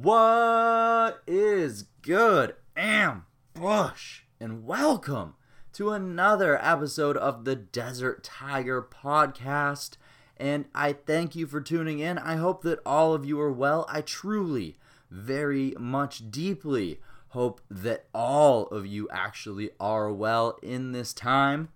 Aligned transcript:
What 0.00 1.24
is 1.26 1.86
good, 2.02 2.54
Ambush? 2.76 4.20
And 4.38 4.64
welcome 4.64 5.34
to 5.72 5.90
another 5.90 6.56
episode 6.64 7.16
of 7.16 7.44
the 7.44 7.56
Desert 7.56 8.22
Tiger 8.22 8.80
podcast. 8.80 9.96
And 10.36 10.66
I 10.72 10.92
thank 10.92 11.34
you 11.34 11.48
for 11.48 11.60
tuning 11.60 11.98
in. 11.98 12.16
I 12.16 12.36
hope 12.36 12.62
that 12.62 12.78
all 12.86 13.12
of 13.12 13.26
you 13.26 13.40
are 13.40 13.50
well. 13.50 13.86
I 13.88 14.02
truly, 14.02 14.78
very 15.10 15.74
much 15.76 16.30
deeply 16.30 17.00
hope 17.30 17.60
that 17.68 18.04
all 18.14 18.68
of 18.68 18.86
you 18.86 19.08
actually 19.10 19.70
are 19.80 20.12
well 20.12 20.60
in 20.62 20.92
this 20.92 21.12
time. 21.12 21.70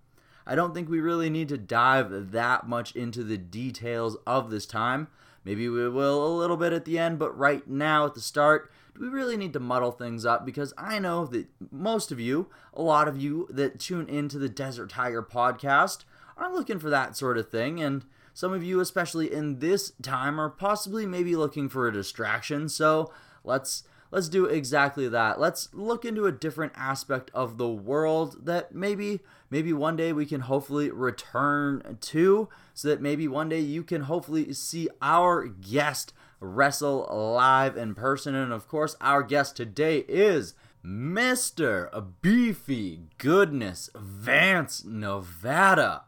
I 0.47 0.55
don't 0.55 0.73
think 0.73 0.87
we 0.87 1.01
really 1.01 1.29
need 1.29 1.49
to 1.49 1.57
dive 1.57 2.31
that 2.31 2.69
much 2.69 2.95
into 2.95 3.25
the 3.25 3.37
details 3.37 4.15
of 4.25 4.49
this 4.49 4.65
time. 4.65 5.09
Maybe 5.45 5.67
we 5.69 5.89
will 5.89 6.25
a 6.25 6.37
little 6.37 6.57
bit 6.57 6.73
at 6.73 6.85
the 6.85 6.97
end, 6.97 7.19
but 7.19 7.37
right 7.37 7.67
now 7.67 8.05
at 8.05 8.13
the 8.13 8.21
start, 8.21 8.71
do 8.95 9.01
we 9.01 9.07
really 9.07 9.37
need 9.37 9.53
to 9.53 9.59
muddle 9.59 9.91
things 9.91 10.25
up 10.25 10.45
because 10.45 10.73
I 10.77 10.99
know 10.99 11.25
that 11.27 11.47
most 11.71 12.11
of 12.11 12.19
you, 12.19 12.47
a 12.73 12.81
lot 12.81 13.07
of 13.07 13.21
you 13.21 13.47
that 13.49 13.79
tune 13.79 14.07
into 14.07 14.37
the 14.37 14.49
Desert 14.49 14.89
Tiger 14.89 15.23
podcast, 15.23 16.05
are 16.37 16.53
looking 16.53 16.79
for 16.79 16.89
that 16.89 17.17
sort 17.17 17.37
of 17.37 17.49
thing. 17.49 17.81
And 17.81 18.05
some 18.33 18.53
of 18.53 18.63
you, 18.63 18.79
especially 18.79 19.31
in 19.31 19.59
this 19.59 19.93
time, 20.01 20.39
are 20.39 20.49
possibly 20.49 21.05
maybe 21.05 21.35
looking 21.35 21.69
for 21.69 21.87
a 21.87 21.93
distraction. 21.93 22.69
So 22.69 23.11
let's 23.43 23.83
let's 24.13 24.29
do 24.29 24.45
exactly 24.45 25.09
that. 25.09 25.39
Let's 25.39 25.69
look 25.73 26.05
into 26.05 26.27
a 26.27 26.31
different 26.31 26.73
aspect 26.75 27.31
of 27.33 27.57
the 27.57 27.67
world 27.67 28.45
that 28.45 28.73
maybe 28.73 29.21
maybe 29.49 29.73
one 29.73 29.95
day 29.95 30.13
we 30.13 30.27
can 30.27 30.41
hopefully 30.41 30.91
return 30.91 31.97
to 31.99 32.47
so 32.75 32.87
that 32.89 33.01
maybe 33.01 33.27
one 33.27 33.49
day 33.49 33.59
you 33.59 33.83
can 33.83 34.03
hopefully 34.03 34.53
see 34.53 34.87
our 35.01 35.47
guest 35.47 36.13
wrestle 36.39 37.07
live 37.35 37.75
in 37.75 37.95
person 37.95 38.35
and 38.35 38.53
of 38.53 38.67
course 38.67 38.95
our 39.01 39.23
guest 39.23 39.57
today 39.57 40.05
is 40.07 40.53
Mr. 40.85 42.03
Beefy 42.21 43.01
Goodness 43.17 43.89
Vance 43.95 44.83
Nevada. 44.85 46.03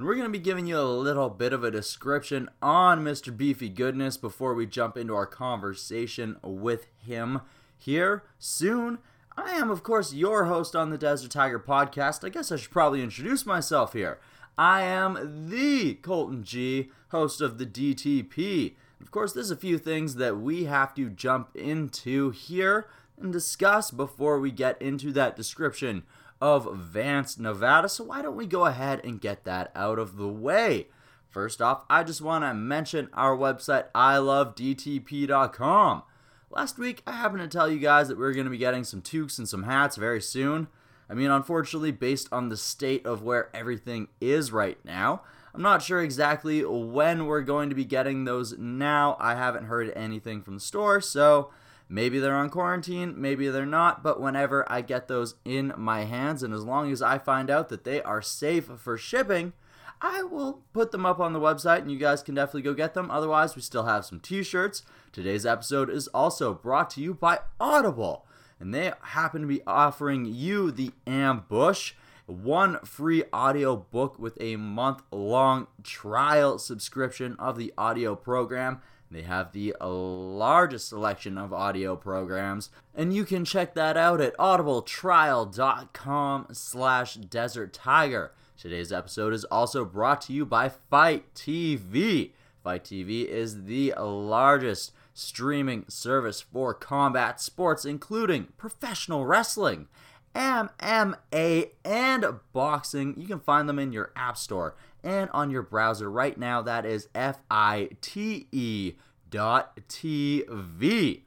And 0.00 0.06
we're 0.06 0.14
going 0.14 0.32
to 0.32 0.32
be 0.32 0.42
giving 0.42 0.66
you 0.66 0.80
a 0.80 0.96
little 0.96 1.28
bit 1.28 1.52
of 1.52 1.62
a 1.62 1.70
description 1.70 2.48
on 2.62 3.04
Mr. 3.04 3.36
Beefy 3.36 3.68
Goodness 3.68 4.16
before 4.16 4.54
we 4.54 4.64
jump 4.64 4.96
into 4.96 5.14
our 5.14 5.26
conversation 5.26 6.38
with 6.42 6.86
him 6.96 7.42
here 7.76 8.22
soon. 8.38 8.96
I 9.36 9.50
am, 9.50 9.68
of 9.68 9.82
course, 9.82 10.14
your 10.14 10.46
host 10.46 10.74
on 10.74 10.88
the 10.88 10.96
Desert 10.96 11.32
Tiger 11.32 11.60
podcast. 11.60 12.24
I 12.24 12.30
guess 12.30 12.50
I 12.50 12.56
should 12.56 12.70
probably 12.70 13.02
introduce 13.02 13.44
myself 13.44 13.92
here. 13.92 14.18
I 14.56 14.84
am 14.84 15.50
the 15.50 15.96
Colton 15.96 16.44
G, 16.44 16.90
host 17.10 17.42
of 17.42 17.58
the 17.58 17.66
DTP. 17.66 18.76
Of 19.02 19.10
course, 19.10 19.34
there's 19.34 19.50
a 19.50 19.54
few 19.54 19.76
things 19.76 20.14
that 20.14 20.38
we 20.38 20.64
have 20.64 20.94
to 20.94 21.10
jump 21.10 21.54
into 21.54 22.30
here 22.30 22.86
and 23.20 23.30
discuss 23.30 23.90
before 23.90 24.40
we 24.40 24.50
get 24.50 24.80
into 24.80 25.12
that 25.12 25.36
description 25.36 26.04
of 26.40 26.76
Vance, 26.76 27.38
Nevada. 27.38 27.88
So 27.88 28.04
why 28.04 28.22
don't 28.22 28.36
we 28.36 28.46
go 28.46 28.66
ahead 28.66 29.00
and 29.04 29.20
get 29.20 29.44
that 29.44 29.70
out 29.74 29.98
of 29.98 30.16
the 30.16 30.28
way? 30.28 30.88
First 31.28 31.62
off, 31.62 31.84
I 31.88 32.02
just 32.02 32.20
want 32.20 32.44
to 32.44 32.52
mention 32.54 33.08
our 33.12 33.36
website, 33.36 33.84
ilovedtp.com. 33.94 36.02
Last 36.50 36.78
week, 36.78 37.02
I 37.06 37.12
happened 37.12 37.42
to 37.42 37.48
tell 37.48 37.70
you 37.70 37.78
guys 37.78 38.08
that 38.08 38.18
we 38.18 38.24
are 38.24 38.32
going 38.32 38.46
to 38.46 38.50
be 38.50 38.58
getting 38.58 38.82
some 38.82 39.00
toques 39.00 39.38
and 39.38 39.48
some 39.48 39.62
hats 39.62 39.96
very 39.96 40.20
soon. 40.20 40.66
I 41.08 41.14
mean, 41.14 41.30
unfortunately, 41.30 41.92
based 41.92 42.28
on 42.32 42.48
the 42.48 42.56
state 42.56 43.06
of 43.06 43.22
where 43.22 43.50
everything 43.54 44.08
is 44.20 44.50
right 44.50 44.78
now, 44.84 45.22
I'm 45.54 45.62
not 45.62 45.82
sure 45.82 46.00
exactly 46.00 46.64
when 46.64 47.26
we're 47.26 47.42
going 47.42 47.68
to 47.68 47.76
be 47.76 47.84
getting 47.84 48.24
those 48.24 48.58
now. 48.58 49.16
I 49.20 49.36
haven't 49.36 49.64
heard 49.64 49.92
anything 49.94 50.42
from 50.42 50.54
the 50.54 50.60
store, 50.60 51.00
so 51.00 51.50
Maybe 51.92 52.20
they're 52.20 52.36
on 52.36 52.50
quarantine, 52.50 53.20
maybe 53.20 53.48
they're 53.48 53.66
not, 53.66 54.04
but 54.04 54.20
whenever 54.20 54.64
I 54.70 54.80
get 54.80 55.08
those 55.08 55.34
in 55.44 55.72
my 55.76 56.04
hands, 56.04 56.44
and 56.44 56.54
as 56.54 56.62
long 56.62 56.92
as 56.92 57.02
I 57.02 57.18
find 57.18 57.50
out 57.50 57.68
that 57.68 57.82
they 57.82 58.00
are 58.02 58.22
safe 58.22 58.66
for 58.76 58.96
shipping, 58.96 59.54
I 60.00 60.22
will 60.22 60.62
put 60.72 60.92
them 60.92 61.04
up 61.04 61.18
on 61.18 61.32
the 61.32 61.40
website 61.40 61.78
and 61.78 61.90
you 61.90 61.98
guys 61.98 62.22
can 62.22 62.36
definitely 62.36 62.62
go 62.62 62.74
get 62.74 62.94
them. 62.94 63.10
Otherwise, 63.10 63.56
we 63.56 63.62
still 63.62 63.86
have 63.86 64.06
some 64.06 64.20
t 64.20 64.44
shirts. 64.44 64.82
Today's 65.10 65.44
episode 65.44 65.90
is 65.90 66.06
also 66.08 66.54
brought 66.54 66.90
to 66.90 67.00
you 67.00 67.12
by 67.12 67.40
Audible, 67.58 68.24
and 68.60 68.72
they 68.72 68.92
happen 69.02 69.40
to 69.42 69.48
be 69.48 69.62
offering 69.66 70.24
you 70.26 70.70
the 70.70 70.92
Ambush 71.08 71.94
one 72.26 72.78
free 72.84 73.24
audio 73.32 73.74
book 73.74 74.16
with 74.16 74.40
a 74.40 74.54
month 74.54 75.02
long 75.10 75.66
trial 75.82 76.56
subscription 76.58 77.34
of 77.40 77.58
the 77.58 77.74
audio 77.76 78.14
program. 78.14 78.80
They 79.10 79.22
have 79.22 79.52
the 79.52 79.74
largest 79.80 80.88
selection 80.88 81.36
of 81.36 81.52
audio 81.52 81.96
programs, 81.96 82.70
and 82.94 83.12
you 83.12 83.24
can 83.24 83.44
check 83.44 83.74
that 83.74 83.96
out 83.96 84.20
at 84.20 84.36
audibletrial.com 84.36 86.46
slash 86.52 87.14
desert 87.14 87.72
tiger. 87.72 88.30
Today's 88.56 88.92
episode 88.92 89.32
is 89.32 89.42
also 89.46 89.84
brought 89.84 90.20
to 90.22 90.32
you 90.32 90.46
by 90.46 90.68
FITE 90.68 91.34
TV. 91.34 92.30
FITE 92.62 92.84
TV 92.84 93.26
is 93.26 93.64
the 93.64 93.94
largest 93.98 94.92
streaming 95.12 95.86
service 95.88 96.40
for 96.40 96.72
combat 96.72 97.40
sports, 97.40 97.84
including 97.84 98.52
professional 98.58 99.26
wrestling, 99.26 99.88
MMA, 100.36 101.70
and 101.84 102.24
boxing. 102.52 103.14
You 103.16 103.26
can 103.26 103.40
find 103.40 103.68
them 103.68 103.80
in 103.80 103.92
your 103.92 104.12
app 104.14 104.38
store 104.38 104.76
and 105.02 105.30
on 105.30 105.50
your 105.50 105.62
browser 105.62 106.10
right 106.10 106.38
now. 106.38 106.62
That 106.62 106.84
is 106.84 107.08
F 107.14 107.40
I 107.50 107.90
T 108.00 108.48
E 108.52 108.94
dot 109.28 109.78
TV. 109.88 111.22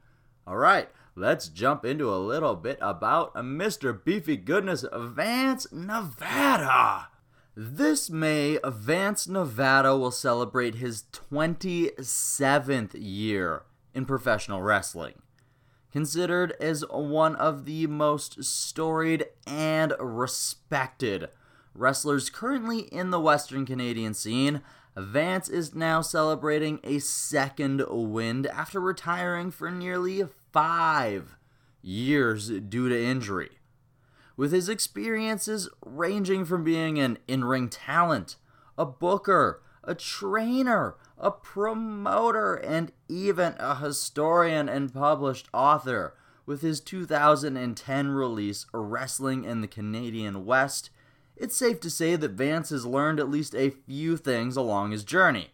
All 0.46 0.56
right, 0.56 0.88
let's 1.16 1.48
jump 1.48 1.84
into 1.84 2.12
a 2.12 2.16
little 2.16 2.54
bit 2.54 2.78
about 2.80 3.34
Mr. 3.34 4.04
Beefy 4.04 4.36
Goodness 4.36 4.84
Vance 4.92 5.66
Nevada. 5.72 7.08
This 7.56 8.10
May, 8.10 8.58
Vance 8.64 9.28
Nevada 9.28 9.96
will 9.96 10.10
celebrate 10.10 10.74
his 10.74 11.04
27th 11.12 12.90
year 12.94 13.62
in 13.94 14.04
professional 14.06 14.60
wrestling. 14.60 15.14
Considered 15.92 16.54
as 16.58 16.84
one 16.90 17.36
of 17.36 17.64
the 17.64 17.86
most 17.86 18.42
storied 18.42 19.26
and 19.46 19.94
respected 20.00 21.28
wrestlers 21.74 22.30
currently 22.30 22.80
in 22.80 23.10
the 23.10 23.20
Western 23.20 23.66
Canadian 23.66 24.14
scene, 24.14 24.62
Vance 24.96 25.48
is 25.48 25.74
now 25.74 26.00
celebrating 26.00 26.78
a 26.84 27.00
second 27.00 27.84
wind 27.88 28.46
after 28.46 28.80
retiring 28.80 29.50
for 29.50 29.70
nearly 29.70 30.22
five 30.52 31.36
years 31.82 32.48
due 32.48 32.88
to 32.88 33.04
injury. 33.04 33.58
With 34.36 34.52
his 34.52 34.68
experiences 34.68 35.68
ranging 35.84 36.44
from 36.44 36.64
being 36.64 36.98
an 36.98 37.18
in 37.26 37.44
ring 37.44 37.68
talent, 37.68 38.36
a 38.78 38.86
booker, 38.86 39.62
a 39.82 39.94
trainer, 39.94 40.96
a 41.18 41.30
promoter, 41.30 42.54
and 42.54 42.92
even 43.08 43.54
a 43.58 43.76
historian 43.76 44.68
and 44.68 44.92
published 44.92 45.48
author, 45.52 46.14
with 46.46 46.62
his 46.62 46.80
2010 46.80 48.08
release, 48.08 48.66
Wrestling 48.72 49.44
in 49.44 49.60
the 49.60 49.68
Canadian 49.68 50.44
West, 50.44 50.90
it's 51.36 51.56
safe 51.56 51.80
to 51.80 51.90
say 51.90 52.16
that 52.16 52.32
Vance 52.32 52.70
has 52.70 52.86
learned 52.86 53.18
at 53.18 53.30
least 53.30 53.54
a 53.54 53.70
few 53.70 54.16
things 54.16 54.56
along 54.56 54.90
his 54.90 55.04
journey. 55.04 55.50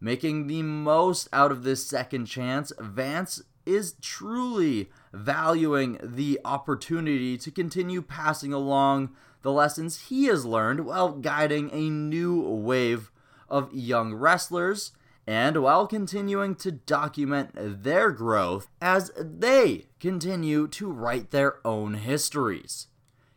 Making 0.00 0.46
the 0.46 0.62
most 0.62 1.28
out 1.32 1.50
of 1.50 1.62
this 1.62 1.86
second 1.86 2.26
chance, 2.26 2.72
Vance 2.78 3.42
is 3.64 3.94
truly 4.02 4.90
valuing 5.12 5.98
the 6.02 6.38
opportunity 6.44 7.38
to 7.38 7.50
continue 7.50 8.02
passing 8.02 8.52
along 8.52 9.14
the 9.42 9.52
lessons 9.52 10.08
he 10.08 10.26
has 10.26 10.44
learned 10.44 10.84
while 10.84 11.12
guiding 11.12 11.70
a 11.72 11.88
new 11.88 12.40
wave 12.40 13.10
of 13.48 13.72
young 13.72 14.14
wrestlers 14.14 14.92
and 15.26 15.62
while 15.62 15.86
continuing 15.86 16.54
to 16.54 16.70
document 16.70 17.50
their 17.54 18.10
growth 18.10 18.68
as 18.80 19.10
they 19.16 19.86
continue 20.00 20.68
to 20.68 20.90
write 20.90 21.30
their 21.30 21.66
own 21.66 21.94
histories. 21.94 22.88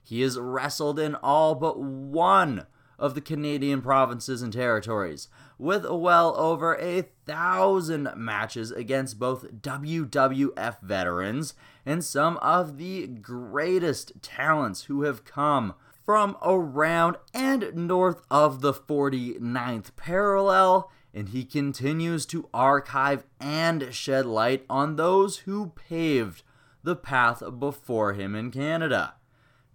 He 0.08 0.22
has 0.22 0.40
wrestled 0.40 1.00
in 1.00 1.16
all 1.16 1.54
but 1.54 1.82
one 1.82 2.66
of 2.98 3.14
the 3.14 3.20
Canadian 3.20 3.82
provinces 3.82 4.42
and 4.42 4.54
territories, 4.54 5.28
with 5.58 5.86
well 5.86 6.34
over 6.38 6.78
a 6.78 7.10
thousand 7.26 8.12
matches 8.16 8.72
against 8.72 9.20
both 9.20 9.52
WWF 9.62 10.80
veterans 10.82 11.56
and 11.86 12.06
some 12.06 12.38
of 12.38 12.78
the 12.78 13.06
greatest 13.06 14.14
talents 14.22 14.84
who 14.84 15.02
have 15.02 15.26
come 15.26 15.74
from 16.06 16.38
around 16.42 17.18
and 17.34 17.74
north 17.76 18.22
of 18.32 18.62
the 18.62 18.74
49th 18.74 19.94
parallel, 19.98 20.90
and 21.14 21.30
he 21.30 21.44
continues 21.44 22.26
to 22.28 22.48
archive 22.54 23.26
and 23.42 23.94
shed 23.94 24.26
light 24.26 24.66
on 24.70 24.96
those 24.96 25.40
who 25.40 25.74
paved 25.76 26.44
the 26.82 26.96
path 26.96 27.44
before 27.60 28.14
him 28.14 28.36
in 28.36 28.52
Canada. 28.52 29.16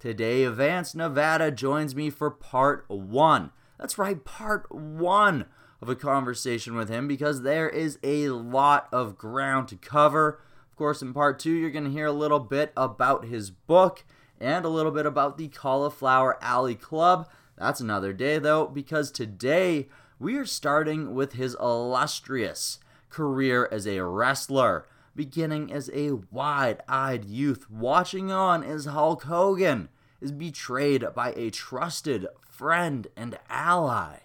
Today, 0.03 0.45
Vance 0.47 0.93
Nevada 0.93 1.49
joins 1.49 1.95
me 1.95 2.09
for 2.09 2.29
part 2.29 2.83
one. 2.89 3.51
That's 3.79 3.97
right, 3.97 4.21
part 4.21 4.69
one 4.69 5.45
of 5.81 5.87
a 5.87 5.95
conversation 5.95 6.75
with 6.75 6.89
him 6.89 7.07
because 7.07 7.43
there 7.43 7.69
is 7.69 7.99
a 8.03 8.27
lot 8.27 8.89
of 8.91 9.17
ground 9.17 9.69
to 9.69 9.77
cover. 9.77 10.41
Of 10.69 10.75
course, 10.75 11.01
in 11.01 11.13
part 11.13 11.39
two, 11.39 11.53
you're 11.53 11.69
going 11.69 11.85
to 11.85 11.89
hear 11.89 12.07
a 12.07 12.11
little 12.11 12.41
bit 12.41 12.73
about 12.75 13.27
his 13.27 13.49
book 13.49 14.03
and 14.41 14.65
a 14.65 14.69
little 14.69 14.91
bit 14.91 15.05
about 15.05 15.37
the 15.37 15.47
Cauliflower 15.47 16.37
Alley 16.43 16.75
Club. 16.75 17.29
That's 17.57 17.79
another 17.79 18.11
day, 18.11 18.39
though, 18.39 18.67
because 18.67 19.09
today 19.09 19.87
we 20.19 20.35
are 20.35 20.45
starting 20.45 21.15
with 21.15 21.35
his 21.35 21.55
illustrious 21.61 22.77
career 23.09 23.69
as 23.71 23.87
a 23.87 24.03
wrestler, 24.03 24.85
beginning 25.15 25.71
as 25.71 25.89
a 25.93 26.11
wide 26.11 26.81
eyed 26.87 27.25
youth, 27.25 27.69
watching 27.69 28.31
on 28.31 28.63
as 28.63 28.85
Hulk 28.85 29.23
Hogan 29.23 29.89
is 30.21 30.31
betrayed 30.31 31.05
by 31.13 31.33
a 31.35 31.49
trusted 31.49 32.27
friend 32.49 33.07
and 33.15 33.37
ally. 33.49 34.17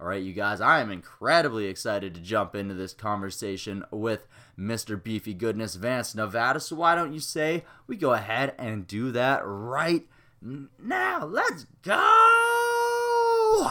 All 0.00 0.08
right, 0.08 0.22
you 0.22 0.32
guys, 0.32 0.60
I 0.60 0.80
am 0.80 0.90
incredibly 0.90 1.66
excited 1.66 2.14
to 2.14 2.20
jump 2.20 2.56
into 2.56 2.74
this 2.74 2.92
conversation 2.92 3.84
with 3.92 4.26
Mr. 4.58 5.00
Beefy 5.00 5.32
Goodness 5.32 5.76
Vance 5.76 6.12
Nevada. 6.12 6.58
So, 6.58 6.74
why 6.74 6.96
don't 6.96 7.12
you 7.12 7.20
say 7.20 7.64
we 7.86 7.96
go 7.96 8.12
ahead 8.12 8.54
and 8.58 8.84
do 8.84 9.12
that 9.12 9.42
right 9.44 10.08
now? 10.42 11.24
Let's 11.24 11.66
go! 11.82 13.70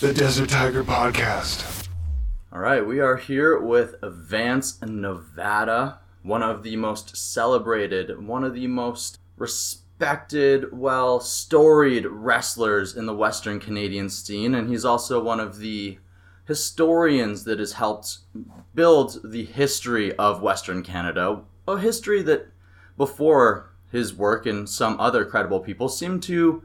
The 0.00 0.14
Desert 0.14 0.50
Tiger 0.50 0.84
Podcast. 0.84 1.89
All 2.52 2.58
right, 2.58 2.84
we 2.84 2.98
are 2.98 3.16
here 3.16 3.60
with 3.60 3.94
Vance 4.02 4.82
Nevada, 4.82 6.00
one 6.24 6.42
of 6.42 6.64
the 6.64 6.74
most 6.74 7.16
celebrated, 7.16 8.26
one 8.26 8.42
of 8.42 8.54
the 8.54 8.66
most 8.66 9.20
respected, 9.36 10.72
well, 10.72 11.20
storied 11.20 12.06
wrestlers 12.06 12.96
in 12.96 13.06
the 13.06 13.14
Western 13.14 13.60
Canadian 13.60 14.10
scene, 14.10 14.56
and 14.56 14.68
he's 14.68 14.84
also 14.84 15.22
one 15.22 15.38
of 15.38 15.58
the 15.58 15.98
historians 16.44 17.44
that 17.44 17.60
has 17.60 17.74
helped 17.74 18.18
build 18.74 19.20
the 19.22 19.44
history 19.44 20.12
of 20.16 20.42
Western 20.42 20.82
Canada, 20.82 21.42
a 21.68 21.78
history 21.78 22.20
that 22.22 22.48
before 22.96 23.70
his 23.92 24.12
work 24.12 24.44
and 24.44 24.68
some 24.68 24.98
other 24.98 25.24
credible 25.24 25.60
people 25.60 25.88
seemed 25.88 26.20
to 26.24 26.64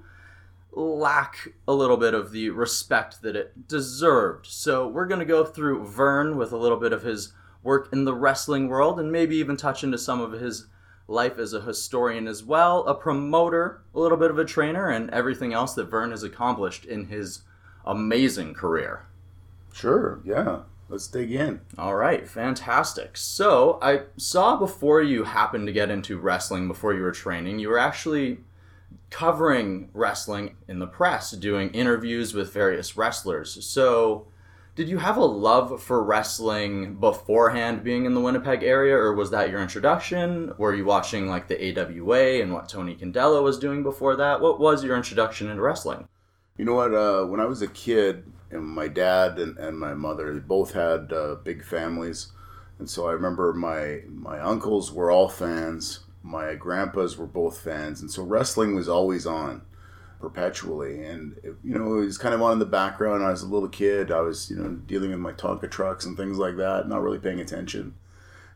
lack 0.76 1.54
a 1.68 1.74
little 1.74 1.98
bit 1.98 2.14
of 2.14 2.32
the 2.32 2.50
respect 2.50 3.22
that 3.22 3.36
it 3.36 3.68
deserved. 3.68 4.46
So 4.46 4.88
we're 4.88 5.08
going 5.08 5.20
to 5.20 5.26
go 5.26 5.46
through 5.46 5.86
Vern 5.86 6.38
with 6.38 6.52
a 6.52 6.58
little 6.58 6.80
bit 6.80 6.94
of 6.94 7.04
his 7.04 7.34
work 7.64 7.90
in 7.92 8.06
the 8.06 8.14
wrestling 8.14 8.68
world 8.68 9.00
and 9.00 9.12
maybe 9.12 9.38
even 9.38 9.58
touch 9.58 9.84
into 9.84 9.98
some 9.98 10.22
of 10.22 10.34
his 10.34 10.68
life 11.08 11.38
as 11.38 11.54
a 11.54 11.62
historian 11.62 12.28
as 12.28 12.44
well, 12.44 12.86
a 12.86 12.94
promoter, 12.94 13.82
a 13.94 14.00
little 14.00 14.18
bit 14.18 14.32
of 14.32 14.40
a 14.40 14.46
trainer, 14.46 14.90
and 14.90 15.10
everything 15.12 15.54
else 15.54 15.74
that 15.74 15.86
Vern 15.86 16.12
has 16.12 16.24
accomplished 16.24 16.86
in 16.86 17.06
his 17.06 17.42
amazing 17.86 18.54
career. 18.54 19.06
Sure, 19.74 20.20
yeah. 20.26 20.62
Let's 20.88 21.08
dig 21.08 21.32
in. 21.32 21.62
All 21.78 21.96
right, 21.96 22.28
fantastic. 22.28 23.18
So, 23.18 23.80
I 23.82 24.04
saw 24.18 24.56
before 24.56 25.02
you 25.02 25.24
happened 25.24 25.66
to 25.68 25.74
get 25.74 25.90
into 25.90 26.20
wrestling 26.20 26.68
before 26.68 26.94
you 26.94 27.02
were 27.02 27.12
training, 27.12 27.58
you 27.60 27.70
were 27.70 27.80
actually 27.80 28.40
covering 29.16 29.90
wrestling 29.94 30.58
in 30.68 30.80
the 30.80 30.86
press, 30.86 31.32
doing 31.32 31.70
interviews 31.70 32.34
with 32.34 32.52
various 32.52 32.98
wrestlers. 32.98 33.66
So, 33.66 34.28
did 34.76 34.90
you 34.90 34.98
have 34.98 35.16
a 35.16 35.24
love 35.24 35.82
for 35.82 36.04
wrestling 36.04 36.96
beforehand 36.96 37.82
being 37.82 38.04
in 38.04 38.14
the 38.14 38.20
Winnipeg 38.20 38.62
area, 38.62 38.94
or 38.94 39.16
was 39.16 39.32
that 39.32 39.50
your 39.50 39.62
introduction? 39.62 40.52
Were 40.58 40.76
you 40.76 40.84
watching 40.84 41.30
like 41.30 41.48
the 41.48 41.80
AWA 41.80 42.42
and 42.42 42.52
what 42.52 42.68
Tony 42.68 42.94
Condello 42.94 43.42
was 43.42 43.58
doing 43.58 43.84
before 43.84 44.18
that? 44.18 44.42
What 44.42 44.60
was 44.60 44.84
your 44.84 44.98
introduction 44.98 45.50
into 45.50 45.62
wrestling? 45.62 46.10
You 46.58 46.66
know 46.66 46.76
what? 46.76 46.94
Uh, 46.94 47.24
when 47.24 47.40
I 47.40 47.46
was 47.46 47.62
a 47.62 47.68
kid, 47.68 48.26
and 48.52 48.66
my 48.66 48.90
dad 48.90 49.40
and, 49.40 49.58
and 49.58 49.80
my 49.80 49.94
mother 49.94 50.34
they 50.34 50.40
both 50.42 50.74
had 50.74 51.14
uh, 51.14 51.36
big 51.42 51.64
families, 51.64 52.34
and 52.80 52.90
so 52.90 53.08
I 53.08 53.14
remember 53.14 53.54
my 53.54 54.02
my 54.10 54.42
uncles 54.42 54.92
were 54.92 55.10
all 55.10 55.30
fans. 55.30 56.02
My 56.26 56.56
grandpas 56.56 57.18
were 57.18 57.28
both 57.28 57.60
fans, 57.60 58.02
and 58.02 58.10
so 58.10 58.24
wrestling 58.24 58.74
was 58.74 58.90
always 58.90 59.28
on 59.28 59.62
perpetually. 60.20 61.04
And 61.04 61.40
you 61.64 61.78
know, 61.78 62.00
it 62.00 62.06
was 62.06 62.18
kind 62.18 62.34
of 62.34 62.42
on 62.42 62.54
in 62.54 62.60
the 62.60 62.66
background. 62.66 63.24
I 63.24 63.30
was 63.30 63.44
a 63.44 63.48
little 63.48 63.70
kid. 63.70 64.12
I 64.12 64.22
was 64.22 64.50
you 64.50 64.58
know 64.58 64.70
dealing 64.70 65.12
with 65.12 65.20
my 65.20 65.34
Tonka 65.34 65.70
trucks 65.70 66.04
and 66.04 66.18
things 66.18 66.40
like 66.40 66.58
that, 66.58 66.90
not 66.90 67.04
really 67.04 67.20
paying 67.20 67.40
attention. 67.40 67.94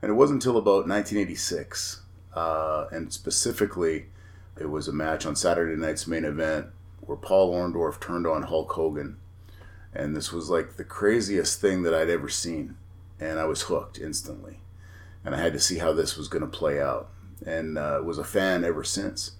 And 0.01 0.09
it 0.09 0.15
wasn't 0.15 0.37
until 0.43 0.57
about 0.57 0.87
1986, 0.87 2.01
uh, 2.33 2.87
and 2.91 3.13
specifically, 3.13 4.07
it 4.59 4.69
was 4.69 4.87
a 4.87 4.93
match 4.93 5.25
on 5.25 5.35
Saturday 5.35 5.75
night's 5.75 6.07
main 6.07 6.25
event 6.25 6.67
where 7.01 7.17
Paul 7.17 7.53
Orndorff 7.53 7.99
turned 7.99 8.25
on 8.25 8.43
Hulk 8.43 8.71
Hogan, 8.71 9.17
and 9.93 10.15
this 10.15 10.31
was 10.31 10.49
like 10.49 10.77
the 10.77 10.83
craziest 10.83 11.61
thing 11.61 11.83
that 11.83 11.93
I'd 11.93 12.09
ever 12.09 12.29
seen, 12.29 12.77
and 13.19 13.39
I 13.39 13.45
was 13.45 13.63
hooked 13.63 13.99
instantly, 13.99 14.61
and 15.23 15.35
I 15.35 15.39
had 15.39 15.53
to 15.53 15.59
see 15.59 15.79
how 15.79 15.93
this 15.93 16.17
was 16.17 16.29
going 16.29 16.41
to 16.43 16.47
play 16.47 16.81
out, 16.81 17.09
and 17.45 17.77
uh, 17.77 18.01
was 18.03 18.17
a 18.17 18.23
fan 18.23 18.63
ever 18.63 18.83
since. 18.83 19.33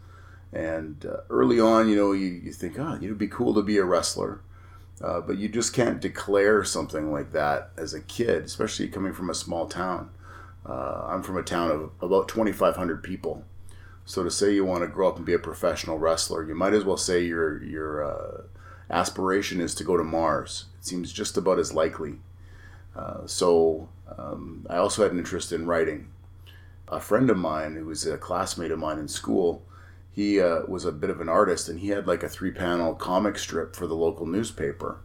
And 0.52 1.06
uh, 1.06 1.22
early 1.30 1.60
on, 1.60 1.90
you 1.90 1.96
know, 1.96 2.12
you, 2.12 2.28
you 2.28 2.52
think, 2.52 2.80
oh, 2.80 2.96
it'd 2.96 3.18
be 3.18 3.28
cool 3.28 3.54
to 3.54 3.62
be 3.62 3.78
a 3.78 3.86
wrestler. 3.86 4.42
Uh, 5.02 5.22
but 5.22 5.38
you 5.38 5.48
just 5.48 5.74
can't 5.74 6.02
declare 6.02 6.64
something 6.64 7.12
like 7.12 7.32
that 7.32 7.72
as 7.78 7.94
a 7.94 8.02
kid, 8.02 8.44
especially 8.44 8.88
coming 8.88 9.14
from 9.14 9.30
a 9.30 9.36
small 9.36 9.68
town. 9.68 10.10
Uh, 10.66 11.06
I'm 11.08 11.24
from 11.24 11.38
a 11.38 11.44
town 11.44 11.72
of 11.72 11.92
about 12.02 12.28
2,500 12.28 13.02
people. 13.02 13.44
So 14.06 14.24
to 14.24 14.32
say 14.32 14.54
you 14.54 14.66
want 14.66 14.82
to 14.82 14.88
grow 14.88 15.08
up 15.08 15.18
and 15.18 15.26
be 15.26 15.34
a 15.34 15.40
professional 15.40 16.00
wrestler, 16.00 16.44
you 16.44 16.56
might 16.56 16.74
as 16.74 16.84
well 16.84 16.98
say 16.98 17.24
your 17.24 17.64
your 17.64 18.04
uh, 18.04 18.42
aspiration 18.90 19.62
is 19.62 19.76
to 19.76 19.84
go 19.84 19.98
to 19.98 20.04
Mars. 20.04 20.66
It 20.80 20.86
seems 20.86 21.14
just 21.14 21.38
about 21.38 21.60
as 21.60 21.74
likely. 21.74 22.16
Uh, 22.96 23.28
so 23.28 23.88
um, 24.18 24.66
I 24.70 24.78
also 24.78 25.04
had 25.04 25.12
an 25.12 25.20
interest 25.20 25.52
in 25.52 25.68
writing. 25.68 26.08
A 26.90 27.00
friend 27.00 27.30
of 27.30 27.38
mine, 27.38 27.76
who 27.76 27.86
was 27.86 28.06
a 28.06 28.18
classmate 28.18 28.72
of 28.72 28.80
mine 28.80 28.98
in 28.98 29.08
school, 29.08 29.64
he 30.12 30.42
uh, 30.42 30.64
was 30.68 30.86
a 30.86 30.92
bit 30.92 31.10
of 31.10 31.22
an 31.22 31.30
artist 31.30 31.70
and 31.70 31.80
he 31.80 31.90
had 31.90 32.08
like 32.08 32.24
a 32.24 32.30
three 32.30 32.52
panel 32.52 32.94
comic 32.94 33.38
strip 33.38 33.76
for 33.76 33.88
the 33.88 33.96
local 33.96 34.26
newspaper. 34.26 35.00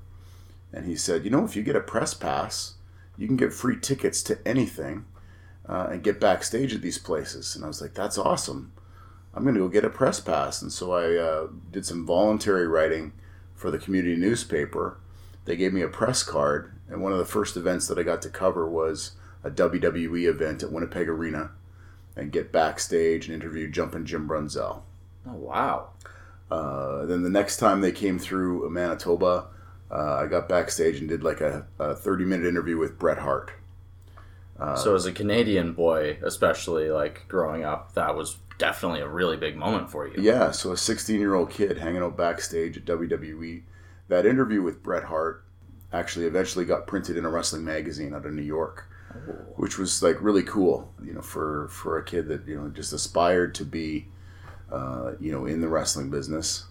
And 0.73 0.87
he 0.87 0.97
said, 0.97 1.25
You 1.25 1.31
know, 1.31 1.45
if 1.45 1.55
you 1.55 1.63
get 1.63 1.77
a 1.77 1.81
press 1.81 2.15
pass, 2.15 2.75
you 3.17 3.27
can 3.27 3.37
get 3.37 3.53
free 3.53 3.79
tickets 3.79 4.23
to 4.25 4.39
anything 4.47 5.05
uh, 5.69 5.89
and 5.91 6.03
get 6.03 6.21
backstage 6.21 6.75
at 6.75 6.83
these 6.83 6.99
places. 6.99 7.55
And 7.55 7.65
I 7.65 7.69
was 7.69 7.81
like, 7.81 7.95
That's 7.95 8.19
awesome. 8.19 8.73
I'm 9.35 9.43
going 9.43 9.55
to 9.55 9.61
go 9.61 9.69
get 9.69 9.85
a 9.85 9.91
press 9.91 10.21
pass. 10.21 10.63
And 10.63 10.73
so 10.73 10.93
I 10.93 11.17
uh, 11.17 11.49
did 11.71 11.85
some 11.85 12.07
voluntary 12.07 12.67
writing 12.67 13.13
for 13.55 13.71
the 13.71 13.79
community 13.79 14.17
newspaper. 14.17 14.99
They 15.45 15.57
gave 15.57 15.73
me 15.73 15.83
a 15.83 15.89
press 15.89 16.23
card. 16.23 16.73
And 16.89 17.03
one 17.03 17.13
of 17.13 17.19
the 17.19 17.25
first 17.25 17.57
events 17.57 17.89
that 17.89 17.99
I 17.99 18.03
got 18.03 18.23
to 18.23 18.29
cover 18.29 18.69
was 18.69 19.13
a 19.43 19.51
WWE 19.51 20.29
event 20.29 20.63
at 20.63 20.73
Winnipeg 20.73 21.09
Arena 21.09 21.51
and 22.17 22.33
get 22.33 22.53
backstage 22.53 23.27
and 23.27 23.35
interview 23.35 23.69
Jumpin' 23.71 24.07
Jim 24.07 24.29
Brunzell. 24.29 24.83
Oh 25.27 25.35
wow! 25.35 25.89
Uh, 26.51 27.07
then 27.07 27.23
the 27.23 27.31
next 27.31 27.57
time 27.57 27.81
they 27.81 27.93
came 27.93 28.19
through 28.19 28.69
Manitoba, 28.71 29.47
uh, 29.91 30.15
I 30.15 30.27
got 30.27 30.49
backstage 30.49 30.99
and 31.01 31.09
did 31.09 31.23
like 31.25 31.41
a, 31.41 31.67
a 31.79 31.95
thirty-minute 31.95 32.47
interview 32.47 32.77
with 32.77 32.99
Bret 32.99 33.19
Hart. 33.19 33.53
Uh, 34.59 34.77
so 34.77 34.95
as 34.95 35.07
a 35.07 35.13
Canadian 35.13 35.73
boy, 35.73 36.19
especially 36.23 36.91
like 36.91 37.27
growing 37.27 37.65
up, 37.65 37.95
that 37.95 38.15
was 38.15 38.37
definitely 38.59 39.01
a 39.01 39.09
really 39.09 39.37
big 39.37 39.57
moment 39.57 39.91
for 39.91 40.07
you. 40.07 40.15
Yeah. 40.23 40.53
So 40.53 40.73
a 40.73 40.77
sixteen-year-old 40.77 41.51
kid 41.51 41.79
hanging 41.79 42.03
out 42.03 42.17
backstage 42.17 42.77
at 42.77 42.85
WWE. 42.85 43.63
That 44.09 44.27
interview 44.27 44.63
with 44.63 44.83
Bret 44.83 45.05
Hart 45.05 45.45
actually 45.93 46.27
eventually 46.27 46.65
got 46.65 46.87
printed 46.87 47.17
in 47.17 47.25
a 47.25 47.31
wrestling 47.31 47.65
magazine 47.65 48.15
out 48.15 48.27
of 48.27 48.33
New 48.33 48.43
York. 48.43 48.89
Which 49.57 49.79
was 49.79 50.03
like 50.03 50.21
really 50.21 50.43
cool. 50.43 50.93
You 51.05 51.15
know, 51.15 51.23
for 51.23 51.69
for 51.69 51.99
a 51.99 52.05
kid 52.05 52.29
that 52.29 52.47
you 52.47 52.61
know 52.61 52.69
just 52.69 52.93
aspired 52.93 53.55
to 53.57 53.65
be 53.65 54.09
uh, 54.71 55.13
you 55.21 55.31
know, 55.31 55.47
in 55.47 55.61
the 55.61 55.69
wrestling 55.69 56.11
business. 56.11 56.65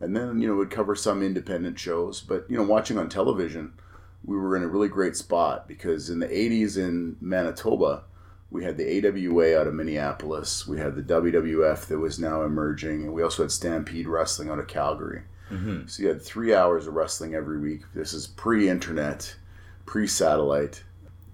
And 0.00 0.16
then, 0.16 0.40
you 0.40 0.48
know, 0.48 0.56
would 0.56 0.70
cover 0.70 0.94
some 0.94 1.22
independent 1.22 1.78
shows. 1.78 2.20
But, 2.20 2.46
you 2.48 2.56
know, 2.56 2.62
watching 2.62 2.98
on 2.98 3.08
television, 3.08 3.72
we 4.24 4.36
were 4.36 4.56
in 4.56 4.62
a 4.62 4.68
really 4.68 4.88
great 4.88 5.16
spot 5.16 5.68
because 5.68 6.10
in 6.10 6.18
the 6.20 6.26
80s 6.26 6.76
in 6.76 7.16
Manitoba, 7.20 8.04
we 8.50 8.64
had 8.64 8.76
the 8.76 9.06
AWA 9.06 9.58
out 9.58 9.66
of 9.66 9.74
Minneapolis. 9.74 10.66
We 10.66 10.78
had 10.78 10.96
the 10.96 11.02
WWF 11.02 11.86
that 11.86 11.98
was 11.98 12.18
now 12.18 12.42
emerging. 12.42 13.04
And 13.04 13.12
we 13.12 13.22
also 13.22 13.42
had 13.42 13.52
Stampede 13.52 14.08
Wrestling 14.08 14.50
out 14.50 14.58
of 14.58 14.66
Calgary. 14.66 15.22
Mm-hmm. 15.50 15.86
So 15.86 16.02
you 16.02 16.08
had 16.08 16.22
three 16.22 16.54
hours 16.54 16.86
of 16.86 16.94
wrestling 16.94 17.34
every 17.34 17.58
week. 17.58 17.82
This 17.94 18.12
is 18.12 18.26
pre 18.26 18.68
internet, 18.68 19.34
pre 19.86 20.06
satellite 20.06 20.82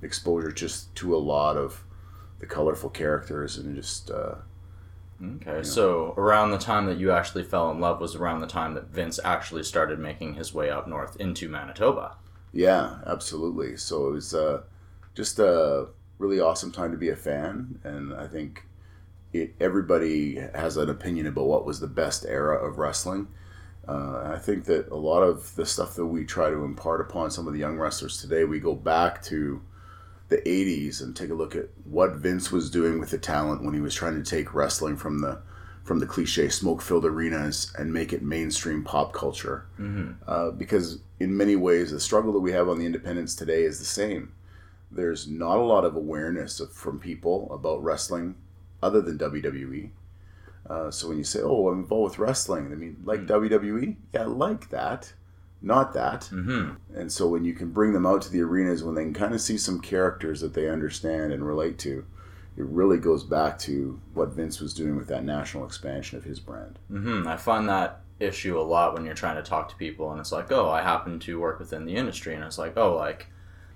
exposure 0.02 0.52
just 0.52 0.94
to 0.96 1.14
a 1.14 1.18
lot 1.18 1.56
of 1.56 1.84
the 2.38 2.46
colorful 2.46 2.90
characters 2.90 3.56
and 3.56 3.74
just 3.74 4.10
uh, 4.10 4.36
Okay, 5.22 5.62
so 5.62 6.12
around 6.18 6.50
the 6.50 6.58
time 6.58 6.86
that 6.86 6.98
you 6.98 7.10
actually 7.10 7.44
fell 7.44 7.70
in 7.70 7.80
love 7.80 8.00
was 8.00 8.14
around 8.14 8.40
the 8.40 8.46
time 8.46 8.74
that 8.74 8.88
Vince 8.88 9.18
actually 9.24 9.62
started 9.62 9.98
making 9.98 10.34
his 10.34 10.52
way 10.52 10.68
up 10.68 10.86
north 10.86 11.16
into 11.18 11.48
Manitoba. 11.48 12.16
Yeah, 12.52 12.98
absolutely. 13.06 13.78
So 13.78 14.08
it 14.08 14.12
was 14.12 14.34
uh, 14.34 14.62
just 15.14 15.38
a 15.38 15.88
really 16.18 16.38
awesome 16.38 16.70
time 16.70 16.92
to 16.92 16.98
be 16.98 17.08
a 17.08 17.16
fan, 17.16 17.80
and 17.82 18.12
I 18.14 18.26
think 18.26 18.66
it, 19.32 19.54
everybody 19.58 20.36
has 20.54 20.76
an 20.76 20.90
opinion 20.90 21.26
about 21.26 21.46
what 21.46 21.64
was 21.64 21.80
the 21.80 21.86
best 21.86 22.26
era 22.26 22.56
of 22.56 22.76
wrestling. 22.76 23.28
Uh, 23.88 24.32
I 24.34 24.38
think 24.38 24.64
that 24.66 24.88
a 24.88 24.96
lot 24.96 25.22
of 25.22 25.54
the 25.54 25.64
stuff 25.64 25.94
that 25.94 26.06
we 26.06 26.24
try 26.24 26.50
to 26.50 26.64
impart 26.64 27.00
upon 27.00 27.30
some 27.30 27.46
of 27.46 27.54
the 27.54 27.60
young 27.60 27.78
wrestlers 27.78 28.20
today, 28.20 28.44
we 28.44 28.60
go 28.60 28.74
back 28.74 29.22
to 29.24 29.62
the 30.28 30.38
80s 30.38 31.02
and 31.02 31.14
take 31.14 31.30
a 31.30 31.34
look 31.34 31.54
at 31.54 31.68
what 31.84 32.16
Vince 32.16 32.50
was 32.50 32.70
doing 32.70 32.98
with 32.98 33.10
the 33.10 33.18
talent 33.18 33.62
when 33.62 33.74
he 33.74 33.80
was 33.80 33.94
trying 33.94 34.22
to 34.22 34.28
take 34.28 34.54
wrestling 34.54 34.96
from 34.96 35.20
the 35.20 35.40
from 35.84 36.00
the 36.00 36.06
cliche 36.06 36.48
smoke 36.48 36.82
filled 36.82 37.04
arenas 37.04 37.72
and 37.78 37.92
make 37.92 38.12
it 38.12 38.20
mainstream 38.20 38.82
pop 38.82 39.12
culture. 39.12 39.66
Mm-hmm. 39.78 40.14
Uh, 40.26 40.50
because 40.50 40.98
in 41.20 41.36
many 41.36 41.54
ways, 41.54 41.92
the 41.92 42.00
struggle 42.00 42.32
that 42.32 42.40
we 42.40 42.50
have 42.50 42.68
on 42.68 42.80
the 42.80 42.86
independents 42.86 43.36
today 43.36 43.62
is 43.62 43.78
the 43.78 43.84
same. 43.84 44.32
There's 44.90 45.28
not 45.28 45.58
a 45.58 45.62
lot 45.62 45.84
of 45.84 45.94
awareness 45.94 46.58
of, 46.58 46.72
from 46.72 46.98
people 46.98 47.48
about 47.52 47.84
wrestling 47.84 48.34
other 48.82 49.00
than 49.00 49.16
WWE. 49.16 49.90
Uh, 50.68 50.90
so 50.90 51.08
when 51.08 51.18
you 51.18 51.24
say, 51.24 51.40
"Oh, 51.40 51.68
I'm 51.68 51.78
involved 51.78 52.18
with 52.18 52.26
wrestling," 52.26 52.72
I 52.72 52.74
mean, 52.74 52.96
like 53.04 53.20
mm-hmm. 53.26 53.54
WWE, 53.54 53.96
yeah, 54.12 54.24
like 54.24 54.70
that, 54.70 55.12
not 55.62 55.94
that. 55.94 56.22
Mm-hmm. 56.32 56.74
And 56.98 57.10
so 57.10 57.28
when 57.28 57.44
you 57.44 57.54
can 57.54 57.70
bring 57.70 57.92
them 57.92 58.06
out 58.06 58.22
to 58.22 58.30
the 58.30 58.42
arenas, 58.42 58.84
when 58.84 58.94
they 58.94 59.02
can 59.02 59.14
kind 59.14 59.34
of 59.34 59.40
see 59.40 59.58
some 59.58 59.80
characters 59.80 60.40
that 60.40 60.54
they 60.54 60.68
understand 60.68 61.32
and 61.32 61.46
relate 61.46 61.78
to, 61.80 62.04
it 62.56 62.64
really 62.64 62.98
goes 62.98 63.24
back 63.24 63.58
to 63.60 64.00
what 64.14 64.30
Vince 64.30 64.60
was 64.60 64.72
doing 64.72 64.96
with 64.96 65.08
that 65.08 65.24
national 65.24 65.64
expansion 65.64 66.16
of 66.16 66.24
his 66.24 66.40
brand. 66.40 66.78
Mm-hmm. 66.90 67.26
I 67.28 67.36
find 67.36 67.68
that 67.68 68.00
issue 68.18 68.58
a 68.58 68.62
lot 68.62 68.94
when 68.94 69.04
you're 69.04 69.14
trying 69.14 69.36
to 69.36 69.42
talk 69.42 69.68
to 69.68 69.76
people, 69.76 70.10
and 70.10 70.20
it's 70.20 70.32
like, 70.32 70.50
oh, 70.50 70.70
I 70.70 70.82
happen 70.82 71.18
to 71.20 71.40
work 71.40 71.58
within 71.58 71.84
the 71.84 71.96
industry, 71.96 72.34
and 72.34 72.44
it's 72.44 72.58
like, 72.58 72.76
oh, 72.76 72.96
like 72.96 73.28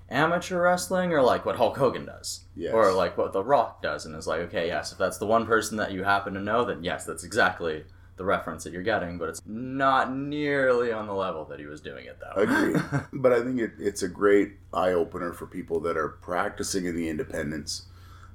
amateur 0.08 0.62
wrestling 0.62 1.12
or 1.12 1.22
like 1.22 1.44
what 1.44 1.56
Hulk 1.56 1.76
Hogan 1.76 2.06
does, 2.06 2.44
yes. 2.56 2.72
or 2.72 2.92
like 2.92 3.18
what 3.18 3.32
The 3.32 3.44
Rock 3.44 3.82
does, 3.82 4.06
and 4.06 4.14
it's 4.14 4.26
like, 4.26 4.40
okay, 4.40 4.66
yes, 4.66 4.92
if 4.92 4.98
that's 4.98 5.18
the 5.18 5.26
one 5.26 5.46
person 5.46 5.76
that 5.76 5.92
you 5.92 6.04
happen 6.04 6.34
to 6.34 6.40
know, 6.40 6.64
then 6.64 6.82
yes, 6.82 7.04
that's 7.04 7.24
exactly 7.24 7.84
the 8.20 8.26
reference 8.26 8.64
that 8.64 8.74
you're 8.74 8.82
getting, 8.82 9.16
but 9.16 9.30
it's 9.30 9.40
not 9.46 10.14
nearly 10.14 10.92
on 10.92 11.06
the 11.06 11.14
level 11.14 11.46
that 11.46 11.58
he 11.58 11.64
was 11.64 11.80
doing 11.80 12.04
it 12.04 12.18
though. 12.20 12.42
Agreed. 12.42 12.76
but 13.14 13.32
I 13.32 13.42
think 13.42 13.58
it, 13.58 13.72
it's 13.78 14.02
a 14.02 14.08
great 14.08 14.58
eye 14.74 14.92
opener 14.92 15.32
for 15.32 15.46
people 15.46 15.80
that 15.80 15.96
are 15.96 16.10
practicing 16.10 16.84
in 16.84 16.94
the 16.94 17.08
independents 17.08 17.86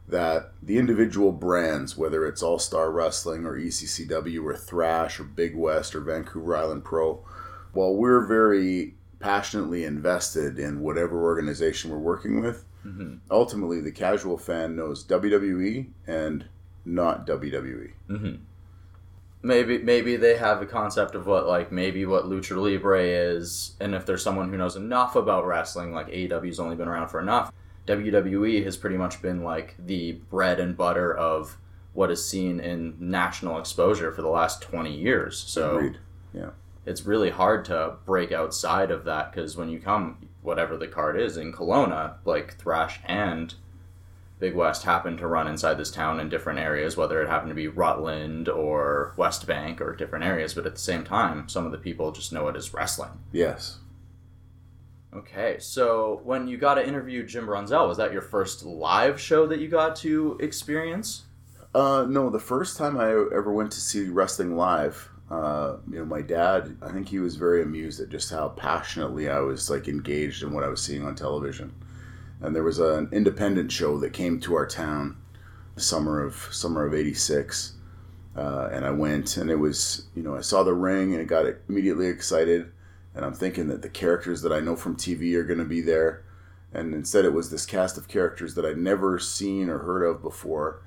that 0.07 0.53
the 0.63 0.79
individual 0.79 1.31
brands, 1.31 1.95
whether 1.95 2.25
it's 2.25 2.41
All 2.41 2.57
Star 2.57 2.89
Wrestling 2.89 3.45
or 3.45 3.59
ECCW 3.59 4.43
or 4.43 4.55
Thrash 4.55 5.19
or 5.19 5.23
Big 5.23 5.55
West 5.55 5.93
or 5.93 6.01
Vancouver 6.01 6.57
Island 6.57 6.83
Pro, 6.83 7.23
while 7.73 7.93
we're 7.93 8.25
very 8.25 8.95
passionately 9.19 9.83
invested 9.83 10.57
in 10.57 10.81
whatever 10.81 11.23
organization 11.23 11.91
we're 11.91 11.99
working 11.99 12.41
with, 12.41 12.65
mm-hmm. 12.83 13.17
ultimately 13.29 13.81
the 13.81 13.91
casual 13.91 14.39
fan 14.39 14.75
knows 14.75 15.05
WWE 15.05 15.89
and 16.07 16.45
not 16.85 17.27
WWE. 17.27 17.91
Mm-hmm. 18.09 18.35
Maybe 19.45 19.77
maybe 19.77 20.15
they 20.15 20.37
have 20.37 20.61
a 20.61 20.65
concept 20.65 21.13
of 21.13 21.27
what 21.27 21.47
like 21.47 21.71
maybe 21.71 22.05
what 22.05 22.25
lucha 22.25 22.57
libre 22.57 23.01
is, 23.01 23.75
and 23.79 23.93
if 23.93 24.05
there's 24.05 24.23
someone 24.23 24.49
who 24.49 24.57
knows 24.57 24.75
enough 24.75 25.15
about 25.15 25.45
wrestling, 25.45 25.93
like 25.93 26.07
AEW's 26.07 26.59
only 26.59 26.75
been 26.75 26.87
around 26.87 27.09
for 27.09 27.19
enough 27.19 27.51
WWE 27.87 28.63
has 28.63 28.77
pretty 28.77 28.97
much 28.97 29.21
been 29.21 29.43
like 29.43 29.75
the 29.77 30.13
bread 30.13 30.59
and 30.59 30.75
butter 30.75 31.15
of 31.15 31.57
what 31.93 32.11
is 32.11 32.27
seen 32.27 32.59
in 32.59 32.95
national 32.99 33.59
exposure 33.59 34.11
for 34.11 34.21
the 34.21 34.29
last 34.29 34.61
20 34.61 34.93
years. 34.93 35.37
So 35.37 35.77
Agreed. 35.77 35.97
yeah. 36.33 36.49
It's 36.85 37.05
really 37.05 37.31
hard 37.31 37.65
to 37.65 37.95
break 38.05 38.31
outside 38.31 38.91
of 38.91 39.05
that 39.05 39.31
because 39.31 39.57
when 39.57 39.69
you 39.69 39.79
come, 39.79 40.27
whatever 40.41 40.77
the 40.77 40.87
card 40.87 41.19
is 41.19 41.37
in 41.37 41.51
Kelowna, 41.53 42.15
like 42.25 42.57
Thrash 42.57 42.99
and 43.05 43.53
Big 44.39 44.53
West 44.53 44.83
happened 44.83 45.17
to 45.19 45.27
run 45.27 45.47
inside 45.47 45.75
this 45.75 45.91
town 45.91 46.19
in 46.19 46.27
different 46.27 46.59
areas, 46.59 46.97
whether 46.97 47.21
it 47.21 47.29
happened 47.29 47.51
to 47.51 47.55
be 47.55 47.67
Rutland 47.67 48.49
or 48.49 49.13
West 49.15 49.47
Bank 49.47 49.79
or 49.79 49.95
different 49.95 50.25
areas, 50.25 50.53
but 50.53 50.65
at 50.65 50.75
the 50.75 50.81
same 50.81 51.05
time, 51.05 51.47
some 51.47 51.65
of 51.65 51.71
the 51.71 51.77
people 51.77 52.11
just 52.11 52.33
know 52.33 52.47
it 52.49 52.55
as 52.55 52.73
wrestling. 52.73 53.11
Yes. 53.31 53.77
Okay, 55.13 55.57
so 55.59 56.19
when 56.25 56.47
you 56.47 56.57
got 56.57 56.75
to 56.75 56.85
interview 56.85 57.25
Jim 57.25 57.47
Brunzell, 57.47 57.87
was 57.87 57.97
that 57.97 58.11
your 58.11 58.21
first 58.21 58.65
live 58.65 59.19
show 59.19 59.47
that 59.47 59.59
you 59.59 59.69
got 59.69 59.95
to 59.97 60.37
experience? 60.41 61.23
Uh, 61.73 62.05
no, 62.09 62.29
the 62.29 62.39
first 62.39 62.77
time 62.77 62.97
I 62.97 63.09
ever 63.09 63.53
went 63.53 63.71
to 63.71 63.79
see 63.79 64.09
wrestling 64.09 64.57
live, 64.57 65.09
uh, 65.31 65.77
you 65.89 65.99
know, 65.99 66.05
my 66.05 66.21
dad, 66.21 66.75
I 66.81 66.91
think 66.91 67.07
he 67.07 67.19
was 67.19 67.37
very 67.37 67.63
amused 67.63 68.01
at 68.01 68.09
just 68.09 68.29
how 68.29 68.49
passionately 68.49 69.29
I 69.29 69.39
was 69.39 69.69
like 69.69 69.87
engaged 69.87 70.43
in 70.43 70.51
what 70.51 70.65
I 70.65 70.67
was 70.67 70.81
seeing 70.81 71.05
on 71.05 71.15
television. 71.15 71.73
And 72.41 72.55
there 72.55 72.63
was 72.63 72.79
an 72.79 73.09
independent 73.11 73.71
show 73.71 73.97
that 73.99 74.13
came 74.13 74.39
to 74.41 74.55
our 74.55 74.67
town, 74.67 75.17
the 75.75 75.81
summer 75.81 76.21
of 76.21 76.49
summer 76.51 76.85
of 76.85 76.93
'86, 76.93 77.73
uh, 78.35 78.69
and 78.71 78.85
I 78.85 78.91
went, 78.91 79.37
and 79.37 79.49
it 79.49 79.55
was, 79.55 80.07
you 80.15 80.21
know, 80.21 80.35
I 80.35 80.41
saw 80.41 80.63
the 80.63 80.73
ring 80.73 81.13
and 81.13 81.21
it 81.21 81.27
got 81.27 81.45
immediately 81.69 82.07
excited 82.07 82.71
and 83.15 83.23
I'm 83.23 83.33
thinking 83.33 83.67
that 83.69 83.81
the 83.81 83.89
characters 83.89 84.41
that 84.41 84.51
I 84.51 84.59
know 84.59 84.75
from 84.75 84.97
TV 84.97 85.35
are 85.35 85.45
going 85.45 85.59
to 85.59 85.65
be 85.65 85.81
there. 85.81 86.23
And 86.73 86.93
instead, 86.93 87.23
it 87.23 87.33
was 87.33 87.49
this 87.49 87.65
cast 87.65 87.97
of 87.97 88.09
characters 88.09 88.55
that 88.55 88.65
I'd 88.65 88.77
never 88.77 89.17
seen 89.17 89.69
or 89.69 89.79
heard 89.79 90.03
of 90.03 90.21
before. 90.21 90.81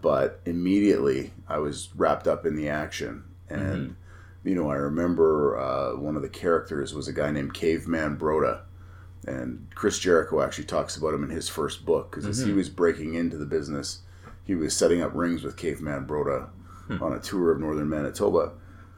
But 0.00 0.40
immediately, 0.46 1.34
I 1.46 1.58
was 1.58 1.90
wrapped 1.94 2.26
up 2.26 2.46
in 2.46 2.56
the 2.56 2.70
action. 2.70 3.24
And, 3.50 3.90
mm-hmm. 3.90 4.48
you 4.48 4.54
know, 4.54 4.70
I 4.70 4.76
remember 4.76 5.58
uh, 5.58 5.96
one 5.96 6.16
of 6.16 6.22
the 6.22 6.28
characters 6.30 6.94
was 6.94 7.06
a 7.06 7.12
guy 7.12 7.30
named 7.30 7.52
Caveman 7.52 8.16
Broda. 8.16 8.62
And 9.26 9.68
Chris 9.74 9.98
Jericho 9.98 10.42
actually 10.42 10.64
talks 10.64 10.96
about 10.96 11.14
him 11.14 11.24
in 11.24 11.30
his 11.30 11.48
first 11.48 11.86
book 11.86 12.10
because 12.10 12.24
mm-hmm. 12.24 12.30
as 12.30 12.38
he 12.40 12.46
mm-hmm. 12.46 12.56
was 12.56 12.68
breaking 12.68 13.14
into 13.14 13.36
the 13.36 13.46
business, 13.46 14.00
he 14.44 14.54
was 14.54 14.76
setting 14.76 15.02
up 15.02 15.14
rings 15.14 15.42
with 15.42 15.56
Caveman 15.56 16.06
Broda 16.06 16.50
hmm. 16.86 17.02
on 17.02 17.14
a 17.14 17.20
tour 17.20 17.52
of 17.52 17.60
northern 17.60 17.88
Manitoba 17.88 18.52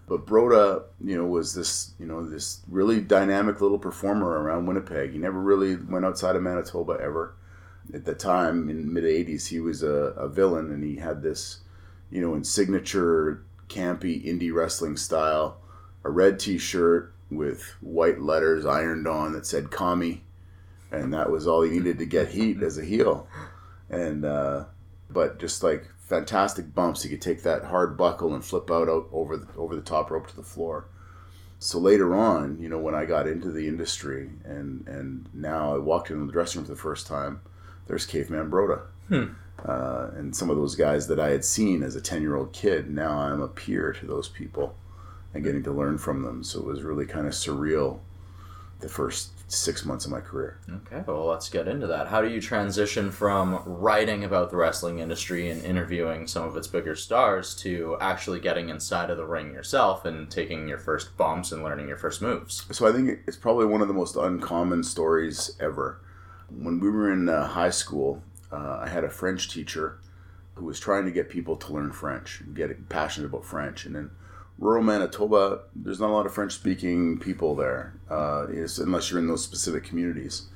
but 0.09 0.25
Broda, 0.25 0.85
you 1.05 1.17
know, 1.17 1.27
was 1.27 1.55
this, 1.55 1.95
you 1.99 2.07
know, 2.07 2.25
this 2.29 2.63
really 2.69 3.01
dynamic 3.01 3.61
little 3.61 3.79
performer 3.79 4.29
around 4.29 4.67
Winnipeg. 4.67 5.13
He 5.13 5.19
never 5.19 5.41
really 5.41 5.77
went 5.77 6.05
outside 6.05 6.37
of 6.37 6.43
Manitoba 6.43 6.99
ever. 7.03 7.35
At 7.93 8.05
the 8.05 8.15
time, 8.15 8.69
in 8.69 8.93
mid 8.93 9.05
'80s, 9.05 9.49
he 9.49 9.61
was 9.61 9.83
a, 9.83 10.15
a 10.17 10.29
villain, 10.29 10.73
and 10.73 10.83
he 10.83 10.97
had 10.97 11.23
this, 11.23 11.61
you 12.11 12.21
know, 12.21 12.35
in 12.35 12.45
signature 12.45 13.45
campy 13.69 14.25
indie 14.25 14.53
wrestling 14.53 14.97
style, 14.97 15.59
a 16.05 16.11
red 16.11 16.39
T-shirt 16.39 17.13
with 17.31 17.63
white 17.81 18.21
letters 18.21 18.65
ironed 18.65 19.07
on 19.07 19.33
that 19.33 19.47
said 19.47 19.71
"Kami," 19.71 20.25
and 20.91 21.13
that 21.13 21.31
was 21.31 21.47
all 21.47 21.63
he 21.63 21.71
needed 21.71 21.99
to 21.99 22.07
get 22.07 22.29
heat 22.29 22.63
as 22.63 22.79
a 22.79 22.85
heel. 22.85 23.29
And 23.89 24.25
uh, 24.25 24.65
but 25.11 25.39
just 25.39 25.63
like 25.63 25.87
fantastic 26.07 26.75
bumps. 26.75 27.03
He 27.03 27.09
could 27.09 27.23
take 27.23 27.43
that 27.43 27.65
hard 27.65 27.97
buckle 27.97 28.35
and 28.35 28.45
flip 28.45 28.71
out, 28.71 28.89
out 28.89 29.09
over 29.13 29.37
the, 29.37 29.49
over 29.57 29.75
the 29.75 29.83
top 29.83 30.11
rope 30.11 30.29
to 30.29 30.37
the 30.37 30.43
floor. 30.43 30.87
So 31.59 31.79
later 31.79 32.15
on, 32.15 32.59
you 32.61 32.69
know, 32.69 32.79
when 32.79 32.95
I 32.95 33.07
got 33.07 33.27
into 33.27 33.51
the 33.51 33.67
industry 33.67 34.31
and 34.45 34.87
and 34.87 35.29
now 35.33 35.75
I 35.75 35.79
walked 35.79 36.11
into 36.11 36.27
the 36.27 36.33
dressing 36.33 36.61
room 36.61 36.67
for 36.67 36.75
the 36.75 36.81
first 36.81 37.07
time, 37.07 37.41
there's 37.87 38.07
Caveman 38.07 38.51
Broda. 38.51 38.83
Hmm. 39.09 39.25
Uh, 39.65 40.11
and 40.15 40.37
some 40.37 40.51
of 40.51 40.57
those 40.57 40.77
guys 40.77 41.09
that 41.09 41.19
I 41.19 41.31
had 41.31 41.45
seen 41.45 41.83
as 41.83 41.97
a 41.97 42.01
10 42.01 42.21
year 42.21 42.37
old 42.37 42.53
kid, 42.53 42.91
now 42.91 43.19
I'm 43.19 43.41
a 43.41 43.49
peer 43.49 43.93
to 43.95 44.07
those 44.07 44.29
people 44.29 44.77
and 45.37 45.45
getting 45.45 45.63
to 45.63 45.73
learn 45.73 45.99
from 45.99 46.23
them. 46.23 46.43
So 46.43 46.59
it 46.61 46.67
was 46.67 46.83
really 46.83 47.07
kind 47.07 47.27
of 47.27 47.33
surreal 47.33 48.01
the 48.81 48.89
first 48.89 49.31
six 49.49 49.85
months 49.85 50.05
of 50.05 50.11
my 50.11 50.21
career. 50.21 50.59
Okay, 50.69 51.05
well, 51.07 51.27
let's 51.27 51.49
get 51.49 51.69
into 51.69 51.87
that. 51.87 52.09
How 52.09 52.21
do 52.21 52.29
you 52.29 52.41
transition 52.41 53.11
from 53.11 53.63
writing 53.65 54.25
about 54.25 54.51
the 54.51 54.57
wrestling 54.57 54.99
industry 54.99 55.49
and 55.49 55.65
interviewing 55.65 56.27
some 56.27 56.43
of 56.43 56.57
its 56.57 56.67
bigger 56.67 56.97
stars 56.97 57.55
to 57.57 57.97
actually 58.01 58.41
getting 58.41 58.69
inside 58.69 59.09
of 59.09 59.17
the 59.17 59.25
ring 59.25 59.53
yourself 59.53 60.05
and 60.05 60.31
taking 60.31 60.69
your 60.69 60.79
first 60.79 61.17
bumps 61.17 61.53
and 61.53 61.63
learning 61.63 61.89
your 61.89 61.97
first 61.97 62.21
moves? 62.21 62.67
So 62.73 62.89
I 62.89 62.93
think 62.93 63.21
it's 63.27 63.37
probably 63.37 63.67
one 63.67 63.83
of 63.83 63.89
the 63.89 63.95
most 63.95 64.17
uncommon 64.17 64.83
stories 64.83 65.57
ever. 65.61 66.01
When 66.51 66.81
we 66.81 66.91
were 66.91 67.13
in 67.13 67.29
uh, 67.29 67.47
high 67.47 67.71
school, 67.71 68.23
uh, 68.51 68.81
I 68.83 68.89
had 68.89 69.05
a 69.05 69.11
French 69.11 69.49
teacher 69.49 69.99
who 70.55 70.65
was 70.65 70.81
trying 70.81 71.05
to 71.05 71.11
get 71.11 71.29
people 71.29 71.57
to 71.57 71.73
learn 71.73 71.93
French 71.93 72.41
and 72.41 72.55
get 72.57 72.89
passionate 72.89 73.27
about 73.27 73.45
French. 73.45 73.87
And 73.87 73.95
then 73.95 74.11
rural 74.59 74.83
Manitoba, 74.83 75.61
there's 75.75 76.01
not 76.01 76.11
a 76.11 76.13
lot 76.13 76.27
of 76.27 76.35
French 76.35 76.53
speaking 76.53 77.19
people 77.19 77.55
there, 77.55 77.95
uh, 78.11 78.47
unless 78.79 79.11
you're 79.11 79.21
in 79.21 79.29
those 79.29 79.45
specific 79.45 79.85
communities. 79.85 80.47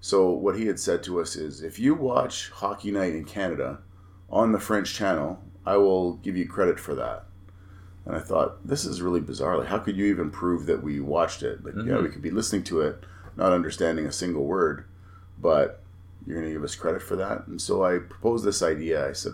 So, 0.00 0.30
what 0.30 0.56
he 0.56 0.66
had 0.66 0.78
said 0.78 1.02
to 1.04 1.20
us 1.20 1.36
is 1.36 1.62
if 1.62 1.78
you 1.78 1.94
watch 1.94 2.50
Hockey 2.50 2.90
Night 2.90 3.14
in 3.14 3.24
Canada 3.24 3.78
on 4.30 4.52
the 4.52 4.60
French 4.60 4.94
channel, 4.94 5.42
I 5.64 5.76
will 5.76 6.14
give 6.16 6.36
you 6.36 6.46
credit 6.46 6.78
for 6.78 6.94
that. 6.94 7.24
And 8.04 8.14
I 8.14 8.20
thought, 8.20 8.66
this 8.66 8.84
is 8.84 9.00
really 9.00 9.20
bizarre. 9.20 9.56
Like, 9.56 9.68
how 9.68 9.78
could 9.78 9.96
you 9.96 10.04
even 10.06 10.30
prove 10.30 10.66
that 10.66 10.82
we 10.82 11.00
watched 11.00 11.42
it? 11.42 11.64
Like, 11.64 11.74
mm-hmm. 11.74 11.88
yeah, 11.88 12.00
we 12.00 12.10
could 12.10 12.20
be 12.20 12.30
listening 12.30 12.64
to 12.64 12.82
it, 12.82 13.02
not 13.36 13.52
understanding 13.52 14.04
a 14.04 14.12
single 14.12 14.44
word, 14.44 14.84
but 15.40 15.82
you're 16.26 16.36
going 16.36 16.48
to 16.48 16.52
give 16.52 16.64
us 16.64 16.74
credit 16.74 17.00
for 17.00 17.16
that? 17.16 17.46
And 17.46 17.60
so 17.60 17.82
I 17.82 17.98
proposed 17.98 18.44
this 18.44 18.62
idea. 18.62 19.08
I 19.08 19.12
said, 19.12 19.32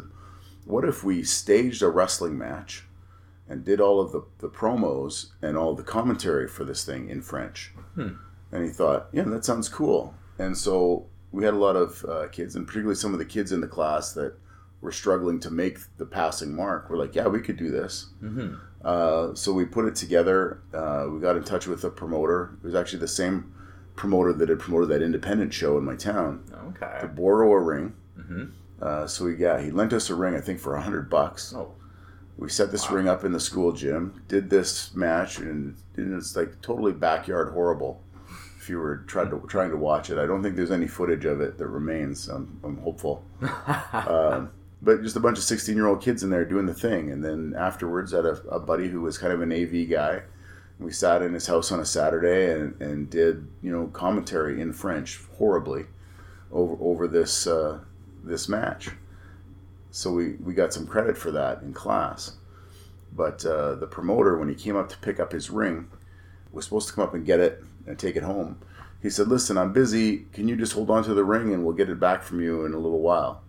what 0.64 0.85
if 0.85 1.02
we 1.02 1.25
staged 1.25 1.83
a 1.83 1.88
wrestling 1.88 2.38
match 2.38 2.85
and 3.50 3.64
did 3.64 3.80
all 3.80 4.00
of 4.00 4.12
the, 4.12 4.23
the 4.38 4.49
promos 4.49 5.33
and 5.42 5.59
all 5.59 5.75
the 5.75 5.83
commentary 5.83 6.49
for 6.49 6.64
this 6.64 6.85
thing 6.85 7.11
in 7.11 7.21
French. 7.21 7.73
Hmm. 7.97 8.12
And 8.52 8.64
he 8.64 8.71
thought, 8.71 9.09
yeah, 9.12 9.25
that 9.25 9.45
sounds 9.45 9.69
cool. 9.69 10.14
And 10.38 10.57
so 10.57 11.07
we 11.33 11.45
had 11.45 11.52
a 11.54 11.59
lot 11.59 11.76
of 11.76 12.04
uh, 12.09 12.28
kids, 12.28 12.57
and 12.57 12.66
particularly 12.66 12.95
some 12.97 13.12
of 13.12 13.19
the 13.19 13.25
kids 13.25 13.52
in 13.52 13.61
the 13.61 13.66
class 13.66 14.12
that 14.14 14.35
were 14.80 14.92
struggling 14.92 15.38
to 15.40 15.50
make 15.50 15.78
the 15.99 16.07
passing 16.07 16.54
mark. 16.57 16.88
We're 16.88 16.97
like, 16.97 17.14
yeah, 17.14 17.26
we 17.26 17.40
could 17.40 17.57
do 17.59 17.71
this. 17.71 18.07
Mm-hmm. 18.23 18.54
Uh, 18.83 19.35
so 19.35 19.52
we 19.52 19.66
put 19.66 19.85
it 19.85 19.95
together. 19.95 20.62
Uh, 20.73 21.07
we 21.11 21.21
got 21.21 21.37
in 21.37 21.45
touch 21.45 21.66
with 21.66 21.85
a 21.85 21.90
promoter. 21.90 22.52
It 22.62 22.66
was 22.66 22.75
actually 22.75 23.00
the 23.00 23.09
same 23.09 23.52
promoter 23.97 24.33
that 24.33 24.49
had 24.49 24.59
promoted 24.59 24.88
that 24.88 25.02
independent 25.02 25.52
show 25.52 25.76
in 25.76 25.85
my 25.85 25.97
town 25.97 26.45
to 26.49 26.85
Okay. 26.85 27.07
borrow 27.14 27.52
a 27.52 27.61
ring. 27.61 27.95
Mm-hmm. 28.19 28.45
Uh, 28.80 29.07
so 29.07 29.26
we 29.26 29.35
got 29.35 29.61
he 29.62 29.71
lent 29.71 29.92
us 29.92 30.09
a 30.09 30.14
ring, 30.14 30.35
I 30.35 30.40
think, 30.40 30.59
for 30.61 30.75
a 30.76 30.80
hundred 30.80 31.11
bucks. 31.11 31.52
Oh. 31.54 31.75
We 32.40 32.49
set 32.49 32.73
this 32.73 32.88
Wow. 32.88 32.97
ring 32.97 33.09
up 33.09 33.23
in 33.23 33.32
the 33.32 33.38
school 33.38 33.70
gym, 33.73 34.23
did 34.26 34.49
this 34.49 34.94
match, 34.94 35.38
and, 35.38 35.76
and 35.97 36.14
it's 36.14 36.35
like 36.35 36.61
totally 36.62 36.92
backyard 36.92 37.52
horrible. 37.52 38.02
If 38.59 38.70
you 38.70 38.78
were 38.78 39.04
trying 39.06 39.28
to 39.30 39.42
trying 39.47 39.70
to 39.70 39.76
watch 39.76 40.09
it, 40.11 40.18
I 40.18 40.26
don't 40.26 40.42
think 40.42 40.56
there's 40.56 40.70
any 40.70 40.87
footage 40.88 41.26
of 41.26 41.40
it 41.42 41.59
that 41.59 41.66
remains. 41.66 42.28
I'm, 42.28 42.59
I'm 42.64 42.78
hopeful, 42.78 43.23
um, 43.92 44.50
but 44.80 45.02
just 45.02 45.16
a 45.16 45.20
bunch 45.20 45.37
of 45.37 45.44
16 45.44 45.76
year 45.76 45.87
old 45.87 46.00
kids 46.00 46.23
in 46.23 46.30
there 46.30 46.44
doing 46.47 46.64
the 46.66 46.75
thing. 46.75 47.11
And 47.11 47.23
then 47.23 47.54
afterwards, 47.59 48.14
I 48.14 48.18
had 48.18 48.26
a, 48.26 48.40
a 48.49 48.59
buddy 48.61 48.88
who 48.88 49.02
was 49.02 49.18
kind 49.18 49.32
of 49.35 49.42
an 49.42 49.52
AV 49.52 49.88
guy. 49.90 50.23
We 50.78 50.92
sat 50.92 51.20
in 51.20 51.35
his 51.35 51.47
house 51.47 51.70
on 51.73 51.80
a 51.80 51.85
Saturday 51.85 52.52
and, 52.59 52.80
and 52.80 53.11
did 53.11 53.47
you 53.62 53.70
know 53.70 53.88
commentary 53.88 54.62
in 54.62 54.73
French 54.73 55.20
horribly 55.37 55.85
over 56.50 56.76
over 56.80 57.06
this 57.06 57.47
uh, 57.47 57.80
this 58.25 58.49
match. 58.49 58.90
So 59.90 60.12
we, 60.12 60.35
we 60.42 60.54
got 60.54 60.73
some 60.73 60.87
credit 60.87 61.16
for 61.18 61.30
that 61.32 61.62
in 61.62 61.73
class. 61.73 62.37
But 63.12 63.44
uh, 63.44 63.75
the 63.75 63.87
promoter, 63.87 64.38
when 64.38 64.49
he 64.49 64.54
came 64.54 64.76
up 64.76 64.88
to 64.90 64.99
pick 64.99 65.18
up 65.18 65.32
his 65.32 65.50
ring, 65.50 65.88
was 66.52 66.64
supposed 66.64 66.88
to 66.88 66.94
come 66.94 67.04
up 67.04 67.14
and 67.14 67.25
get 67.26 67.40
it 67.40 67.62
and 67.87 67.99
take 67.99 68.14
it 68.16 68.23
home. 68.23 68.59
He 69.02 69.11
said, 69.11 69.28
"Listen, 69.28 69.56
I'm 69.59 69.73
busy. 69.73 70.26
Can 70.32 70.47
you 70.47 70.56
just 70.56 70.75
hold 70.75 70.90
on 70.90 71.02
to 71.04 71.14
the 71.14 71.25
ring 71.25 71.52
and 71.52 71.64
we'll 71.64 71.75
get 71.75 71.88
it 71.88 71.99
back 71.99 72.23
from 72.23 72.40
you 72.40 72.64
in 72.64 72.73
a 72.75 72.78
little 72.78 73.00
while?" 73.00 73.42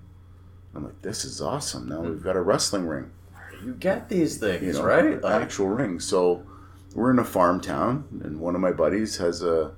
I'm 0.74 0.86
like, 0.86 1.02
"This 1.02 1.26
is 1.26 1.42
awesome. 1.42 1.88
Now 1.90 2.02
we've 2.02 2.24
got 2.24 2.36
a 2.36 2.42
wrestling 2.42 2.88
ring." 2.88 3.12
You 3.64 3.74
get 3.76 4.10
these 4.10 4.38
things, 4.38 4.64
you 4.64 4.74
know, 4.74 4.84
right? 4.84 5.22
Like, 5.22 5.42
actual 5.44 5.68
ring. 5.68 6.00
So 6.00 6.44
we're 6.96 7.12
in 7.12 7.20
a 7.20 7.24
farm 7.24 7.62
town, 7.62 8.06
and 8.24 8.40
one 8.40 8.56
of 8.56 8.62
my 8.62 8.72
buddies 8.72 9.18
has 9.18 9.44
a 9.44 9.74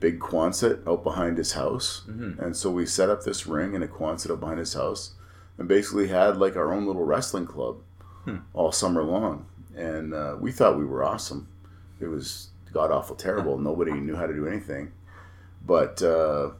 big 0.00 0.18
Quonset 0.18 0.84
out 0.88 1.04
behind 1.04 1.38
his 1.38 1.52
house, 1.52 2.02
Mhm. 2.08 2.38
and 2.40 2.56
so 2.56 2.70
we 2.72 2.86
set 2.86 3.08
up 3.08 3.22
this 3.22 3.46
ring 3.46 3.74
in 3.74 3.82
a 3.84 3.86
Quonset 3.86 4.32
out 4.32 4.40
behind 4.40 4.58
his 4.58 4.74
house, 4.74 5.12
and 5.62 5.68
basically 5.68 6.08
had 6.08 6.36
like 6.38 6.56
our 6.56 6.72
own 6.72 6.86
little 6.86 7.04
wrestling 7.04 7.46
club 7.46 7.76
Hmm. 8.24 8.38
all 8.52 8.70
summer 8.72 9.02
long, 9.02 9.46
and 9.76 10.12
uh, 10.14 10.36
we 10.38 10.50
thought 10.52 10.76
we 10.78 10.84
were 10.84 11.02
awesome. 11.04 11.46
It 12.00 12.06
was 12.08 12.48
god 12.72 12.90
awful 12.90 13.14
terrible. 13.16 13.58
Nobody 13.70 13.92
knew 13.92 14.16
how 14.16 14.26
to 14.26 14.32
do 14.34 14.46
anything, 14.46 14.92
but 15.64 16.00
uh, 16.02 16.50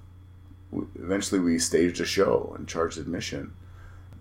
eventually 0.96 1.40
we 1.40 1.58
staged 1.58 2.00
a 2.00 2.04
show 2.04 2.52
and 2.56 2.66
charged 2.68 2.98
admission. 2.98 3.52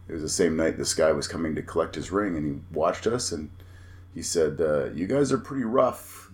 It 0.08 0.14
was 0.14 0.22
the 0.22 0.30
same 0.30 0.56
night 0.56 0.78
this 0.78 0.94
guy 0.94 1.12
was 1.14 1.28
coming 1.28 1.56
to 1.56 1.62
collect 1.64 1.96
his 1.96 2.12
ring, 2.12 2.36
and 2.38 2.46
he 2.46 2.62
watched 2.76 3.08
us 3.08 3.32
and 3.32 3.50
he 4.14 4.22
said, 4.22 4.60
uh, 4.62 4.86
"You 4.94 5.08
guys 5.08 5.32
are 5.32 5.38
pretty 5.40 5.64
rough, 5.64 6.32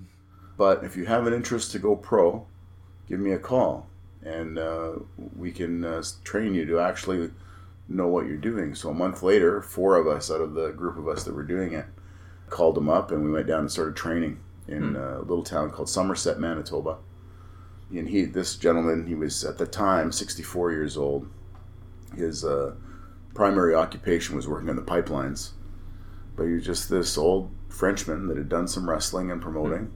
but 0.57 0.83
if 0.83 0.95
you 0.97 1.05
have 1.05 1.27
an 1.27 1.33
interest 1.33 1.71
to 1.73 1.79
go 1.79 1.95
pro, 1.95 2.45
give 3.07 3.19
me 3.19 3.31
a 3.31 3.39
call, 3.39 3.87
and 4.23 4.57
uh, 4.57 4.93
we 5.37 5.51
can 5.51 5.83
uh, 5.85 6.03
train 6.25 6.53
you 6.53 6.65
to 6.65 6.79
actually 6.79 7.29
know 7.87 8.07
what 8.07 8.27
you're 8.27 8.37
doing." 8.37 8.75
So 8.75 8.89
a 8.89 8.93
month 8.93 9.23
later, 9.23 9.61
four 9.61 9.95
of 9.95 10.07
us 10.07 10.31
out 10.31 10.41
of 10.41 10.53
the 10.53 10.71
group 10.71 10.97
of 10.97 11.07
us 11.07 11.23
that 11.23 11.33
were 11.33 11.43
doing 11.43 11.73
it 11.73 11.85
called 12.49 12.77
him 12.77 12.89
up, 12.89 13.11
and 13.11 13.23
we 13.23 13.31
went 13.31 13.47
down 13.47 13.61
and 13.61 13.71
started 13.71 13.95
training 13.95 14.39
in 14.67 14.95
a 14.95 15.19
little 15.19 15.43
town 15.43 15.71
called 15.71 15.89
Somerset, 15.89 16.39
Manitoba. 16.39 16.97
And 17.89 18.09
he, 18.09 18.25
this 18.25 18.55
gentleman, 18.55 19.07
he 19.07 19.15
was 19.15 19.45
at 19.45 19.57
the 19.57 19.65
time 19.65 20.11
64 20.11 20.71
years 20.71 20.97
old. 20.97 21.29
His 22.15 22.43
uh, 22.43 22.75
primary 23.33 23.75
occupation 23.75 24.35
was 24.35 24.47
working 24.47 24.69
on 24.69 24.75
the 24.75 24.81
pipelines, 24.81 25.51
but 26.35 26.45
he 26.45 26.53
was 26.53 26.65
just 26.65 26.89
this 26.89 27.17
old 27.17 27.51
Frenchman 27.69 28.27
that 28.27 28.37
had 28.37 28.49
done 28.49 28.67
some 28.67 28.89
wrestling 28.89 29.31
and 29.31 29.41
promoting. 29.41 29.91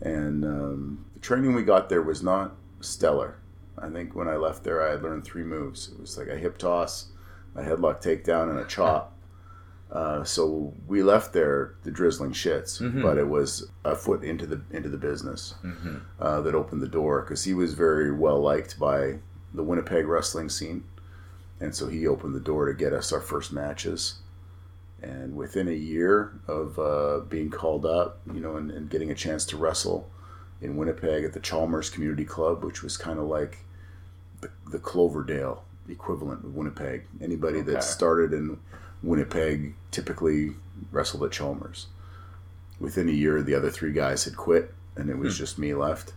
And 0.00 0.44
um, 0.44 1.04
the 1.14 1.20
training 1.20 1.54
we 1.54 1.62
got 1.62 1.88
there 1.88 2.02
was 2.02 2.22
not 2.22 2.56
stellar. 2.80 3.38
I 3.78 3.90
think 3.90 4.14
when 4.14 4.28
I 4.28 4.36
left 4.36 4.64
there, 4.64 4.82
I 4.82 4.90
had 4.90 5.02
learned 5.02 5.24
three 5.24 5.44
moves. 5.44 5.88
It 5.88 6.00
was 6.00 6.18
like 6.18 6.28
a 6.28 6.36
hip 6.36 6.58
toss, 6.58 7.09
a 7.54 7.62
headlock 7.62 8.02
takedown, 8.02 8.50
and 8.50 8.58
a 8.58 8.64
chop. 8.64 9.16
Uh, 9.90 10.22
so 10.22 10.72
we 10.86 11.02
left 11.02 11.32
there 11.32 11.74
the 11.82 11.90
drizzling 11.90 12.30
shits, 12.32 12.80
Mhm. 12.80 13.02
but 13.02 13.18
it 13.18 13.28
was 13.28 13.68
a 13.84 13.96
foot 13.96 14.22
into 14.22 14.46
the 14.46 14.60
into 14.70 14.88
the 14.88 14.96
business 14.96 15.54
Mhm. 15.64 16.00
uh, 16.20 16.40
that 16.42 16.54
opened 16.54 16.80
the 16.80 16.86
door 16.88 17.22
because 17.22 17.42
he 17.44 17.54
was 17.54 17.74
very 17.74 18.12
well 18.12 18.40
liked 18.40 18.78
by 18.78 19.18
the 19.52 19.64
Winnipeg 19.64 20.06
wrestling 20.06 20.48
scene, 20.48 20.84
and 21.58 21.74
so 21.74 21.88
he 21.88 22.06
opened 22.06 22.36
the 22.36 22.40
door 22.40 22.66
to 22.66 22.72
get 22.74 22.92
us 22.92 23.12
our 23.12 23.20
first 23.20 23.52
matches. 23.52 24.20
And 25.02 25.34
within 25.34 25.66
a 25.66 25.72
year 25.72 26.34
of 26.46 26.78
uh, 26.78 27.20
being 27.28 27.50
called 27.50 27.84
up, 27.84 28.20
you 28.32 28.38
know, 28.40 28.56
and, 28.56 28.70
and 28.70 28.88
getting 28.90 29.10
a 29.10 29.14
chance 29.14 29.44
to 29.46 29.56
wrestle 29.56 30.08
in 30.60 30.76
Winnipeg 30.76 31.24
at 31.24 31.32
the 31.32 31.40
Chalmers 31.40 31.90
Community 31.90 32.24
Club, 32.26 32.62
which 32.62 32.82
was 32.82 32.96
kind 32.96 33.18
of 33.18 33.24
like 33.26 33.64
the, 34.40 34.50
the 34.70 34.78
Cloverdale 34.78 35.64
equivalent 35.90 36.44
of 36.44 36.54
Winnipeg. 36.54 37.04
Anybody 37.20 37.58
Okay. 37.60 37.72
that 37.72 37.84
started 37.84 38.32
in 38.32 38.58
Winnipeg 39.02 39.74
typically 39.90 40.54
wrestled 40.92 41.24
at 41.24 41.32
Chalmers. 41.32 41.86
Within 42.78 43.08
a 43.08 43.12
year, 43.12 43.42
the 43.42 43.54
other 43.54 43.70
three 43.70 43.92
guys 43.92 44.24
had 44.24 44.36
quit, 44.36 44.72
and 44.96 45.10
it 45.10 45.18
was 45.18 45.36
just 45.36 45.58
me 45.58 45.74
left, 45.74 46.12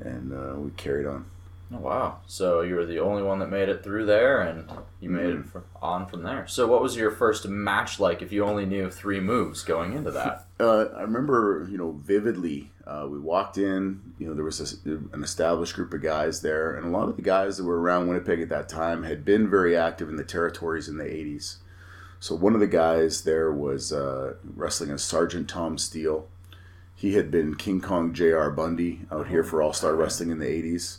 and 0.00 0.32
uh, 0.32 0.54
we 0.56 0.70
carried 0.72 1.06
on. 1.06 1.24
Oh, 1.72 1.78
wow. 1.78 2.18
So 2.26 2.62
you 2.62 2.74
were 2.74 2.84
the 2.84 2.98
only 2.98 3.22
one 3.22 3.38
that 3.38 3.48
made 3.48 3.68
it 3.68 3.84
through 3.84 4.06
there, 4.06 4.40
and 4.40 4.68
you 5.00 5.08
made 5.08 5.26
it 5.26 5.36
Mm-hmm. 5.46 5.58
on 5.80 6.06
from 6.06 6.24
there. 6.24 6.46
So 6.48 6.66
what 6.66 6.82
was 6.82 6.96
your 6.96 7.12
first 7.12 7.46
match 7.46 8.00
like 8.00 8.22
if 8.22 8.32
you 8.32 8.44
only 8.44 8.66
knew 8.66 8.90
three 8.90 9.20
moves 9.20 9.62
going 9.62 9.92
into 9.92 10.10
that? 10.12 10.46
Uh, 10.60 10.90
I 10.94 11.00
remember, 11.02 11.66
you 11.70 11.78
know, 11.78 11.92
vividly. 12.04 12.70
Uh, 12.86 13.06
we 13.10 13.18
walked 13.18 13.56
in. 13.56 14.12
You 14.18 14.26
know, 14.28 14.34
there 14.34 14.44
was 14.44 14.58
this, 14.58 14.74
an 14.84 15.22
established 15.22 15.74
group 15.74 15.94
of 15.94 16.02
guys 16.02 16.42
there, 16.42 16.74
and 16.74 16.84
a 16.84 16.90
lot 16.90 17.08
of 17.08 17.16
the 17.16 17.22
guys 17.22 17.56
that 17.56 17.64
were 17.64 17.80
around 17.80 18.08
Winnipeg 18.08 18.42
at 18.42 18.50
that 18.50 18.68
time 18.68 19.04
had 19.04 19.24
been 19.24 19.48
very 19.48 19.74
active 19.74 20.10
in 20.10 20.16
the 20.16 20.22
territories 20.22 20.86
in 20.86 20.98
the 20.98 21.04
'80s. 21.04 21.56
So 22.18 22.34
one 22.34 22.52
of 22.52 22.60
the 22.60 22.66
guys 22.66 23.22
there 23.24 23.50
was 23.50 23.90
uh, 23.90 24.34
wrestling 24.54 24.90
as 24.90 25.02
Sergeant 25.02 25.48
Tom 25.48 25.78
Steele. 25.78 26.28
He 26.94 27.14
had 27.14 27.30
been 27.30 27.54
King 27.54 27.80
Kong 27.80 28.12
J.R. 28.12 28.50
Bundy 28.50 29.00
out 29.10 29.28
here 29.28 29.42
for 29.42 29.62
All 29.62 29.72
Star. 29.72 29.94
Wrestling 29.96 30.28
in 30.30 30.40
the 30.40 30.44
'80s. 30.44 30.98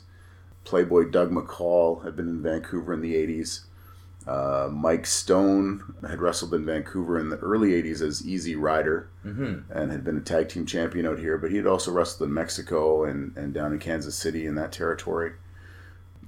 Playboy 0.63 1.10
Doug 1.10 1.32
McCall 1.32 2.04
had 2.04 2.15
been 2.15 2.28
in 2.28 2.41
Vancouver 2.41 2.93
in 2.93 3.02
the 3.02 3.15
'80s. 3.15 3.62
Uh, 4.28 4.69
Mike 4.71 5.08
Stone 5.08 5.95
had 6.08 6.21
wrestled 6.21 6.54
in 6.54 6.63
Vancouver 6.65 7.17
in 7.19 7.30
the 7.30 7.38
early 7.38 7.69
'80s 7.71 8.02
as 8.02 8.26
Easy 8.26 8.56
Rider 8.56 9.10
Mm-hmm. 9.26 9.71
and 9.71 9.91
had 9.91 10.04
been 10.04 10.17
a 10.17 10.21
tag 10.21 10.50
team 10.50 10.65
champion 10.65 11.06
out 11.06 11.19
here, 11.19 11.38
but 11.38 11.52
he 11.52 11.58
had 11.58 11.67
also 11.67 11.91
wrestled 11.91 12.28
in 12.28 12.34
Mexico 12.34 13.04
and, 13.04 13.36
and 13.38 13.54
down 13.54 13.71
in 13.71 13.78
Kansas 13.80 14.15
City 14.15 14.45
in 14.47 14.56
that 14.56 14.71
territory. 14.71 15.34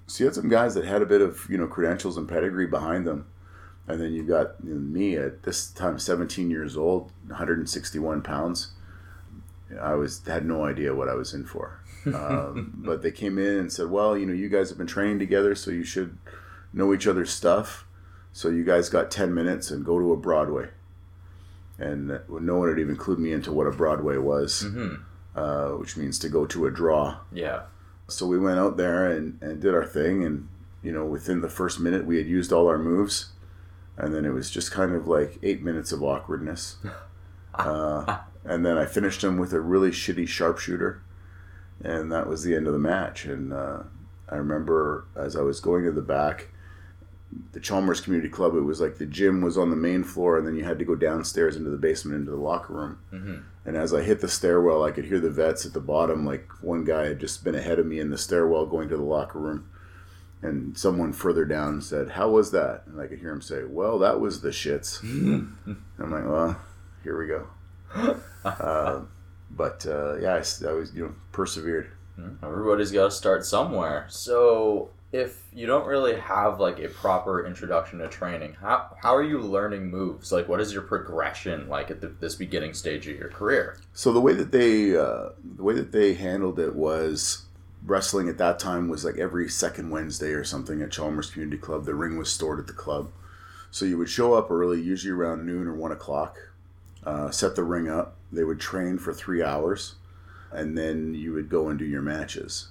So 0.05 0.23
you 0.23 0.27
had 0.27 0.35
some 0.35 0.49
guys 0.49 0.75
that 0.75 0.85
had 0.85 1.01
a 1.01 1.07
bit 1.07 1.21
of 1.21 1.47
you 1.49 1.57
know 1.57 1.67
credentials 1.67 2.17
and 2.17 2.27
pedigree 2.29 2.67
behind 2.67 3.07
them, 3.07 3.25
and 3.87 3.99
then 4.01 4.13
you've 4.13 4.27
got 4.27 4.55
you 4.63 4.73
know, 4.73 4.79
me 4.79 5.15
at 5.15 5.43
this 5.43 5.71
time, 5.71 5.97
17 5.97 6.49
years 6.51 6.75
old, 6.77 7.11
161 7.27 8.21
pounds. 8.21 8.71
I 9.81 9.93
was 9.95 10.21
had 10.27 10.45
no 10.45 10.65
idea 10.65 10.93
what 10.93 11.09
I 11.09 11.15
was 11.15 11.33
in 11.33 11.45
for, 11.45 11.79
um, 12.13 12.73
but 12.77 13.01
they 13.01 13.11
came 13.11 13.37
in 13.37 13.57
and 13.57 13.71
said, 13.71 13.89
"Well, 13.89 14.17
you 14.17 14.25
know, 14.25 14.33
you 14.33 14.49
guys 14.49 14.69
have 14.69 14.77
been 14.77 14.87
training 14.87 15.19
together, 15.19 15.55
so 15.55 15.71
you 15.71 15.83
should 15.83 16.17
know 16.73 16.93
each 16.93 17.07
other's 17.07 17.29
stuff. 17.31 17.85
So 18.31 18.49
you 18.49 18.63
guys 18.63 18.89
got 18.89 19.11
10 19.11 19.33
minutes 19.33 19.69
and 19.71 19.85
go 19.85 19.99
to 19.99 20.11
a 20.11 20.17
Broadway." 20.17 20.69
And 21.79 22.19
no 22.29 22.57
one 22.57 22.69
had 22.69 22.79
even 22.79 22.95
clued 22.95 23.17
me 23.17 23.31
into 23.33 23.51
what 23.51 23.67
a 23.67 23.71
Broadway 23.71 24.17
was, 24.17 24.63
Mm-hmm. 24.63 24.95
uh, 25.37 25.77
which 25.77 25.97
means 25.97 26.19
to 26.19 26.29
go 26.29 26.45
to 26.45 26.65
a 26.65 26.71
draw. 26.71 27.17
Yeah. 27.31 27.63
So 28.07 28.27
we 28.27 28.37
went 28.37 28.59
out 28.59 28.77
there 28.77 29.05
and, 29.11 29.37
and 29.41 29.61
did 29.61 29.73
our 29.73 29.85
thing, 29.85 30.23
and 30.23 30.47
you 30.83 30.91
know, 30.91 31.05
within 31.05 31.41
the 31.41 31.49
first 31.49 31.79
minute, 31.79 32.05
we 32.05 32.17
had 32.17 32.27
used 32.27 32.51
all 32.51 32.67
our 32.67 32.77
moves, 32.77 33.31
and 33.97 34.13
then 34.13 34.25
it 34.25 34.31
was 34.31 34.49
just 34.51 34.71
kind 34.71 34.93
of 34.93 35.07
like 35.07 35.39
eight 35.41 35.63
minutes 35.63 35.91
of 35.91 36.03
awkwardness. 36.03 36.77
Uh, 37.55 38.17
and 38.43 38.65
then 38.65 38.79
I 38.79 38.87
finished 38.87 39.23
him 39.23 39.37
with 39.37 39.53
a 39.53 39.61
really 39.61 39.91
shitty 39.91 40.27
sharpshooter, 40.27 41.03
and 41.81 42.12
that 42.12 42.27
was 42.27 42.43
the 42.43 42.55
end 42.55 42.67
of 42.67 42.73
the 42.73 42.79
match. 42.79 43.25
And 43.25 43.53
uh, 43.53 43.83
I 44.29 44.36
remember 44.36 45.05
as 45.15 45.36
I 45.36 45.41
was 45.41 45.59
going 45.59 45.86
to 45.86 45.91
the 45.91 46.01
back, 46.01 46.49
the 47.51 47.59
Chalmers 47.59 48.01
Community 48.01 48.29
Club. 48.29 48.55
It 48.55 48.62
was 48.62 48.81
like 48.81 48.97
the 48.97 49.05
gym 49.05 49.41
was 49.41 49.57
on 49.57 49.69
the 49.69 49.75
main 49.75 50.03
floor, 50.03 50.38
and 50.38 50.45
then 50.45 50.55
you 50.55 50.63
had 50.63 50.79
to 50.79 50.86
go 50.86 50.95
downstairs 50.95 51.55
into 51.55 51.69
the 51.69 51.77
basement 51.77 52.19
into 52.19 52.31
the 52.31 52.38
locker 52.38 52.73
room. 52.73 52.99
Mm-hmm. 53.12 53.36
And 53.65 53.77
as 53.77 53.93
I 53.93 54.01
hit 54.01 54.19
the 54.19 54.27
stairwell, 54.27 54.83
I 54.83 54.91
could 54.91 55.05
hear 55.05 55.19
the 55.19 55.29
vets 55.29 55.65
at 55.65 55.73
the 55.73 55.79
bottom. 55.79 56.25
Like 56.25 56.49
one 56.62 56.83
guy 56.83 57.05
had 57.07 57.19
just 57.19 57.43
been 57.43 57.55
ahead 57.55 57.79
of 57.79 57.86
me 57.86 57.99
in 57.99 58.09
the 58.09 58.17
stairwell 58.17 58.65
going 58.65 58.89
to 58.89 58.97
the 58.97 59.03
locker 59.03 59.39
room. 59.39 59.69
And 60.41 60.77
someone 60.77 61.13
further 61.13 61.45
down 61.45 61.81
said, 61.81 62.12
How 62.12 62.29
was 62.29 62.51
that? 62.51 62.83
And 62.86 62.99
I 62.99 63.07
could 63.07 63.19
hear 63.19 63.31
him 63.31 63.41
say, 63.41 63.63
Well, 63.63 63.97
that 63.99 64.19
was 64.19 64.41
the 64.41 64.49
shits. 64.49 65.01
I'm 65.03 66.12
like, 66.12 66.25
Well, 66.25 66.59
here 67.03 67.17
we 67.17 67.27
go. 67.27 67.47
Uh, 68.43 69.03
but 69.55 69.85
uh, 69.85 70.17
yeah, 70.17 70.33
I 70.33 70.71
was, 70.73 70.91
you 70.93 71.03
know, 71.05 71.15
persevered. 71.31 71.91
Everybody's 72.43 72.91
got 72.91 73.05
to 73.05 73.11
start 73.11 73.45
somewhere. 73.45 74.05
So 74.09 74.89
if 75.11 75.43
you 75.53 75.65
don't 75.65 75.87
really 75.87 76.15
have 76.15 76.59
like 76.59 76.79
a 76.79 76.87
proper 76.87 77.45
introduction 77.45 77.99
to 77.99 78.07
training, 78.07 78.55
how 78.59 78.95
how 79.01 79.15
are 79.15 79.23
you 79.23 79.39
learning 79.39 79.89
moves? 79.89 80.31
Like, 80.31 80.47
what 80.47 80.59
is 80.59 80.73
your 80.73 80.81
progression 80.83 81.69
like 81.69 81.91
at 81.91 82.01
the, 82.01 82.07
this 82.07 82.35
beginning 82.35 82.73
stage 82.73 83.07
of 83.07 83.17
your 83.17 83.29
career? 83.29 83.77
So 83.93 84.11
the 84.11 84.21
way 84.21 84.33
that 84.33 84.51
they 84.51 84.95
uh, 84.95 85.29
the 85.55 85.63
way 85.63 85.73
that 85.73 85.91
they 85.91 86.13
handled 86.13 86.59
it 86.59 86.75
was 86.75 87.45
wrestling 87.85 88.29
at 88.29 88.37
that 88.37 88.59
time 88.59 88.87
was 88.87 89.03
like 89.03 89.17
every 89.17 89.49
second 89.49 89.89
Wednesday 89.89 90.31
or 90.31 90.43
something 90.43 90.81
at 90.81 90.91
Chalmers 90.91 91.29
Community 91.29 91.57
Club. 91.57 91.85
The 91.85 91.95
ring 91.95 92.17
was 92.17 92.31
stored 92.31 92.59
at 92.59 92.67
the 92.67 92.73
club. 92.73 93.11
So 93.71 93.85
you 93.85 93.97
would 93.97 94.09
show 94.09 94.35
up 94.35 94.51
early, 94.51 94.79
usually 94.81 95.11
around 95.11 95.47
noon 95.47 95.67
or 95.67 95.73
one 95.73 95.91
o'clock, 95.91 96.37
uh, 97.05 97.31
set 97.31 97.55
the 97.55 97.63
ring 97.63 97.89
up. 97.89 98.15
They 98.31 98.43
would 98.43 98.59
train 98.59 98.97
for 98.97 99.13
three 99.13 99.43
hours, 99.43 99.95
and 100.51 100.77
then 100.77 101.13
you 101.13 101.33
would 101.33 101.49
go 101.49 101.69
and 101.69 101.77
do 101.77 101.85
your 101.85 102.01
matches. 102.01 102.69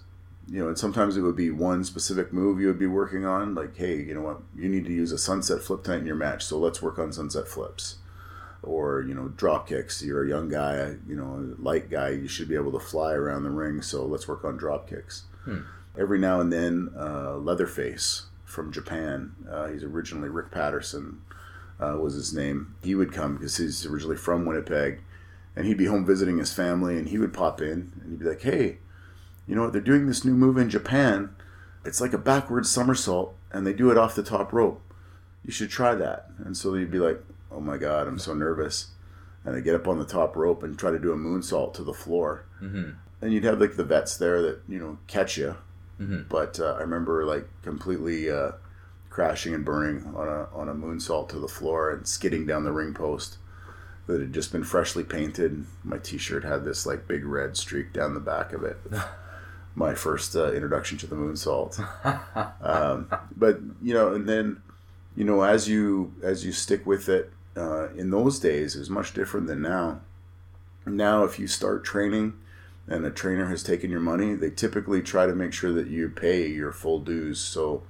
You 0.49 0.61
know, 0.61 0.69
and 0.69 0.79
sometimes 0.79 1.17
it 1.17 1.21
would 1.21 1.37
be 1.37 1.51
one 1.51 1.85
specific 1.85 2.33
move 2.33 2.61
you 2.61 2.67
would 2.67 2.79
be 2.79 2.87
working 2.87 3.25
on, 3.25 3.55
like, 3.55 3.77
hey, 3.77 3.97
you 3.97 4.15
know 4.15 4.23
what, 4.23 4.41
you 4.57 4.69
need 4.69 4.85
to 4.87 4.93
use 4.93 5.13
a 5.13 5.19
sunset 5.19 5.63
flip 5.63 5.85
tonight 5.85 6.01
in 6.01 6.07
your 6.07 6.17
match, 6.17 6.45
so 6.45 6.59
let's 6.59 6.83
work 6.83 6.99
on 6.99 7.13
sunset 7.13 7.47
flips. 7.47 7.97
Or, 8.65 9.03
you 9.03 9.15
know, 9.15 9.29
drop 9.29 9.69
kicks. 9.69 10.03
You're 10.03 10.25
a 10.25 10.29
young 10.29 10.49
guy, 10.49 10.97
you 11.09 11.17
know, 11.17 11.55
a 11.59 11.63
light 11.63 11.91
guy, 11.91 12.11
you 12.11 12.29
should 12.29 12.49
be 12.49 12.55
able 12.55 12.73
to 12.73 12.81
fly 12.81 13.13
around 13.13 13.45
the 13.45 13.51
ring, 13.51 13.83
so 13.83 14.05
let's 14.05 14.27
work 14.29 14.45
on 14.45 14.57
drop 14.57 14.89
kicks. 14.89 15.25
Every 15.99 16.19
now 16.19 16.41
and 16.41 16.53
then, 16.53 16.91
uh, 16.97 17.37
Leatherface 17.37 18.27
from 18.45 18.73
Japan, 18.73 19.35
uh, 19.51 19.69
he's 19.69 19.85
originally 19.85 20.29
Rick 20.29 20.51
Patterson, 20.51 21.23
uh, 21.83 21.97
was 21.99 22.15
his 22.15 22.33
name. 22.35 22.75
He 22.83 22.95
would 22.95 23.13
come 23.13 23.35
because 23.37 23.57
he's 23.57 23.85
originally 23.87 24.17
from 24.17 24.45
Winnipeg, 24.47 25.01
and 25.57 25.67
he'd 25.67 25.79
be 25.79 25.87
home 25.87 26.05
visiting 26.07 26.39
his 26.39 26.53
family, 26.53 26.97
and 26.99 27.09
he 27.09 27.19
would 27.19 27.33
pop 27.35 27.61
in 27.61 27.93
and 28.01 28.11
he'd 28.11 28.19
be 28.21 28.25
like, 28.27 28.43
"Hey, 28.43 28.79
you 29.47 29.55
know 29.55 29.63
what? 29.65 29.73
They're 29.73 29.81
doing 29.83 30.07
this 30.07 30.25
new 30.25 30.35
move 30.35 30.57
in 30.59 30.71
Japan. 30.71 31.31
It's 31.85 32.01
like 32.01 32.13
a 32.13 32.19
backwards 32.19 32.71
somersault, 32.71 33.35
and 33.51 33.67
they 33.67 33.73
do 33.73 33.91
it 33.91 33.99
off 33.99 34.15
the 34.15 34.23
top 34.23 34.53
rope. 34.53 34.81
You 35.45 35.51
should 35.53 35.71
try 35.71 35.95
that." 35.95 36.31
And 36.45 36.57
so 36.57 36.75
you'd 36.75 36.91
be 36.91 36.99
like, 37.01 37.23
"Oh 37.51 37.61
my 37.61 37.77
God, 37.77 38.07
I'm 38.07 38.19
so 38.19 38.35
nervous," 38.35 38.89
and 39.45 39.57
I 39.57 39.61
get 39.61 39.75
up 39.75 39.89
on 39.89 39.99
the 39.99 40.05
top 40.05 40.37
rope 40.37 40.63
and 40.63 40.79
try 40.79 40.91
to 40.93 40.99
do 40.99 41.13
a 41.13 41.17
moonsault 41.17 41.75
to 41.75 41.83
the 41.85 41.93
floor, 41.95 42.45
Mm-hmm. 42.63 42.91
and 43.21 43.33
you'd 43.33 43.45
have 43.45 43.61
like 43.61 43.75
the 43.77 43.85
vets 43.85 44.17
there 44.17 44.41
that 44.43 44.61
you 44.69 44.79
know 44.79 44.99
catch 45.09 45.37
you. 45.37 45.57
Mhm. 46.01 46.29
But 46.29 46.59
uh, 46.61 46.75
I 46.79 46.81
remember 46.83 47.25
like 47.25 47.47
completely 47.63 48.31
uh, 48.31 48.53
crashing 49.13 49.53
and 49.53 49.63
burning 49.63 50.11
on 50.17 50.27
a 50.27 50.49
on 50.55 50.71
a 50.71 50.75
moonsault 50.75 51.29
to 51.29 51.39
the 51.39 51.47
floor 51.47 51.91
and 51.91 52.09
skidding 52.09 52.47
down 52.47 52.65
the 52.65 52.73
ring 52.73 52.95
post 52.95 53.37
that 54.07 54.21
had 54.21 54.33
just 54.33 54.51
been 54.51 54.65
freshly 54.65 55.05
painted. 55.05 55.67
My 55.85 55.99
T-shirt 55.99 56.45
had 56.45 56.65
this 56.65 56.87
like 56.87 57.07
big 57.07 57.25
red 57.27 57.57
streak 57.57 57.93
down 57.93 58.15
the 58.15 58.21
back 58.21 58.53
of 58.53 58.65
it. 58.65 58.79
My 59.75 59.95
first 59.95 60.35
uh, 60.35 60.53
introduction 60.53 60.99
to 60.99 61.07
the 61.07 61.17
moonsault. 61.17 61.79
Um, 62.63 63.11
but 63.37 63.61
you 63.83 63.93
know, 63.93 64.15
and 64.15 64.29
then 64.29 64.63
you 65.15 65.25
know, 65.25 65.43
as 65.43 65.69
you 65.69 66.15
as 66.23 66.45
you 66.45 66.53
stick 66.53 66.87
with 66.87 67.09
it, 67.09 67.31
uh, 67.57 67.89
in 67.91 68.11
those 68.11 68.39
days, 68.41 68.77
it 68.77 68.79
was 68.79 68.91
much 68.91 69.13
different 69.13 69.47
than 69.47 69.61
now. 69.61 70.01
Now, 70.87 71.25
if 71.25 71.39
you 71.39 71.47
start 71.47 71.85
training 71.85 72.35
and 72.89 73.05
a 73.05 73.11
trainer 73.11 73.47
has 73.49 73.63
taken 73.63 73.91
your 73.91 74.01
money, 74.01 74.35
they 74.35 74.51
typically 74.51 75.03
try 75.03 75.27
to 75.27 75.35
make 75.35 75.53
sure 75.53 75.73
that 75.73 75.87
you 75.87 76.09
pay 76.09 76.47
your 76.47 76.73
full 76.73 76.99
dues. 76.99 77.41
So 77.41 77.83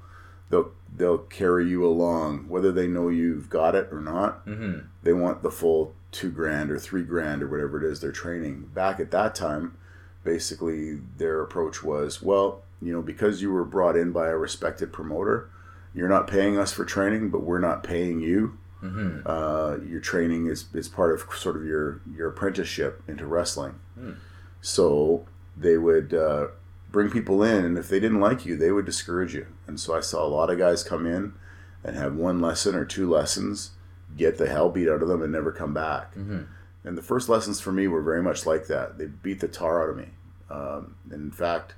they'll 0.52 0.70
they'll 0.94 1.18
carry 1.18 1.68
you 1.68 1.84
along, 1.84 2.48
whether 2.48 2.70
they 2.70 2.86
know 2.86 3.08
you've 3.08 3.48
got 3.48 3.74
it 3.74 3.88
or 3.90 4.00
not. 4.00 4.46
Mm-hmm. 4.46 4.86
They 5.02 5.14
want 5.14 5.42
the 5.42 5.50
full 5.50 5.94
two 6.12 6.30
grand 6.30 6.70
or 6.70 6.78
three 6.78 7.02
grand 7.02 7.42
or 7.42 7.48
whatever 7.48 7.82
it 7.82 7.90
is 7.90 8.00
they're 8.00 8.12
training. 8.12 8.70
Back 8.74 9.00
at 9.00 9.10
that 9.10 9.34
time, 9.34 9.76
basically 10.22 11.00
their 11.16 11.40
approach 11.40 11.82
was, 11.82 12.22
well, 12.22 12.62
you 12.82 12.92
know, 12.92 13.00
because 13.00 13.40
you 13.40 13.50
were 13.50 13.64
brought 13.64 13.96
in 13.96 14.12
by 14.12 14.28
a 14.28 14.36
respected 14.36 14.92
promoter, 14.92 15.48
you're 15.94 16.08
not 16.08 16.26
paying 16.26 16.58
us 16.58 16.70
for 16.72 16.84
training, 16.84 17.30
but 17.30 17.42
we're 17.42 17.58
not 17.58 17.82
paying 17.82 18.20
you. 18.20 18.58
Mm-hmm. 18.82 19.20
Uh, 19.24 19.76
your 19.88 20.00
training 20.00 20.48
is, 20.48 20.66
is 20.74 20.88
part 20.88 21.14
of 21.14 21.34
sort 21.34 21.56
of 21.56 21.64
your, 21.64 22.02
your 22.14 22.28
apprenticeship 22.28 23.02
into 23.08 23.24
wrestling. 23.24 23.76
Hmm. 23.94 24.12
So 24.60 25.26
they 25.56 25.78
would 25.78 26.12
uh, 26.12 26.48
bring 26.90 27.10
people 27.10 27.42
in, 27.42 27.64
and 27.64 27.78
if 27.78 27.88
they 27.88 28.00
didn't 28.00 28.20
like 28.20 28.44
you, 28.44 28.56
they 28.56 28.70
would 28.70 28.84
discourage 28.84 29.34
you. 29.34 29.46
And 29.72 29.80
so 29.80 29.94
I 29.96 30.00
saw 30.00 30.22
a 30.22 30.28
lot 30.28 30.50
of 30.50 30.58
guys 30.58 30.84
come 30.84 31.06
in 31.06 31.32
and 31.82 31.96
have 31.96 32.14
one 32.14 32.40
lesson 32.42 32.74
or 32.74 32.84
two 32.84 33.08
lessons, 33.08 33.70
get 34.18 34.36
the 34.36 34.46
hell 34.46 34.68
beat 34.68 34.86
out 34.86 35.00
of 35.00 35.08
them, 35.08 35.22
and 35.22 35.32
never 35.32 35.50
come 35.50 35.72
back. 35.72 36.14
Mm-hmm. 36.14 36.42
And 36.84 36.98
the 36.98 37.02
first 37.02 37.30
lessons 37.30 37.58
for 37.58 37.72
me 37.72 37.88
were 37.88 38.02
very 38.02 38.22
much 38.22 38.44
like 38.44 38.66
that. 38.66 38.98
They 38.98 39.06
beat 39.06 39.40
the 39.40 39.48
tar 39.48 39.82
out 39.82 39.88
of 39.88 39.96
me. 39.96 40.08
Um, 40.50 40.96
in 41.10 41.30
fact, 41.30 41.74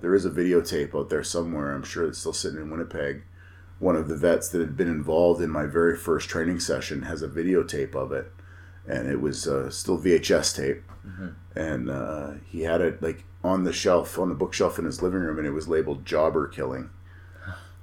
there 0.00 0.14
is 0.14 0.24
a 0.24 0.30
videotape 0.30 0.98
out 0.98 1.10
there 1.10 1.22
somewhere. 1.22 1.74
I'm 1.74 1.82
sure 1.82 2.06
it's 2.06 2.18
still 2.20 2.32
sitting 2.32 2.58
in 2.58 2.70
Winnipeg. 2.70 3.24
One 3.80 3.96
of 3.96 4.08
the 4.08 4.16
vets 4.16 4.48
that 4.48 4.60
had 4.60 4.74
been 4.78 4.88
involved 4.88 5.42
in 5.42 5.50
my 5.50 5.66
very 5.66 5.94
first 5.94 6.30
training 6.30 6.60
session 6.60 7.02
has 7.02 7.20
a 7.20 7.28
videotape 7.28 7.94
of 7.94 8.12
it, 8.12 8.32
and 8.88 9.10
it 9.10 9.20
was 9.20 9.46
uh, 9.46 9.68
still 9.68 9.98
VHS 9.98 10.56
tape. 10.56 10.84
Mhm. 11.06 11.34
And 11.54 11.90
uh, 11.90 12.30
he 12.46 12.62
had 12.62 12.80
it 12.80 13.02
like 13.02 13.24
on 13.44 13.64
the 13.64 13.74
shelf, 13.74 14.18
on 14.18 14.30
the 14.30 14.34
bookshelf 14.34 14.78
in 14.78 14.86
his 14.86 15.02
living 15.02 15.20
room, 15.20 15.36
and 15.36 15.46
it 15.46 15.50
was 15.50 15.68
labeled 15.68 16.06
"Jobber 16.06 16.48
Killing." 16.48 16.88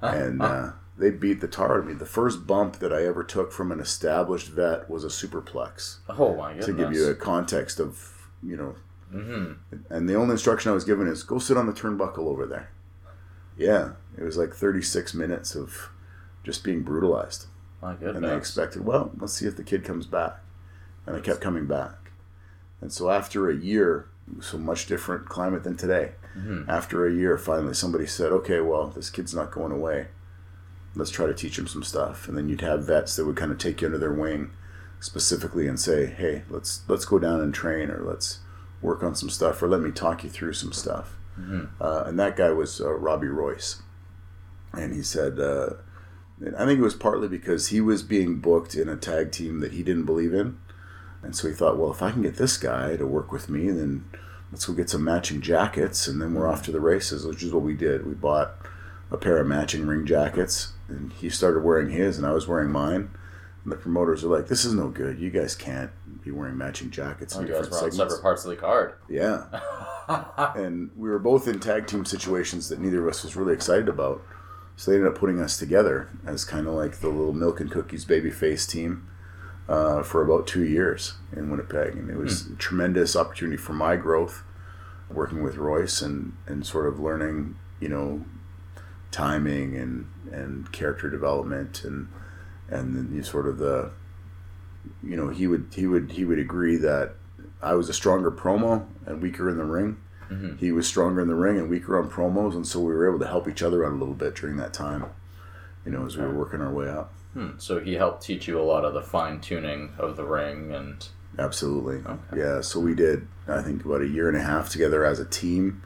And 0.03 0.41
uh, 0.41 0.71
they 0.97 1.09
beat 1.11 1.41
the 1.41 1.47
tar 1.47 1.73
out 1.73 1.79
of 1.79 1.85
me. 1.87 1.93
The 1.93 2.05
first 2.05 2.45
bump 2.45 2.79
that 2.79 2.93
I 2.93 3.05
ever 3.05 3.23
took 3.23 3.51
from 3.51 3.71
an 3.71 3.79
established 3.79 4.47
vet 4.49 4.89
was 4.89 5.03
a 5.03 5.07
superplex. 5.07 5.97
Oh 6.09 6.35
my 6.35 6.53
goodness. 6.53 6.65
To 6.67 6.73
give 6.73 6.93
you 6.93 7.07
a 7.09 7.15
context 7.15 7.79
of 7.79 8.29
you 8.41 8.57
know 8.57 8.75
Mm-hmm. 9.13 9.93
and 9.93 10.09
the 10.09 10.15
only 10.15 10.31
instruction 10.31 10.71
I 10.71 10.73
was 10.73 10.85
given 10.85 11.07
is 11.07 11.21
go 11.21 11.37
sit 11.37 11.55
on 11.55 11.67
the 11.67 11.71
turnbuckle 11.73 12.25
over 12.25 12.47
there. 12.47 12.71
Yeah, 13.55 13.91
it 14.17 14.23
was 14.23 14.37
like 14.37 14.53
36 14.55 15.13
minutes 15.13 15.53
of 15.53 15.91
just 16.43 16.63
being 16.63 16.81
brutalized. 16.81 17.45
My 17.79 17.93
goodness! 17.93 18.15
And 18.15 18.25
they 18.25 18.35
expected, 18.35 18.83
well, 18.83 19.11
let's 19.19 19.33
see 19.33 19.45
if 19.45 19.55
the 19.55 19.63
kid 19.63 19.83
comes 19.83 20.07
back. 20.07 20.37
And 21.05 21.15
I 21.15 21.19
kept 21.19 21.41
coming 21.41 21.67
back. 21.67 22.11
And 22.81 22.91
so 22.91 23.11
after 23.11 23.49
a 23.49 23.55
year, 23.55 24.09
so 24.41 24.57
much 24.57 24.85
different 24.87 25.27
climate 25.27 25.63
than 25.63 25.75
today. 25.77 26.13
Mhm. 26.37 26.67
After 26.67 27.05
a 27.05 27.11
year, 27.13 27.37
finally 27.37 27.73
somebody 27.73 28.05
said, 28.07 28.31
okay, 28.31 28.59
well, 28.61 28.87
this 28.89 29.09
kid's 29.09 29.33
not 29.35 29.51
going 29.51 29.71
away. 29.71 30.07
Let's 30.95 31.11
try 31.11 31.25
to 31.27 31.33
teach 31.33 31.57
him 31.59 31.67
some 31.67 31.83
stuff. 31.83 32.27
And 32.27 32.37
then 32.37 32.49
you'd 32.49 32.61
have 32.61 32.85
vets 32.85 33.15
that 33.15 33.25
would 33.25 33.35
kind 33.35 33.51
of 33.51 33.57
take 33.57 33.81
you 33.81 33.87
under 33.87 33.97
their 33.97 34.13
wing 34.13 34.51
specifically 34.99 35.67
and 35.67 35.79
say, 35.79 36.05
hey, 36.05 36.43
let's 36.49 36.81
let's 36.87 37.05
go 37.05 37.19
down 37.19 37.41
and 37.41 37.53
train 37.53 37.89
or 37.91 38.01
let's 38.03 38.39
work 38.81 39.03
on 39.03 39.15
some 39.15 39.29
stuff 39.29 39.61
or 39.61 39.67
let 39.67 39.81
me 39.81 39.91
talk 39.91 40.23
you 40.23 40.29
through 40.29 40.53
some 40.53 40.71
stuff. 40.71 41.17
Mhm. 41.39 41.69
Uh, 41.81 42.03
and 42.05 42.19
that 42.19 42.35
guy 42.37 42.51
was 42.51 42.79
uh, 42.81 42.91
Robbie 42.93 43.27
Royce. 43.27 43.81
And 44.71 44.93
he 44.93 45.01
said, 45.03 45.39
uh, 45.39 45.71
I 46.57 46.65
think 46.65 46.79
it 46.79 46.83
was 46.83 46.95
partly 46.95 47.27
because 47.27 47.67
he 47.67 47.79
was 47.81 48.01
being 48.03 48.39
booked 48.39 48.75
in 48.75 48.89
a 48.89 48.95
tag 48.95 49.31
team 49.31 49.59
that 49.59 49.73
he 49.73 49.83
didn't 49.83 50.05
believe 50.05 50.33
in. 50.33 50.57
And 51.23 51.35
so 51.35 51.47
he 51.47 51.53
thought, 51.53 51.77
well, 51.77 51.91
if 51.91 52.01
I 52.01 52.11
can 52.11 52.21
get 52.21 52.35
this 52.35 52.57
guy 52.57 52.97
to 52.97 53.07
work 53.07 53.31
with 53.31 53.49
me, 53.49 53.71
then 53.71 54.05
let's 54.51 54.65
go 54.65 54.73
get 54.73 54.89
some 54.89 55.03
matching 55.03 55.41
jackets 55.41 56.07
and 56.07 56.21
then 56.21 56.33
we're 56.33 56.47
off 56.47 56.63
to 56.63 56.71
the 56.71 56.81
races, 56.81 57.25
which 57.25 57.41
is 57.43 57.51
what 57.53 57.63
we 57.63 57.73
did. 57.73 58.05
We 58.05 58.13
bought 58.13 58.53
a 59.09 59.17
pair 59.17 59.37
of 59.37 59.47
matching 59.47 59.87
ring 59.87 60.05
jackets 60.05 60.73
and 60.87 61.13
he 61.13 61.29
started 61.29 61.63
wearing 61.63 61.89
his 61.91 62.17
and 62.17 62.27
I 62.27 62.31
was 62.31 62.47
wearing 62.47 62.69
mine. 62.71 63.09
And 63.63 63.71
the 63.71 63.77
promoters 63.77 64.23
are 64.25 64.27
like, 64.27 64.47
this 64.49 64.65
is 64.65 64.73
no 64.73 64.89
good. 64.89 65.17
You 65.19 65.29
guys 65.29 65.55
can't 65.55 65.91
be 66.21 66.31
wearing 66.31 66.57
matching 66.57 66.91
jackets 66.91 67.35
Oh, 67.35 67.39
in 67.41 67.47
you 67.47 67.53
guys 67.53 67.61
were 67.69 67.77
on 67.77 67.91
segments. 67.91 67.97
separate 67.97 68.21
parts 68.21 68.43
of 68.43 68.49
the 68.51 68.57
card. 68.57 68.95
Yeah. 69.07 69.45
and 70.55 70.91
we 70.97 71.09
were 71.09 71.19
both 71.19 71.47
in 71.47 71.59
tag 71.61 71.87
team 71.87 72.03
situations 72.03 72.67
that 72.69 72.79
neither 72.79 73.01
of 73.01 73.07
us 73.07 73.23
was 73.23 73.35
really 73.37 73.53
excited 73.53 73.87
about. 73.87 74.21
So 74.75 74.91
they 74.91 74.97
ended 74.97 75.13
up 75.13 75.17
putting 75.17 75.39
us 75.39 75.57
together 75.57 76.09
as 76.25 76.43
kind 76.43 76.67
of 76.67 76.73
like 76.73 76.99
the 76.99 77.07
little 77.07 77.31
milk 77.33 77.61
and 77.61 77.71
cookies 77.71 78.03
baby 78.05 78.31
face 78.31 78.67
team 78.67 79.07
uh, 79.69 80.03
for 80.03 80.21
about 80.23 80.45
two 80.47 80.63
years 80.63 81.13
in 81.35 81.49
Winnipeg, 81.49 81.95
and 81.95 82.09
it 82.09 82.17
was 82.17 82.47
a 82.47 82.55
tremendous 82.55 83.15
opportunity 83.15 83.57
for 83.57 83.73
my 83.73 83.95
growth, 83.95 84.43
working 85.09 85.41
with 85.43 85.55
Royce 85.57 86.01
and 86.01 86.33
and 86.47 86.65
sort 86.65 86.87
of 86.87 86.99
learning, 86.99 87.55
you 87.79 87.89
know, 87.89 88.25
timing 89.11 89.75
and 89.75 90.07
and 90.31 90.71
character 90.71 91.09
development 91.09 91.83
and 91.83 92.07
and 92.69 92.95
then 92.95 93.11
you 93.13 93.21
sort 93.21 93.47
of 93.47 93.57
the 93.59 93.91
you 95.03 95.15
know 95.15 95.29
he 95.29 95.45
would 95.47 95.67
he 95.75 95.85
would 95.85 96.11
he 96.13 96.25
would 96.25 96.39
agree 96.39 96.75
that 96.77 97.13
I 97.61 97.75
was 97.75 97.87
a 97.89 97.93
stronger 97.93 98.31
promo 98.31 98.85
and 99.05 99.21
weaker 99.21 99.49
in 99.49 99.57
the 99.57 99.63
ring. 99.65 99.97
Mhm. 100.29 100.57
He 100.57 100.71
was 100.71 100.87
stronger 100.87 101.21
in 101.21 101.27
the 101.27 101.35
ring 101.35 101.57
and 101.59 101.69
weaker 101.69 101.97
on 102.01 102.09
promos, 102.09 102.55
and 102.55 102.65
so 102.65 102.79
we 102.79 102.93
were 102.93 103.07
able 103.07 103.19
to 103.19 103.27
help 103.27 103.47
each 103.47 103.61
other 103.61 103.85
out 103.85 103.91
a 103.91 103.95
little 103.95 104.13
bit 104.15 104.35
during 104.35 104.57
that 104.57 104.73
time. 104.73 105.05
You 105.85 105.91
know, 105.91 106.05
as 106.05 106.17
we 106.17 106.23
were 106.23 106.33
working 106.33 106.61
our 106.61 106.71
way 106.71 106.89
up. 106.89 107.13
Hmm. 107.33 107.51
So 107.57 107.79
he 107.79 107.93
helped 107.93 108.23
teach 108.23 108.47
you 108.47 108.59
a 108.59 108.63
lot 108.63 108.85
of 108.85 108.93
the 108.93 109.01
fine 109.01 109.41
tuning 109.41 109.93
of 109.97 110.15
the 110.15 110.25
ring 110.25 110.73
and 110.73 111.07
Absolutely. 111.37 111.97
Okay. 112.05 112.37
Yeah. 112.37 112.61
So 112.61 112.79
we 112.79 112.93
did, 112.93 113.27
I 113.47 113.61
think, 113.61 113.83
about 113.83 114.01
a 114.01 114.07
year 114.07 114.27
and 114.27 114.37
a 114.37 114.41
half 114.41 114.69
together 114.69 115.03
as 115.03 115.19
a 115.19 115.25
team. 115.25 115.81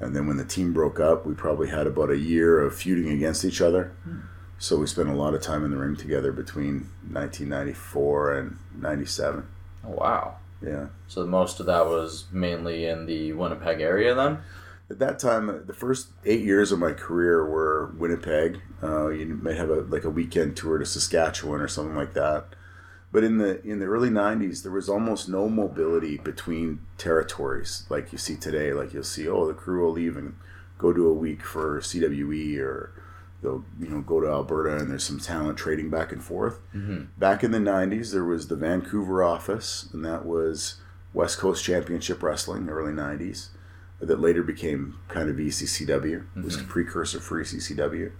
And 0.00 0.16
then 0.16 0.26
when 0.26 0.36
the 0.36 0.44
team 0.44 0.72
broke 0.72 0.98
up, 0.98 1.24
we 1.24 1.34
probably 1.34 1.68
had 1.68 1.86
about 1.86 2.10
a 2.10 2.16
year 2.16 2.60
of 2.60 2.74
feuding 2.74 3.10
against 3.12 3.44
each 3.44 3.60
other. 3.60 3.92
So 4.58 4.78
we 4.78 4.86
spent 4.86 5.08
a 5.08 5.14
lot 5.14 5.34
of 5.34 5.42
time 5.42 5.64
in 5.64 5.70
the 5.70 5.76
ring 5.76 5.94
together 5.96 6.32
between 6.32 6.90
1994 7.08 8.34
and 8.34 8.58
97. 8.76 9.46
oh 9.84 9.90
wow. 9.90 10.36
Yeah. 10.62 10.86
So 11.08 11.24
most 11.26 11.60
of 11.60 11.66
that 11.66 11.86
was 11.86 12.26
mainly 12.32 12.86
in 12.86 13.06
the 13.06 13.32
Winnipeg 13.32 13.80
area 13.80 14.14
then. 14.14 14.38
At 14.90 14.98
that 14.98 15.20
time, 15.20 15.64
the 15.66 15.72
first 15.72 16.08
eight 16.24 16.42
years 16.42 16.72
of 16.72 16.80
my 16.80 16.92
career 16.92 17.46
were 17.48 17.94
Winnipeg. 17.96 18.60
Uh, 18.82 19.08
you 19.08 19.26
might 19.26 19.56
have 19.56 19.70
a 19.70 19.82
like 19.82 20.04
a 20.04 20.10
weekend 20.10 20.56
tour 20.56 20.78
to 20.78 20.84
Saskatchewan 20.84 21.60
or 21.60 21.68
something 21.68 21.94
like 21.94 22.14
that. 22.14 22.56
But 23.12 23.24
in 23.24 23.38
the 23.38 23.64
in 23.64 23.78
the 23.78 23.86
early 23.86 24.10
'90s, 24.10 24.62
there 24.62 24.72
was 24.72 24.88
almost 24.88 25.28
no 25.28 25.48
mobility 25.48 26.18
between 26.18 26.80
territories 26.98 27.84
like 27.88 28.12
you 28.12 28.18
see 28.18 28.36
today. 28.36 28.72
Like 28.72 28.92
you'll 28.92 29.04
see, 29.04 29.28
oh, 29.28 29.46
the 29.46 29.54
crew 29.54 29.84
will 29.84 29.92
leave 29.92 30.16
and 30.16 30.36
go 30.78 30.92
to 30.92 31.08
a 31.08 31.12
week 31.12 31.42
for 31.42 31.80
CWE, 31.80 32.58
or 32.58 32.92
they'll 33.42 33.64
you 33.78 33.88
know 33.88 34.00
go 34.00 34.20
to 34.20 34.28
Alberta, 34.28 34.76
and 34.76 34.90
there's 34.90 35.04
some 35.04 35.20
talent 35.20 35.58
trading 35.58 35.90
back 35.90 36.10
and 36.10 36.22
forth. 36.22 36.60
Mm-hmm. 36.74 37.04
Back 37.18 37.44
in 37.44 37.52
the 37.52 37.58
'90s, 37.58 38.12
there 38.12 38.24
was 38.24 38.48
the 38.48 38.56
Vancouver 38.56 39.22
office, 39.22 39.88
and 39.92 40.04
that 40.04 40.24
was 40.24 40.76
West 41.12 41.38
Coast 41.38 41.64
Championship 41.64 42.22
Wrestling, 42.22 42.66
The 42.66 42.72
early 42.72 42.92
'90s, 42.92 43.48
that 44.00 44.20
later 44.20 44.42
became 44.42 44.98
kind 45.08 45.28
of 45.28 45.36
ECCW. 45.36 46.24
It 46.36 46.44
was 46.44 46.56
a 46.60 46.64
precursor 46.64 47.20
for 47.20 47.42
ECCW. 47.42 48.12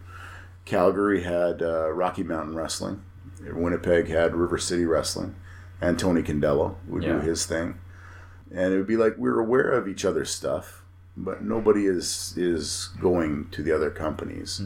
Calgary 0.65 1.23
had 1.23 1.63
uh, 1.63 1.91
Rocky 1.91 2.23
Mountain 2.23 2.55
Wrestling. 2.55 3.03
Winnipeg 3.43 4.09
had 4.09 4.35
River 4.37 4.59
City 4.59 4.85
Wrestling, 4.85 5.35
and 5.81 5.99
Tony 5.99 6.23
Condello 6.23 6.77
would 6.87 7.03
Yeah. 7.03 7.15
do 7.15 7.21
his 7.21 7.47
thing. 7.47 7.79
And 8.53 8.75
it 8.75 8.77
would 8.77 8.87
be 8.87 8.97
like 8.99 9.15
we 9.17 9.31
were 9.31 9.41
aware 9.41 9.71
of 9.71 9.89
each 9.89 10.05
other's 10.05 10.31
stuff, 10.31 10.83
but 11.17 11.43
nobody 11.43 11.87
is 11.87 12.35
is 12.37 12.91
going 13.01 13.49
to 13.53 13.63
the 13.63 13.73
other 13.73 13.91
companies 13.91 14.61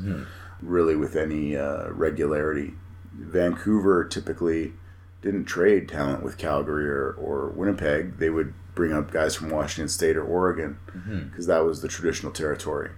really 0.61 0.97
with 0.97 1.15
any 1.15 1.57
uh, 1.57 1.91
regularity. 1.91 2.75
Vancouver 3.17 4.05
typically 4.05 4.73
didn't 5.23 5.45
trade 5.45 5.89
talent 5.89 6.23
with 6.23 6.37
Calgary 6.37 6.89
or, 6.89 7.13
or 7.13 7.51
Winnipeg. 7.51 8.19
They 8.19 8.31
would 8.31 8.55
bring 8.75 8.93
up 8.93 9.11
guys 9.11 9.35
from 9.35 9.51
Washington 9.51 9.89
State 9.89 10.17
or 10.17 10.25
Oregon 10.25 10.79
mm-hmm. 10.89 11.29
because 11.29 11.47
that 11.47 11.65
was 11.65 11.83
the 11.83 11.89
traditional 11.89 12.33
territory. 12.33 12.91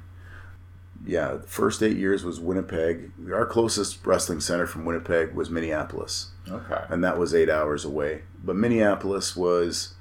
Yeah, 1.05 1.35
the 1.35 1.47
first 1.47 1.83
eight 1.83 1.97
years 1.97 2.25
was 2.25 2.41
Winnipeg. 2.41 3.13
Our 3.33 3.47
closest 3.47 4.05
wrestling 4.05 4.41
center 4.41 4.67
from 4.67 4.85
Winnipeg 4.85 5.35
was 5.35 5.51
Minneapolis, 5.51 6.31
Okay. 6.49 6.85
and 6.89 7.05
that 7.05 7.19
was 7.19 7.35
eight 7.35 7.51
hours 7.51 7.85
away. 7.85 8.23
But 8.43 8.57
Minneapolis 8.57 9.37
was, 9.37 9.95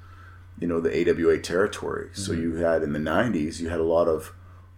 you 0.58 0.66
know, 0.66 0.80
the 0.80 0.90
AWA 0.90 1.38
territory. 1.38 2.08
So 2.12 2.32
mm-hmm. 2.32 2.42
you 2.42 2.54
had 2.56 2.82
in 2.82 2.92
the 2.92 2.98
'90s, 2.98 3.60
you 3.60 3.68
had 3.68 3.78
a 3.78 3.84
lot 3.84 4.08
of 4.08 4.32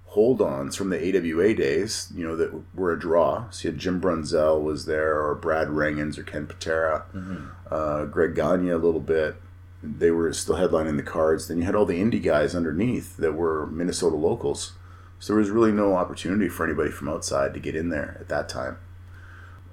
hold-ons 0.09 0.75
from 0.75 0.89
the 0.89 0.99
AWA 0.99 1.55
days, 1.55 2.11
you 2.15 2.27
know, 2.27 2.35
that 2.35 2.51
were 2.75 2.93
a 2.93 2.99
draw. 2.99 3.49
So 3.51 3.69
you 3.69 3.73
had 3.73 3.81
Jim 3.81 4.01
Brunzell 4.01 4.61
was 4.61 4.87
there, 4.87 5.21
or 5.21 5.35
Brad 5.35 5.69
Rheingans, 5.69 6.19
or 6.19 6.25
Ken 6.25 6.47
Patera, 6.47 7.05
mm-hmm. 7.15 7.47
uh, 7.71 8.05
Greg 8.07 8.35
Gagne 8.35 8.71
a 8.71 8.79
little 8.79 9.01
bit. 9.01 9.37
They 9.83 10.11
were 10.11 10.33
still 10.33 10.57
headlining 10.57 10.97
the 10.97 11.03
cards. 11.03 11.49
Then 11.49 11.59
you 11.59 11.65
had 11.65 11.75
all 11.75 11.87
the 11.87 12.01
indie 12.01 12.23
guys 12.23 12.55
underneath 12.55 13.17
that 13.17 13.33
were 13.33 13.67
Minnesota 13.67 14.17
locals. 14.17 14.73
So 15.21 15.33
there 15.33 15.41
was 15.41 15.51
really 15.51 15.73
no 15.73 15.95
opportunity 15.95 16.49
for 16.49 16.65
anybody 16.65 16.91
from 16.91 17.09
outside 17.09 17.55
to 17.55 17.61
get 17.61 17.77
in 17.77 17.89
there 17.89 18.17
at 18.21 18.29
that 18.29 18.49
time. 18.49 18.79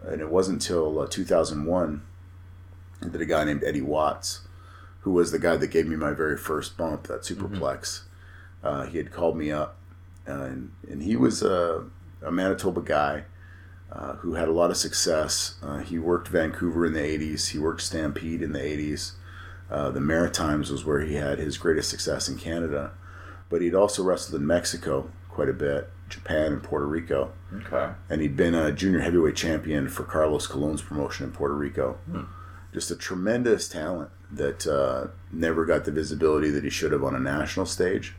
And 0.03 0.21
it 0.21 0.29
wasn't 0.29 0.61
until 0.61 0.99
uh, 0.99 1.07
2001 1.07 2.01
that 3.01 3.21
a 3.21 3.25
guy 3.25 3.43
named 3.43 3.63
Eddie 3.63 3.81
Watts, 3.81 4.41
who 5.01 5.11
was 5.11 5.31
the 5.31 5.39
guy 5.39 5.57
that 5.57 5.67
gave 5.67 5.87
me 5.87 5.95
my 5.95 6.13
very 6.13 6.37
first 6.37 6.77
bump, 6.77 7.07
that 7.07 7.21
superplex, 7.21 8.01
uh, 8.63 8.85
he 8.85 8.97
had 8.97 9.11
called 9.11 9.37
me 9.37 9.51
up. 9.51 9.77
and, 10.25 10.71
and 10.89 11.03
he 11.03 11.15
was 11.15 11.43
a, 11.43 11.85
a 12.23 12.31
Manitoba 12.31 12.81
guy 12.81 13.25
uh, 13.91 14.13
who 14.15 14.33
had 14.33 14.47
a 14.47 14.51
lot 14.51 14.71
of 14.71 14.77
success. 14.77 15.55
Uh, 15.61 15.79
he 15.79 15.99
worked 15.99 16.27
Vancouver 16.27 16.85
in 16.85 16.93
the 16.93 16.99
80s, 16.99 17.49
he 17.49 17.59
worked 17.59 17.81
Stampede 17.81 18.41
in 18.41 18.51
the 18.51 18.59
80s. 18.59 19.13
Uh, 19.69 19.89
the 19.89 19.99
Maritimes 20.01 20.71
was 20.71 20.85
where 20.85 21.01
he 21.01 21.15
had 21.15 21.39
his 21.39 21.57
greatest 21.57 21.89
success 21.89 22.29
in 22.29 22.37
Canada. 22.37 22.91
But 23.49 23.61
he'd 23.61 23.75
also 23.75 24.03
wrestled 24.03 24.39
in 24.41 24.47
Mexico 24.47 25.09
quite 25.29 25.49
a 25.49 25.53
bit, 25.53 25.89
Japan, 26.09 26.53
and 26.53 26.63
Puerto 26.63 26.85
Rico 26.87 27.31
Okay. 27.53 27.93
and 28.09 28.21
he'd 28.21 28.35
been 28.37 28.55
a 28.55 28.71
junior 28.71 28.99
heavyweight 28.99 29.35
champion 29.35 29.87
for 29.87 30.03
Carlos 30.03 30.47
Colon's 30.47 30.81
promotion 30.81 31.25
in 31.25 31.31
Puerto 31.31 31.53
Rico. 31.55 31.97
Hmm. 32.09 32.21
Just 32.73 32.91
a 32.91 32.95
tremendous 32.95 33.67
talent 33.69 34.09
that 34.31 34.65
uh, 34.67 35.07
never 35.31 35.65
got 35.65 35.85
the 35.85 35.91
visibility 35.91 36.49
that 36.49 36.63
he 36.63 36.69
should 36.69 36.91
have 36.91 37.03
on 37.03 37.15
a 37.15 37.19
national 37.19 37.65
stage. 37.65 38.15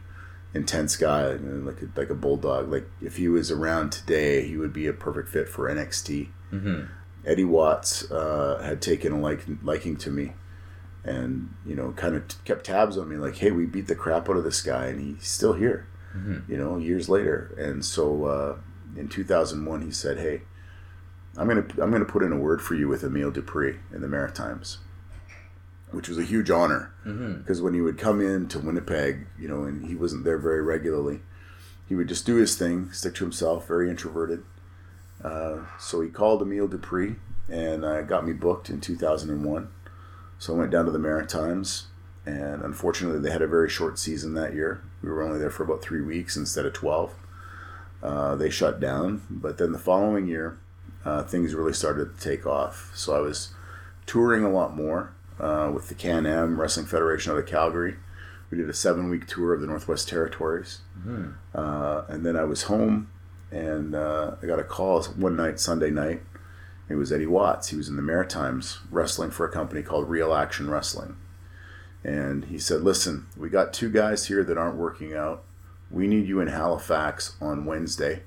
Intense 0.55 0.97
guy, 0.97 1.33
you 1.33 1.39
know, 1.39 1.67
like 1.71 1.83
a, 1.83 1.89
like 2.01 2.09
a 2.11 2.15
bulldog. 2.15 2.71
Like 2.71 2.89
if 3.03 3.17
he 3.17 3.29
was 3.29 3.51
around 3.51 3.91
today, 3.93 4.47
he 4.47 4.57
would 4.57 4.73
be 4.73 4.87
a 4.87 4.93
perfect 4.93 5.29
fit 5.29 5.49
for 5.49 5.69
NXT. 5.69 6.29
Mm-hmm. 6.53 6.85
Eddie 7.27 7.45
Watts 7.45 8.11
uh, 8.11 8.63
had 8.65 8.81
taken 8.81 9.13
a 9.13 9.21
like, 9.21 9.41
liking 9.63 9.97
to 9.97 10.11
me, 10.11 10.33
and 11.07 11.55
you 11.65 11.75
know, 11.77 11.93
kind 11.93 12.15
of 12.17 12.27
t- 12.29 12.37
kept 12.45 12.67
tabs 12.67 12.99
on 12.99 13.09
me. 13.09 13.17
Like, 13.17 13.37
hey, 13.37 13.51
we 13.53 13.65
beat 13.65 13.87
the 13.87 13.95
crap 13.95 14.29
out 14.29 14.37
of 14.37 14.45
this 14.45 14.61
guy, 14.63 14.87
and 14.87 15.01
he's 15.01 15.27
still 15.29 15.53
here. 15.55 15.87
You 16.49 16.57
know, 16.57 16.79
years 16.79 17.09
later, 17.11 17.55
and 17.59 17.85
so 17.85 18.25
uh, 18.25 18.57
in 18.99 19.09
2001, 19.09 19.83
he 19.83 19.91
said, 19.91 20.19
"Hey, 20.19 20.43
I'm 21.37 21.47
gonna 21.47 21.67
I'm 21.81 21.91
gonna 21.91 22.07
put 22.07 22.23
in 22.23 22.33
a 22.33 22.39
word 22.39 22.63
for 22.63 22.75
you 22.75 22.89
with 22.89 23.05
Emile 23.05 23.31
Dupree 23.31 23.77
in 23.93 24.01
the 24.01 24.09
Maritimes." 24.09 24.79
Which 25.93 26.09
was 26.09 26.19
a 26.19 26.25
huge 26.25 26.51
honor 26.51 26.93
because 27.39 27.63
when 27.63 27.73
he 27.75 27.81
would 27.81 27.97
come 27.99 28.21
in 28.21 28.49
to 28.49 28.59
Winnipeg, 28.59 29.27
you 29.39 29.47
know, 29.47 29.63
and 29.65 29.87
he 29.87 29.95
wasn't 29.95 30.25
there 30.25 30.39
very 30.39 30.61
regularly, 30.61 31.21
he 31.89 31.95
would 31.95 32.09
just 32.09 32.27
do 32.27 32.35
his 32.37 32.57
thing, 32.57 32.91
stick 32.93 33.15
to 33.17 33.25
himself, 33.25 33.69
very 33.69 33.89
introverted. 33.89 34.43
Uh, 35.23 35.59
so 35.79 36.01
he 36.01 36.09
called 36.09 36.43
Emile 36.43 36.67
Dupree 36.67 37.17
and 37.49 37.85
uh, 37.85 38.03
got 38.03 38.27
me 38.27 38.33
booked 38.33 38.69
in 38.69 38.81
2001. 38.81 39.69
So 40.39 40.55
I 40.55 40.59
went 40.59 40.71
down 40.71 40.85
to 40.85 40.91
the 40.91 40.99
Maritimes, 40.99 41.87
and 42.25 42.63
unfortunately, 42.63 43.21
they 43.21 43.31
had 43.31 43.43
a 43.43 43.47
very 43.47 43.71
short 43.71 43.99
season 43.99 44.35
that 44.35 44.55
year. 44.55 44.83
We 45.03 45.09
were 45.09 45.23
only 45.23 45.39
there 45.39 45.51
for 45.51 45.63
about 45.63 45.83
three 45.83 46.03
weeks 46.03 46.37
instead 46.37 46.67
of 46.67 46.73
12. 46.73 47.15
Uh, 48.03 48.35
they 48.37 48.51
shut 48.51 48.79
down, 48.79 49.23
but 49.31 49.59
then 49.59 49.73
the 49.73 49.79
following 49.79 50.27
year, 50.27 50.59
uh, 51.05 51.23
things 51.23 51.55
really 51.55 51.73
started 51.73 52.17
to 52.17 52.21
take 52.21 52.47
off. 52.47 52.91
So 52.95 53.17
I 53.17 53.21
was 53.21 53.55
touring 54.07 54.45
a 54.45 54.51
lot 54.51 54.77
more 54.77 55.15
uh, 55.41 55.71
with 55.75 55.89
the 55.89 55.95
Can 55.95 56.27
Am 56.27 56.61
Wrestling 56.61 56.87
Federation 56.87 57.33
out 57.33 57.39
of 57.39 57.47
Calgary. 57.47 57.97
We 58.51 58.59
did 58.59 58.69
a 58.69 58.75
seven 58.75 59.11
week 59.11 59.27
tour 59.27 59.55
of 59.55 59.61
the 59.61 59.67
Northwest 59.67 60.09
Territories. 60.09 60.81
Uh, 61.55 62.05
and 62.09 62.25
then 62.25 62.37
I 62.37 62.45
was 62.45 62.65
home 62.65 63.09
and 63.51 63.95
uh, 63.95 64.37
I 64.43 64.47
got 64.47 64.59
a 64.59 64.65
call 64.65 65.03
one 65.05 65.37
night, 65.37 65.59
Sunday 65.61 65.91
night. 65.91 66.23
It 66.89 66.95
was 66.95 67.13
Eddie 67.13 67.27
Watts. 67.27 67.69
He 67.69 67.77
was 67.77 67.89
in 67.89 67.97
the 67.97 68.03
Maritimes 68.03 68.79
wrestling 68.91 69.31
for 69.31 69.45
a 69.45 69.53
company 69.53 69.83
called 69.83 70.09
Real 70.09 70.33
Action 70.33 70.71
Wrestling. 70.71 71.17
And 72.05 72.45
he 72.45 72.59
said, 72.59 72.83
Listen, 72.83 73.27
we 73.37 73.49
got 73.49 73.73
two 73.73 73.91
guys 73.91 74.27
here 74.27 74.45
that 74.45 74.59
aren't 74.59 74.77
working 74.77 75.15
out. 75.15 75.43
We 75.91 76.07
need 76.07 76.29
you 76.29 76.41
in 76.41 76.49
Halifax 76.49 77.37
on 77.41 77.65
Wednesday. 77.65 78.23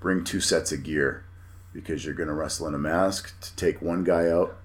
Bring 0.00 0.24
two 0.24 0.40
sets 0.40 0.72
of 0.72 0.82
gear 0.82 1.24
because 1.72 2.04
you're 2.04 2.14
going 2.14 2.28
to 2.28 2.34
wrestle 2.34 2.66
in 2.66 2.74
a 2.74 2.78
mask 2.78 3.38
to 3.40 3.54
take 3.54 3.80
one 3.80 4.02
guy 4.02 4.28
out, 4.28 4.56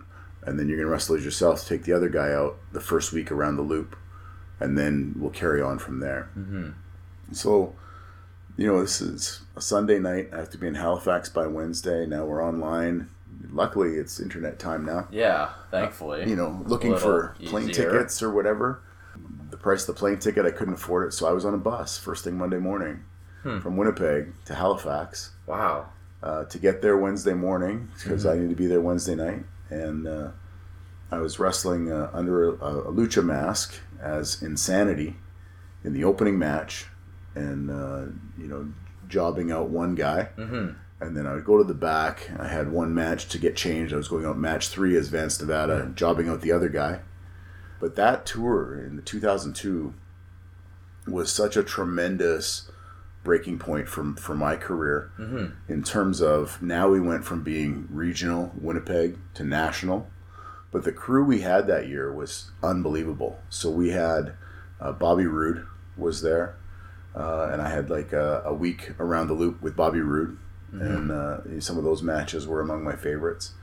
and 0.42 0.58
then 0.58 0.68
you're 0.68 0.78
going 0.78 0.88
to 0.88 0.92
wrestle 0.92 1.16
as 1.16 1.26
yourself 1.26 1.62
to 1.62 1.68
take 1.68 1.84
the 1.84 1.94
other 1.94 2.10
guy 2.10 2.32
out 2.32 2.58
the 2.72 2.80
first 2.80 3.12
week 3.12 3.32
around 3.32 3.58
the 3.58 3.62
loop. 3.62 3.96
And 4.60 4.78
then 4.78 5.14
we'll 5.18 5.32
carry 5.32 5.62
on 5.62 5.78
from 5.78 6.00
there. 6.00 6.30
Mm-hmm. 6.38 6.70
So, 7.34 7.76
you 8.58 8.66
know, 8.66 8.82
this 8.82 9.02
is 9.02 9.42
a 9.56 9.62
Sunday 9.62 10.00
night. 10.00 10.30
I 10.34 10.38
have 10.38 10.50
to 10.52 10.58
be 10.58 10.68
in 10.68 10.76
Halifax 10.76 11.30
by 11.30 11.46
Wednesday. 11.46 12.06
Now 12.06 12.26
we're 12.26 12.44
online. 12.44 13.10
Luckily, 13.52 13.95
it's 13.95 14.19
internet 14.19 14.60
time 14.60 14.86
now. 14.86 15.08
Yeah. 15.12 15.50
Thankfully. 15.71 16.30
You 16.30 16.36
know, 16.36 16.62
looking 16.65 16.98
for 16.98 17.36
plane 17.45 17.69
easier. 17.69 17.91
tickets 17.91 18.21
or 18.21 18.30
whatever. 18.32 18.82
The 19.50 19.58
price 19.58 19.88
of 19.88 19.95
the 19.95 20.00
plane 20.00 20.17
ticket, 20.19 20.45
I 20.45 20.52
couldn't 20.52 20.74
afford 20.74 21.08
it, 21.08 21.12
so 21.13 21.28
I 21.28 21.32
was 21.32 21.45
on 21.45 21.54
a 21.54 21.58
bus 21.58 21.98
first 21.98 22.24
thing 22.24 22.38
Monday 22.38 22.58
morning 22.58 23.04
Hmm. 23.43 23.60
from 23.60 23.78
Winnipeg 23.78 24.34
to 24.45 24.56
Halifax 24.56 25.32
Wow. 25.45 25.89
uh, 26.24 26.45
to 26.45 26.58
get 26.58 26.82
there 26.82 26.98
Wednesday 26.98 27.34
morning 27.36 27.89
because 28.04 28.26
Mm-hmm. 28.26 28.38
I 28.38 28.41
need 28.41 28.50
to 28.50 28.56
be 28.56 28.65
there 28.67 28.82
Wednesday 28.82 29.15
night. 29.15 29.43
And 29.69 30.08
uh, 30.08 30.32
I 31.12 31.19
was 31.19 31.39
wrestling 31.39 31.91
uh, 31.91 32.10
under 32.12 32.50
a, 32.50 32.54
a 32.89 32.91
lucha 32.91 33.24
mask 33.24 33.76
as 34.02 34.41
Insanity 34.41 35.15
in 35.84 35.93
the 35.93 36.04
opening 36.04 36.38
match 36.39 36.88
and, 37.36 37.69
uh, 37.69 38.06
you 38.38 38.48
know, 38.48 38.67
jobbing 39.08 39.52
out 39.52 39.69
one 39.69 39.93
guy. 39.95 40.30
Mm-hmm. 40.38 40.71
And 41.02 41.16
then 41.16 41.28
I 41.28 41.34
would 41.34 41.46
go 41.46 41.58
to 41.58 41.64
the 41.64 41.74
back. 41.74 42.30
I 42.40 42.48
had 42.48 42.72
one 42.72 42.94
match 42.94 43.28
to 43.30 43.38
get 43.38 43.56
changed. 43.56 43.94
I 43.94 43.98
was 43.98 44.08
going 44.08 44.26
out 44.26 44.38
match 44.38 44.70
three 44.70 44.96
as 44.96 45.10
Vance 45.10 45.40
Nevada, 45.40 45.92
jobbing 45.94 46.30
out 46.30 46.42
the 46.42 46.52
other 46.54 46.70
guy. 46.70 47.02
But 47.82 47.96
that 47.96 48.26
tour 48.26 48.80
in 48.80 48.96
the 48.96 49.02
2002 49.02 49.94
was 51.08 51.32
such 51.32 51.58
a 51.58 51.64
tremendous 51.64 52.72
breaking 53.24 53.60
point 53.60 53.88
for, 53.90 54.14
for 54.16 54.36
my 54.36 54.56
career 54.56 55.12
Mm-hmm. 55.20 55.72
in 55.72 55.84
terms 55.84 56.22
of 56.22 56.62
now 56.62 56.88
we 56.90 57.00
went 57.00 57.26
from 57.26 57.44
being 57.44 57.88
regional 57.92 58.52
Winnipeg 58.60 59.18
to 59.34 59.44
national. 59.44 60.08
But 60.72 60.84
the 60.84 60.92
crew 60.92 61.24
we 61.26 61.42
had 61.42 61.68
that 61.68 61.88
year 61.88 62.12
was 62.14 62.52
unbelievable. 62.64 63.40
So 63.50 63.70
we 63.70 63.90
had 63.90 64.34
uh, 64.80 64.92
Bobby 64.94 65.26
Roode 65.26 65.66
was 65.98 66.22
there, 66.22 66.58
uh, 67.16 67.50
and 67.52 67.62
I 67.62 67.70
had 67.70 67.90
like 67.90 68.12
a, 68.14 68.44
a 68.46 68.54
week 68.54 68.92
around 69.00 69.28
the 69.28 69.34
loop 69.34 69.62
with 69.62 69.76
Bobby 69.76 70.02
Roode, 70.02 70.38
and 70.82 71.12
uh, 71.12 71.62
some 71.62 71.78
of 71.78 71.84
those 71.84 72.02
matches 72.02 72.48
were 72.48 72.62
among 72.62 72.84
my 72.84 72.96
favorites. 72.96 73.54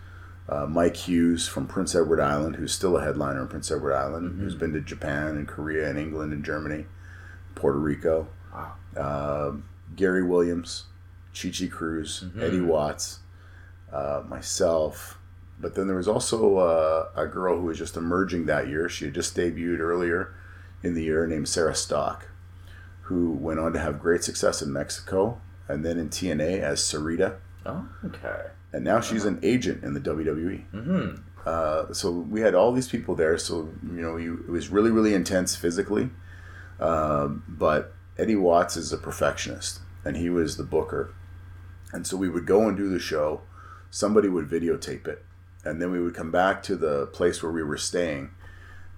Uh, 0.48 0.66
Mike 0.66 0.96
Hughes 0.96 1.46
from 1.46 1.66
Prince 1.66 1.94
Edward 1.94 2.20
Island, 2.20 2.56
who's 2.56 2.72
still 2.72 2.96
a 2.96 3.04
headliner 3.04 3.42
in 3.42 3.48
Prince 3.48 3.70
Edward 3.70 3.94
Island, 3.94 4.40
who's 4.40 4.54
been 4.54 4.72
to 4.72 4.80
Japan 4.80 5.28
and 5.36 5.46
Korea 5.46 5.88
and 5.88 5.98
England 5.98 6.32
and 6.32 6.44
Germany, 6.44 6.86
Puerto 7.54 7.78
Rico. 7.78 8.28
Wow. 8.52 8.72
Uh, 8.96 9.52
Gary 9.94 10.22
Williams, 10.22 10.84
Chi 11.40 11.50
Chi 11.50 11.66
Cruz, 11.66 12.24
Eddie 12.40 12.60
Watts, 12.60 13.20
uh, 13.92 14.22
myself, 14.28 15.18
but 15.60 15.74
then 15.74 15.86
there 15.86 15.96
was 15.96 16.08
also 16.08 16.56
uh, 16.56 17.08
a 17.14 17.26
girl 17.26 17.56
who 17.56 17.66
was 17.66 17.78
just 17.78 17.96
emerging 17.96 18.46
that 18.46 18.68
year. 18.68 18.88
She 18.88 19.04
had 19.04 19.14
just 19.14 19.36
debuted 19.36 19.78
earlier 19.78 20.34
in 20.82 20.94
the 20.94 21.04
year 21.04 21.26
named 21.26 21.48
Sarah 21.48 21.74
Stock, 21.74 22.28
who 23.02 23.30
went 23.30 23.60
on 23.60 23.72
to 23.74 23.78
have 23.78 24.00
great 24.00 24.24
success 24.24 24.60
in 24.60 24.72
Mexico 24.72 25.40
and 25.68 25.84
then 25.84 25.98
in 25.98 26.08
TNA 26.08 26.60
as 26.60 26.80
Sarita. 26.80 27.36
Oh, 27.64 27.88
okay. 28.04 28.48
And 28.72 28.84
now 28.84 29.00
she's 29.00 29.24
an 29.24 29.38
agent 29.42 29.84
in 29.84 29.94
the 29.94 30.00
WWE. 30.00 30.64
Mm-hmm. 30.72 31.22
Uh, 31.44 31.92
so 31.92 32.10
we 32.10 32.40
had 32.40 32.54
all 32.54 32.72
these 32.72 32.88
people 32.88 33.14
there. 33.14 33.36
So 33.38 33.70
you 33.84 34.00
know, 34.00 34.16
you, 34.16 34.44
it 34.46 34.50
was 34.50 34.68
really, 34.68 34.90
really 34.90 35.14
intense 35.14 35.56
physically. 35.56 36.10
Um, 36.80 37.44
but 37.46 37.94
Eddie 38.18 38.36
Watts 38.36 38.76
is 38.76 38.92
a 38.92 38.98
perfectionist, 38.98 39.80
and 40.04 40.16
he 40.16 40.28
was 40.30 40.56
the 40.56 40.64
booker. 40.64 41.14
And 41.92 42.06
so 42.06 42.16
we 42.16 42.28
would 42.28 42.46
go 42.46 42.66
and 42.68 42.76
do 42.76 42.88
the 42.88 42.98
show. 42.98 43.42
Somebody 43.90 44.28
would 44.28 44.48
videotape 44.48 45.06
it, 45.06 45.24
and 45.64 45.80
then 45.80 45.90
we 45.90 46.00
would 46.00 46.14
come 46.14 46.30
back 46.30 46.62
to 46.64 46.76
the 46.76 47.06
place 47.06 47.42
where 47.42 47.52
we 47.52 47.62
were 47.62 47.76
staying. 47.76 48.30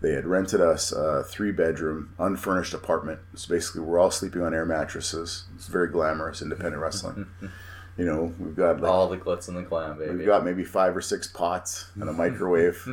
They 0.05 0.13
had 0.13 0.27
rented 0.27 0.61
us 0.61 0.93
a 0.93 1.25
three-bedroom, 1.25 2.15
unfurnished 2.19 2.75
apartment. 2.75 3.21
So 3.37 3.49
basically, 3.49 3.81
we're 3.81 3.99
all 3.99 4.11
sleeping 4.11 4.43
on 4.43 4.53
air 4.53 4.67
mattresses. 4.67 5.45
It's 5.55 5.67
very 5.67 5.89
glamorous, 5.89 6.43
independent 6.43 6.77
wrestling. 6.83 7.27
you 7.97 8.05
know, 8.05 8.35
we've 8.39 8.55
got 8.55 8.83
like 8.83 8.91
All 8.93 9.09
the 9.09 9.17
glitz 9.17 9.49
and 9.49 9.57
the 9.57 9.63
glam, 9.63 9.99
baby. 9.99 10.15
We've 10.15 10.27
got 10.27 10.45
maybe 10.45 10.63
five 10.63 10.95
or 10.95 11.01
six 11.01 11.27
pots 11.27 11.91
and 11.95 12.11
a 12.11 12.13
microwave, 12.23 12.87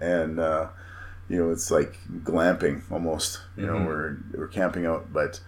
and 0.00 0.40
uh, 0.40 0.68
you 1.28 1.36
know 1.38 1.50
it's 1.52 1.70
like 1.70 1.98
glamping 2.22 2.80
almost. 2.90 3.42
You 3.58 3.66
know, 3.66 3.74
Mhm. 3.74 3.86
we're 3.86 4.16
we're 4.32 4.48
camping 4.48 4.86
out. 4.86 5.12
But 5.12 5.40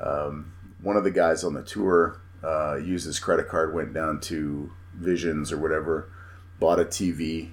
um, 0.00 0.52
one 0.82 0.96
of 0.96 1.04
the 1.04 1.12
guys 1.12 1.44
on 1.44 1.54
the 1.54 1.62
tour 1.62 2.20
uh, 2.42 2.74
used 2.74 3.06
his 3.06 3.20
credit 3.20 3.46
card, 3.48 3.72
went 3.72 3.94
down 3.94 4.18
to 4.22 4.72
Visions 4.94 5.52
or 5.52 5.58
whatever, 5.58 6.08
bought 6.58 6.80
a 6.80 6.84
TV 6.84 7.50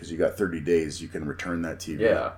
because 0.00 0.10
you 0.10 0.16
got 0.16 0.38
thirty 0.38 0.60
days. 0.60 1.02
You 1.02 1.08
can 1.08 1.26
return 1.26 1.60
that 1.62 1.78
TV. 1.78 2.00
yeah. 2.00 2.32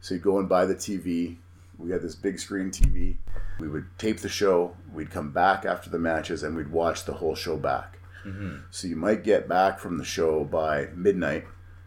So 0.00 0.14
you 0.14 0.20
go 0.20 0.38
and 0.38 0.48
buy 0.48 0.64
the 0.64 0.76
TV. 0.76 1.38
We 1.76 1.90
had 1.90 2.00
this 2.02 2.14
big 2.14 2.38
screen 2.38 2.70
TV. 2.70 3.16
We 3.58 3.66
would 3.68 3.86
tape 3.98 4.20
the 4.20 4.28
show. 4.28 4.76
We'd 4.92 5.10
come 5.10 5.32
back 5.32 5.64
after 5.64 5.90
the 5.90 5.98
matches 5.98 6.44
and 6.44 6.56
we'd 6.56 6.70
watch 6.70 7.04
the 7.04 7.14
whole 7.14 7.34
show 7.34 7.56
back. 7.56 7.98
Mm-hmm. 8.24 8.58
So 8.70 8.86
you 8.86 8.94
might 8.94 9.24
get 9.24 9.48
back 9.48 9.80
from 9.80 9.98
the 9.98 10.04
show 10.04 10.44
by 10.44 10.86
midnight. 10.94 11.46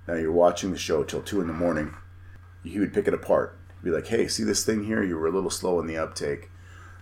Now 0.09 0.15
you're 0.15 0.33
watching 0.33 0.71
the 0.71 0.77
show 0.77 1.05
till 1.05 1.21
two 1.21 1.39
in 1.39 1.47
the 1.47 1.53
morning. 1.53 1.93
He 2.63 2.79
would 2.79 2.93
pick 2.93 3.07
it 3.07 3.13
apart. 3.13 3.57
Be 3.81 3.89
like, 3.91 4.07
"Hey, 4.07 4.27
see 4.27 4.43
this 4.43 4.65
thing 4.65 4.83
here? 4.83 5.01
You 5.01 5.15
were 5.17 5.27
a 5.27 5.31
little 5.31 5.49
slow 5.49 5.79
in 5.79 5.87
the 5.87 5.97
uptake. 5.97 6.49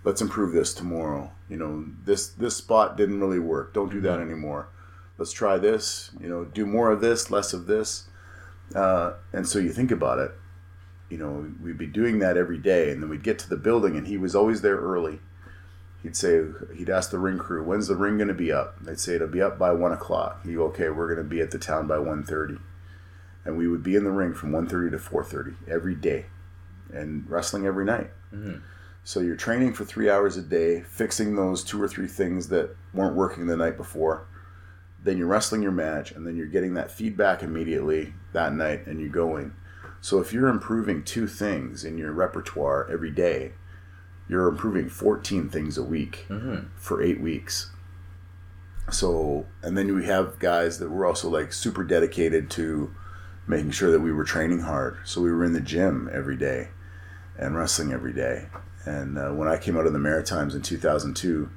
Let's 0.04 0.22
improve 0.22 0.54
this 0.54 0.76
tomorrow. 0.76 1.32
You 1.50 1.58
know, 1.58 1.86
this 2.06 2.28
this 2.30 2.56
spot 2.56 2.96
didn't 2.96 3.20
really 3.20 3.40
work. 3.40 3.74
Don't 3.74 3.92
do 3.92 4.02
that 4.02 4.20
anymore. 4.20 4.70
Let's 5.18 5.34
try 5.34 5.58
this. 5.58 6.12
You 6.22 6.30
know, 6.30 6.46
do 6.46 6.68
more 6.68 6.92
of 6.92 7.02
this, 7.02 7.32
less 7.32 7.54
of 7.54 7.66
this." 7.66 8.06
Uh, 8.76 9.14
and 9.34 9.48
so 9.48 9.60
you 9.60 9.72
think 9.72 9.92
about 9.92 10.20
it. 10.20 10.32
You 11.10 11.18
know, 11.18 11.52
we'd 11.62 11.78
be 11.78 11.88
doing 11.88 12.20
that 12.20 12.38
every 12.38 12.60
day, 12.60 12.92
and 12.92 13.02
then 13.02 13.10
we'd 13.10 13.24
get 13.24 13.40
to 13.40 13.50
the 13.50 13.58
building, 13.58 13.98
and 13.98 14.06
he 14.08 14.18
was 14.18 14.36
always 14.36 14.62
there 14.62 14.78
early. 14.78 15.20
He'd 16.04 16.16
say 16.16 16.42
he'd 16.76 16.90
ask 16.90 17.12
the 17.12 17.20
ring 17.20 17.38
crew 17.38 17.64
when's 17.64 17.88
the 17.88 17.96
ring 17.96 18.18
going 18.18 18.30
to 18.30 18.34
be 18.34 18.52
up? 18.52 18.82
They'd 18.82 19.00
say 19.00 19.16
it'll 19.16 19.28
be 19.28 19.42
up 19.42 19.60
by 19.60 19.74
1 19.74 19.92
o'clock. 19.92 20.46
He'd 20.46 20.56
go 20.56 20.64
okay 20.68 20.90
we're 20.90 21.14
going 21.14 21.28
to 21.28 21.30
be 21.30 21.42
at 21.42 21.52
the 21.52 21.60
town 21.60 21.88
by 21.88 21.98
1.30 21.98 22.60
and 23.44 23.58
we 23.58 23.68
would 23.68 23.84
be 23.84 23.96
in 23.96 24.04
the 24.06 24.12
ring 24.12 24.34
from 24.34 24.52
1.30 24.52 24.92
to 24.92 24.98
4.30 24.98 25.56
every 25.68 25.96
day 25.96 26.28
and 26.94 27.30
wrestling 27.30 27.66
every 27.66 27.84
night. 27.86 28.12
Mhm. 28.34 28.62
so 29.04 29.20
you're 29.20 29.36
training 29.36 29.74
for 29.74 29.84
three 29.84 30.10
hours 30.10 30.38
a 30.38 30.42
day 30.42 30.82
fixing 30.88 31.36
those 31.36 31.64
two 31.64 31.82
or 31.82 31.88
three 31.88 32.08
things 32.08 32.48
that 32.50 32.76
weren't 32.94 33.16
working 33.16 33.48
the 33.48 33.58
night 33.58 33.76
before 33.76 34.24
then 35.04 35.18
you're 35.18 35.28
wrestling 35.28 35.62
your 35.62 35.72
match 35.72 36.12
and 36.12 36.26
then 36.28 36.36
you're 36.36 36.46
getting 36.48 36.74
that 36.74 36.92
feedback 36.92 37.42
immediately 37.44 38.14
that 38.34 38.54
night 38.54 38.86
and 38.88 39.00
you're 39.00 39.10
going 39.10 39.54
so 40.02 40.20
if 40.20 40.32
you're 40.34 40.48
improving 40.48 41.04
two 41.04 41.28
things 41.28 41.84
in 41.84 41.98
your 41.98 42.12
repertoire 42.12 42.88
every 42.92 43.12
day 43.12 43.52
you're 44.28 44.48
improving 44.48 44.88
14 44.90 45.50
things 45.50 45.78
a 45.78 45.84
week 45.84 46.26
Mm-hmm. 46.30 46.68
for 46.76 47.02
eight 47.02 47.20
weeks. 47.20 47.72
So, 48.92 49.46
and 49.62 49.78
then 49.78 49.94
we 49.96 50.06
have 50.06 50.40
guys 50.40 50.80
that 50.80 50.90
were 50.90 51.06
also 51.06 51.30
like 51.30 51.54
super 51.54 51.84
dedicated 51.84 52.50
to 52.52 52.94
making 53.48 53.72
sure 53.72 53.92
that 53.92 54.00
we 54.00 54.12
were 54.12 54.24
training 54.24 54.62
hard. 54.62 54.98
So 55.06 55.22
we 55.22 55.32
were 55.32 55.44
in 55.44 55.54
the 55.54 55.62
gym 55.62 56.10
every 56.12 56.38
day 56.38 56.70
and 57.38 57.56
wrestling 57.56 57.92
every 57.92 58.14
day. 58.14 58.48
And 58.86 59.18
uh, 59.18 59.30
when 59.32 59.48
I 59.48 59.58
came 59.58 59.78
out 59.78 59.86
of 59.86 59.94
the 59.94 60.00
Maritimes 60.00 60.56
in 60.56 60.62
2002, 60.62 61.50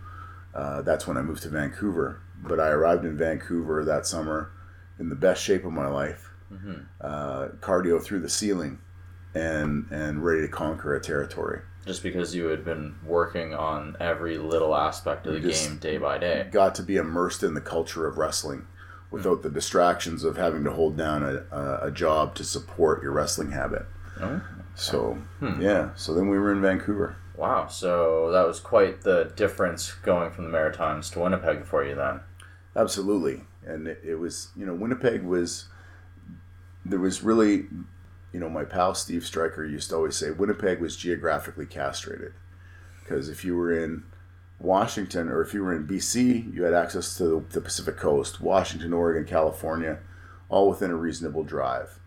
uh, 0.55 0.83
that's 0.83 1.07
when 1.07 1.17
I 1.17 1.23
moved 1.23 1.43
to 1.45 1.49
Vancouver. 1.49 2.21
But 2.43 2.59
I 2.61 2.69
arrived 2.69 3.05
in 3.05 3.17
Vancouver 3.17 3.85
that 3.85 4.07
summer 4.07 4.51
in 4.99 5.09
the 5.09 5.15
best 5.15 5.43
shape 5.43 5.65
of 5.65 5.73
my 5.73 5.87
life, 5.89 6.31
Mhm. 6.53 6.85
uh, 7.01 7.49
cardio 7.61 8.03
through 8.03 8.21
the 8.21 8.29
ceiling, 8.29 8.79
and 9.35 9.87
and 9.91 10.25
ready 10.25 10.43
to 10.43 10.49
conquer 10.49 10.95
a 10.95 11.01
territory. 11.01 11.61
Just 11.87 12.03
because 12.03 12.35
you 12.35 12.47
had 12.47 12.65
been 12.65 12.95
working 13.05 13.55
on 13.55 13.97
every 13.99 14.39
little 14.39 14.77
aspect 14.77 15.27
of 15.27 15.35
the 15.35 15.41
game 15.41 15.79
day 15.79 15.99
by 15.99 16.19
day. 16.19 16.49
got 16.53 16.75
to 16.77 16.83
be 16.83 16.97
immersed 16.97 17.43
in 17.43 17.55
the 17.55 17.61
culture 17.61 18.07
of 18.07 18.19
wrestling 18.19 18.67
without 19.11 19.43
the 19.43 19.51
distractions 19.51 20.23
of 20.25 20.37
having 20.37 20.63
to 20.65 20.71
hold 20.71 20.97
down 20.97 21.23
a, 21.25 21.43
a, 21.51 21.87
a 21.89 21.91
job 21.91 22.35
to 22.37 22.45
support 22.45 23.03
your 23.03 23.13
wrestling 23.13 23.51
habit. 23.51 23.85
Oh, 24.21 24.41
So, 24.75 25.19
Hmm. 25.41 25.61
yeah, 25.61 25.91
so 25.97 26.15
then 26.15 26.29
we 26.29 26.39
were 26.39 26.53
in 26.53 26.63
Vancouver. 26.63 27.17
wow. 27.37 27.67
So 27.67 28.31
that 28.31 28.47
was 28.47 28.61
quite 28.61 29.01
the 29.03 29.33
difference 29.37 29.93
going 30.05 30.31
from 30.31 30.45
the 30.45 30.51
Maritimes 30.51 31.11
to 31.11 31.19
Winnipeg 31.21 31.65
for 31.65 31.85
you 31.85 31.95
then. 31.97 32.21
Absolutely. 32.75 33.43
And 33.65 33.87
it, 33.87 34.19
was, 34.19 34.49
you 34.57 34.67
know, 34.67 34.75
Winnipeg 34.75 35.23
was, 35.23 35.67
there 36.85 36.99
was 36.99 37.23
really, 37.23 37.67
you 38.33 38.41
know, 38.41 38.49
my 38.49 38.65
pal 38.65 38.95
Steve 38.95 39.25
Stryker 39.25 39.65
used 39.65 39.91
to 39.91 39.97
always 39.97 40.17
say 40.17 40.31
Winnipeg 40.31 40.81
was 40.81 40.97
geographically 40.97 41.67
castrated. 41.67 42.33
Because 43.03 43.29
if 43.29 43.45
you 43.45 43.57
were 43.57 43.73
in 43.73 44.05
Washington 44.59 45.29
or 45.29 45.43
if 45.43 45.53
you 45.53 45.63
were 45.63 45.75
in 45.75 45.87
BC, 45.87 46.55
you 46.55 46.63
had 46.63 46.75
access 46.75 47.17
to 47.19 47.25
the, 47.25 47.45
the 47.51 47.61
Pacific 47.61 47.97
coast, 47.97 48.41
Washington, 48.41 48.93
Oregon, 48.93 49.25
California, 49.25 49.99
all 50.49 50.69
within 50.71 50.91
a 50.91 50.97
reasonable 50.97 51.45
drive. 51.45 51.99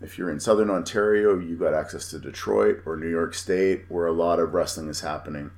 If 0.00 0.16
you're 0.16 0.30
in 0.30 0.40
Southern 0.40 0.70
Ontario, 0.70 1.38
you 1.38 1.56
got 1.56 1.74
access 1.74 2.08
to 2.10 2.18
Detroit 2.18 2.82
or 2.86 2.96
New 2.96 3.08
York 3.08 3.34
State, 3.34 3.86
where 3.88 4.06
a 4.06 4.12
lot 4.12 4.38
of 4.38 4.54
wrestling 4.54 4.88
is 4.88 5.00
happening. 5.00 5.50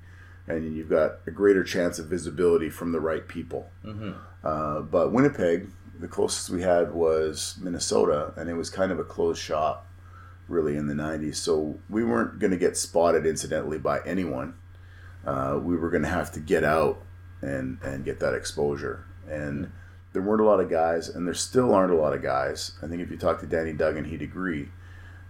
And 0.57 0.77
you've 0.77 0.91
got 0.91 1.19
a 1.27 1.31
greater 1.31 1.65
chance 1.65 1.99
of 1.99 2.07
visibility 2.07 2.71
from 2.71 2.93
the 2.93 3.01
right 3.01 3.27
people. 3.27 3.71
Mm-hmm. 3.85 4.13
Uh, 4.43 4.81
but 4.81 5.13
Winnipeg, 5.13 5.69
the 5.99 6.09
closest 6.09 6.51
we 6.51 6.63
had 6.63 6.93
was 6.93 7.59
Minnesota, 7.61 8.33
and 8.37 8.49
it 8.49 8.55
was 8.55 8.71
kind 8.71 8.91
of 8.91 8.99
a 8.99 9.05
closed 9.05 9.41
shop, 9.41 9.87
really, 10.49 10.77
in 10.77 10.87
the 10.87 10.95
90s. 10.95 11.37
So 11.37 11.79
we 11.89 12.05
weren't 12.05 12.39
going 12.39 12.51
to 12.53 12.57
get 12.57 12.77
spotted 12.77 13.27
incidentally 13.27 13.79
by 13.79 14.01
anyone. 14.07 14.55
Uh, 15.27 15.59
we 15.63 15.77
were 15.77 15.91
going 15.91 16.03
to 16.03 16.09
have 16.09 16.33
to 16.33 16.41
get 16.41 16.65
out 16.65 17.03
and, 17.43 17.79
and 17.83 18.05
get 18.05 18.21
that 18.21 18.35
exposure. 18.35 19.05
And 19.29 19.71
there 20.13 20.23
weren't 20.23 20.41
a 20.41 20.45
lot 20.45 20.61
of 20.61 20.71
guys, 20.71 21.09
and 21.09 21.27
there 21.27 21.35
still 21.35 21.75
aren't 21.75 21.93
a 21.93 21.97
lot 21.97 22.13
of 22.15 22.23
guys. 22.23 22.73
I 22.83 22.87
think 22.87 23.03
if 23.03 23.11
you 23.11 23.17
talk 23.17 23.41
to 23.41 23.47
Danny 23.47 23.73
Duggan, 23.73 24.05
he'd 24.05 24.23
agree 24.23 24.71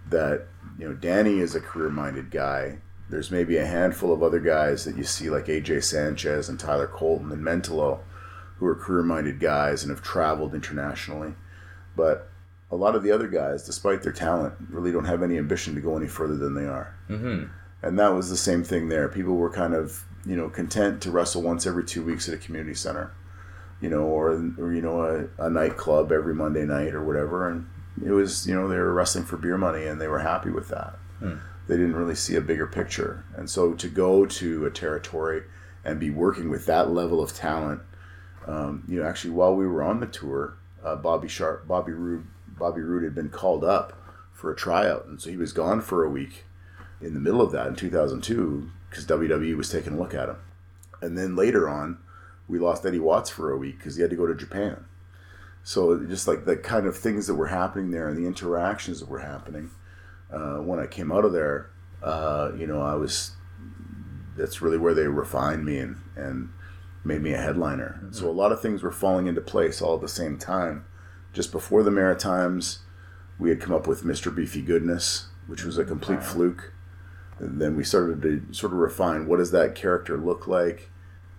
that, 0.09 0.47
you 0.79 0.87
know, 0.87 0.95
Danny 0.95 1.39
is 1.39 1.55
a 1.55 1.61
career 1.61 1.89
minded 1.89 2.31
guy. 2.31 2.79
There's 3.11 3.29
maybe 3.29 3.57
a 3.57 3.65
handful 3.65 4.13
of 4.13 4.23
other 4.23 4.39
guys 4.39 4.85
that 4.85 4.95
you 4.95 5.03
see, 5.03 5.29
like 5.29 5.47
AJ 5.47 5.83
Sanchez 5.83 6.47
and 6.47 6.57
Tyler 6.57 6.87
Colton 6.87 7.29
and 7.33 7.43
Mentolo, 7.43 7.99
who 8.57 8.65
are 8.65 8.73
career 8.75 9.03
minded 9.03 9.41
guys 9.41 9.83
and 9.83 9.91
have 9.91 10.01
traveled 10.01 10.55
internationally. 10.55 11.33
But 11.93 12.29
a 12.71 12.77
lot 12.77 12.95
of 12.95 13.03
the 13.03 13.11
other 13.11 13.27
guys, 13.27 13.65
despite 13.65 14.01
their 14.01 14.13
talent, 14.13 14.53
really 14.69 14.93
don't 14.93 15.05
have 15.05 15.21
any 15.21 15.37
ambition 15.37 15.75
to 15.75 15.81
go 15.81 15.97
any 15.97 16.07
further 16.07 16.37
than 16.37 16.53
they 16.53 16.65
are. 16.65 16.95
Mm-hmm. 17.09 17.47
And 17.85 17.99
that 17.99 18.13
was 18.13 18.29
the 18.29 18.37
same 18.37 18.63
thing 18.63 18.87
there. 18.87 19.09
People 19.09 19.35
were 19.35 19.51
kind 19.51 19.73
of, 19.73 20.05
you 20.25 20.37
know, 20.37 20.47
content 20.49 21.01
to 21.01 21.11
wrestle 21.11 21.41
once 21.41 21.67
every 21.67 21.83
two 21.83 22.05
weeks 22.05 22.29
at 22.29 22.35
a 22.35 22.37
community 22.37 22.75
center, 22.75 23.11
you 23.81 23.89
know, 23.89 24.03
or, 24.03 24.29
or 24.57 24.73
you 24.73 24.81
know, 24.81 25.01
a, 25.37 25.45
a 25.47 25.49
nightclub 25.49 26.13
every 26.13 26.33
Monday 26.33 26.63
night 26.63 26.93
or 26.93 27.03
whatever. 27.03 27.49
And 27.49 27.67
it 28.05 28.11
was, 28.11 28.47
you 28.47 28.55
know, 28.55 28.69
they 28.69 28.77
were 28.77 28.93
wrestling 28.93 29.25
for 29.25 29.35
beer 29.35 29.57
money 29.57 29.85
and 29.85 29.99
they 29.99 30.07
were 30.07 30.19
happy 30.19 30.49
with 30.49 30.69
that. 30.69 30.97
Hmm. 31.19 31.35
They 31.71 31.77
didn't 31.77 31.95
really 31.95 32.15
see 32.15 32.35
a 32.35 32.41
bigger 32.41 32.67
picture. 32.67 33.23
And 33.33 33.49
so 33.49 33.73
to 33.75 33.87
go 33.87 34.25
to 34.25 34.65
a 34.65 34.69
territory 34.69 35.43
and 35.85 36.01
be 36.01 36.09
working 36.09 36.49
with 36.49 36.65
that 36.65 36.91
level 36.91 37.23
of 37.23 37.33
talent, 37.33 37.79
um, 38.45 38.83
you 38.89 38.99
know, 38.99 39.07
actually 39.07 39.31
while 39.31 39.55
we 39.55 39.65
were 39.65 39.81
on 39.81 40.01
the 40.01 40.05
tour, 40.05 40.57
uh, 40.83 40.97
Bobby 40.97 41.29
Sharp, 41.29 41.69
Bobby 41.69 41.93
Roode, 41.93 42.27
Bobby 42.45 42.81
Roode 42.81 43.05
had 43.05 43.15
been 43.15 43.29
called 43.29 43.63
up 43.63 43.93
for 44.33 44.51
a 44.51 44.55
tryout, 44.55 45.05
and 45.05 45.21
so 45.21 45.29
he 45.29 45.37
was 45.37 45.53
gone 45.53 45.79
for 45.79 46.03
a 46.03 46.09
week 46.09 46.43
in 46.99 47.13
the 47.13 47.21
middle 47.21 47.39
of 47.41 47.53
that 47.53 47.67
in 47.67 47.75
2002 47.77 48.69
because 48.89 49.05
WWE 49.05 49.55
was 49.55 49.69
taking 49.69 49.93
a 49.93 49.97
look 49.97 50.13
at 50.13 50.27
him. 50.27 50.39
And 51.01 51.17
then 51.17 51.37
later 51.37 51.69
on, 51.69 51.99
we 52.49 52.59
lost 52.59 52.85
Eddie 52.85 52.99
Watts 52.99 53.29
for 53.29 53.49
a 53.49 53.57
week 53.57 53.77
because 53.77 53.95
he 53.95 54.01
had 54.01 54.11
to 54.11 54.17
go 54.17 54.27
to 54.27 54.35
Japan. 54.35 54.83
So 55.63 55.97
just 56.03 56.27
like 56.27 56.43
the 56.43 56.57
kind 56.57 56.85
of 56.85 56.97
things 56.97 57.27
that 57.27 57.35
were 57.35 57.47
happening 57.47 57.91
there 57.91 58.09
and 58.09 58.17
the 58.17 58.27
interactions 58.27 58.99
that 58.99 59.07
were 59.07 59.19
happening, 59.19 59.71
uh, 60.31 60.57
when 60.57 60.79
I 60.79 60.87
came 60.87 61.11
out 61.11 61.25
of 61.25 61.33
there, 61.33 61.69
uh, 62.03 62.51
you 62.57 62.67
know, 62.67 62.81
I 62.81 62.95
was. 62.95 63.31
That's 64.37 64.61
really 64.61 64.77
where 64.77 64.93
they 64.93 65.07
refined 65.07 65.65
me 65.65 65.77
and 65.77 65.97
and 66.15 66.49
made 67.03 67.21
me 67.21 67.33
a 67.33 67.37
headliner. 67.37 68.01
So 68.11 68.29
a 68.29 68.31
lot 68.31 68.51
of 68.51 68.61
things 68.61 68.81
were 68.81 68.91
falling 68.91 69.27
into 69.27 69.41
place 69.41 69.81
all 69.81 69.95
at 69.95 70.01
the 70.01 70.07
same 70.07 70.37
time 70.37 70.85
just 71.33 71.51
before 71.51 71.83
the 71.83 71.91
Maritimes, 71.91 72.79
we 73.39 73.49
had 73.49 73.61
come 73.61 73.73
up 73.73 73.87
with 73.87 74.03
Mr. 74.03 74.33
Beefy 74.33 74.61
Goodness, 74.61 75.27
which 75.47 75.63
was 75.63 75.77
a 75.77 75.85
complete 75.85 76.23
fluke. 76.23 76.73
And 77.39 77.59
then 77.61 77.75
we 77.75 77.83
started 77.83 78.21
to 78.21 78.53
sort 78.53 78.73
of 78.73 78.79
refine 78.79 79.25
what 79.25 79.37
does 79.37 79.51
that 79.51 79.75
character 79.75 80.17
look 80.17 80.47
like. 80.47 80.89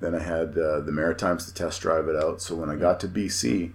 Then 0.00 0.14
I 0.14 0.20
had 0.20 0.58
uh, 0.58 0.80
the 0.80 0.90
Maritimes 0.90 1.46
to 1.46 1.54
test 1.54 1.80
drive 1.80 2.08
it 2.08 2.16
out. 2.16 2.42
So 2.42 2.56
when 2.56 2.70
I 2.70 2.76
got 2.76 2.98
to 3.00 3.08
BC 3.08 3.72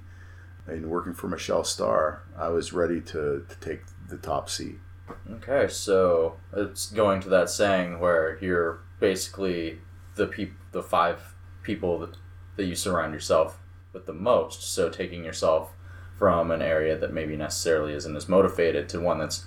and 0.65 0.89
working 0.89 1.13
for 1.13 1.27
Michelle 1.27 1.63
Starr, 1.63 2.23
I 2.37 2.49
was 2.49 2.73
ready 2.73 2.99
to, 3.01 3.45
to 3.47 3.55
take 3.61 3.83
the 4.09 4.17
top 4.17 4.49
seat. 4.49 4.79
Okay, 5.35 5.67
so 5.67 6.35
it's 6.53 6.87
going 6.91 7.21
to 7.21 7.29
that 7.29 7.49
saying 7.49 7.99
where 7.99 8.37
you're 8.41 8.79
basically 8.99 9.79
the 10.15 10.27
peop- 10.27 10.57
the 10.71 10.83
five 10.83 11.33
people 11.63 11.99
that, 11.99 12.17
that 12.55 12.65
you 12.65 12.75
surround 12.75 13.13
yourself 13.13 13.59
with 13.93 14.05
the 14.05 14.13
most. 14.13 14.63
So 14.63 14.89
taking 14.89 15.23
yourself 15.23 15.73
from 16.17 16.49
an 16.51 16.61
area 16.61 16.97
that 16.97 17.13
maybe 17.13 17.35
necessarily 17.37 17.93
isn't 17.93 18.15
as 18.15 18.27
motivated 18.27 18.89
to 18.89 18.99
one 18.99 19.19
that's 19.19 19.45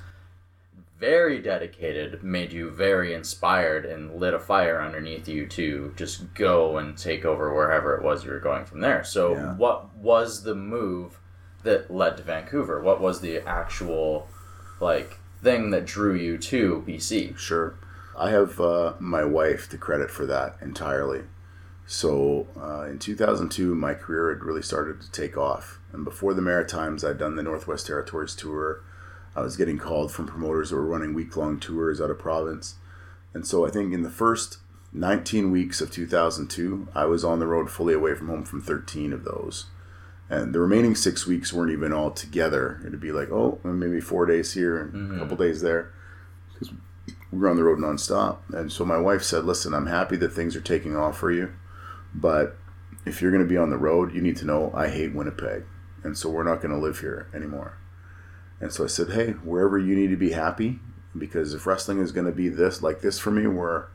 very 0.99 1.41
dedicated 1.41 2.23
made 2.23 2.53
you 2.53 2.71
very 2.71 3.15
inspired 3.15 3.87
and 3.87 4.15
lit 4.21 4.35
a 4.35 4.39
fire 4.39 4.81
underneath 4.83 5.27
you 5.27 5.47
to 5.47 5.93
just 5.97 6.35
go 6.35 6.77
and 6.77 6.97
take 6.97 7.25
over 7.25 7.55
wherever 7.55 7.97
it 7.97 8.03
was 8.03 8.23
you 8.25 8.31
were 8.31 8.39
going 8.39 8.65
from 8.67 8.81
there. 8.81 9.03
So, 9.03 9.33
Yeah. 9.35 9.55
what 9.57 9.95
was 9.97 10.43
the 10.43 10.55
move 10.55 11.19
that 11.63 11.91
led 11.91 12.19
to 12.19 12.23
Vancouver? 12.23 12.81
What 12.83 13.01
was 13.01 13.21
the 13.23 13.39
actual 13.41 14.29
like 14.79 15.20
thing 15.43 15.71
that 15.71 15.87
drew 15.87 16.15
you 16.15 16.39
to 16.39 16.85
BC? 16.87 17.37
Sure. 17.37 17.75
I 18.19 18.31
have 18.31 18.61
uh, 18.61 18.95
my 18.99 19.25
wife 19.25 19.69
to 19.71 19.79
credit 19.79 20.11
for 20.11 20.27
that 20.27 20.57
entirely. 20.61 21.23
So 21.87 22.47
uh, 22.57 22.83
in 22.83 22.99
2002, 22.99 23.75
my 23.75 23.95
career 23.95 24.31
had 24.31 24.45
really 24.45 24.63
started 24.63 25.01
to 25.01 25.11
take 25.11 25.37
off. 25.37 25.81
And 25.93 26.05
before 26.05 26.35
the 26.35 26.43
Maritimes, 26.43 27.05
I'd 27.05 27.19
done 27.19 27.37
the 27.37 27.43
Northwest 27.43 27.87
Territories 27.87 28.35
tour. 28.37 28.83
I 29.35 29.41
was 29.41 29.57
getting 29.57 29.79
called 29.79 30.13
from 30.13 30.27
promoters 30.27 30.71
that 30.71 30.77
were 30.77 30.85
running 30.87 31.15
week 31.15 31.37
long 31.37 31.59
tours 31.59 32.01
out 32.01 32.11
of 32.11 32.19
province. 32.19 32.77
And 33.35 33.47
so 33.47 33.67
I 33.67 33.71
think 33.71 33.93
in 33.93 34.03
the 34.03 34.11
first 34.11 34.59
19 34.93 35.51
weeks 35.51 35.81
of 35.81 35.91
2002, 35.91 36.89
I 36.95 37.07
was 37.07 37.25
on 37.25 37.39
the 37.39 37.47
road 37.47 37.71
fully 37.71 37.95
away 37.95 38.15
from 38.15 38.29
home 38.29 38.45
from 38.45 38.61
13 38.61 39.13
of 39.13 39.25
those. 39.25 39.67
And 40.31 40.55
the 40.55 40.61
remaining 40.61 40.95
six 40.95 41.27
weeks 41.27 41.53
weren't 41.53 41.73
even 41.73 41.93
all 41.93 42.13
together. 42.13 42.81
It'd 42.87 43.01
be 43.01 43.11
like, 43.11 43.33
oh, 43.33 43.59
maybe 43.65 44.01
four 44.01 44.27
days 44.27 44.53
here 44.53 44.81
and 44.81 45.17
a 45.17 45.19
couple 45.19 45.37
days 45.37 45.61
there. 45.61 45.93
Because 46.53 46.73
we 47.33 47.39
were 47.39 47.49
on 47.51 47.57
the 47.57 47.65
road 47.65 47.81
nonstop. 47.81 48.39
And 48.53 48.71
so 48.71 48.85
my 48.85 48.97
wife 48.97 49.25
said, 49.25 49.45
listen, 49.45 49.75
I'm 49.75 49.89
happy 49.89 50.17
that 50.19 50.33
things 50.33 50.55
are 50.55 50.61
taking 50.61 50.97
off 50.97 51.19
for 51.19 51.33
you. 51.33 51.53
But 52.15 52.57
if 53.05 53.21
you're 53.21 53.33
going 53.33 53.43
to 53.43 53.49
be 53.49 53.57
on 53.57 53.71
the 53.71 53.77
road, 53.77 54.15
you 54.15 54.21
need 54.21 54.37
to 54.37 54.45
know 54.45 54.71
I 54.73 54.89
hate 54.89 55.15
Winnipeg. 55.15 55.65
And 56.05 56.17
so 56.17 56.31
we're 56.31 56.45
not 56.45 56.61
going 56.61 56.75
to 56.75 56.81
live 56.81 57.01
here 57.01 57.29
anymore. 57.35 57.77
And 58.61 58.73
so 58.73 58.85
I 58.85 58.87
said, 58.87 59.11
hey, 59.11 59.33
wherever 59.33 59.79
you 59.79 59.97
need 59.97 60.11
to 60.11 60.17
be 60.17 60.31
happy, 60.33 60.79
because 61.19 61.55
if 61.55 61.67
wrestling 61.67 61.99
is 61.99 62.13
going 62.13 62.27
to 62.27 62.33
be 62.33 62.49
this, 62.49 62.83
like 62.83 63.01
this 63.01 63.19
for 63.19 63.33
me, 63.33 63.49
where, 63.49 63.89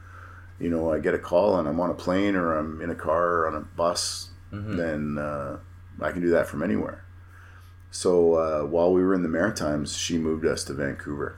you 0.59 0.69
know, 0.69 0.91
I 0.91 0.99
get 0.99 1.13
a 1.13 1.19
call 1.19 1.57
and 1.57 1.67
I'm 1.67 1.79
on 1.79 1.91
a 1.91 1.93
plane 1.93 2.35
or 2.35 2.57
I'm 2.57 2.81
in 2.81 2.89
a 2.89 2.95
car 2.95 3.35
or 3.35 3.47
on 3.47 3.55
a 3.55 3.61
bus, 3.61 4.31
then 4.77 5.17
uh, 5.17 5.59
I 6.01 6.11
can 6.11 6.21
do 6.21 6.29
that 6.31 6.47
from 6.47 6.61
anywhere. 6.63 7.03
So 7.91 8.33
uh, 8.35 8.65
while 8.65 8.91
we 8.91 9.01
were 9.01 9.13
in 9.13 9.23
the 9.23 9.29
Maritimes, 9.29 9.95
she 9.97 10.17
moved 10.17 10.45
us 10.45 10.63
to 10.65 10.73
Vancouver. 10.73 11.37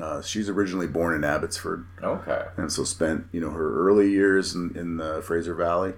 Uh, 0.00 0.20
she's 0.20 0.48
originally 0.48 0.88
born 0.88 1.14
in 1.14 1.22
Abbotsford, 1.22 1.86
Okay. 2.02 2.46
and 2.56 2.72
so 2.72 2.82
spent 2.82 3.26
you 3.30 3.40
know 3.40 3.50
her 3.50 3.78
early 3.88 4.10
years 4.10 4.52
in, 4.52 4.76
in 4.76 4.96
the 4.96 5.22
Fraser 5.22 5.54
Valley, 5.54 5.94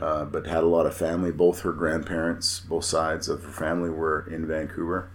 uh, 0.00 0.24
but 0.24 0.46
had 0.46 0.62
a 0.62 0.66
lot 0.66 0.86
of 0.86 0.96
family. 0.96 1.30
Both 1.30 1.60
her 1.60 1.72
grandparents, 1.72 2.60
both 2.60 2.86
sides 2.86 3.28
of 3.28 3.44
her 3.44 3.50
family, 3.52 3.90
were 3.90 4.26
in 4.30 4.46
Vancouver. 4.46 5.10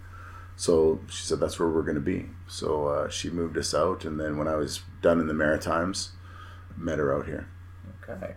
So 0.54 1.00
she 1.08 1.24
said 1.24 1.40
that's 1.40 1.58
where 1.58 1.68
we're 1.68 1.82
going 1.82 1.96
to 1.96 2.00
be. 2.00 2.26
So 2.46 2.86
uh, 2.86 3.08
she 3.08 3.30
moved 3.30 3.58
us 3.58 3.74
out, 3.74 4.04
and 4.04 4.20
then 4.20 4.36
when 4.38 4.46
I 4.46 4.54
was 4.54 4.82
done 5.02 5.18
in 5.18 5.26
the 5.26 5.34
Maritimes, 5.34 6.12
met 6.76 7.00
her 7.00 7.12
out 7.12 7.26
here. 7.26 7.48
Okay. 8.08 8.34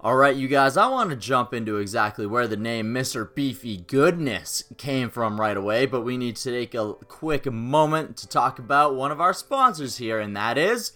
All 0.00 0.14
right, 0.14 0.36
you 0.36 0.46
guys, 0.46 0.76
I 0.76 0.86
want 0.86 1.10
to 1.10 1.16
jump 1.16 1.52
into 1.52 1.78
exactly 1.78 2.24
where 2.24 2.46
the 2.46 2.56
name 2.56 2.94
Mr. 2.94 3.34
Beefy 3.34 3.78
Goodness 3.78 4.62
came 4.76 5.10
from 5.10 5.40
right 5.40 5.56
away, 5.56 5.86
but 5.86 6.02
we 6.02 6.16
need 6.16 6.36
to 6.36 6.52
take 6.52 6.76
a 6.76 6.94
quick 7.08 7.50
moment 7.50 8.16
to 8.18 8.28
talk 8.28 8.60
about 8.60 8.94
one 8.94 9.10
of 9.10 9.20
our 9.20 9.32
sponsors 9.32 9.96
here, 9.96 10.20
and 10.20 10.36
that 10.36 10.56
is 10.56 10.92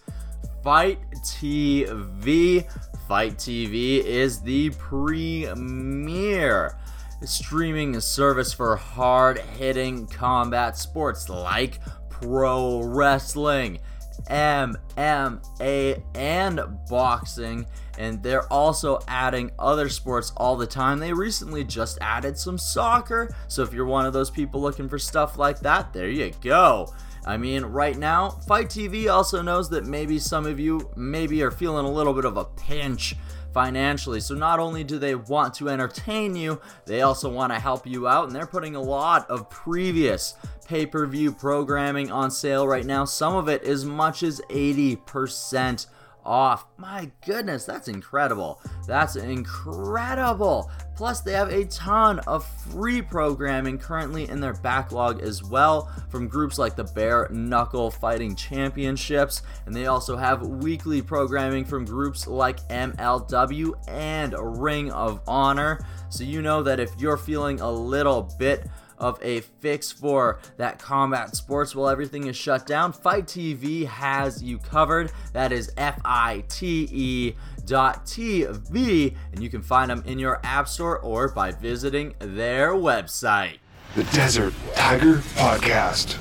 FITE 0.63 0.99
TV. 1.15 2.65
FITE 3.05 3.35
TV 3.35 4.01
is 4.05 4.39
the 4.39 4.69
premier 4.69 6.77
streaming 7.25 7.99
service 7.99 8.53
for 8.53 8.77
hard 8.77 9.37
hitting 9.37 10.07
combat 10.07 10.77
sports 10.77 11.27
like 11.27 11.81
pro 12.09 12.81
wrestling. 12.81 13.79
MMA 14.27 16.01
and 16.15 16.61
boxing, 16.89 17.65
and 17.97 18.21
they're 18.23 18.51
also 18.51 18.99
adding 19.07 19.51
other 19.59 19.89
sports 19.89 20.31
all 20.37 20.55
the 20.55 20.67
time. 20.67 20.99
They 20.99 21.13
recently 21.13 21.63
just 21.63 21.97
added 22.01 22.37
some 22.37 22.57
soccer, 22.57 23.33
so 23.47 23.63
if 23.63 23.73
you're 23.73 23.85
one 23.85 24.05
of 24.05 24.13
those 24.13 24.29
people 24.29 24.61
looking 24.61 24.89
for 24.89 24.99
stuff 24.99 25.37
like 25.37 25.59
that, 25.59 25.93
there 25.93 26.09
you 26.09 26.31
go. 26.41 26.93
I 27.25 27.37
mean, 27.37 27.63
right 27.63 27.97
now, 27.97 28.29
FITE 28.29 28.67
TV 28.67 29.11
also 29.11 29.41
knows 29.41 29.69
that 29.69 29.85
maybe 29.85 30.19
some 30.19 30.45
of 30.45 30.59
you 30.59 30.89
maybe 30.95 31.41
are 31.41 31.51
feeling 31.51 31.85
a 31.85 31.91
little 31.91 32.13
bit 32.13 32.25
of 32.25 32.35
a 32.35 32.43
pinch 32.45 33.15
financially. 33.53 34.19
So 34.19 34.35
not 34.35 34.59
only 34.59 34.83
do 34.83 34.97
they 34.97 35.15
want 35.15 35.53
to 35.55 35.69
entertain 35.69 36.35
you, 36.35 36.59
they 36.85 37.01
also 37.01 37.29
want 37.29 37.53
to 37.53 37.59
help 37.59 37.85
you 37.85 38.07
out, 38.07 38.27
and 38.27 38.35
they're 38.35 38.47
putting 38.47 38.75
a 38.75 38.81
lot 38.81 39.29
of 39.29 39.49
previous 39.49 40.35
pay 40.67 40.85
per 40.85 41.05
view 41.05 41.31
programming 41.31 42.11
on 42.11 42.31
sale 42.31 42.67
right 42.67 42.85
now. 42.85 43.05
Some 43.05 43.35
of 43.35 43.47
it 43.47 43.63
as 43.63 43.85
much 43.85 44.23
as 44.23 44.41
80% 44.49 45.87
off. 46.25 46.65
My 46.77 47.11
goodness, 47.25 47.65
that's 47.65 47.87
incredible. 47.87 48.61
That's 48.87 49.15
incredible. 49.15 50.71
Plus, 50.95 51.21
they 51.21 51.33
have 51.33 51.49
a 51.49 51.65
ton 51.65 52.19
of 52.19 52.45
free 52.45 53.01
programming 53.01 53.77
currently 53.77 54.29
in 54.29 54.39
their 54.39 54.53
backlog 54.53 55.21
as 55.21 55.43
well 55.43 55.91
from 56.09 56.27
groups 56.27 56.57
like 56.57 56.75
the 56.75 56.83
Bare 56.83 57.27
Knuckle 57.31 57.89
Fighting 57.89 58.35
Championships. 58.35 59.41
And 59.65 59.75
they 59.75 59.87
also 59.87 60.15
have 60.15 60.45
weekly 60.45 61.01
programming 61.01 61.65
from 61.65 61.85
groups 61.85 62.27
like 62.27 62.59
MLW 62.69 63.73
and 63.87 64.35
Ring 64.61 64.91
of 64.91 65.21
Honor. 65.27 65.85
So, 66.09 66.23
you 66.23 66.41
know 66.41 66.61
that 66.63 66.79
if 66.79 66.91
you're 66.99 67.17
feeling 67.17 67.59
a 67.59 67.71
little 67.71 68.31
bit 68.37 68.67
of 69.03 69.19
a 69.21 69.41
fix 69.41 69.91
for 69.91 70.39
that 70.57 70.79
combat 70.79 71.35
sports 71.35 71.75
while 71.75 71.89
everything 71.89 72.27
is 72.27 72.37
shut 72.37 72.65
down, 72.65 72.93
FITE 72.93 73.25
TV 73.25 73.85
has 73.85 74.41
you 74.41 74.57
covered. 74.57 75.11
That 75.33 75.51
is 75.51 75.71
F 75.75 75.99
I 76.05 76.43
T 76.47 76.87
E 76.91 77.35
TV, 77.65 79.15
and 79.31 79.41
you 79.43 79.49
can 79.49 79.61
find 79.61 79.89
them 79.89 80.03
in 80.05 80.19
your 80.19 80.39
app 80.43 80.67
store 80.67 80.99
or 80.99 81.29
by 81.29 81.51
visiting 81.51 82.15
their 82.19 82.71
website. 82.73 83.57
The 83.95 84.03
Desert 84.05 84.53
Tiger 84.75 85.15
Podcast. 85.35 86.17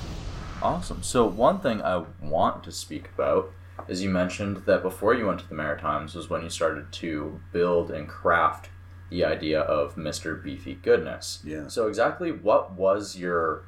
Awesome. 0.63 1.03
So 1.03 1.27
one 1.27 1.61
thing 1.61 1.83
I 1.83 2.05
want 2.21 2.63
to 2.65 2.73
speak 2.73 3.09
about 3.15 3.51
is 3.89 4.03
you 4.03 4.11
mentioned 4.11 4.59
that 4.67 4.83
before 4.83 5.15
you 5.15 5.27
went 5.27 5.41
to 5.41 5.49
the 5.49 5.55
Maritimes 5.55 6.15
was 6.15 6.31
when 6.31 6.43
you 6.43 6.51
started 6.51 6.93
to 6.93 7.41
build 7.53 7.91
and 7.91 8.09
craft 8.09 8.69
the 9.11 9.25
idea 9.25 9.61
of 9.61 9.97
Mr. 9.97 10.43
Beefy 10.43 10.75
Goodness. 10.75 11.41
Yeah. 11.45 11.67
So 11.69 11.89
exactly 11.89 12.31
what 12.31 12.73
was 12.73 13.17
your 13.19 13.65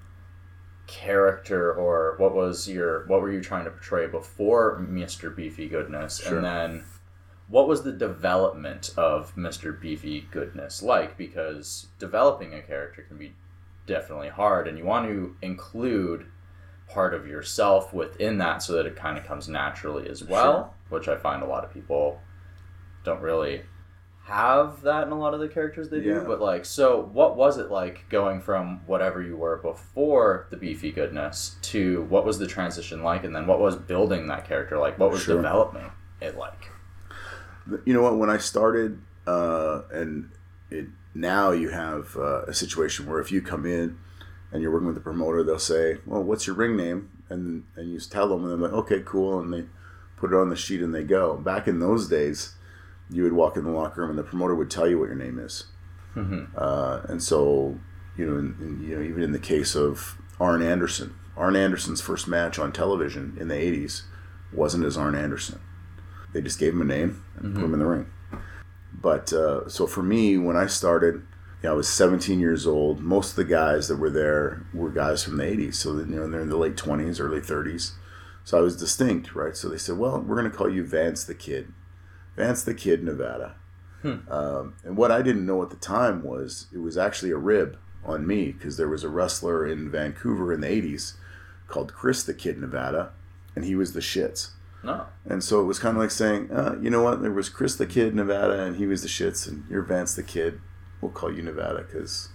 character 0.86 1.72
or 1.72 2.14
what 2.18 2.34
was 2.34 2.68
your 2.68 3.06
what 3.06 3.20
were 3.22 3.32
you 3.32 3.40
trying 3.40 3.64
to 3.64 3.70
portray 3.70 4.06
before 4.06 4.78
Mr. 4.88 5.34
Beefy 5.34 5.66
Goodness 5.68 6.20
Sure. 6.20 6.36
and 6.36 6.44
then 6.44 6.84
what 7.48 7.68
was 7.68 7.82
the 7.82 7.92
development 7.92 8.92
of 8.96 9.34
Mr. 9.36 9.78
Beefy 9.78 10.26
Goodness 10.30 10.82
like 10.82 11.16
because 11.18 11.88
developing 11.98 12.54
a 12.54 12.62
character 12.62 13.02
can 13.02 13.18
be 13.18 13.34
definitely 13.86 14.28
hard 14.30 14.66
and 14.66 14.78
you 14.78 14.84
want 14.84 15.06
to 15.06 15.36
include 15.42 16.26
part 16.88 17.12
of 17.14 17.26
yourself 17.26 17.92
within 17.92 18.38
that 18.38 18.62
so 18.62 18.72
that 18.74 18.86
it 18.86 18.96
kind 18.96 19.18
of 19.18 19.24
comes 19.26 19.48
naturally 19.48 20.08
as 20.08 20.22
well 20.24 20.74
which 20.90 21.08
i 21.08 21.16
find 21.16 21.42
a 21.42 21.46
lot 21.46 21.64
of 21.64 21.72
people 21.72 22.20
don't 23.04 23.20
really 23.22 23.62
have 24.24 24.80
that 24.82 25.06
in 25.06 25.12
a 25.12 25.18
lot 25.18 25.34
of 25.34 25.40
the 25.40 25.48
characters 25.48 25.88
they 25.90 25.98
Yeah. 25.98 26.14
do 26.20 26.24
but 26.26 26.40
like 26.40 26.64
so 26.64 27.00
what 27.12 27.36
was 27.36 27.58
it 27.58 27.70
like 27.70 28.08
going 28.08 28.40
from 28.40 28.80
whatever 28.86 29.20
you 29.22 29.36
were 29.36 29.56
before 29.58 30.46
the 30.50 30.56
beefy 30.56 30.92
goodness 30.92 31.56
to 31.62 32.02
what 32.04 32.24
was 32.24 32.38
the 32.38 32.46
transition 32.46 33.02
like 33.02 33.24
and 33.24 33.34
then 33.36 33.46
what 33.46 33.60
was 33.60 33.76
building 33.76 34.28
that 34.28 34.46
character 34.46 34.78
like 34.78 34.98
what 34.98 35.10
was 35.10 35.22
Sure. 35.22 35.36
developing 35.36 35.90
it 36.22 36.36
like 36.38 36.70
You 37.84 37.94
know 37.94 38.02
what? 38.02 38.18
When 38.18 38.30
I 38.30 38.36
started, 38.38 39.00
uh, 39.26 39.82
and 39.90 40.30
it 40.70 40.86
now 41.14 41.50
you 41.52 41.70
have 41.70 42.16
uh, 42.16 42.42
a 42.42 42.54
situation 42.54 43.06
where 43.06 43.20
if 43.20 43.30
you 43.32 43.40
come 43.40 43.64
in 43.66 43.96
and 44.52 44.62
you're 44.62 44.70
working 44.72 44.86
with 44.86 44.96
the 44.96 45.00
promoter, 45.00 45.42
they'll 45.42 45.58
say, 45.58 45.98
"Well, 46.06 46.22
what's 46.22 46.46
your 46.46 46.56
ring 46.56 46.76
name?" 46.76 47.10
and 47.30 47.64
and 47.76 47.90
you 47.92 47.98
tell 48.00 48.28
them, 48.28 48.44
and 48.44 48.50
they're 48.62 48.68
like, 48.70 48.78
"Okay, 48.84 49.02
cool," 49.04 49.38
and 49.40 49.52
they 49.52 49.64
put 50.16 50.32
it 50.32 50.36
on 50.36 50.50
the 50.50 50.56
sheet 50.56 50.82
and 50.82 50.94
they 50.94 51.04
go. 51.04 51.36
Back 51.36 51.66
in 51.66 51.78
those 51.80 52.08
days, 52.08 52.54
you 53.10 53.22
would 53.22 53.32
walk 53.32 53.56
in 53.56 53.64
the 53.64 53.70
locker 53.70 54.00
room 54.02 54.10
and 54.10 54.18
the 54.18 54.22
promoter 54.24 54.54
would 54.54 54.70
tell 54.70 54.88
you 54.88 54.98
what 54.98 55.06
your 55.06 55.16
name 55.16 55.38
is, 55.38 55.64
Mhm. 56.14 56.48
uh, 56.56 57.00
and 57.08 57.22
so 57.22 57.78
you 58.16 58.26
know, 58.26 58.36
in, 58.38 58.54
in, 58.60 58.80
you 58.88 58.96
know, 58.96 59.02
even 59.02 59.22
in 59.22 59.32
the 59.32 59.38
case 59.40 59.74
of 59.74 60.16
Arn 60.38 60.62
Anderson, 60.62 61.14
Arn 61.36 61.56
Anderson's 61.56 62.00
first 62.00 62.28
match 62.28 62.58
on 62.58 62.72
television 62.72 63.36
in 63.40 63.48
the 63.48 63.54
'80s 63.56 64.02
wasn't 64.52 64.84
as 64.84 64.96
Arn 64.96 65.14
Anderson. 65.14 65.58
They 66.34 66.42
just 66.42 66.58
gave 66.58 66.74
him 66.74 66.82
a 66.82 66.84
name 66.84 67.24
and 67.36 67.54
put 67.54 67.64
him 67.64 67.72
in 67.72 67.78
the 67.80 67.86
ring. 67.86 68.06
But 68.92 69.32
uh, 69.32 69.68
so 69.68 69.86
for 69.86 70.02
me, 70.02 70.36
when 70.36 70.56
I 70.56 70.66
started, 70.66 71.14
you 71.14 71.68
know, 71.68 71.72
I 71.72 71.74
was 71.74 71.88
17 71.88 72.40
years 72.40 72.66
old. 72.66 73.00
Most 73.00 73.30
of 73.30 73.36
the 73.36 73.44
guys 73.44 73.88
that 73.88 73.96
were 73.96 74.10
there 74.10 74.66
were 74.74 74.90
guys 74.90 75.22
from 75.24 75.36
the 75.38 75.44
80s, 75.44 75.76
so 75.76 75.94
that, 75.94 76.08
you 76.08 76.16
know 76.16 76.28
they're 76.28 76.40
in 76.42 76.50
the 76.50 76.56
late 76.58 76.76
20s, 76.76 77.20
early 77.20 77.40
30s. 77.40 77.92
So 78.44 78.58
I 78.58 78.60
was 78.60 78.76
distinct, 78.76 79.34
right? 79.34 79.56
So 79.56 79.68
they 79.68 79.78
said, 79.78 79.96
"Well, 79.96 80.20
we're 80.20 80.36
going 80.38 80.50
to 80.50 80.56
call 80.56 80.68
you 80.68 80.84
Vance 80.84 81.24
the 81.24 81.34
Kid, 81.34 81.72
Vance 82.36 82.62
the 82.64 82.74
Kid, 82.74 83.02
Nevada." 83.02 83.54
Um, 84.28 84.74
and 84.84 84.98
what 84.98 85.10
I 85.10 85.22
didn't 85.22 85.46
know 85.46 85.62
at 85.62 85.70
the 85.70 85.76
time 85.76 86.22
was 86.22 86.66
it 86.72 86.78
was 86.78 86.98
actually 86.98 87.30
a 87.30 87.38
rib 87.38 87.78
on 88.04 88.26
me 88.26 88.52
because 88.52 88.76
there 88.76 88.88
was 88.88 89.02
a 89.02 89.08
wrestler 89.08 89.66
in 89.66 89.90
Vancouver 89.90 90.52
in 90.52 90.60
the 90.60 90.66
80s 90.66 91.14
called 91.68 91.94
Chris 91.94 92.22
the 92.22 92.34
Kid 92.34 92.58
Nevada, 92.58 93.12
and 93.56 93.64
he 93.64 93.74
was 93.74 93.94
the 93.94 94.00
shits. 94.00 94.50
No. 94.84 95.06
And 95.24 95.42
so 95.42 95.60
it 95.60 95.64
was 95.64 95.78
kind 95.78 95.96
of 95.96 96.02
like 96.02 96.10
saying, 96.10 96.50
uh, 96.50 96.76
you 96.80 96.90
know 96.90 97.02
what? 97.02 97.22
There 97.22 97.32
was 97.32 97.48
Chris 97.48 97.76
the 97.76 97.86
Kid 97.86 98.14
Nevada, 98.14 98.62
and 98.62 98.76
he 98.76 98.86
was 98.86 99.02
the 99.02 99.08
shits, 99.08 99.48
and 99.48 99.64
you're 99.68 99.82
Vance 99.82 100.14
the 100.14 100.22
Kid. 100.22 100.60
We'll 101.00 101.12
call 101.12 101.32
you 101.32 101.42
Nevada 101.42 101.82
because 101.82 102.28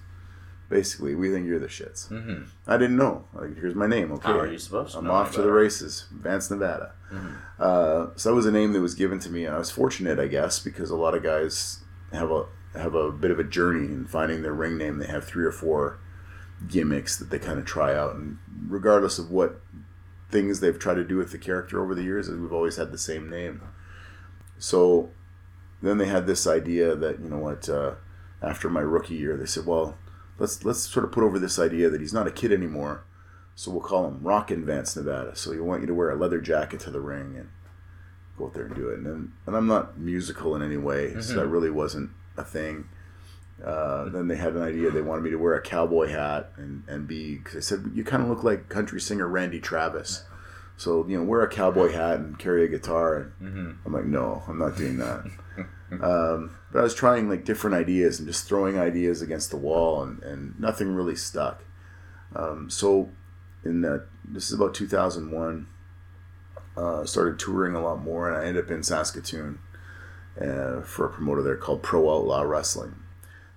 basically 0.70 1.16
we 1.16 1.32
think 1.32 1.48
you're 1.48 1.60
the 1.60 1.68
shits. 1.68 2.10
Mm-hmm. 2.10 2.44
I 2.68 2.78
didn't 2.78 2.98
know. 2.98 3.26
Like, 3.34 3.56
here's 3.58 3.76
my 3.76 3.88
name. 3.88 4.12
Okay, 4.14 4.28
How 4.28 4.40
are 4.40 4.52
you 4.52 4.60
supposed 4.60 4.94
to 4.94 5.00
I'm 5.00 5.10
off 5.10 5.28
any 5.28 5.38
to 5.38 5.42
the 5.44 5.52
races. 5.52 6.06
Vance 6.12 6.50
Nevada. 6.50 6.94
Uh, 7.60 8.08
so 8.16 8.30
that 8.30 8.36
was 8.36 8.46
a 8.46 8.52
name 8.52 8.74
that 8.74 8.82
was 8.82 8.96
given 8.96 9.20
to 9.20 9.30
me, 9.30 9.46
and 9.46 9.56
I 9.56 9.60
was 9.60 9.72
fortunate, 9.72 10.20
I 10.20 10.28
guess, 10.28 10.60
because 10.60 10.90
a 10.90 10.96
lot 10.96 11.16
of 11.16 11.24
guys 11.24 11.80
have 12.14 12.32
a 12.32 12.46
have 12.76 12.94
a 12.94 13.12
bit 13.12 13.32
of 13.32 13.40
a 13.40 13.44
journey 13.44 13.86
in 13.86 14.06
finding 14.06 14.44
their 14.44 14.54
ring 14.54 14.78
name. 14.78 15.00
They 15.00 15.08
have 15.08 15.26
three 15.26 15.44
or 15.44 15.52
four 15.52 16.00
gimmicks 16.68 17.18
that 17.18 17.32
they 17.32 17.40
kind 17.40 17.58
of 17.58 17.66
try 17.66 17.96
out, 17.96 18.16
and 18.16 18.38
regardless 18.68 19.18
of 19.18 19.32
what 19.32 19.62
things 20.30 20.60
they've 20.60 20.78
tried 20.80 20.96
to 20.96 21.04
do 21.04 21.18
with 21.18 21.32
the 21.32 21.38
character 21.38 21.82
over 21.82 21.96
the 21.96 22.04
years, 22.04 22.28
is 22.28 22.38
we've 22.38 22.54
always 22.54 22.78
had 22.78 22.92
the 22.92 22.98
same 22.98 23.30
name. 23.30 23.62
So 24.58 25.12
then 25.82 25.98
they 25.98 26.06
had 26.06 26.28
this 26.28 26.46
idea 26.46 26.96
that 26.96 27.20
you 27.20 27.30
know 27.30 27.38
what, 27.38 27.70
uh, 27.70 27.96
after 28.42 28.70
my 28.70 28.82
rookie 28.82 29.16
year, 29.16 29.38
they 29.38 29.46
said, 29.46 29.66
well, 29.66 29.98
let's 30.38 30.64
let's 30.64 30.80
sort 30.82 31.06
of 31.06 31.12
put 31.12 31.24
over 31.24 31.40
this 31.40 31.60
idea 31.60 31.90
that 31.90 32.02
he's 32.02 32.14
not 32.14 32.28
a 32.28 32.32
kid 32.32 32.52
anymore. 32.52 33.04
So 33.56 33.72
we'll 33.72 33.82
call 33.82 34.08
him 34.08 34.20
Rockin' 34.22 34.66
Vance 34.66 34.96
Nevada. 34.96 35.36
So 35.36 35.52
you 35.52 35.64
want 35.64 35.82
you 35.82 35.88
to 35.88 35.94
wear 35.94 36.12
a 36.12 36.16
leather 36.16 36.40
jacket 36.40 36.80
to 36.82 36.92
the 36.92 37.02
ring 37.02 37.36
and 37.36 37.50
go 38.38 38.46
out 38.46 38.54
there 38.54 38.66
and 38.66 38.76
do 38.76 38.90
it. 38.90 39.00
And 39.00 39.34
and 39.46 39.56
I'm 39.56 39.68
not 39.68 39.98
musical 39.98 40.56
in 40.56 40.62
any 40.62 40.78
way, 40.78 41.20
so 41.22 41.34
that 41.36 41.48
really 41.48 41.70
wasn't 41.70 42.12
a 42.38 42.44
thing. 42.44 42.88
Uh, 43.64 44.08
then 44.10 44.28
they 44.28 44.38
had 44.38 44.54
an 44.56 44.62
idea 44.62 44.90
they 44.90 45.02
wanted 45.02 45.22
me 45.22 45.30
to 45.32 45.36
wear 45.38 45.54
a 45.56 45.62
cowboy 45.62 46.08
hat 46.08 46.52
and, 46.56 46.84
and 46.88 47.08
be 47.08 47.36
because 47.36 47.54
they 47.56 47.62
said 47.62 47.92
you 47.94 48.04
kind 48.04 48.24
of 48.24 48.30
look 48.30 48.44
like 48.44 48.70
country 48.70 49.02
singer 49.02 49.28
Randy 49.28 49.60
Travis, 49.60 50.24
so 50.78 51.06
you 51.08 51.18
know 51.18 51.24
wear 51.24 51.42
a 51.42 51.50
cowboy 51.50 51.92
hat 51.92 52.20
and 52.20 52.40
carry 52.40 52.64
a 52.64 52.68
guitar. 52.70 53.16
And 53.18 53.34
I'm 53.86 53.92
like, 53.94 54.06
no, 54.06 54.44
I'm 54.48 54.58
not 54.58 54.78
doing 54.78 54.98
that. 54.98 55.26
um, 55.92 56.56
but 56.72 56.80
I 56.80 56.84
was 56.84 56.96
trying 56.96 57.28
like 57.30 57.44
different 57.44 57.76
ideas 57.76 58.20
and 58.20 58.28
just 58.28 58.48
throwing 58.48 58.78
ideas 58.80 59.22
against 59.22 59.50
the 59.52 59.58
wall, 59.58 60.04
and, 60.04 60.24
and 60.24 60.60
nothing 60.60 60.96
really 60.96 61.16
stuck. 61.16 61.64
Um, 62.36 62.70
so 62.70 63.10
in 63.66 63.84
uh, 63.84 64.00
this 64.24 64.48
is 64.48 64.54
about 64.54 64.74
2001. 64.74 65.68
Uh, 66.78 67.04
started 67.04 67.38
touring 67.38 67.76
a 67.76 67.82
lot 67.84 68.02
more, 68.02 68.30
and 68.30 68.38
I 68.38 68.46
ended 68.48 68.64
up 68.64 68.72
in 68.72 68.84
Saskatoon 68.84 69.60
uh, 70.40 70.80
for 70.82 71.08
a 71.08 71.10
promoter 71.10 71.42
there 71.42 71.58
called 71.58 71.84
Pro 71.84 72.10
Outlaw 72.10 72.44
Wrestling. 72.44 72.96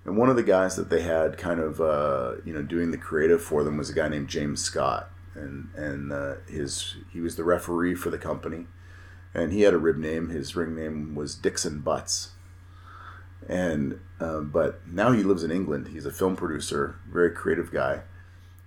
And 0.05 0.17
one 0.17 0.29
of 0.29 0.35
the 0.35 0.43
guys 0.43 0.75
that 0.75 0.89
they 0.89 1.01
had 1.01 1.37
kind 1.37 1.59
of 1.59 1.79
uh, 1.79 2.35
you 2.43 2.53
know 2.53 2.61
doing 2.61 2.91
the 2.91 2.97
creative 2.97 3.41
for 3.41 3.63
them 3.63 3.77
was 3.77 3.89
a 3.89 3.93
guy 3.93 4.07
named 4.09 4.27
James 4.27 4.61
Scott, 4.61 5.09
and 5.33 5.69
and 5.75 6.11
uh, 6.11 6.35
his 6.47 6.97
he 7.11 7.21
was 7.21 7.35
the 7.35 7.43
referee 7.43 7.95
for 7.95 8.09
the 8.09 8.17
company, 8.17 8.67
and 9.33 9.53
he 9.53 9.61
had 9.61 9.73
a 9.73 9.77
rib 9.77 9.97
name. 9.97 10.29
His 10.29 10.55
ring 10.55 10.75
name 10.75 11.15
was 11.15 11.35
Dixon 11.35 11.79
Butts. 11.79 12.31
And 13.47 13.99
uh, 14.19 14.39
but 14.39 14.87
now 14.87 15.11
he 15.11 15.23
lives 15.23 15.43
in 15.43 15.51
England. 15.51 15.89
He's 15.89 16.05
a 16.05 16.11
film 16.11 16.35
producer, 16.35 16.95
very 17.11 17.31
creative 17.31 17.71
guy. 17.71 18.01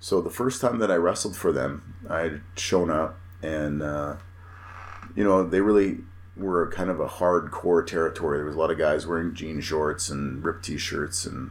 So 0.00 0.20
the 0.20 0.30
first 0.30 0.60
time 0.60 0.78
that 0.80 0.90
I 0.90 0.96
wrestled 0.96 1.36
for 1.36 1.52
them, 1.52 1.94
I 2.08 2.20
had 2.20 2.40
shown 2.56 2.90
up, 2.90 3.18
and 3.42 3.82
uh, 3.82 4.16
you 5.14 5.24
know 5.24 5.46
they 5.48 5.60
really 5.60 6.00
were 6.36 6.70
kind 6.70 6.90
of 6.90 7.00
a 7.00 7.08
hardcore 7.08 7.86
territory. 7.86 8.38
There 8.38 8.46
was 8.46 8.56
a 8.56 8.58
lot 8.58 8.70
of 8.70 8.78
guys 8.78 9.06
wearing 9.06 9.34
jean 9.34 9.60
shorts 9.60 10.08
and 10.08 10.44
ripped 10.44 10.64
t-shirts, 10.64 11.24
and 11.24 11.50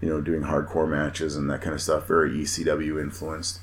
you 0.00 0.08
know 0.08 0.20
doing 0.20 0.42
hardcore 0.42 0.88
matches 0.88 1.36
and 1.36 1.50
that 1.50 1.62
kind 1.62 1.74
of 1.74 1.82
stuff. 1.82 2.06
Very 2.06 2.30
ECW 2.30 3.00
influenced. 3.00 3.60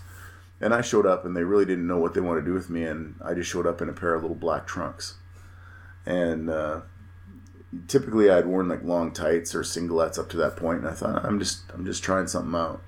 And 0.59 0.73
I 0.73 0.81
showed 0.81 1.05
up, 1.05 1.23
and 1.23 1.37
they 1.37 1.43
really 1.43 1.65
didn't 1.65 1.85
know 1.85 1.99
what 1.99 2.15
they 2.15 2.21
wanted 2.21 2.41
to 2.41 2.47
do 2.47 2.53
with 2.53 2.69
me, 2.69 2.83
and 2.83 3.15
I 3.23 3.35
just 3.35 3.49
showed 3.49 3.67
up 3.67 3.81
in 3.81 3.89
a 3.89 3.93
pair 3.93 4.15
of 4.15 4.23
little 4.23 4.35
black 4.35 4.65
trunks. 4.65 5.15
And 6.03 6.49
uh, 6.49 6.81
typically, 7.87 8.31
I'd 8.31 8.47
worn 8.47 8.67
like 8.67 8.83
long 8.83 9.11
tights 9.11 9.53
or 9.53 9.61
singlets 9.61 10.17
up 10.17 10.29
to 10.29 10.37
that 10.37 10.55
point, 10.55 10.79
and 10.79 10.87
I 10.87 10.93
thought 10.93 11.23
I'm 11.23 11.37
just 11.37 11.61
I'm 11.73 11.85
just 11.85 12.03
trying 12.03 12.27
something 12.27 12.55
out 12.55 12.81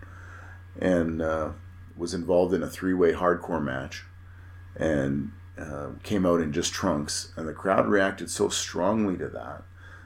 and 0.80 1.22
uh, 1.22 1.50
was 1.98 2.14
involved 2.14 2.54
in 2.54 2.64
a 2.64 2.70
three-way 2.70 3.12
hardcore 3.12 3.64
match 3.64 4.06
and 4.76 5.32
uh, 5.60 5.90
came 6.04 6.26
out 6.26 6.42
in 6.42 6.54
just 6.54 6.74
trunks 6.74 7.34
and 7.36 7.48
the 7.48 7.54
crowd 7.54 7.88
reacted 7.88 8.30
so 8.30 8.50
strongly 8.50 9.18
to 9.18 9.28
that 9.28 9.64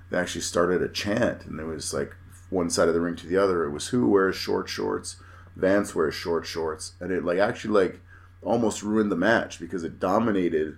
they 0.09 0.17
actually 0.19 0.41
started 0.41 0.81
a 0.81 0.87
chant 0.87 1.45
and 1.45 1.59
it 1.59 1.65
was 1.65 1.93
like 1.93 2.15
one 2.53 2.69
side 2.69 2.87
of 2.87 2.93
the 2.93 3.01
ring 3.01 3.15
to 3.15 3.27
the 3.27 3.35
other. 3.37 3.63
It 3.65 3.71
was 3.71 3.87
who 3.87 4.07
wears 4.07 4.35
short 4.35 4.69
shorts? 4.69 5.17
Vance 5.55 5.95
wears 5.95 6.13
short 6.13 6.45
shorts. 6.45 6.93
And 6.99 7.11
it 7.11 7.25
like 7.25 7.39
actually 7.39 7.73
like 7.73 7.99
almost 8.43 8.83
ruined 8.83 9.11
the 9.11 9.15
match 9.15 9.59
because 9.59 9.83
it 9.83 9.99
dominated 9.99 10.77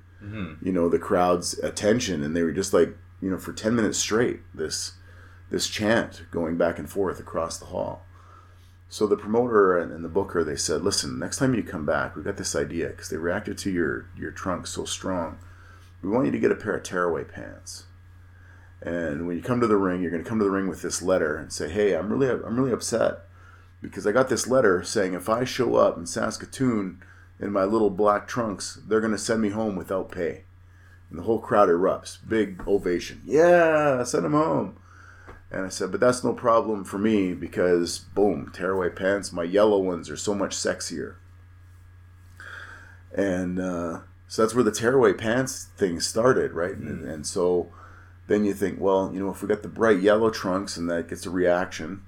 you 0.62 0.72
know 0.72 0.88
the 0.88 0.98
crowd's 0.98 1.60
attention 1.60 2.24
and 2.24 2.36
they 2.36 2.44
were 2.44 2.52
just 2.52 2.74
like 2.74 2.96
you 3.22 3.30
know 3.30 3.38
for 3.38 3.52
10 3.54 3.76
minutes 3.76 3.98
straight 3.98 4.40
this 4.54 4.94
this 5.52 5.68
chant 5.68 6.24
going 6.32 6.58
back 6.58 6.80
and 6.80 6.90
forth 6.90 7.20
across 7.20 7.58
the 7.58 7.66
hall 7.66 8.05
so 8.96 9.06
the 9.06 9.18
promoter 9.18 9.78
and, 9.78 10.06
the 10.06 10.08
booker 10.08 10.42
they 10.42 10.56
said, 10.56 10.82
"Listen, 10.82 11.20
next 11.20 11.36
time 11.36 11.54
you 11.54 11.64
come 11.64 11.86
back, 11.86 12.16
we 12.16 12.24
got 12.24 12.38
this 12.38 12.56
idea 12.56 12.88
because 12.88 13.10
they 13.10 13.18
reacted 13.18 13.58
to 13.58 13.70
your 13.70 14.06
your 14.18 14.32
trunk 14.32 14.68
so 14.68 14.86
strong. 14.86 15.38
We 16.02 16.08
want 16.08 16.28
you 16.28 16.32
to 16.32 16.40
get 16.40 16.54
a 16.54 16.56
pair 16.56 16.78
of 16.78 16.84
tearaway 16.84 17.26
pants, 17.26 17.88
and 18.82 19.28
when 19.28 19.36
you 19.36 19.44
come 19.44 19.60
to 19.60 19.68
the 19.68 19.76
ring, 19.76 20.02
you're 20.02 20.12
going 20.12 20.24
to 20.24 20.30
come 20.30 20.40
to 20.40 20.46
the 20.46 20.50
ring 20.50 20.70
with 20.70 20.82
this 20.82 21.02
letter 21.02 21.36
and 21.36 21.52
say, 21.52 21.68
"Hey, 21.68 21.94
I'm 21.94 22.10
really 22.10 22.30
I'm 22.30 22.58
really 22.58 22.72
upset 22.72 23.26
because 23.82 24.08
I 24.08 24.14
got 24.14 24.30
this 24.30 24.48
letter 24.48 24.82
saying 24.82 25.14
if 25.14 25.28
I 25.28 25.44
show 25.44 25.76
up 25.76 25.98
in 25.98 26.06
Saskatoon 26.06 27.04
in 27.38 27.52
my 27.52 27.66
little 27.66 27.90
black 27.90 28.30
trunks, 28.30 28.80
they're 28.88 29.02
going 29.02 29.12
to 29.12 29.18
send 29.18 29.42
me 29.42 29.50
home 29.50 29.76
without 29.76 30.10
pay." 30.10 30.46
And 31.10 31.20
the 31.20 31.24
whole 31.24 31.40
crowd 31.40 31.68
erupts, 31.68 32.18
big 32.26 32.66
ovation. 32.66 33.24
Yeah, 33.26 34.04
send 34.04 34.26
him 34.26 34.32
home. 34.32 34.78
And 35.52 35.66
I 35.66 35.70
said, 35.70 35.92
but 35.92 36.00
that's 36.00 36.24
no 36.24 36.34
problem 36.34 36.84
for 36.84 36.98
me 36.98 37.34
because, 37.34 38.00
boom, 38.00 38.52
tearaway 38.54 38.90
pants. 38.90 39.32
My 39.32 39.44
yellow 39.44 39.80
ones 39.80 40.10
are 40.10 40.18
so 40.18 40.34
much 40.34 40.56
sexier. 40.56 41.16
And 43.14 43.60
uh, 43.60 44.00
so 44.28 44.42
that's 44.42 44.54
where 44.54 44.64
the 44.64 44.72
tearaway 44.72 45.14
pants 45.14 45.68
thing 45.78 46.00
started, 46.00 46.52
right? 46.52 46.76
And, 46.76 47.06
and 47.06 47.26
so 47.26 47.72
then 48.28 48.44
you 48.44 48.54
think, 48.54 48.80
well, 48.80 49.12
you 49.14 49.20
know, 49.20 49.30
if 49.30 49.42
we 49.42 49.48
got 49.48 49.62
the 49.62 49.70
bright 49.70 50.02
yellow 50.02 50.30
trunks 50.30 50.78
and 50.78 50.90
that 50.90 51.08
gets 51.08 51.26
a 51.26 51.30
reaction, 51.30 52.02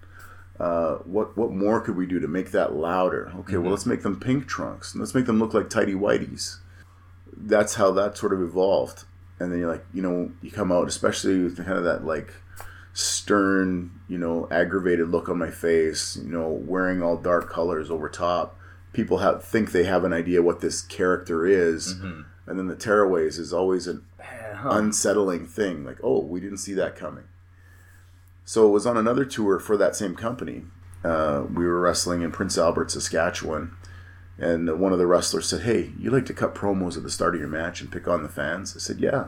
uh, 0.59 0.95
what 1.05 1.37
what 1.37 1.51
more 1.51 1.79
could 1.79 1.95
we 1.95 2.07
do 2.07 2.19
to 2.19 2.27
make 2.27 2.51
that 2.51 2.73
louder? 2.73 3.31
Okay, 3.41 3.57
well, 3.57 3.69
let's 3.69 3.85
make 3.85 4.01
them 4.01 4.19
pink 4.19 4.47
trunks 4.47 4.93
and 4.93 5.01
let's 5.01 5.13
make 5.13 5.27
them 5.27 5.39
look 5.39 5.53
like 5.53 5.69
tidy 5.69 5.93
whiteys. 5.93 6.57
That's 7.31 7.75
how 7.75 7.91
that 7.91 8.17
sort 8.17 8.33
of 8.33 8.41
evolved. 8.41 9.05
And 9.39 9.51
then 9.51 9.59
you're 9.59 9.71
like, 9.71 9.85
you 9.93 10.01
know, 10.01 10.31
you 10.41 10.49
come 10.49 10.71
out, 10.71 10.87
especially 10.87 11.43
with 11.43 11.57
kind 11.57 11.77
of 11.77 11.83
that 11.83 12.03
like 12.03 12.33
stern, 12.97 13.91
you 14.07 14.17
know, 14.17 14.47
aggravated 14.49 15.07
look 15.09 15.29
on 15.29 15.37
my 15.37 15.51
face, 15.51 16.17
you 16.17 16.31
know, 16.31 16.47
wearing 16.49 17.03
all 17.03 17.15
dark 17.15 17.47
colors 17.47 17.91
over 17.91 18.09
top. 18.09 18.57
People 18.91 19.19
have 19.19 19.43
think 19.43 19.71
they 19.71 19.83
have 19.83 20.03
an 20.03 20.13
idea 20.13 20.41
what 20.41 20.61
this 20.61 20.81
character 20.81 21.45
is, 21.45 21.91
and 22.47 22.57
then 22.57 22.65
the 22.65 22.75
tearaways 22.75 23.37
is 23.37 23.53
always 23.53 23.85
an 23.85 24.03
unsettling 24.63 25.45
thing. 25.45 25.85
Like, 25.85 25.99
oh, 26.01 26.21
we 26.21 26.39
didn't 26.39 26.57
see 26.57 26.73
that 26.73 26.95
coming. 26.95 27.25
So 28.45 28.67
it 28.67 28.71
was 28.71 28.87
on 28.87 28.97
another 28.97 29.25
tour 29.25 29.59
for 29.59 29.77
that 29.77 29.95
same 29.95 30.15
company. 30.15 30.63
Uh, 31.03 31.43
we 31.53 31.65
were 31.67 31.79
wrestling 31.79 32.23
in 32.23 32.31
Prince 32.31 32.57
Albert, 32.57 32.89
Saskatchewan, 32.89 33.75
and 34.39 34.79
one 34.79 34.91
of 34.91 34.97
the 34.97 35.05
wrestlers 35.05 35.47
said, 35.47 35.61
"Hey, 35.61 35.91
you 35.99 36.09
like 36.09 36.25
to 36.25 36.33
cut 36.33 36.55
promos 36.55 36.97
at 36.97 37.03
the 37.03 37.11
start 37.11 37.35
of 37.35 37.41
your 37.41 37.49
match 37.49 37.79
and 37.79 37.91
pick 37.91 38.07
on 38.07 38.23
the 38.23 38.29
fans?" 38.29 38.75
I 38.75 38.79
said, 38.79 38.99
"Yeah." 38.99 39.27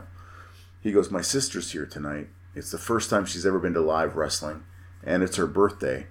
He 0.80 0.90
goes, 0.90 1.10
"My 1.12 1.20
sister's 1.20 1.70
here 1.70 1.86
tonight. 1.86 2.30
It's 2.54 2.70
the 2.70 2.78
first 2.78 3.10
time 3.10 3.24
she's 3.24 3.46
ever 3.46 3.58
been 3.58 3.74
to 3.74 3.80
live 3.80 4.16
wrestling, 4.16 4.64
and 5.04 5.22
it's 5.22 5.36
her 5.36 5.46
birthday. 5.46 6.06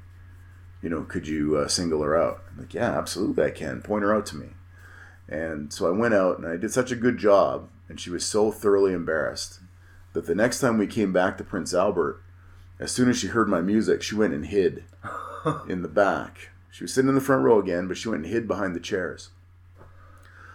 You 0.81 0.89
know, 0.89 1.03
could 1.03 1.27
you 1.27 1.57
uh, 1.57 1.67
single 1.67 2.01
her 2.01 2.17
out?" 2.17 2.43
I'm 2.51 2.59
like, 2.59 2.73
"Yeah, 2.73 2.97
absolutely, 2.97 3.43
I 3.43 3.51
can. 3.51 3.81
Point 3.81 4.03
her 4.03 4.15
out 4.15 4.25
to 4.27 4.37
me." 4.37 4.49
And 5.27 5.71
so 5.71 5.87
I 5.87 5.97
went 5.97 6.13
out 6.15 6.39
and 6.39 6.47
I 6.47 6.57
did 6.57 6.71
such 6.71 6.91
a 6.91 6.95
good 6.95 7.17
job, 7.17 7.69
and 7.87 7.99
she 7.99 8.09
was 8.09 8.25
so 8.25 8.51
thoroughly 8.51 8.93
embarrassed 8.93 9.59
that 10.13 10.25
the 10.25 10.33
next 10.33 10.59
time 10.59 10.77
we 10.77 10.87
came 10.87 11.13
back 11.13 11.37
to 11.37 11.43
Prince 11.43 11.73
Albert, 11.73 12.21
as 12.79 12.91
soon 12.91 13.09
as 13.09 13.17
she 13.17 13.27
heard 13.27 13.47
my 13.47 13.61
music, 13.61 14.01
she 14.01 14.15
went 14.15 14.33
and 14.33 14.47
hid. 14.47 14.85
in 15.67 15.81
the 15.81 15.87
back. 15.87 16.49
She 16.71 16.83
was 16.83 16.93
sitting 16.93 17.09
in 17.09 17.15
the 17.15 17.21
front 17.21 17.43
row 17.43 17.59
again, 17.59 17.87
but 17.87 17.97
she 17.97 18.09
went 18.09 18.23
and 18.23 18.31
hid 18.31 18.47
behind 18.47 18.75
the 18.75 18.79
chairs. 18.79 19.29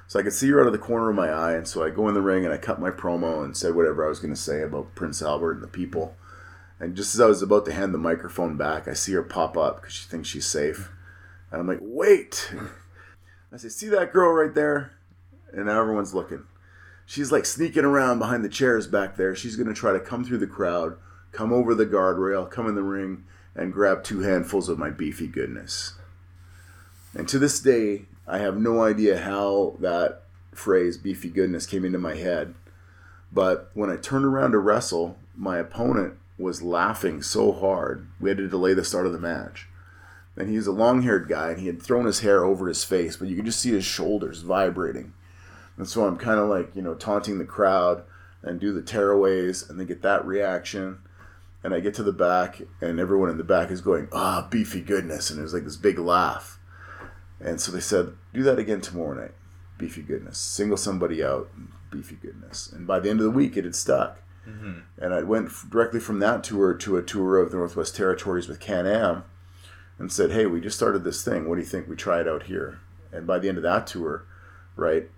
So 0.07 0.21
I 0.21 0.23
could 0.23 0.33
see 0.33 0.51
her 0.51 0.61
out 0.61 0.67
of 0.67 0.73
the 0.73 0.79
corner 0.79 1.09
of 1.09 1.17
my 1.17 1.29
eye, 1.29 1.55
and 1.55 1.67
so 1.67 1.83
I 1.83 1.91
go 1.91 2.09
in 2.09 2.15
the 2.15 2.21
ring 2.21 2.45
and 2.45 2.53
I 2.53 2.59
cut 2.59 2.81
my 2.81 2.91
promo 2.91 3.45
and 3.45 3.57
said 3.57 3.75
whatever 3.75 4.05
I 4.05 4.09
was 4.09 4.21
going 4.21 4.35
to 4.35 4.41
say 4.41 4.63
about 4.63 4.95
Prince 4.95 5.23
Albert 5.23 5.55
and 5.55 5.63
the 5.63 5.69
people. 5.69 6.17
And 6.79 6.97
just 6.97 7.15
as 7.15 7.21
I 7.21 7.27
was 7.27 7.41
about 7.41 7.65
to 7.67 7.73
hand 7.73 7.95
the 7.95 7.99
microphone 7.99 8.57
back, 8.57 8.87
I 8.87 8.93
see 8.93 9.13
her 9.13 9.23
pop 9.23 9.57
up 9.57 9.77
because 9.81 9.95
she 9.95 10.09
thinks 10.09 10.29
she's 10.29 10.47
safe. 10.47 10.91
And 11.51 11.61
I'm 11.61 11.67
like, 11.67 11.79
wait. 11.81 12.53
I 13.53 13.57
say, 13.57 13.69
see 13.69 13.89
that 13.89 14.13
girl 14.13 14.33
right 14.33 14.55
there? 14.55 14.93
And 15.53 15.67
now 15.67 15.81
everyone's 15.81 16.15
looking. 16.15 16.45
She's 17.07 17.31
like 17.31 17.47
sneaking 17.47 17.85
around 17.85 18.19
behind 18.19 18.45
the 18.45 18.49
chairs 18.49 18.87
back 18.87 19.17
there. 19.17 19.35
She's 19.35 19.57
going 19.57 19.69
to 19.69 19.75
try 19.75 19.93
to 19.93 20.01
come 20.01 20.25
through 20.25 20.39
the 20.39 20.47
crowd, 20.47 20.97
come 21.33 21.53
over 21.53 21.75
the 21.75 21.87
guardrail, 21.87 22.51
come 22.51 22.67
in 22.67 22.75
the 22.75 22.83
ring, 22.83 23.25
and 23.55 23.73
grab 23.73 24.03
two 24.03 24.21
handfuls 24.21 24.69
of 24.69 24.79
my 24.79 24.91
beefy 24.91 25.29
goodness. 25.29 25.95
And 27.15 27.29
to 27.29 27.39
this 27.39 27.61
day, 27.61 28.07
I 28.27 28.39
have 28.39 28.57
no 28.57 28.83
idea 28.83 29.21
how 29.21 29.77
that 29.81 30.23
phrase, 30.53 30.97
beefy 30.97 31.29
goodness, 31.29 31.67
came 31.67 31.85
into 31.85 31.99
my 31.99 32.15
head. 32.15 32.55
But 33.33 33.71
when 33.75 33.91
I 33.91 33.97
turned 33.97 34.25
around 34.25 34.53
to 34.53 34.59
wrestle, 34.59 35.19
my 35.37 35.59
opponent 35.59 36.15
was 36.39 36.63
laughing 36.63 37.23
so 37.23 37.53
hard, 37.53 38.09
we 38.21 38.31
had 38.31 38.39
to 38.39 38.49
delay 38.49 38.75
the 38.75 38.85
start 38.85 39.07
of 39.07 39.13
the 39.13 39.19
match. 39.19 39.69
And 40.37 40.49
he 40.49 40.57
was 40.57 40.67
a 40.67 40.73
long 40.73 41.03
haired 41.03 41.29
guy, 41.29 41.51
and 41.51 41.61
he 41.61 41.67
had 41.67 41.81
thrown 41.81 42.07
his 42.07 42.21
hair 42.21 42.45
over 42.45 42.67
his 42.67 42.83
face, 42.85 43.17
but 43.17 43.29
you 43.29 43.37
could 43.37 43.45
just 43.45 43.61
see 43.61 43.71
his 43.71 43.85
shoulders 43.85 44.41
vibrating. 44.41 45.13
And 45.77 45.89
so 45.89 46.07
I'm 46.07 46.17
kind 46.17 46.41
of 46.41 46.49
like, 46.49 46.75
you 46.75 46.83
know, 46.83 46.95
taunting 46.95 47.39
the 47.39 47.45
crowd 47.45 48.03
and 48.43 48.61
do 48.61 48.73
the 48.73 48.83
tearaways 48.83 49.69
and 49.69 49.79
then 49.79 49.87
get 49.87 50.03
that 50.03 50.25
reaction. 50.25 50.99
And 51.63 51.73
I 51.73 51.81
get 51.81 51.95
to 51.95 52.03
the 52.03 52.13
back, 52.13 52.61
and 52.81 53.01
everyone 53.01 53.31
in 53.31 53.39
the 53.39 53.45
back 53.45 53.71
is 53.71 53.81
going, 53.81 54.09
ah, 54.13 54.47
beefy 54.51 54.81
goodness. 54.81 55.31
And 55.31 55.39
there's 55.39 55.55
like 55.55 55.65
this 55.65 55.77
big 55.77 55.99
laugh. 55.99 56.54
And 57.41 57.61
so 57.61 57.73
they 57.73 57.81
said, 57.81 58.15
do 58.33 58.43
that 58.43 58.59
again 58.59 58.81
tomorrow 58.81 59.15
night. 59.15 59.35
Beefy 59.77 60.03
goodness. 60.03 60.39
Single 60.39 60.77
somebody 60.77 61.23
out. 61.23 61.51
Beefy 61.91 62.17
goodness. 62.17 62.73
And 62.73 62.87
by 62.87 63.01
the 63.01 63.11
end 63.11 63.21
of 63.21 63.25
the 63.25 63.31
week, 63.31 63.57
it 63.57 63.65
had 63.65 63.75
stuck. 63.75 64.23
Mm-hmm. 64.49 64.81
And 64.99 65.15
I 65.15 65.23
went 65.23 65.51
directly 65.71 66.01
from 66.01 66.21
that 66.21 66.45
tour 66.45 66.75
to 66.75 66.97
a 66.97 67.03
tour 67.03 67.39
of 67.39 67.51
the 67.51 67.57
Northwest 67.57 67.97
Territories 67.97 68.49
with 68.49 68.61
Can 68.61 68.87
Am 68.87 69.25
and 69.99 70.13
said, 70.13 70.31
hey, 70.33 70.47
we 70.47 70.61
just 70.61 70.77
started 70.77 71.05
this 71.05 71.25
thing. 71.25 71.49
What 71.49 71.57
do 71.57 71.61
you 71.61 71.67
think 71.67 71.89
we 71.89 71.97
try 71.97 72.21
it 72.21 72.29
out 72.29 72.45
here? 72.45 72.81
And 73.13 73.27
by 73.27 73.39
the 73.39 73.49
end 73.49 73.59
of 73.59 73.63
that 73.63 73.87
tour, 73.87 74.25
right, 74.77 75.09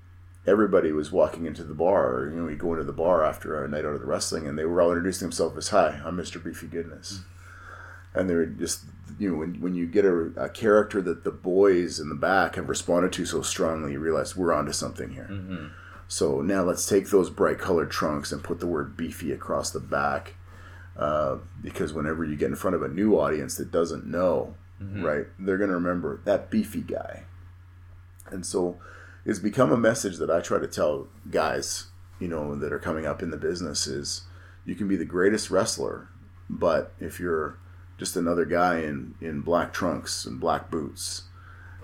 everybody 0.47 0.93
was 0.93 1.11
walking 1.11 1.47
into 1.47 1.65
the 1.65 1.75
bar. 1.75 2.29
You 2.31 2.39
know, 2.39 2.45
we'd 2.45 2.59
go 2.59 2.73
into 2.73 2.85
the 2.85 2.93
bar 2.93 3.25
after 3.25 3.63
a 3.63 3.69
night 3.69 3.85
out 3.85 3.95
of 3.95 4.01
the 4.01 4.07
wrestling, 4.07 4.47
and 4.47 4.59
they 4.59 4.65
were 4.65 4.81
all 4.81 4.91
introducing 4.91 5.27
themselves 5.27 5.57
as, 5.57 5.69
"Hi, 5.71 6.01
I'm 6.05 6.17
Mr. 6.17 6.43
Beefy 6.43 6.67
Goodness," 6.67 7.23
and 8.15 8.29
they 8.29 8.35
were 8.35 8.47
just, 8.47 8.85
you 9.19 9.31
know, 9.31 9.37
when 9.37 9.61
when 9.61 9.75
you 9.75 9.87
get 9.87 10.05
a, 10.05 10.33
a, 10.37 10.49
character 10.49 11.01
that 11.03 11.25
the 11.25 11.31
boys 11.31 12.01
in 12.01 12.09
the 12.09 12.15
back 12.15 12.57
have 12.57 12.69
responded 12.69 13.13
to 13.15 13.27
so 13.27 13.43
strongly, 13.43 13.93
you 13.93 14.01
realize 14.01 14.37
we're 14.37 14.53
onto 14.53 14.73
something 14.73 15.11
here. 15.11 15.29
Mm-hmm. 15.31 15.67
So 16.09 16.41
now 16.41 16.63
let's 16.63 16.87
take 16.87 17.11
those 17.11 17.31
bright 17.31 17.59
colored 17.59 17.91
trunks 17.91 18.33
and 18.33 18.43
put 18.43 18.61
the 18.61 18.67
word 18.67 18.97
beefy 18.97 19.33
across 19.33 19.71
the 19.71 19.81
back, 19.81 20.35
uh, 20.97 21.37
because 21.63 21.93
whenever 21.93 22.25
you 22.25 22.37
get 22.37 22.49
in 22.51 22.57
front 22.57 22.77
of 22.77 22.83
a 22.83 22.89
new 22.89 23.19
audience 23.19 23.57
that 23.57 23.71
doesn't 23.71 24.07
know, 24.07 24.55
mm-hmm. 24.83 25.05
right, 25.05 25.27
they're 25.39 25.59
gonna 25.59 25.73
remember 25.73 26.21
that 26.25 26.51
beefy 26.51 26.83
guy, 26.83 27.25
and 28.31 28.45
so 28.45 28.79
it's 29.25 29.39
become 29.39 29.73
a 29.73 29.77
message 29.77 30.19
that 30.19 30.31
I 30.31 30.41
try 30.41 30.59
to 30.59 30.69
tell 30.69 31.09
guys, 31.31 31.87
you 32.21 32.29
know, 32.29 32.55
that 32.57 32.73
are 32.73 32.79
coming 32.79 33.07
up 33.07 33.23
in 33.23 33.31
the 33.31 33.37
business 33.37 33.87
is 33.87 34.23
you 34.65 34.75
can 34.75 34.89
be 34.89 34.97
the 34.97 35.05
greatest 35.05 35.51
wrestler, 35.51 36.09
but 36.49 36.93
if 37.01 37.19
you're 37.19 37.59
just 37.99 38.17
another 38.17 38.45
guy 38.45 38.81
in, 38.81 39.15
in 39.21 39.41
black 39.41 39.73
trunks 39.73 40.25
and 40.25 40.41
black 40.41 40.71
boots, 40.71 41.23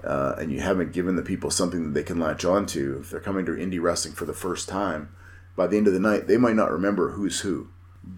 uh, 0.05 0.35
and 0.39 0.53
you 0.53 0.61
haven't 0.61 0.93
given 0.93 1.17
the 1.17 1.23
people 1.23 1.51
something 1.51 1.85
that 1.85 1.95
they 1.95 2.03
can 2.03 2.19
latch 2.19 2.45
onto, 2.45 2.99
if 3.01 3.11
they're 3.11 3.21
coming 3.21 3.47
to 3.47 3.53
indie 3.53 3.81
wrestling 3.81 4.15
for 4.15 4.25
the 4.25 4.33
first 4.33 4.69
time, 4.69 5.15
by 5.57 5.67
the 5.67 5.77
end 5.77 5.87
of 5.87 5.93
the 5.93 6.01
night, 6.01 6.27
they 6.27 6.37
might 6.37 6.57
not 6.57 6.71
remember 6.71 7.11
who's 7.11 7.41
who. 7.41 7.69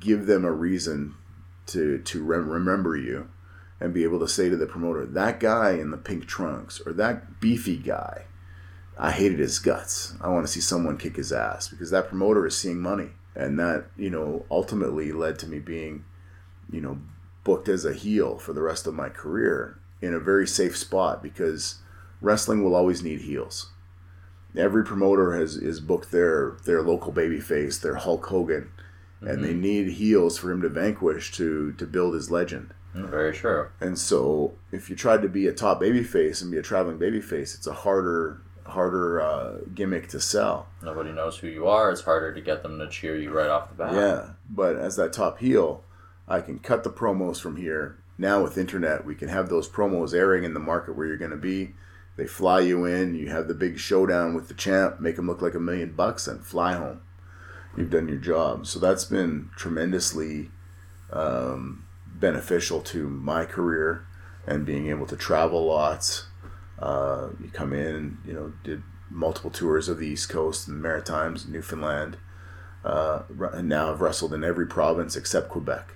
Give 0.00 0.26
them 0.26 0.44
a 0.44 0.52
reason 0.52 1.14
to 1.66 1.98
to 1.98 2.24
rem- 2.24 2.48
remember 2.48 2.96
you, 2.96 3.28
and 3.80 3.92
be 3.92 4.04
able 4.04 4.20
to 4.20 4.28
say 4.28 4.48
to 4.48 4.56
the 4.56 4.66
promoter, 4.66 5.04
that 5.04 5.40
guy 5.40 5.72
in 5.72 5.90
the 5.90 5.98
pink 5.98 6.26
trunks 6.26 6.80
or 6.86 6.92
that 6.94 7.40
beefy 7.40 7.76
guy 7.76 8.24
I 8.96 9.10
hated 9.10 9.38
his 9.38 9.58
guts. 9.58 10.14
I 10.20 10.28
want 10.28 10.46
to 10.46 10.52
see 10.52 10.60
someone 10.60 10.96
kick 10.96 11.16
his 11.16 11.32
ass 11.32 11.68
because 11.68 11.90
that 11.90 12.08
promoter 12.08 12.46
is 12.46 12.56
seeing 12.56 12.80
money. 12.80 13.10
And 13.34 13.58
that, 13.58 13.86
you 13.96 14.10
know, 14.10 14.46
ultimately 14.50 15.10
led 15.10 15.38
to 15.40 15.48
me 15.48 15.58
being, 15.58 16.04
you 16.70 16.80
know, 16.80 16.98
booked 17.44 17.68
as 17.68 17.84
a 17.84 17.92
heel 17.92 18.38
for 18.38 18.52
the 18.52 18.62
rest 18.62 18.86
of 18.86 18.94
my 18.94 19.08
career 19.08 19.78
in 20.00 20.14
a 20.14 20.18
very 20.18 20.46
safe 20.46 20.76
spot 20.76 21.22
because 21.22 21.76
wrestling 22.20 22.64
will 22.64 22.74
always 22.74 23.02
need 23.02 23.22
heels. 23.22 23.70
Every 24.56 24.84
promoter 24.84 25.34
has 25.34 25.56
is 25.56 25.80
booked 25.80 26.10
their 26.10 26.56
their 26.64 26.82
local 26.82 27.12
babyface, 27.12 27.80
their 27.80 27.96
Hulk 27.96 28.26
Hogan, 28.26 28.70
mm-hmm. 29.16 29.28
and 29.28 29.44
they 29.44 29.50
mm-hmm. 29.50 29.60
need 29.60 29.88
heels 29.92 30.38
for 30.38 30.50
him 30.50 30.62
to 30.62 30.68
vanquish 30.68 31.32
to 31.32 31.72
to 31.72 31.86
build 31.86 32.14
his 32.14 32.30
legend. 32.30 32.72
Mm, 32.94 33.10
very 33.10 33.32
true. 33.32 33.68
And 33.80 33.98
so, 33.98 34.54
if 34.70 34.88
you 34.88 34.94
tried 34.94 35.22
to 35.22 35.28
be 35.28 35.48
a 35.48 35.52
top 35.52 35.80
babyface 35.82 36.40
and 36.40 36.50
be 36.52 36.58
a 36.58 36.62
traveling 36.62 36.98
babyface, 36.98 37.56
it's 37.56 37.66
a 37.66 37.72
harder 37.72 38.40
harder 38.66 39.20
uh, 39.20 39.56
gimmick 39.74 40.08
to 40.08 40.20
sell. 40.20 40.68
Nobody 40.82 41.12
knows 41.12 41.36
who 41.38 41.48
you 41.48 41.66
are. 41.66 41.90
It's 41.90 42.02
harder 42.02 42.32
to 42.32 42.40
get 42.40 42.62
them 42.62 42.78
to 42.78 42.88
cheer 42.88 43.16
you 43.16 43.30
right 43.30 43.50
off 43.50 43.68
the 43.68 43.74
bat. 43.74 43.94
Yeah, 43.94 44.30
but 44.48 44.76
as 44.76 44.96
that 44.96 45.12
top 45.12 45.38
heel, 45.38 45.82
I 46.28 46.40
can 46.40 46.58
cut 46.58 46.84
the 46.84 46.90
promos 46.90 47.40
from 47.40 47.56
here. 47.56 47.98
Now 48.16 48.42
with 48.42 48.58
internet, 48.58 49.04
we 49.04 49.14
can 49.14 49.28
have 49.28 49.48
those 49.48 49.68
promos 49.68 50.14
airing 50.14 50.44
in 50.44 50.54
the 50.54 50.60
market 50.60 50.96
where 50.96 51.06
you're 51.06 51.16
going 51.16 51.30
to 51.30 51.36
be. 51.36 51.74
They 52.16 52.26
fly 52.26 52.60
you 52.60 52.84
in. 52.84 53.14
You 53.14 53.30
have 53.30 53.48
the 53.48 53.54
big 53.54 53.78
showdown 53.78 54.34
with 54.34 54.48
the 54.48 54.54
champ. 54.54 55.00
Make 55.00 55.18
him 55.18 55.26
look 55.26 55.42
like 55.42 55.54
a 55.54 55.60
million 55.60 55.92
bucks 55.92 56.28
and 56.28 56.44
fly 56.44 56.74
home. 56.74 57.00
You've 57.76 57.90
done 57.90 58.08
your 58.08 58.18
job. 58.18 58.66
So 58.66 58.78
that's 58.78 59.04
been 59.04 59.50
tremendously 59.56 60.50
um, 61.12 61.84
beneficial 62.06 62.80
to 62.82 63.08
my 63.08 63.44
career 63.44 64.06
and 64.46 64.64
being 64.64 64.88
able 64.88 65.06
to 65.06 65.16
travel 65.16 65.66
lots 65.66 66.26
uh, 66.78 67.28
you 67.42 67.48
come 67.50 67.72
in, 67.72 68.18
you 68.26 68.32
know, 68.32 68.52
did 68.62 68.82
multiple 69.10 69.50
tours 69.50 69.88
of 69.88 69.98
the 69.98 70.06
East 70.06 70.28
Coast 70.28 70.66
and 70.66 70.76
the 70.76 70.82
Maritimes, 70.82 71.46
Newfoundland, 71.46 72.16
uh, 72.84 73.22
and 73.52 73.68
now 73.68 73.92
I've 73.92 74.00
wrestled 74.00 74.34
in 74.34 74.44
every 74.44 74.66
province 74.66 75.16
except 75.16 75.48
Quebec. 75.48 75.94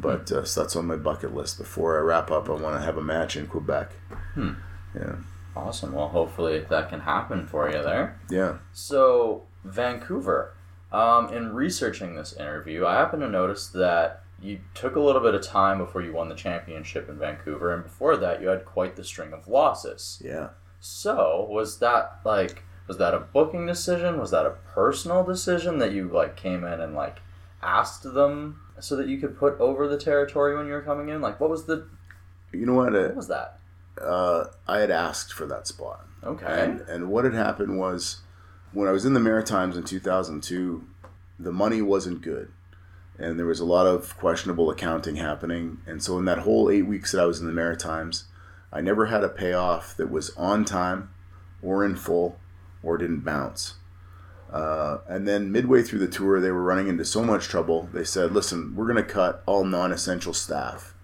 But 0.00 0.32
uh, 0.32 0.44
so 0.44 0.62
that's 0.62 0.76
on 0.76 0.86
my 0.86 0.96
bucket 0.96 1.34
list. 1.34 1.58
Before 1.58 1.98
I 1.98 2.00
wrap 2.00 2.30
up, 2.30 2.48
I 2.48 2.52
want 2.52 2.76
to 2.76 2.84
have 2.84 2.96
a 2.96 3.02
match 3.02 3.36
in 3.36 3.46
Quebec. 3.46 3.92
Hmm. 4.34 4.52
Yeah. 4.94 5.16
Awesome. 5.54 5.92
Well, 5.92 6.08
hopefully 6.08 6.64
that 6.70 6.88
can 6.88 7.00
happen 7.00 7.46
for 7.46 7.70
you 7.70 7.82
there. 7.82 8.18
Yeah. 8.30 8.58
So 8.72 9.44
Vancouver. 9.64 10.54
Um, 10.90 11.32
in 11.32 11.54
researching 11.54 12.16
this 12.16 12.34
interview, 12.34 12.84
I 12.84 12.96
happen 12.96 13.20
to 13.20 13.28
notice 13.28 13.68
that 13.68 14.24
you 14.42 14.60
took 14.74 14.96
a 14.96 15.00
little 15.00 15.22
bit 15.22 15.34
of 15.34 15.42
time 15.42 15.78
before 15.78 16.02
you 16.02 16.12
won 16.12 16.28
the 16.28 16.34
championship 16.34 17.08
in 17.08 17.18
Vancouver, 17.18 17.72
and 17.72 17.82
before 17.82 18.16
that, 18.18 18.42
you 18.42 18.48
had 18.48 18.66
quite 18.66 18.96
the 18.96 19.04
string 19.04 19.32
of 19.32 19.48
losses. 19.48 20.20
Yeah. 20.22 20.50
So, 20.80 21.46
was 21.48 21.78
that 21.78 22.20
like 22.24 22.64
was 22.88 22.98
that 22.98 23.14
a 23.14 23.20
booking 23.20 23.66
decision? 23.66 24.18
Was 24.18 24.32
that 24.32 24.44
a 24.44 24.56
personal 24.74 25.24
decision 25.24 25.78
that 25.78 25.92
you 25.92 26.08
like 26.08 26.36
came 26.36 26.64
in 26.64 26.80
and 26.80 26.94
like 26.94 27.20
asked 27.62 28.02
them 28.02 28.60
so 28.82 28.96
that 28.96 29.08
you 29.08 29.18
could 29.18 29.38
put 29.38 29.58
over 29.60 29.88
the 29.88 29.98
territory 29.98 30.56
when 30.56 30.66
you 30.66 30.72
were 30.72 30.82
coming 30.82 31.08
in? 31.08 31.20
Like, 31.20 31.40
what 31.40 31.50
was 31.50 31.66
the? 31.66 31.86
You 32.52 32.66
know 32.66 32.74
what? 32.74 32.94
Uh, 32.94 33.08
what 33.08 33.16
was 33.16 33.28
that? 33.28 33.58
Uh, 34.00 34.44
I 34.66 34.78
had 34.78 34.90
asked 34.90 35.32
for 35.32 35.46
that 35.46 35.66
spot. 35.66 36.06
Okay. 36.24 36.46
And, 36.46 36.80
and 36.82 37.08
what 37.08 37.24
had 37.24 37.34
happened 37.34 37.78
was 37.78 38.20
when 38.72 38.88
I 38.88 38.92
was 38.92 39.04
in 39.04 39.14
the 39.14 39.20
Maritimes 39.20 39.76
in 39.76 39.84
2002, 39.84 40.86
the 41.38 41.52
money 41.52 41.82
wasn't 41.82 42.22
good 42.22 42.52
and 43.18 43.38
there 43.38 43.46
was 43.46 43.60
a 43.60 43.64
lot 43.64 43.86
of 43.86 44.16
questionable 44.18 44.70
accounting 44.70 45.16
happening. 45.16 45.78
And 45.86 46.02
so, 46.02 46.18
in 46.18 46.24
that 46.26 46.38
whole 46.38 46.70
eight 46.70 46.86
weeks 46.86 47.12
that 47.12 47.20
I 47.20 47.26
was 47.26 47.40
in 47.40 47.46
the 47.46 47.52
Maritimes, 47.52 48.24
I 48.72 48.80
never 48.80 49.06
had 49.06 49.22
a 49.22 49.28
payoff 49.28 49.96
that 49.96 50.10
was 50.10 50.30
on 50.36 50.64
time 50.64 51.10
or 51.62 51.84
in 51.84 51.96
full 51.96 52.38
or 52.82 52.98
didn't 52.98 53.20
bounce. 53.20 53.74
Uh, 54.52 54.98
and 55.08 55.26
then, 55.26 55.50
midway 55.50 55.82
through 55.82 55.98
the 55.98 56.06
tour, 56.06 56.38
they 56.38 56.50
were 56.50 56.62
running 56.62 56.88
into 56.88 57.04
so 57.04 57.24
much 57.24 57.48
trouble. 57.48 57.88
They 57.92 58.04
said, 58.04 58.32
Listen, 58.32 58.76
we're 58.76 58.86
going 58.86 59.02
to 59.02 59.02
cut 59.02 59.42
all 59.46 59.64
non 59.64 59.92
essential 59.92 60.34
staff. 60.34 60.94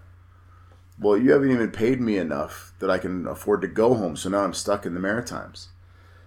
Well, 1.01 1.17
you 1.17 1.33
haven't 1.33 1.53
even 1.53 1.71
paid 1.71 2.01
me 2.01 2.19
enough 2.19 2.75
that 2.81 2.91
I 2.91 2.99
can 2.99 3.27
afford 3.27 3.63
to 3.63 3.69
go 3.69 3.95
home. 3.95 4.17
So 4.17 4.29
now 4.29 4.41
I'm 4.41 4.53
stuck 4.53 4.85
in 4.85 4.95
the 4.95 5.01
Maritimes. 5.01 5.69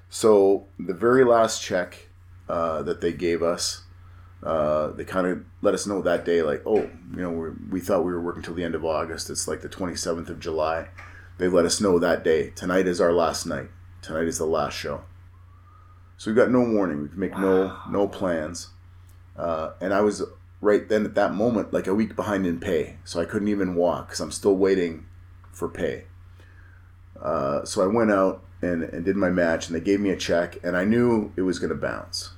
So, 0.10 0.66
the 0.80 0.96
very 0.96 1.24
last 1.24 1.62
check 1.62 2.10
uh, 2.50 2.82
that 2.84 3.02
they 3.02 3.14
gave 3.14 3.44
us, 3.44 3.84
uh, 4.42 4.88
they 4.88 5.06
kind 5.06 5.28
of 5.28 5.46
let 5.62 5.76
us 5.76 5.86
know 5.86 6.02
that 6.02 6.26
day, 6.26 6.42
like, 6.42 6.64
oh, 6.66 6.90
you 7.16 7.22
know, 7.22 7.56
we 7.70 7.80
thought 7.80 8.04
we 8.04 8.14
were 8.14 8.22
working 8.22 8.42
till 8.42 8.56
the 8.56 8.64
end 8.64 8.74
of 8.74 8.84
August. 8.84 9.30
It's 9.30 9.48
like 9.48 9.62
the 9.62 9.70
27th 9.70 10.30
of 10.30 10.40
July. 10.40 10.88
They 11.38 11.48
let 11.48 11.66
us 11.66 11.80
know 11.80 12.00
that 12.00 12.24
day. 12.24 12.50
Tonight 12.50 12.88
is 12.88 13.00
our 13.00 13.14
last 13.14 13.46
night. 13.46 13.70
Tonight 14.02 14.28
is 14.28 14.40
the 14.40 14.46
last 14.46 14.76
show. 14.76 15.04
So 16.22 16.30
we 16.30 16.36
got 16.36 16.52
no 16.52 16.62
warning. 16.62 17.02
We 17.02 17.08
could 17.08 17.18
make 17.18 17.34
wow. 17.34 17.42
no 17.42 17.78
no 17.90 18.08
plans. 18.08 18.70
Uh, 19.36 19.72
and 19.82 19.92
I 19.92 20.02
was 20.02 20.22
right 20.62 20.88
then 20.88 21.04
at 21.04 21.16
that 21.16 21.34
moment 21.34 21.74
like 21.74 21.88
a 21.88 21.96
week 21.96 22.16
behind 22.16 22.46
in 22.46 22.60
pay, 22.60 22.98
so 23.04 23.20
I 23.20 23.26
couldn't 23.26 23.48
even 23.48 23.74
walk 23.74 24.10
because 24.10 24.20
I'm 24.20 24.32
still 24.32 24.56
waiting 24.56 25.08
for 25.52 25.68
pay. 25.68 26.04
Uh, 27.20 27.66
so 27.66 27.82
I 27.82 27.88
went 27.88 28.12
out 28.12 28.44
and, 28.62 28.84
and 28.84 29.04
did 29.04 29.16
my 29.16 29.32
match, 29.32 29.66
and 29.66 29.76
they 29.76 29.80
gave 29.80 30.00
me 30.00 30.12
a 30.12 30.16
check, 30.16 30.60
and 30.64 30.78
I 30.78 30.86
knew 30.86 31.34
it 31.36 31.42
was 31.42 31.58
going 31.58 31.72
to 31.72 31.76
bounce, 31.76 32.34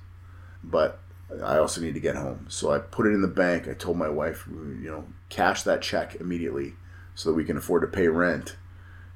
but 0.63 1.01
I 1.43 1.57
also 1.57 1.81
need 1.81 1.93
to 1.95 1.99
get 1.99 2.15
home. 2.15 2.45
So 2.47 2.71
I 2.71 2.79
put 2.79 3.05
it 3.05 3.09
in 3.09 3.21
the 3.21 3.27
bank. 3.27 3.67
I 3.67 3.73
told 3.73 3.97
my 3.97 4.07
wife, 4.07 4.47
you 4.47 4.89
know, 4.89 5.03
cash 5.27 5.63
that 5.63 5.81
check 5.81 6.15
immediately 6.21 6.75
so 7.15 7.31
that 7.31 7.35
we 7.35 7.43
can 7.43 7.57
afford 7.57 7.81
to 7.81 7.87
pay 7.89 8.07
rent 8.07 8.55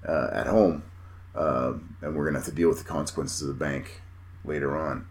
uh, 0.06 0.28
at 0.34 0.48
home, 0.48 0.84
um, 1.36 1.96
and 2.02 2.18
we're 2.18 2.26
going 2.26 2.34
to 2.34 2.42
have 2.42 2.50
to 2.50 2.52
deal 2.52 2.68
with 2.68 2.80
the 2.80 2.84
consequences 2.84 3.42
of 3.42 3.48
the 3.48 3.54
bank 3.54 4.02
later 4.48 4.78
on. 4.78 5.08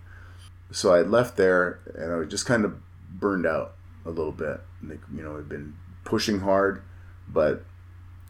So 0.70 0.94
I 0.94 1.02
left 1.02 1.36
there, 1.36 1.80
and 1.94 2.12
I 2.12 2.16
was 2.16 2.28
just 2.28 2.46
kind 2.46 2.64
of 2.64 2.76
burned 3.10 3.46
out 3.46 3.74
a 4.04 4.10
little 4.10 4.32
bit. 4.32 4.60
Like, 4.82 5.00
you 5.14 5.22
know, 5.22 5.36
I've 5.36 5.48
been 5.48 5.74
pushing 6.04 6.40
hard, 6.40 6.82
but 7.28 7.64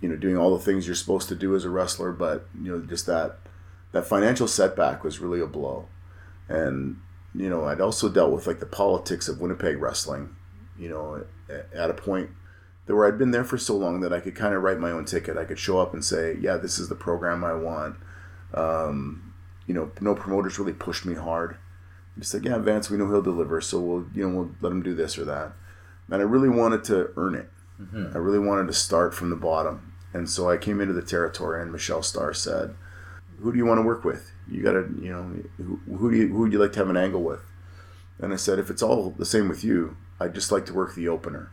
you 0.00 0.08
know, 0.08 0.16
doing 0.16 0.36
all 0.36 0.56
the 0.56 0.64
things 0.64 0.86
you're 0.86 0.94
supposed 0.94 1.28
to 1.28 1.34
do 1.34 1.54
as 1.56 1.64
a 1.64 1.70
wrestler, 1.70 2.12
but 2.12 2.46
you 2.60 2.70
know, 2.70 2.84
just 2.84 3.06
that 3.06 3.38
that 3.92 4.06
financial 4.06 4.46
setback 4.46 5.02
was 5.02 5.20
really 5.20 5.40
a 5.40 5.46
blow. 5.46 5.86
And 6.48 7.00
you 7.34 7.48
know, 7.48 7.64
I'd 7.64 7.80
also 7.80 8.08
dealt 8.08 8.32
with 8.32 8.46
like 8.46 8.60
the 8.60 8.66
politics 8.66 9.28
of 9.28 9.40
Winnipeg 9.40 9.80
wrestling. 9.80 10.36
You 10.78 10.90
know, 10.90 11.24
at 11.74 11.90
a 11.90 11.94
point 11.94 12.30
where 12.86 13.06
I'd 13.06 13.18
been 13.18 13.30
there 13.30 13.44
for 13.44 13.58
so 13.58 13.76
long 13.76 14.00
that 14.00 14.12
I 14.12 14.20
could 14.20 14.34
kind 14.34 14.54
of 14.54 14.62
write 14.62 14.78
my 14.78 14.90
own 14.90 15.06
ticket. 15.06 15.36
I 15.36 15.44
could 15.44 15.58
show 15.58 15.78
up 15.78 15.94
and 15.94 16.04
say, 16.04 16.36
"Yeah, 16.40 16.56
this 16.56 16.78
is 16.78 16.88
the 16.88 16.94
program 16.94 17.42
I 17.44 17.54
want." 17.54 17.96
Um, 18.54 19.34
you 19.66 19.74
know, 19.74 19.90
no 20.00 20.14
promoters 20.14 20.58
really 20.58 20.72
pushed 20.72 21.04
me 21.04 21.14
hard. 21.14 21.56
Just 22.18 22.32
like, 22.34 22.44
"Yeah, 22.44 22.58
Vance, 22.58 22.88
we 22.88 22.96
know 22.96 23.08
he'll 23.08 23.22
deliver, 23.22 23.60
so 23.60 23.80
we'll 23.80 24.06
you 24.14 24.28
know 24.28 24.34
we'll 24.34 24.50
let 24.60 24.72
him 24.72 24.82
do 24.82 24.94
this 24.94 25.18
or 25.18 25.24
that." 25.24 25.52
And 26.10 26.20
I 26.20 26.24
really 26.24 26.48
wanted 26.48 26.84
to 26.84 27.10
earn 27.16 27.34
it. 27.34 27.50
Mm-hmm. 27.80 28.16
I 28.16 28.18
really 28.18 28.38
wanted 28.38 28.68
to 28.68 28.72
start 28.72 29.14
from 29.14 29.30
the 29.30 29.36
bottom. 29.36 29.92
And 30.14 30.30
so 30.30 30.48
I 30.48 30.56
came 30.56 30.80
into 30.80 30.94
the 30.94 31.02
territory, 31.02 31.60
and 31.60 31.70
Michelle 31.70 32.02
Starr 32.02 32.32
said, 32.32 32.74
"Who 33.40 33.52
do 33.52 33.58
you 33.58 33.66
want 33.66 33.78
to 33.78 33.82
work 33.82 34.04
with? 34.04 34.32
You 34.48 34.62
got 34.62 34.72
to, 34.72 34.88
you 35.00 35.12
know, 35.12 35.42
who, 35.58 35.80
who 35.96 36.10
do 36.10 36.16
you 36.16 36.28
who 36.28 36.40
would 36.40 36.52
you 36.52 36.58
like 36.58 36.72
to 36.72 36.78
have 36.78 36.90
an 36.90 36.96
angle 36.96 37.22
with?" 37.22 37.42
And 38.18 38.32
I 38.32 38.36
said, 38.36 38.58
"If 38.58 38.70
it's 38.70 38.82
all 38.82 39.10
the 39.10 39.26
same 39.26 39.48
with 39.48 39.62
you, 39.62 39.96
I'd 40.18 40.34
just 40.34 40.50
like 40.50 40.64
to 40.66 40.74
work 40.74 40.94
the 40.94 41.08
opener." 41.08 41.50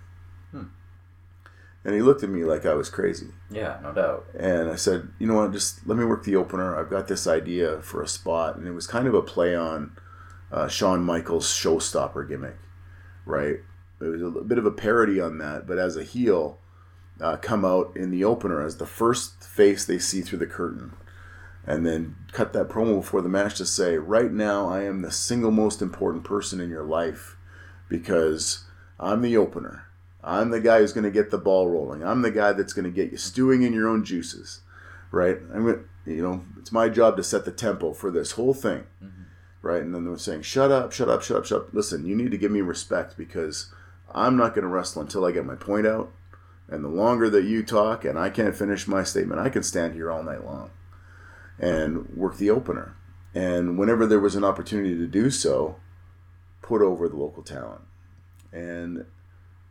And 1.86 1.94
he 1.94 2.02
looked 2.02 2.24
at 2.24 2.30
me 2.30 2.46
like 2.46 2.66
I 2.66 2.76
was 2.76 2.90
crazy. 2.90 3.28
Yeah, 3.52 3.78
no 3.84 3.92
doubt. 3.92 4.26
And 4.38 4.70
I 4.70 4.76
said, 4.76 5.10
"You 5.20 5.28
know 5.28 5.36
what? 5.36 5.52
Just 5.52 5.86
let 5.86 5.98
me 5.98 6.06
work 6.06 6.24
the 6.24 6.38
opener. 6.38 6.80
I've 6.80 6.90
got 6.90 7.08
this 7.08 7.28
idea 7.28 7.82
for 7.82 8.02
a 8.02 8.08
spot." 8.08 8.56
And 8.56 8.68
it 8.68 8.72
was 8.72 8.88
kind 8.88 9.08
of 9.08 9.14
a 9.14 9.22
play 9.22 9.54
on 9.54 9.98
uh, 10.52 10.68
Shawn 10.68 11.04
Michaels' 11.04 11.48
showstopper 11.48 12.28
gimmick, 12.28 12.58
right? 13.26 13.58
It 14.00 14.06
was 14.06 14.22
a 14.22 14.30
bit 14.30 14.58
of 14.58 14.66
a 14.66 14.72
parody 14.72 15.20
on 15.20 15.38
that, 15.40 15.68
but 15.68 15.78
as 15.78 15.98
a 15.98 16.04
heel, 16.04 16.60
uh, 17.20 17.38
come 17.38 17.66
out 17.66 17.96
in 17.96 18.12
the 18.12 18.24
opener 18.24 18.62
as 18.62 18.78
the 18.78 18.86
first 18.86 19.44
face 19.44 19.86
they 19.86 20.00
see 20.00 20.22
through 20.22 20.40
the 20.40 20.48
curtain. 20.48 20.94
And 21.66 21.86
then 21.86 22.16
cut 22.34 22.52
that 22.54 22.68
promo 22.68 22.98
before 22.98 23.22
the 23.22 23.30
match 23.30 23.56
to 23.58 23.66
say, 23.66 23.98
right 23.98 24.32
now, 24.32 24.68
I 24.68 24.84
am 24.84 25.02
the 25.02 25.12
single 25.12 25.52
most 25.52 25.82
important 25.82 26.26
person 26.26 26.60
in 26.60 26.70
your 26.70 26.84
life 26.84 27.38
because 27.88 28.66
I'm 29.00 29.22
the 29.22 29.38
opener. 29.38 29.86
I'm 30.24 30.52
the 30.52 30.62
guy 30.62 30.80
who's 30.80 30.94
going 30.94 31.04
to 31.04 31.12
get 31.12 31.32
the 31.32 31.38
ball 31.38 31.70
rolling. 31.70 32.04
I'm 32.04 32.22
the 32.22 32.32
guy 32.32 32.54
that's 32.54 32.74
going 32.74 32.86
to 32.86 32.92
get 32.92 33.12
you 33.12 33.18
stewing 33.18 33.64
in 33.64 33.74
your 33.74 33.90
own 33.90 34.06
juices, 34.06 34.62
right? 35.12 35.38
I'm 35.54 35.66
gonna, 35.66 35.84
you 36.06 36.22
know, 36.22 36.46
it's 36.58 36.72
my 36.72 36.90
job 36.90 37.18
to 37.18 37.24
set 37.24 37.46
the 37.46 37.52
tempo 37.52 37.94
for 37.94 38.10
this 38.10 38.32
whole 38.32 38.54
thing, 38.54 38.86
mm-hmm. 39.04 39.24
right? 39.62 39.82
And 39.82 39.94
then 39.94 40.06
they're 40.06 40.18
saying, 40.18 40.44
"Shut 40.44 40.72
up, 40.72 40.94
shut 40.94 41.10
up, 41.10 41.22
shut 41.22 41.38
up, 41.38 41.46
shut 41.46 41.62
up." 41.62 41.74
Listen, 41.74 42.06
you 42.06 42.16
need 42.16 42.32
to 42.32 42.38
give 42.38 42.52
me 42.52 42.62
respect 42.62 43.18
because 43.18 43.74
I'm 44.14 44.38
not 44.38 44.56
going 44.56 44.64
to 44.64 44.70
wrestle 44.70 45.02
until 45.02 45.26
I 45.26 45.32
get 45.32 45.46
my 45.46 45.56
point 45.56 45.88
out. 45.88 46.12
And 46.70 46.84
the 46.84 46.90
longer 46.90 47.30
that 47.30 47.44
you 47.44 47.62
talk 47.62 48.06
and 48.06 48.18
I 48.18 48.30
can't 48.30 48.56
finish 48.56 48.88
my 48.88 49.04
statement, 49.04 49.42
I 49.42 49.50
can 49.50 49.64
stand 49.64 49.94
here 49.94 50.10
all 50.10 50.24
night 50.24 50.46
long 50.46 50.72
and 51.60 52.10
work 52.16 52.38
the 52.38 52.50
opener. 52.50 52.96
And 53.36 53.78
whenever 53.78 54.06
there 54.06 54.20
was 54.20 54.36
an 54.36 54.44
opportunity 54.44 54.96
to 54.96 55.08
do 55.08 55.30
so, 55.30 55.78
put 56.62 56.82
over 56.82 57.10
the 57.10 57.18
local 57.18 57.44
talent. 57.44 57.82
And 58.52 59.06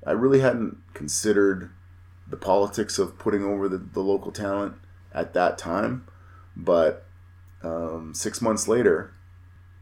I 0.06 0.12
really 0.12 0.40
hadn't 0.40 0.78
considered 0.94 1.70
the 2.28 2.36
politics 2.36 2.98
of 2.98 3.18
putting 3.18 3.44
over 3.44 3.68
the, 3.68 3.78
the 3.78 4.00
local 4.00 4.32
talent 4.32 4.74
at 5.14 5.34
that 5.34 5.58
time. 5.58 6.06
But 6.56 7.04
um, 7.62 8.12
six 8.14 8.40
months 8.40 8.68
later, 8.68 9.12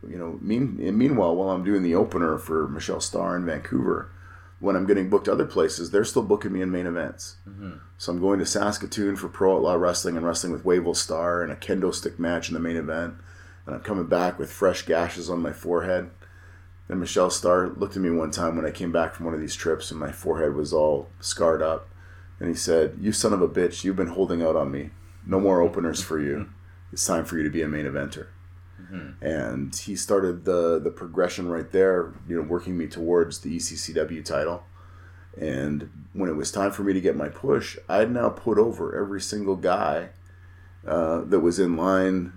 you 0.07 0.17
know, 0.17 0.39
mean, 0.41 0.77
meanwhile, 0.97 1.35
while 1.35 1.51
I'm 1.51 1.65
doing 1.65 1.83
the 1.83 1.95
opener 1.95 2.39
for 2.39 2.69
Michelle 2.69 3.01
Starr 3.01 3.37
in 3.37 3.45
Vancouver, 3.45 4.11
when 4.59 4.77
I'm 4.77 4.87
getting 4.87 5.09
booked 5.09 5.29
other 5.29 5.47
places, 5.47 5.91
they're 5.91 6.05
still 6.05 6.23
booking 6.23 6.53
me 6.53 6.61
in 6.61 6.71
main 6.71 6.87
events. 6.87 7.37
Mm-hmm. 7.49 7.79
So 7.97 8.13
I'm 8.13 8.21
going 8.21 8.39
to 8.39 8.47
Saskatoon 8.47 9.17
for 9.17 9.29
Pro 9.29 9.57
Outlaw 9.57 9.75
Wrestling 9.75 10.17
and 10.17 10.27
wrestling 10.27 10.53
with 10.53 10.65
Wavell 10.65 10.95
Starr 10.95 11.43
and 11.43 11.51
a 11.51 11.57
kendo 11.57 11.95
stick 11.95 12.19
match 12.19 12.49
in 12.49 12.55
the 12.55 12.61
main 12.61 12.77
event. 12.77 13.15
And 13.67 13.75
I'm 13.75 13.83
coming 13.83 14.07
back 14.07 14.39
with 14.39 14.53
fresh 14.53 14.83
gashes 14.83 15.31
on 15.31 15.41
my 15.41 15.53
forehead. 15.53 16.11
And 16.91 16.99
Michelle 16.99 17.31
Starr 17.31 17.69
looked 17.69 17.95
at 17.95 18.03
me 18.03 18.11
one 18.11 18.33
time 18.33 18.57
when 18.57 18.67
I 18.67 18.73
came 18.73 18.91
back 18.91 19.15
from 19.15 19.27
one 19.27 19.35
of 19.35 19.41
these 19.41 19.55
trips 19.55 19.93
and 19.93 20.01
my 20.01 20.11
forehead 20.11 20.57
was 20.57 20.73
all 20.73 21.09
scarred 21.21 21.63
up. 21.63 21.89
And 22.41 22.49
he 22.49 22.55
said, 22.55 22.97
You 23.01 23.13
son 23.13 23.33
of 23.33 23.41
a 23.41 23.49
bitch, 23.49 23.85
you've 23.85 23.95
been 23.95 24.09
holding 24.09 24.43
out 24.43 24.57
on 24.57 24.73
me. 24.73 24.91
No 25.25 25.39
more 25.39 25.61
openers 25.61 26.03
for 26.03 26.19
you. 26.19 26.51
It's 26.93 27.07
time 27.07 27.25
for 27.25 27.39
you 27.39 27.45
to 27.45 27.51
be 27.51 27.63
a 27.63 27.69
main 27.69 27.85
eventer. 27.85 28.27
Mm-hmm. 28.83 29.25
And 29.25 29.77
he 29.77 29.95
started 29.95 30.45
the 30.45 30.81
the 30.81 30.91
progression 30.91 31.49
right 31.49 31.71
there, 31.71 32.13
you 32.29 32.35
know, 32.35 32.43
working 32.43 32.77
me 32.77 32.89
towards 32.89 33.39
the 33.41 33.57
ECCW 33.57 34.25
title. 34.25 34.65
And 35.41 36.07
when 36.13 36.29
it 36.29 36.35
was 36.35 36.51
time 36.51 36.73
for 36.73 36.83
me 36.83 36.93
to 36.93 37.01
get 37.01 37.15
my 37.15 37.29
push, 37.29 37.79
I'd 37.89 38.11
now 38.11 38.31
put 38.31 38.59
over 38.59 38.99
every 39.01 39.21
single 39.21 39.55
guy 39.55 40.09
uh, 40.85 41.21
that 41.21 41.39
was 41.39 41.61
in 41.61 41.77
line 41.77 42.33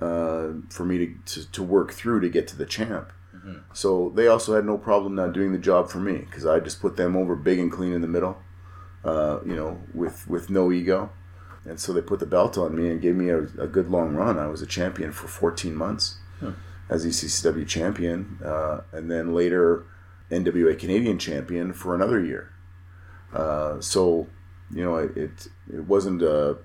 uh, 0.00 0.52
for 0.70 0.86
me 0.86 0.98
to, 0.98 1.14
to, 1.26 1.50
to, 1.52 1.62
work 1.62 1.92
through 1.92 2.20
to 2.20 2.28
get 2.30 2.46
to 2.48 2.56
the 2.56 2.64
champ. 2.64 3.12
Mm-hmm. 3.38 3.58
So 3.72 4.12
they 4.14 4.26
also 4.26 4.54
had 4.54 4.64
no 4.64 4.78
problem 4.78 5.14
not 5.14 5.32
doing 5.32 5.52
the 5.52 5.58
job 5.58 5.90
for 5.90 5.98
me 5.98 6.18
because 6.18 6.46
I 6.46 6.60
just 6.60 6.80
put 6.80 6.96
them 6.96 7.16
over 7.16 7.36
big 7.36 7.58
and 7.58 7.70
clean 7.70 7.92
in 7.92 8.00
the 8.00 8.08
middle, 8.08 8.38
uh, 9.04 9.40
you 9.44 9.54
know, 9.54 9.80
with, 9.94 10.28
with 10.28 10.50
no 10.50 10.72
ego. 10.72 11.10
And 11.64 11.78
so 11.78 11.92
they 11.92 12.00
put 12.00 12.20
the 12.20 12.26
belt 12.26 12.56
on 12.56 12.74
me 12.74 12.90
and 12.90 13.00
gave 13.00 13.14
me 13.14 13.28
a, 13.28 13.40
a 13.40 13.66
good 13.66 13.90
long 13.90 14.14
run. 14.14 14.38
I 14.38 14.46
was 14.46 14.62
a 14.62 14.66
champion 14.66 15.12
for 15.12 15.28
14 15.28 15.74
months 15.74 16.16
hmm. 16.40 16.52
as 16.88 17.04
ECCW 17.04 17.66
champion, 17.66 18.38
uh, 18.44 18.80
and 18.92 19.10
then 19.10 19.34
later 19.34 19.84
NWA 20.30 20.78
Canadian 20.78 21.18
champion 21.18 21.72
for 21.72 21.94
another 21.94 22.24
year. 22.24 22.52
Uh, 23.32 23.80
so, 23.80 24.26
you 24.70 24.82
know, 24.82 24.96
it, 24.96 25.16
it, 25.16 25.48
it 25.72 25.84
wasn't 25.84 26.22
a, 26.22 26.56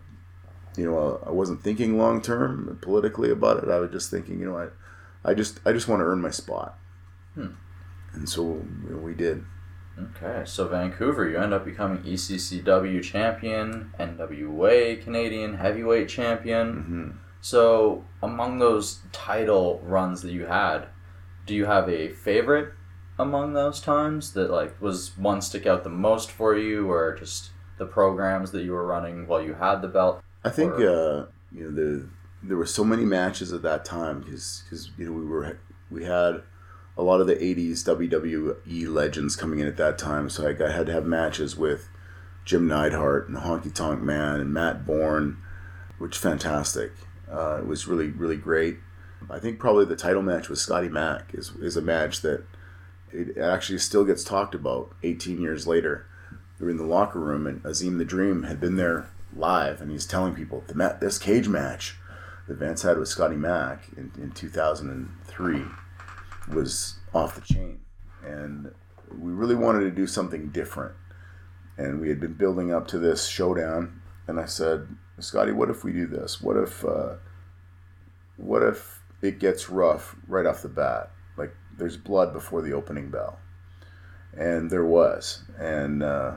you 0.78 0.90
know, 0.90 1.22
I 1.26 1.32
wasn't 1.32 1.62
thinking 1.62 1.98
long 1.98 2.22
term 2.22 2.78
politically 2.82 3.30
about 3.32 3.64
it. 3.64 3.70
I 3.70 3.80
was 3.80 3.92
just 3.92 4.10
thinking, 4.10 4.40
you 4.40 4.46
know, 4.46 4.58
I, 4.58 4.68
I 5.24 5.34
just 5.34 5.60
I 5.66 5.72
just 5.72 5.88
want 5.88 6.00
to 6.02 6.06
earn 6.06 6.22
my 6.22 6.32
spot. 6.32 6.78
Hmm. 7.36 7.54
And 8.14 8.30
so 8.30 8.66
we 8.90 9.14
did. 9.14 9.44
Okay, 10.00 10.42
so 10.46 10.68
Vancouver, 10.68 11.30
you 11.30 11.38
end 11.38 11.54
up 11.54 11.66
becoming 11.66 12.00
ECCW 12.00 13.04
champion, 13.04 13.94
NWA 14.00 15.04
Canadian 15.04 15.56
heavyweight 15.56 16.10
champion. 16.10 16.68
Mm-hmm. 16.68 17.10
So, 17.42 18.04
among 18.22 18.58
those 18.58 19.02
title 19.12 19.80
runs 19.84 20.22
that 20.24 20.32
you 20.32 20.46
had, 20.46 20.88
do 21.46 21.54
you 21.54 21.66
have 21.66 21.90
a 21.90 22.10
favorite 22.10 22.74
among 23.20 23.54
those 23.54 23.80
times 23.80 24.34
that 24.34 24.50
like 24.50 24.82
was 24.82 25.16
one 25.18 25.42
stick 25.42 25.68
out 25.68 25.84
the 25.84 25.90
most 25.90 26.32
for 26.32 26.58
you, 26.58 26.90
or 26.90 27.16
just 27.16 27.52
the 27.78 27.86
programs 27.86 28.52
that 28.52 28.64
you 28.64 28.72
were 28.72 28.88
running 28.88 29.28
while 29.28 29.44
you 29.44 29.54
had 29.54 29.82
the 29.82 29.88
belt? 29.88 30.24
I 30.44 30.50
think 30.50 30.74
uh, 30.74 31.26
you 31.52 31.70
know 31.70 31.72
the 31.72 32.10
there 32.44 32.58
were 32.58 32.66
so 32.66 32.84
many 32.84 33.06
matches 33.06 33.54
at 33.54 33.62
that 33.62 33.86
time 33.86 34.22
because 34.22 34.64
because 34.66 34.92
you 34.98 35.06
know 35.06 35.14
we 35.14 35.26
were 35.26 35.58
we 35.90 36.04
had 36.04 36.44
a 36.98 37.04
lot 37.04 37.22
of 37.22 37.28
the 37.28 37.36
80s 37.36 37.84
WWE 37.84 38.88
legends 38.88 39.36
coming 39.36 39.60
in 39.60 39.68
at 39.68 39.78
that 39.78 39.98
time. 39.98 40.30
So 40.30 40.48
I, 40.48 40.64
I 40.64 40.72
had 40.72 40.86
to 40.86 40.92
have 40.92 41.06
matches 41.06 41.58
with 41.58 41.90
Jim 42.46 42.68
Neidhart 42.68 43.28
and 43.28 43.38
Honky 43.38 43.74
Tonk 43.74 44.02
Man 44.02 44.40
and 44.40 44.54
Matt 44.54 44.86
Borne, 44.86 45.38
which 45.98 46.18
fantastic. 46.18 46.92
Uh, 47.32 47.58
it 47.60 47.66
was 47.66 47.88
really, 47.88 48.08
really 48.10 48.38
great. 48.38 48.78
I 49.30 49.40
think 49.40 49.58
probably 49.58 49.86
the 49.86 49.96
title 49.96 50.22
match 50.22 50.50
with 50.50 50.60
Scotty 50.60 50.90
Mack 50.90 51.34
is, 51.34 51.52
is 51.60 51.78
a 51.78 51.82
match 51.82 52.22
that 52.22 52.44
it 53.12 53.38
actually 53.38 53.80
still 53.80 54.04
gets 54.04 54.24
talked 54.24 54.54
about 54.54 54.94
18 55.02 55.42
years 55.42 55.66
later. 55.66 56.06
We 56.60 56.66
were 56.66 56.72
in 56.72 56.78
the 56.78 56.84
locker 56.84 57.20
room 57.20 57.48
and 57.48 57.64
Azeem 57.64 57.98
the 57.98 58.06
Dream 58.06 58.44
had 58.44 58.60
been 58.60 58.76
there 58.76 59.08
live 59.36 59.82
and 59.82 59.90
he's 59.90 60.06
telling 60.06 60.36
people 60.36 60.64
the 60.68 60.76
ma- 60.76 60.94
this 61.00 61.18
cage 61.18 61.48
match 61.48 61.98
that 62.48 62.58
Vance 62.58 62.82
had 62.82 62.98
with 62.98 63.08
Scotty 63.08 63.36
Mack 63.36 63.84
in, 63.96 64.12
in 64.18 64.32
2003 64.32 65.64
was 66.54 66.96
off 67.14 67.36
the 67.36 67.42
chain. 67.42 67.80
And 68.24 68.74
we 69.18 69.32
really 69.32 69.56
wanted 69.56 69.82
to 69.82 69.92
do 69.92 70.08
something 70.08 70.50
different. 70.50 70.96
And 71.78 72.00
we 72.00 72.10
had 72.10 72.20
been 72.20 72.34
building 72.34 72.74
up 72.74 72.88
to 72.90 73.00
this 73.00 73.28
showdown. 73.28 74.02
And 74.28 74.40
I 74.40 74.46
said, 74.46 74.88
Scotty, 75.20 75.52
what 75.52 75.70
if 75.70 75.84
we 75.84 75.94
do 75.94 76.06
this? 76.06 76.42
What 76.42 76.58
if, 76.58 76.84
uh, 76.84 77.16
what 78.38 78.64
if 78.64 79.02
it 79.22 79.40
gets 79.40 79.70
rough 79.70 80.16
right 80.28 80.46
off 80.46 80.62
the 80.62 80.70
bat? 80.70 81.12
Like 81.38 81.56
there's 81.78 81.98
blood 81.98 82.34
before 82.34 82.62
the 82.62 82.74
opening 82.74 83.10
bell. 83.10 83.40
And 84.38 84.70
there 84.70 84.86
was. 84.86 85.44
And 85.58 86.04
uh, 86.04 86.36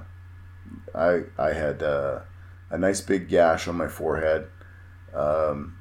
I, 0.94 1.22
I 1.38 1.52
had 1.52 1.82
uh, 1.82 2.20
a 2.70 2.78
nice 2.78 3.00
big 3.00 3.28
gash 3.28 3.66
on 3.66 3.76
my 3.76 3.88
forehead. 3.88 4.48
Um, 5.14 5.75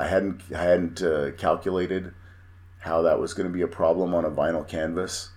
I 0.00 0.06
hadn't 0.06 0.40
I 0.54 0.62
hadn't 0.62 1.02
uh, 1.02 1.32
calculated 1.32 2.14
how 2.78 3.02
that 3.02 3.20
was 3.20 3.34
going 3.34 3.46
to 3.46 3.52
be 3.52 3.60
a 3.60 3.68
problem 3.68 4.14
on 4.14 4.24
a 4.24 4.30
vinyl 4.30 4.66
canvas 4.66 5.28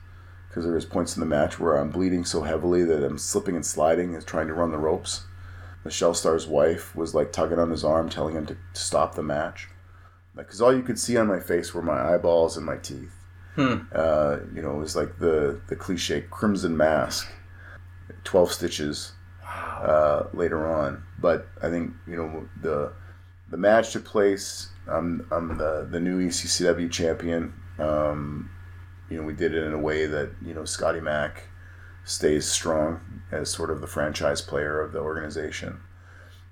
because 0.48 0.64
there 0.64 0.74
was 0.74 0.86
points 0.86 1.18
in 1.18 1.20
the 1.20 1.26
match 1.26 1.60
where 1.60 1.76
I'm 1.76 1.90
bleeding 1.90 2.24
so 2.24 2.44
heavily 2.44 2.86
that 2.86 3.04
I'm 3.04 3.18
slipping 3.18 3.58
and 3.58 3.66
sliding 3.66 4.16
and 4.16 4.26
trying 4.26 4.48
to 4.48 4.54
run 4.54 4.72
the 4.72 4.78
ropes. 4.78 5.26
Michelle 5.84 6.14
Starr's 6.14 6.48
wife 6.48 6.96
was 6.96 7.14
like 7.14 7.34
tugging 7.34 7.60
on 7.60 7.72
his 7.72 7.84
arm, 7.84 8.08
telling 8.08 8.36
him 8.36 8.46
to, 8.46 8.54
to 8.54 8.82
stop 8.82 9.16
the 9.16 9.24
match, 9.24 9.68
because 10.34 10.62
all 10.62 10.74
you 10.74 10.82
could 10.82 10.98
see 10.98 11.18
on 11.18 11.28
my 11.28 11.42
face 11.42 11.74
were 11.74 11.82
my 11.82 12.14
eyeballs 12.14 12.56
and 12.56 12.66
my 12.66 12.78
teeth. 12.78 13.16
Hmm. 13.56 13.80
Uh, 13.94 14.38
you 14.56 14.62
know, 14.62 14.72
it 14.76 14.80
was 14.80 14.96
like 14.96 15.20
the 15.20 15.60
the 15.68 15.76
cliche 15.76 16.22
crimson 16.32 16.78
mask, 16.78 17.28
twelve 18.24 18.54
stitches 18.54 19.12
uh, 19.46 20.24
later 20.34 20.66
on. 20.66 21.04
But 21.20 21.50
I 21.62 21.70
think 21.70 21.92
you 22.08 22.16
know 22.16 22.48
the 22.62 22.94
the 23.54 23.58
match 23.58 23.94
took 23.94 24.04
place. 24.04 24.70
I'm 24.88 25.28
I'm 25.32 25.60
the 25.60 25.88
the 25.90 26.00
new 26.00 26.28
ECCW 26.28 26.92
champion. 26.92 27.54
Um, 27.78 28.50
you 29.12 29.18
know, 29.18 29.24
we 29.24 29.34
did 29.34 29.54
it 29.54 29.64
in 29.64 29.74
a 29.74 29.80
way 29.80 30.08
that 30.08 30.32
you 30.44 30.56
know 30.56 30.66
Scotty 30.66 31.00
Mack 31.00 31.44
stays 32.04 32.48
strong 32.48 33.22
as 33.32 33.52
sort 33.52 33.70
of 33.70 33.80
the 33.80 33.86
franchise 33.86 34.42
player 34.42 34.82
of 34.82 34.92
the 34.92 35.00
organization. 35.00 35.80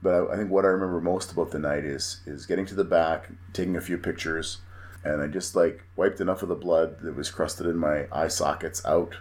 But 0.04 0.14
I, 0.14 0.34
I 0.34 0.38
think 0.38 0.52
what 0.52 0.64
I 0.64 0.68
remember 0.68 1.02
most 1.02 1.32
about 1.32 1.49
the 1.49 1.58
night 1.58 1.86
is 1.86 2.22
is 2.28 2.45
getting 2.45 2.68
to 2.68 2.76
the 2.76 2.84
back, 2.84 3.32
taking 3.52 3.76
a 3.76 3.82
few 3.82 3.97
pictures, 3.97 4.60
and 5.04 5.24
I 5.24 5.26
just 5.26 5.56
like 5.56 5.84
wiped 5.95 6.22
enough 6.22 6.43
of 6.43 6.49
the 6.49 6.56
blood 6.56 6.99
that 7.02 7.16
was 7.16 7.32
crusted 7.32 7.66
in 7.66 7.78
my 7.78 8.06
eye 8.12 8.28
sockets 8.28 8.86
out, 8.86 9.16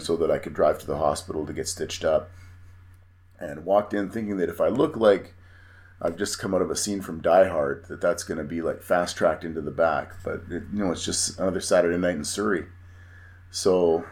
so 0.00 0.16
that 0.18 0.30
I 0.30 0.36
could 0.36 0.52
drive 0.52 0.78
to 0.80 0.86
the 0.86 0.98
hospital 0.98 1.46
to 1.46 1.54
get 1.54 1.66
stitched 1.66 2.04
up. 2.04 2.30
And 3.40 3.64
walked 3.64 3.94
in 3.94 4.10
thinking 4.10 4.36
that 4.36 4.50
if 4.50 4.60
I 4.60 4.68
look 4.68 4.96
like 4.96 5.34
I've 6.04 6.16
just 6.16 6.40
come 6.40 6.52
out 6.52 6.62
of 6.62 6.70
a 6.70 6.76
scene 6.76 7.00
from 7.00 7.20
Die 7.20 7.48
Hard, 7.48 7.86
that 7.88 8.00
that's 8.00 8.24
going 8.24 8.38
to 8.38 8.44
be 8.44 8.60
like 8.60 8.82
fast 8.82 9.16
tracked 9.16 9.44
into 9.44 9.60
the 9.60 9.70
back. 9.70 10.14
But 10.24 10.42
it, 10.50 10.64
you 10.72 10.84
know, 10.84 10.90
it's 10.90 11.04
just 11.04 11.38
another 11.38 11.60
Saturday 11.60 11.96
night 11.96 12.16
in 12.16 12.24
Surrey, 12.24 12.66
so 13.50 14.04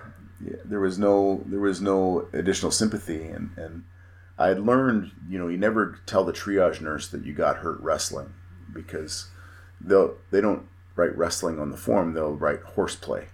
yeah, 0.45 0.57
there 0.65 0.81
was 0.81 0.99
no 0.99 1.43
there 1.47 1.61
was 1.61 1.81
no 1.81 2.29
additional 2.33 2.71
sympathy, 2.71 3.25
and 3.25 3.51
and 3.57 3.85
I 4.39 4.49
had 4.49 4.61
learned, 4.61 5.11
you 5.29 5.39
know, 5.39 5.49
you 5.49 5.59
never 5.59 5.99
tell 6.07 6.25
the 6.25 6.33
triage 6.33 6.81
nurse 6.81 7.09
that 7.09 7.25
you 7.25 7.35
got 7.35 7.59
hurt 7.59 7.81
wrestling 7.81 8.33
because 8.73 9.29
they'll 9.81 10.17
they 10.31 10.41
don't 10.41 10.67
write 10.95 11.17
wrestling 11.17 11.59
on 11.59 11.71
the 11.71 11.77
form; 11.77 12.15
they'll 12.15 12.37
write 12.37 12.63
horseplay, 12.63 13.27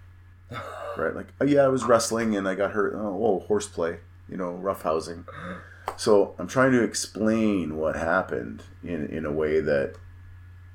right? 0.96 1.14
Like, 1.14 1.28
oh 1.40 1.44
yeah, 1.44 1.62
I 1.62 1.68
was 1.68 1.84
wrestling 1.84 2.34
and 2.34 2.48
I 2.48 2.54
got 2.54 2.72
hurt. 2.72 2.94
Oh, 2.96 3.14
whoa, 3.14 3.40
horseplay, 3.40 3.98
you 4.28 4.36
know, 4.36 4.58
roughhousing. 4.62 5.26
So 5.96 6.34
I'm 6.38 6.46
trying 6.46 6.72
to 6.72 6.82
explain 6.82 7.76
what 7.76 7.96
happened 7.96 8.62
in, 8.84 9.06
in 9.06 9.24
a 9.24 9.32
way 9.32 9.60
that 9.60 9.96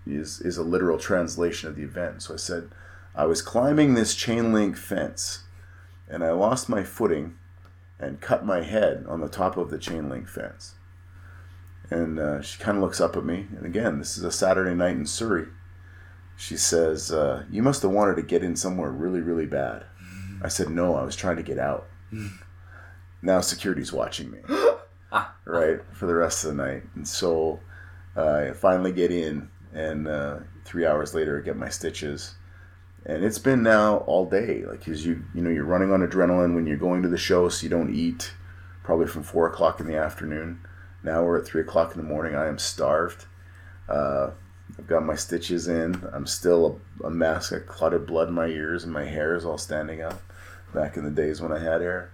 is 0.06 0.42
is 0.42 0.58
a 0.58 0.64
literal 0.64 0.98
translation 0.98 1.70
of 1.70 1.76
the 1.76 1.84
event. 1.84 2.24
So 2.24 2.34
I 2.34 2.38
said, 2.38 2.70
I 3.16 3.26
was 3.26 3.42
climbing 3.42 3.94
this 3.94 4.16
chain 4.16 4.52
link 4.52 4.76
fence, 4.76 5.44
and 6.10 6.24
I 6.24 6.32
lost 6.32 6.70
my 6.70 6.84
footing, 6.84 7.36
and 8.00 8.20
cut 8.20 8.46
my 8.46 8.64
head 8.64 9.06
on 9.08 9.22
the 9.22 9.30
top 9.30 9.58
of 9.58 9.70
the 9.70 9.78
chain 9.78 10.10
link 10.10 10.28
fence. 10.28 10.74
And 11.92 12.20
uh, 12.20 12.42
she 12.42 12.58
kind 12.58 12.78
of 12.78 12.84
looks 12.84 13.02
up 13.02 13.16
at 13.16 13.26
me, 13.26 13.48
and 13.56 13.66
again, 13.66 14.00
this 14.00 14.18
is 14.18 14.24
a 14.24 14.32
Saturday 14.32 14.74
night 14.74 14.96
in 14.96 15.06
Surrey. 15.06 15.48
She 16.36 16.58
says, 16.58 17.12
uh, 17.12 17.44
"You 17.52 17.62
must 17.62 17.84
have 17.84 17.92
wanted 17.92 18.16
to 18.16 18.24
get 18.24 18.44
in 18.44 18.56
somewhere 18.56 18.90
really, 18.90 19.22
really 19.22 19.46
bad." 19.46 19.86
I 20.42 20.48
said, 20.48 20.70
"No, 20.70 20.96
I 20.96 21.04
was 21.04 21.16
trying 21.16 21.38
to 21.38 21.44
get 21.44 21.60
out." 21.60 21.88
now 23.22 23.40
security's 23.40 23.94
watching 23.94 24.32
me 24.32 24.40
right 25.46 25.80
for 25.94 26.06
the 26.06 26.16
rest 26.16 26.44
of 26.44 26.56
the 26.56 26.64
night. 26.64 26.84
And 26.96 27.08
so 27.08 27.60
uh, 28.16 28.46
i 28.50 28.54
finally 28.54 28.92
get 28.92 29.12
in 29.12 29.50
and 29.74 30.08
uh, 30.08 30.40
three 30.66 30.86
hours 30.86 31.14
later 31.14 31.40
I 31.40 31.46
get 31.46 31.58
my 31.58 31.70
stitches. 31.70 32.36
And 33.06 33.24
it's 33.24 33.40
been 33.40 33.64
now 33.64 33.98
all 33.98 34.26
day 34.26 34.64
like 34.66 34.80
because 34.80 35.06
you 35.06 35.24
you 35.34 35.42
know 35.42 35.50
you're 35.50 35.64
running 35.66 35.92
on 35.92 36.08
adrenaline 36.08 36.56
when 36.56 36.68
you're 36.68 36.78
going 36.78 37.02
to 37.02 37.10
the 37.10 37.18
show 37.18 37.50
so 37.50 37.64
you 37.64 37.70
don't 37.70 37.94
eat 37.94 38.34
probably 38.84 39.08
from 39.08 39.24
four 39.24 39.48
o'clock 39.48 39.80
in 39.80 39.88
the 39.88 39.98
afternoon. 39.98 40.60
Now 41.04 41.24
we're 41.24 41.40
at 41.40 41.46
three 41.46 41.62
o'clock 41.62 41.92
in 41.96 41.98
the 41.98 42.08
morning 42.08 42.36
i 42.36 42.48
am 42.48 42.60
starved. 42.60 43.26
Uh, 43.90 44.32
i've 44.78 44.88
got 44.88 45.04
my 45.04 45.16
stitches 45.16 45.68
in. 45.68 46.08
I'm 46.14 46.28
still 46.28 46.80
a, 47.04 47.08
a 47.08 47.10
mess 47.10 47.52
i 47.52 47.60
clotted 47.60 48.06
blood 48.06 48.28
in 48.28 48.36
my 48.36 48.48
ears 48.48 48.84
and 48.84 48.94
my 48.94 49.06
hair 49.06 49.36
is 49.36 49.46
all 49.46 49.58
standing 49.58 50.02
up. 50.02 50.22
Back 50.74 50.96
in 50.96 51.04
the 51.04 51.12
days 51.12 51.42
when 51.42 51.52
i 51.52 51.60
had 51.60 51.82
hair. 51.82 52.12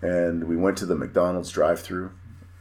And 0.00 0.44
we 0.44 0.56
went 0.56 0.78
to 0.78 0.86
the 0.86 0.94
mcdonald's 0.94 1.50
drive-through 1.50 2.12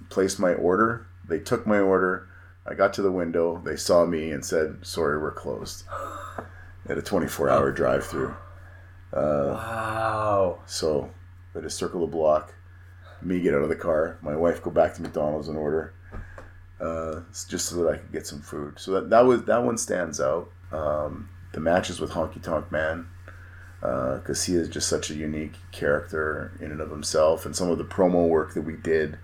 placed 0.09 0.39
my 0.39 0.53
order. 0.53 1.07
They 1.27 1.39
took 1.39 1.65
my 1.65 1.79
order. 1.79 2.27
I 2.65 2.73
got 2.73 2.93
to 2.95 3.01
the 3.01 3.11
window. 3.11 3.61
They 3.63 3.75
saw 3.75 4.05
me 4.05 4.31
and 4.31 4.43
said, 4.43 4.85
"Sorry, 4.85 5.17
we're 5.19 5.31
closed." 5.31 5.85
At 6.87 6.97
a 6.97 7.01
24-hour 7.01 7.71
drive-through. 7.71 8.35
Wow. 9.13 10.59
So, 10.65 11.11
I 11.55 11.59
just 11.59 11.77
circle 11.77 12.01
the 12.01 12.07
block. 12.07 12.55
Me 13.21 13.39
get 13.41 13.53
out 13.53 13.61
of 13.61 13.69
the 13.69 13.75
car. 13.75 14.17
My 14.21 14.35
wife 14.35 14.63
go 14.63 14.71
back 14.71 14.95
to 14.95 15.01
McDonald's 15.01 15.49
and 15.49 15.57
order, 15.57 15.93
uh, 16.79 17.21
just 17.47 17.67
so 17.67 17.83
that 17.83 17.89
I 17.89 17.97
could 17.97 18.11
get 18.11 18.25
some 18.25 18.41
food. 18.41 18.79
So 18.79 18.91
that 18.93 19.09
that 19.09 19.25
was 19.25 19.43
that 19.43 19.63
one 19.63 19.77
stands 19.77 20.21
out. 20.21 20.49
Um, 20.71 21.29
the 21.51 21.59
matches 21.59 21.99
with 21.99 22.11
Honky 22.11 22.41
Tonk 22.41 22.71
Man, 22.71 23.07
because 23.81 24.45
he 24.45 24.55
is 24.55 24.69
just 24.69 24.87
such 24.87 25.09
a 25.09 25.15
unique 25.15 25.55
character 25.71 26.53
in 26.61 26.71
and 26.71 26.79
of 26.79 26.91
himself, 26.91 27.45
and 27.45 27.55
some 27.55 27.69
of 27.69 27.77
the 27.77 27.83
promo 27.83 28.27
work 28.27 28.53
that 28.53 28.61
we 28.61 28.75
did 28.75 29.17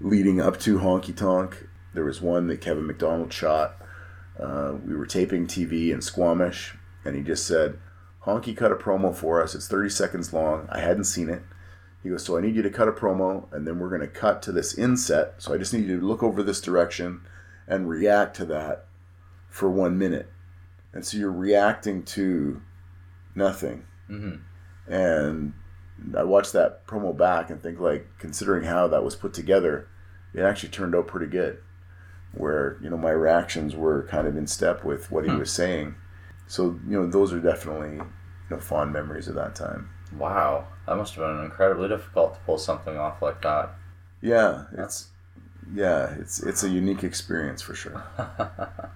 leading 0.00 0.40
up 0.40 0.58
to 0.60 0.78
Honky 0.78 1.14
Tonk. 1.14 1.68
There 1.94 2.04
was 2.04 2.20
one 2.20 2.46
that 2.48 2.60
Kevin 2.60 2.86
McDonald 2.86 3.32
shot. 3.32 3.76
Uh, 4.38 4.74
we 4.84 4.94
were 4.94 5.06
taping 5.06 5.46
TV 5.46 5.90
in 5.90 6.00
Squamish, 6.00 6.74
and 7.04 7.14
he 7.14 7.22
just 7.22 7.46
said, 7.46 7.78
Honky 8.24 8.56
cut 8.56 8.72
a 8.72 8.76
promo 8.76 9.14
for 9.14 9.42
us. 9.42 9.54
It's 9.54 9.68
30 9.68 9.90
seconds 9.90 10.32
long. 10.32 10.68
I 10.70 10.80
hadn't 10.80 11.04
seen 11.04 11.28
it. 11.28 11.42
He 12.02 12.08
goes, 12.08 12.24
So 12.24 12.36
I 12.36 12.40
need 12.40 12.56
you 12.56 12.62
to 12.62 12.70
cut 12.70 12.88
a 12.88 12.92
promo, 12.92 13.52
and 13.52 13.66
then 13.66 13.78
we're 13.78 13.88
going 13.88 14.00
to 14.00 14.06
cut 14.06 14.42
to 14.42 14.52
this 14.52 14.74
inset. 14.74 15.34
So 15.38 15.52
I 15.52 15.58
just 15.58 15.74
need 15.74 15.86
you 15.86 16.00
to 16.00 16.06
look 16.06 16.22
over 16.22 16.42
this 16.42 16.60
direction 16.60 17.22
and 17.66 17.88
react 17.88 18.36
to 18.36 18.44
that 18.46 18.86
for 19.48 19.70
one 19.70 19.98
minute. 19.98 20.30
And 20.92 21.04
so 21.04 21.16
you're 21.18 21.30
reacting 21.30 22.02
to 22.04 22.62
nothing. 23.34 23.84
Mm-hmm. 24.10 24.92
And 24.92 25.54
I 26.16 26.22
watched 26.24 26.52
that 26.54 26.86
promo 26.86 27.16
back 27.16 27.50
and 27.50 27.62
think 27.62 27.78
like, 27.80 28.06
considering 28.18 28.64
how 28.64 28.88
that 28.88 29.04
was 29.04 29.16
put 29.16 29.32
together, 29.34 29.88
it 30.34 30.40
actually 30.42 30.70
turned 30.70 30.94
out 30.94 31.06
pretty 31.08 31.26
good. 31.26 31.58
Where 32.32 32.78
you 32.80 32.88
know 32.90 32.96
my 32.96 33.10
reactions 33.10 33.74
were 33.74 34.04
kind 34.04 34.28
of 34.28 34.36
in 34.36 34.46
step 34.46 34.84
with 34.84 35.10
what 35.10 35.24
he 35.24 35.30
Hmm. 35.30 35.38
was 35.40 35.50
saying, 35.52 35.96
so 36.46 36.78
you 36.86 37.00
know 37.00 37.06
those 37.08 37.32
are 37.32 37.40
definitely 37.40 37.96
you 37.96 38.06
know 38.50 38.58
fond 38.60 38.92
memories 38.92 39.26
of 39.28 39.34
that 39.34 39.54
time. 39.56 39.90
Wow. 40.16 40.66
That 40.86 40.96
must 40.96 41.14
have 41.14 41.24
been 41.24 41.44
incredibly 41.44 41.88
difficult 41.88 42.34
to 42.34 42.40
pull 42.40 42.58
something 42.58 42.96
off 42.96 43.20
like 43.22 43.42
that. 43.42 43.74
Yeah, 44.22 44.64
it's 44.78 45.08
yeah, 45.74 46.14
it's 46.20 46.40
it's 46.42 46.62
a 46.62 46.68
unique 46.68 47.02
experience 47.04 47.62
for 47.62 47.74
sure. 47.74 48.02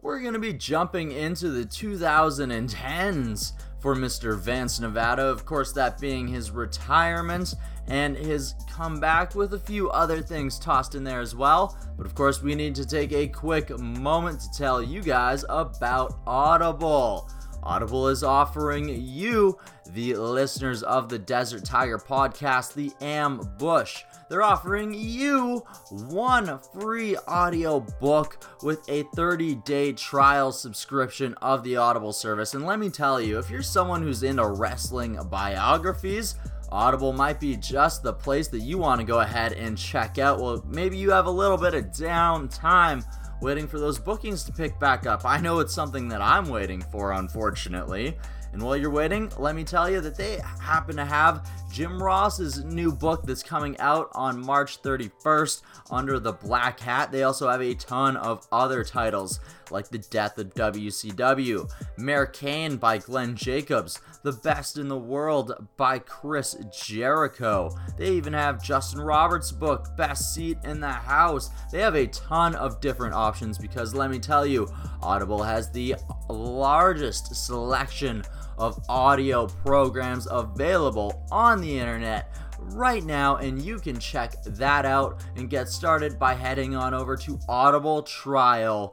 We're 0.00 0.20
going 0.20 0.34
to 0.34 0.38
be 0.38 0.52
jumping 0.52 1.10
into 1.10 1.48
the 1.50 1.64
2010s 1.64 3.52
for 3.80 3.94
Mr. 3.94 4.38
Vance 4.38 4.80
Nevada. 4.80 5.22
Of 5.22 5.44
course, 5.44 5.72
that 5.72 5.98
being 5.98 6.28
his 6.28 6.50
retirement 6.50 7.54
and 7.88 8.16
his 8.16 8.54
comeback 8.70 9.34
with 9.34 9.54
a 9.54 9.58
few 9.58 9.90
other 9.90 10.20
things 10.20 10.58
tossed 10.58 10.94
in 10.94 11.04
there 11.04 11.20
as 11.20 11.36
well. 11.36 11.78
But 11.96 12.06
of 12.06 12.14
course, 12.14 12.42
we 12.42 12.54
need 12.54 12.74
to 12.76 12.86
take 12.86 13.12
a 13.12 13.28
quick 13.28 13.70
moment 13.78 14.40
to 14.40 14.50
tell 14.56 14.82
you 14.82 15.02
guys 15.02 15.44
about 15.48 16.18
Audible. 16.26 17.30
Audible 17.62 18.08
is 18.08 18.22
offering 18.22 18.88
you, 18.88 19.58
the 19.90 20.14
listeners 20.14 20.82
of 20.82 21.08
the 21.08 21.18
Desert 21.18 21.64
Tiger 21.64 21.98
podcast, 21.98 22.74
the 22.74 22.92
Ambush. 23.00 24.02
They're 24.28 24.42
offering 24.42 24.92
you 24.92 25.62
one 25.90 26.58
free 26.74 27.16
audio 27.28 27.80
book 27.80 28.44
with 28.62 28.80
a 28.88 29.04
30 29.14 29.56
day 29.56 29.92
trial 29.92 30.50
subscription 30.50 31.34
of 31.42 31.62
the 31.62 31.76
Audible 31.76 32.12
service. 32.12 32.54
And 32.54 32.66
let 32.66 32.80
me 32.80 32.90
tell 32.90 33.20
you, 33.20 33.38
if 33.38 33.50
you're 33.50 33.62
someone 33.62 34.02
who's 34.02 34.24
into 34.24 34.46
wrestling 34.46 35.18
biographies, 35.30 36.34
Audible 36.72 37.12
might 37.12 37.38
be 37.38 37.56
just 37.56 38.02
the 38.02 38.12
place 38.12 38.48
that 38.48 38.60
you 38.60 38.78
want 38.78 39.00
to 39.00 39.06
go 39.06 39.20
ahead 39.20 39.52
and 39.52 39.78
check 39.78 40.18
out. 40.18 40.40
Well, 40.40 40.64
maybe 40.66 40.96
you 40.96 41.10
have 41.12 41.26
a 41.26 41.30
little 41.30 41.56
bit 41.56 41.74
of 41.74 41.86
downtime 41.86 43.04
waiting 43.40 43.68
for 43.68 43.78
those 43.78 43.98
bookings 43.98 44.42
to 44.44 44.52
pick 44.52 44.78
back 44.80 45.06
up. 45.06 45.24
I 45.24 45.40
know 45.40 45.60
it's 45.60 45.74
something 45.74 46.08
that 46.08 46.20
I'm 46.20 46.48
waiting 46.48 46.80
for, 46.80 47.12
unfortunately. 47.12 48.16
And 48.52 48.62
while 48.62 48.76
you're 48.76 48.90
waiting, 48.90 49.30
let 49.38 49.54
me 49.54 49.64
tell 49.64 49.90
you 49.90 50.00
that 50.00 50.16
they 50.16 50.40
happen 50.60 50.96
to 50.96 51.04
have 51.04 51.48
Jim 51.70 52.02
Ross's 52.02 52.64
new 52.64 52.90
book 52.90 53.24
that's 53.24 53.42
coming 53.42 53.78
out 53.78 54.08
on 54.12 54.40
March 54.40 54.80
31st 54.82 55.62
under 55.90 56.18
the 56.18 56.32
Black 56.32 56.80
Hat. 56.80 57.12
They 57.12 57.22
also 57.24 57.48
have 57.48 57.60
a 57.60 57.74
ton 57.74 58.16
of 58.16 58.46
other 58.50 58.82
titles 58.82 59.40
like 59.70 59.88
The 59.88 59.98
Death 59.98 60.38
of 60.38 60.54
WCW, 60.54 61.70
Mayor 61.98 62.26
Kane 62.26 62.76
by 62.76 62.98
Glenn 62.98 63.36
Jacobs, 63.36 64.00
The 64.26 64.32
Best 64.32 64.76
in 64.76 64.88
the 64.88 64.98
World 64.98 65.68
by 65.76 66.00
Chris 66.00 66.56
Jericho. 66.76 67.70
They 67.96 68.10
even 68.10 68.32
have 68.32 68.60
Justin 68.60 69.00
Roberts' 69.00 69.52
book, 69.52 69.96
Best 69.96 70.34
Seat 70.34 70.58
in 70.64 70.80
the 70.80 70.90
House. 70.90 71.50
They 71.70 71.78
have 71.78 71.94
a 71.94 72.08
ton 72.08 72.56
of 72.56 72.80
different 72.80 73.14
options 73.14 73.56
because 73.56 73.94
let 73.94 74.10
me 74.10 74.18
tell 74.18 74.44
you, 74.44 74.66
Audible 75.00 75.44
has 75.44 75.70
the 75.70 75.94
largest 76.28 77.36
selection 77.36 78.24
of 78.58 78.84
audio 78.88 79.46
programs 79.46 80.26
available 80.28 81.24
on 81.30 81.60
the 81.60 81.78
internet 81.78 82.34
right 82.58 83.04
now 83.04 83.36
and 83.36 83.62
you 83.62 83.78
can 83.78 83.96
check 84.00 84.42
that 84.42 84.84
out 84.84 85.22
and 85.36 85.48
get 85.50 85.68
started 85.68 86.18
by 86.18 86.34
heading 86.34 86.74
on 86.74 86.94
over 86.94 87.14
to 87.14 87.36
audibletrial.com 87.48 88.90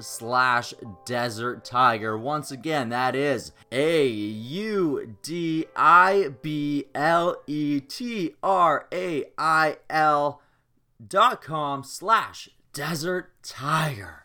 slash 0.00 0.74
desert 1.04 1.64
tiger 1.64 2.16
once 2.18 2.50
again 2.50 2.88
that 2.88 3.14
is 3.14 3.52
a 3.72 4.06
u 4.06 5.16
d 5.22 5.66
i 5.74 6.28
b 6.42 6.84
l 6.94 7.36
e 7.46 7.80
t 7.80 8.34
r 8.42 8.86
a 8.92 9.24
i 9.38 9.76
l 9.90 10.40
dot 11.06 11.42
com 11.42 11.82
slash 11.82 12.48
desert 12.72 13.32
tiger 13.42 14.24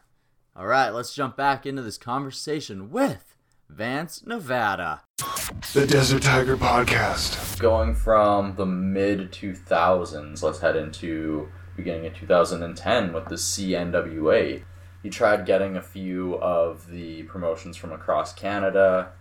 all 0.56 0.68
right 0.68 0.90
let's 0.90 1.14
jump 1.14 1.38
back 1.38 1.66
into 1.66 1.82
this 1.82 1.98
conversation 1.98 2.92
with 2.92 3.32
Vance, 3.72 4.26
Nevada. 4.26 5.04
The 5.74 5.88
Desert 5.88 6.24
Tiger 6.24 6.58
Podcast. 6.58 7.58
Going 7.58 7.96
from 7.96 8.56
the 8.58 8.66
mid 8.66 9.32
2000s, 9.32 10.44
let's 10.44 10.60
head 10.60 10.76
into 10.76 11.48
beginning 11.76 12.06
of 12.06 12.16
2010 12.16 13.14
with 13.14 13.26
the 13.26 13.36
CNWA. 13.36 14.64
You 15.04 15.10
tried 15.10 15.46
getting 15.46 15.76
a 15.76 15.82
few 15.82 16.36
of 16.36 16.90
the 16.90 17.24
promotions 17.24 17.78
from 17.78 17.92
across 17.92 18.34
Canada 18.34 19.12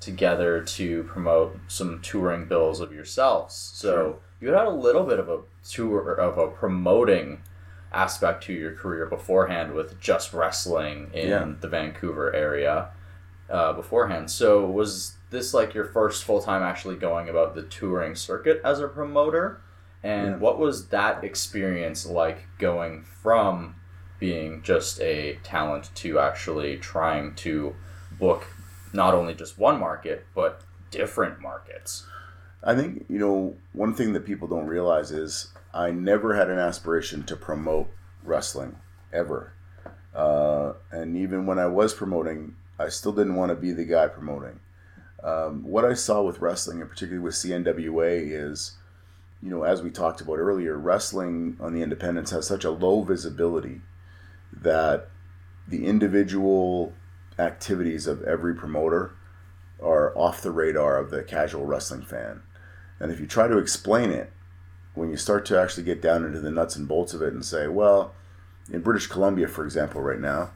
together 0.00 0.62
to 0.62 1.04
promote 1.04 1.58
some 1.68 2.00
touring 2.00 2.46
bills 2.46 2.80
of 2.80 2.92
yourselves. 2.92 3.54
So 3.54 3.92
sure. 3.92 4.18
you 4.40 4.48
had 4.54 4.66
a 4.66 4.70
little 4.70 5.04
bit 5.04 5.18
of 5.18 5.28
a 5.28 5.40
tour 5.68 6.14
of 6.14 6.38
a 6.38 6.48
promoting 6.48 7.42
aspect 7.92 8.44
to 8.44 8.52
your 8.52 8.72
career 8.72 9.06
beforehand 9.06 9.74
with 9.74 10.00
just 10.00 10.32
wrestling 10.32 11.10
in 11.12 11.28
yeah. 11.28 11.52
the 11.60 11.68
Vancouver 11.68 12.34
area 12.34 12.88
uh, 13.50 13.72
beforehand. 13.72 14.30
So 14.30 14.64
was 14.64 15.16
this 15.30 15.52
like 15.52 15.74
your 15.74 15.84
first 15.84 16.24
full 16.24 16.40
time 16.40 16.62
actually 16.62 16.96
going 16.96 17.28
about 17.28 17.54
the 17.54 17.62
touring 17.62 18.14
circuit 18.14 18.60
as 18.64 18.80
a 18.80 18.88
promoter? 18.88 19.60
And 20.02 20.28
yeah. 20.28 20.36
what 20.36 20.58
was 20.58 20.88
that 20.88 21.22
experience 21.24 22.06
like 22.06 22.46
going 22.58 23.02
from 23.02 23.76
being 24.18 24.62
just 24.62 25.00
a 25.00 25.38
talent 25.42 25.90
to 25.96 26.18
actually 26.18 26.76
trying 26.78 27.34
to 27.34 27.74
book 28.18 28.46
not 28.92 29.14
only 29.14 29.34
just 29.34 29.58
one 29.58 29.78
market 29.78 30.26
but 30.34 30.62
different 30.90 31.40
markets? 31.40 32.06
I 32.62 32.74
think, 32.74 33.06
you 33.08 33.18
know, 33.18 33.56
one 33.72 33.94
thing 33.94 34.12
that 34.12 34.26
people 34.26 34.46
don't 34.48 34.66
realize 34.66 35.10
is 35.10 35.52
I 35.72 35.90
never 35.90 36.34
had 36.34 36.50
an 36.50 36.58
aspiration 36.58 37.22
to 37.24 37.36
promote 37.36 37.88
wrestling 38.22 38.76
ever. 39.12 39.54
Uh, 40.14 40.74
and 40.90 41.16
even 41.16 41.46
when 41.46 41.58
I 41.58 41.66
was 41.66 41.94
promoting, 41.94 42.56
I 42.78 42.88
still 42.88 43.12
didn't 43.12 43.36
want 43.36 43.50
to 43.50 43.56
be 43.56 43.72
the 43.72 43.84
guy 43.84 44.08
promoting. 44.08 44.60
Um, 45.22 45.62
what 45.64 45.84
I 45.84 45.94
saw 45.94 46.22
with 46.22 46.40
wrestling, 46.40 46.80
and 46.80 46.90
particularly 46.90 47.22
with 47.22 47.34
CNWA, 47.34 48.30
is, 48.30 48.76
you 49.42 49.50
know, 49.50 49.62
as 49.62 49.82
we 49.82 49.90
talked 49.90 50.20
about 50.20 50.38
earlier, 50.38 50.76
wrestling 50.76 51.56
on 51.60 51.72
the 51.72 51.82
independents 51.82 52.30
has 52.30 52.46
such 52.46 52.64
a 52.64 52.70
low 52.70 53.02
visibility 53.02 53.80
that 54.52 55.08
the 55.66 55.86
individual 55.86 56.92
activities 57.38 58.06
of 58.06 58.22
every 58.24 58.54
promoter 58.54 59.12
are 59.82 60.16
off 60.16 60.42
the 60.42 60.50
radar 60.50 60.98
of 60.98 61.10
the 61.10 61.22
casual 61.22 61.64
wrestling 61.64 62.02
fan. 62.02 62.42
And 62.98 63.10
if 63.10 63.18
you 63.18 63.26
try 63.26 63.48
to 63.48 63.56
explain 63.56 64.10
it, 64.10 64.30
when 64.94 65.10
you 65.10 65.16
start 65.16 65.46
to 65.46 65.58
actually 65.58 65.84
get 65.84 66.02
down 66.02 66.24
into 66.24 66.40
the 66.40 66.50
nuts 66.50 66.76
and 66.76 66.86
bolts 66.86 67.14
of 67.14 67.22
it 67.22 67.32
and 67.32 67.44
say, 67.44 67.66
well, 67.66 68.12
in 68.70 68.82
British 68.82 69.06
Columbia, 69.06 69.48
for 69.48 69.64
example, 69.64 70.02
right 70.02 70.20
now, 70.20 70.50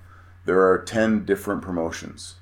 there 0.44 0.60
are 0.60 0.78
10 0.78 1.24
different 1.24 1.62
promotions, 1.62 2.34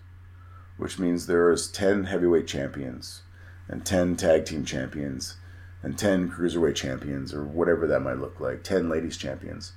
which 0.77 0.99
means 0.99 1.27
there 1.27 1.53
is 1.53 1.71
10 1.71 2.05
heavyweight 2.05 2.49
champions 2.49 3.23
and 3.69 3.87
10 3.87 4.17
tag 4.17 4.45
team 4.45 4.65
champions 4.65 5.37
and 5.83 5.99
10 5.99 6.31
cruiserweight 6.31 6.75
champions 6.75 7.35
or 7.35 7.45
whatever 7.45 7.87
that 7.87 8.01
might 8.01 8.19
look 8.19 8.41
like, 8.41 8.63
10 8.63 8.89
ladies 8.89 9.17
champions. 9.17 9.73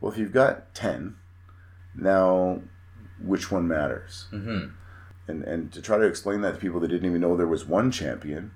Well, 0.00 0.12
if 0.12 0.18
you've 0.18 0.32
got 0.32 0.74
10, 0.74 1.16
now 1.94 2.62
which 3.20 3.50
one 3.50 3.66
matters? 3.66 4.26
Mm-hmm. 4.32 4.68
And, 5.26 5.44
and 5.44 5.72
to 5.72 5.82
try 5.82 5.98
to 5.98 6.04
explain 6.04 6.40
that 6.42 6.54
to 6.54 6.60
people 6.60 6.80
that 6.80 6.88
didn't 6.88 7.08
even 7.08 7.20
know 7.20 7.36
there 7.36 7.46
was 7.46 7.66
one 7.66 7.90
champion, 7.90 8.52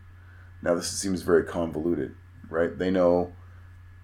now 0.62 0.74
this 0.74 0.90
seems 0.90 1.22
very 1.22 1.44
convoluted, 1.44 2.14
right? 2.48 2.78
They 2.78 2.90
know 2.90 3.32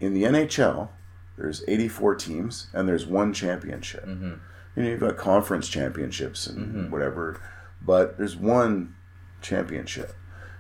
in 0.01 0.13
the 0.13 0.25
NHL, 0.25 0.89
there's 1.37 1.63
84 1.69 2.17
teams 2.17 2.67
and 2.73 2.89
there's 2.89 3.07
one 3.07 3.33
championship. 3.33 4.05
Mm-hmm 4.05 4.35
you 4.79 4.85
know, 4.85 4.91
you've 4.91 5.01
got 5.01 5.17
conference 5.17 5.69
championships 5.69 6.47
and 6.47 6.69
mm-hmm. 6.69 6.91
whatever, 6.93 7.41
but 7.83 8.17
there's 8.17 8.37
one 8.37 8.95
championship, 9.43 10.15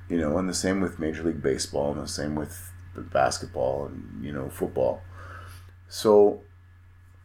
you 0.09 0.19
know, 0.19 0.39
and 0.39 0.49
the 0.49 0.55
same 0.55 0.81
with 0.81 0.99
Major 0.99 1.23
League 1.23 1.43
Baseball 1.43 1.93
and 1.93 2.01
the 2.01 2.09
same 2.09 2.35
with 2.35 2.71
basketball 2.97 3.87
and, 3.87 4.25
you 4.25 4.33
know, 4.33 4.49
football. 4.49 5.03
So, 5.89 6.41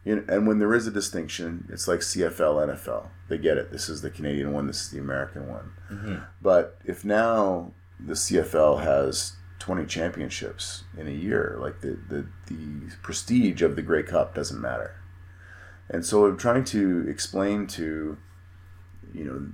you 0.04 0.16
know, 0.16 0.24
and 0.28 0.46
when 0.46 0.58
there 0.58 0.74
is 0.74 0.86
a 0.86 0.90
distinction, 0.90 1.66
it's 1.70 1.88
like 1.88 2.00
CFL, 2.00 2.68
NFL. 2.68 3.08
They 3.28 3.38
get 3.38 3.58
it. 3.58 3.72
This 3.72 3.88
is 3.88 4.02
the 4.02 4.10
Canadian 4.10 4.52
one, 4.52 4.66
this 4.66 4.82
is 4.82 4.90
the 4.90 4.98
American 4.98 5.48
one. 5.48 5.72
Mm-hmm. 5.90 6.16
But 6.42 6.78
if 6.84 7.04
now 7.04 7.72
the 7.98 8.14
CFL 8.14 8.82
has 8.82 9.32
20 9.60 9.86
championships 9.86 10.84
in 10.96 11.08
a 11.08 11.12
year, 11.12 11.56
like 11.58 11.80
the, 11.80 11.98
the, 12.08 12.26
the 12.46 12.94
prestige 13.02 13.62
of 13.62 13.76
the 13.76 13.82
Grey 13.82 14.02
Cup 14.02 14.34
doesn't 14.34 14.60
matter 14.60 14.96
and 15.88 16.04
so 16.04 16.26
I'm 16.26 16.36
trying 16.36 16.64
to 16.66 17.06
explain 17.08 17.66
to, 17.68 18.16
you 19.12 19.24
know, 19.24 19.46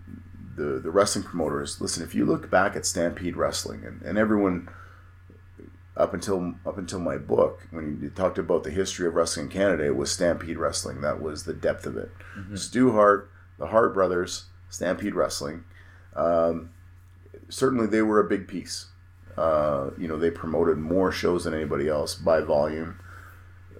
the, 0.56 0.80
the 0.80 0.90
wrestling 0.90 1.24
promoters, 1.24 1.80
listen, 1.80 2.02
if 2.02 2.14
you 2.14 2.24
look 2.24 2.50
back 2.50 2.76
at 2.76 2.86
Stampede 2.86 3.36
Wrestling 3.36 3.84
and, 3.84 4.02
and 4.02 4.18
everyone 4.18 4.68
up 5.96 6.14
until 6.14 6.54
up 6.64 6.78
until 6.78 6.98
my 6.98 7.18
book, 7.18 7.66
when 7.70 7.98
you 8.02 8.10
talked 8.10 8.38
about 8.38 8.64
the 8.64 8.70
history 8.70 9.06
of 9.06 9.14
wrestling 9.14 9.46
in 9.46 9.52
Canada, 9.52 9.86
it 9.86 9.96
was 9.96 10.10
Stampede 10.10 10.58
Wrestling. 10.58 11.00
That 11.00 11.20
was 11.20 11.44
the 11.44 11.54
depth 11.54 11.86
of 11.86 11.96
it. 11.96 12.10
Mm-hmm. 12.38 12.56
Stu 12.56 12.92
Hart, 12.92 13.30
the 13.58 13.66
Hart 13.66 13.92
brothers, 13.94 14.46
Stampede 14.68 15.14
Wrestling. 15.14 15.64
Um, 16.14 16.70
certainly, 17.48 17.86
they 17.86 18.02
were 18.02 18.20
a 18.20 18.28
big 18.28 18.48
piece. 18.48 18.86
Uh, 19.36 19.90
you 19.96 20.08
know, 20.08 20.18
they 20.18 20.30
promoted 20.30 20.78
more 20.78 21.12
shows 21.12 21.44
than 21.44 21.54
anybody 21.54 21.88
else 21.88 22.14
by 22.14 22.40
volume 22.40 22.98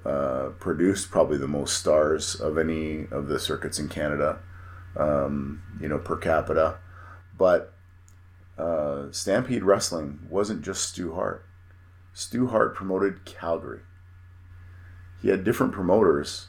uh, 0.05 0.51
produced 0.59 1.11
probably 1.11 1.37
the 1.37 1.49
most 1.49 1.79
stars 1.79 2.35
of 2.35 2.57
any 2.57 3.07
of 3.11 3.29
the 3.29 3.39
circuits 3.39 3.79
in 3.79 3.89
Canada, 3.89 4.39
um, 4.97 5.63
you 5.81 5.89
know, 5.89 5.99
per 5.99 6.17
capita. 6.17 6.79
But 7.37 7.73
uh, 8.59 9.11
Stampede 9.11 9.63
Wrestling 9.63 10.21
wasn't 10.29 10.63
just 10.63 10.89
Stu 10.89 11.15
Hart. 11.15 11.45
Stu 12.13 12.49
Hart 12.49 12.75
promoted 12.75 13.25
Calgary. 13.25 13.81
He 15.23 15.29
had 15.29 15.45
different 15.45 15.73
promoters 15.73 16.49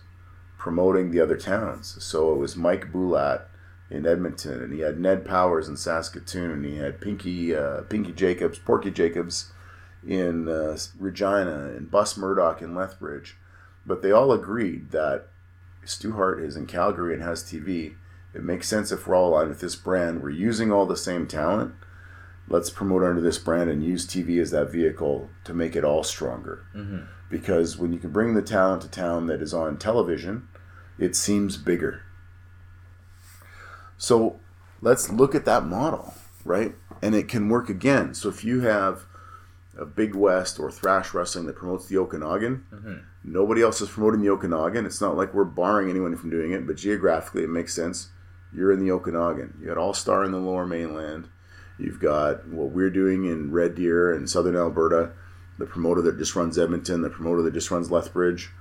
promoting 0.57 1.11
the 1.11 1.19
other 1.19 1.37
towns. 1.37 2.03
So 2.03 2.33
it 2.33 2.37
was 2.37 2.55
Mike 2.55 2.91
Bulat 2.91 3.45
in 3.89 4.05
Edmonton, 4.05 4.61
and 4.61 4.73
he 4.73 4.79
had 4.79 4.99
Ned 4.99 5.25
Powers 5.25 5.67
in 5.67 5.75
Saskatoon, 5.75 6.51
and 6.51 6.65
he 6.65 6.77
had 6.77 7.01
Pinky 7.01 7.55
uh, 7.55 7.81
Pinky 7.81 8.13
Jacobs, 8.13 8.59
Porky 8.59 8.91
Jacobs 8.91 9.51
in 10.07 10.47
uh, 10.47 10.77
Regina, 10.97 11.73
and 11.75 11.91
Bus 11.91 12.17
Murdoch 12.17 12.61
in 12.61 12.73
Lethbridge. 12.73 13.37
But 13.85 14.01
they 14.01 14.11
all 14.11 14.31
agreed 14.31 14.91
that 14.91 15.27
Stu 15.83 16.13
Hart 16.13 16.41
is 16.41 16.55
in 16.55 16.67
Calgary 16.67 17.13
and 17.13 17.23
has 17.23 17.43
TV. 17.43 17.95
It 18.33 18.43
makes 18.43 18.67
sense 18.67 18.91
if 18.91 19.07
we're 19.07 19.15
all 19.15 19.29
aligned 19.29 19.49
with 19.49 19.59
this 19.59 19.75
brand. 19.75 20.21
We're 20.21 20.29
using 20.29 20.71
all 20.71 20.85
the 20.85 20.97
same 20.97 21.27
talent. 21.27 21.73
Let's 22.47 22.69
promote 22.69 23.03
under 23.03 23.21
this 23.21 23.37
brand 23.37 23.69
and 23.69 23.83
use 23.83 24.05
TV 24.05 24.41
as 24.41 24.51
that 24.51 24.71
vehicle 24.71 25.29
to 25.43 25.53
make 25.53 25.75
it 25.75 25.83
all 25.83 26.03
stronger. 26.03 26.65
Mm-hmm. 26.75 27.05
Because 27.29 27.77
when 27.77 27.93
you 27.93 27.99
can 27.99 28.11
bring 28.11 28.33
the 28.33 28.41
talent 28.41 28.81
to 28.83 28.89
town 28.89 29.27
that 29.27 29.41
is 29.41 29.53
on 29.53 29.77
television, 29.77 30.47
it 30.97 31.15
seems 31.15 31.57
bigger. 31.57 32.03
So 33.97 34.39
let's 34.81 35.09
look 35.09 35.35
at 35.35 35.45
that 35.45 35.65
model, 35.65 36.13
right? 36.43 36.75
And 37.01 37.15
it 37.15 37.27
can 37.27 37.49
work 37.49 37.69
again. 37.69 38.13
So 38.13 38.29
if 38.29 38.43
you 38.43 38.61
have 38.61 39.05
a 39.77 39.85
Big 39.85 40.15
West 40.15 40.59
or 40.59 40.71
thrash 40.71 41.13
wrestling 41.13 41.47
that 41.47 41.55
promotes 41.55 41.87
the 41.87 41.97
Okanagan. 41.97 42.65
Mm-hmm. 42.71 42.93
Nobody 43.23 43.61
else 43.61 43.81
is 43.81 43.89
promoting 43.89 44.21
the 44.21 44.29
Okanagan. 44.29 44.85
It's 44.85 45.01
not 45.01 45.17
like 45.17 45.33
we're 45.33 45.43
barring 45.43 45.89
anyone 45.89 46.15
from 46.15 46.29
doing 46.29 46.51
it, 46.51 46.67
but 46.67 46.75
geographically 46.75 47.43
it 47.43 47.49
makes 47.49 47.73
sense. 47.73 48.09
You're 48.53 48.71
in 48.71 48.79
the 48.79 48.91
Okanagan. 48.91 49.57
You 49.59 49.67
got 49.67 49.77
All 49.77 49.93
Star 49.93 50.23
in 50.23 50.31
the 50.31 50.37
Lower 50.37 50.65
Mainland. 50.65 51.29
You've 51.77 51.99
got 51.99 52.47
what 52.47 52.69
we're 52.69 52.89
doing 52.89 53.25
in 53.25 53.51
Red 53.51 53.75
Deer 53.75 54.13
and 54.13 54.29
Southern 54.29 54.55
Alberta, 54.55 55.11
the 55.57 55.65
promoter 55.65 56.01
that 56.03 56.17
just 56.17 56.35
runs 56.35 56.59
Edmonton, 56.59 57.01
the 57.01 57.09
promoter 57.09 57.41
that 57.43 57.53
just 57.53 57.71
runs 57.71 57.89
Lethbridge. 57.89 58.51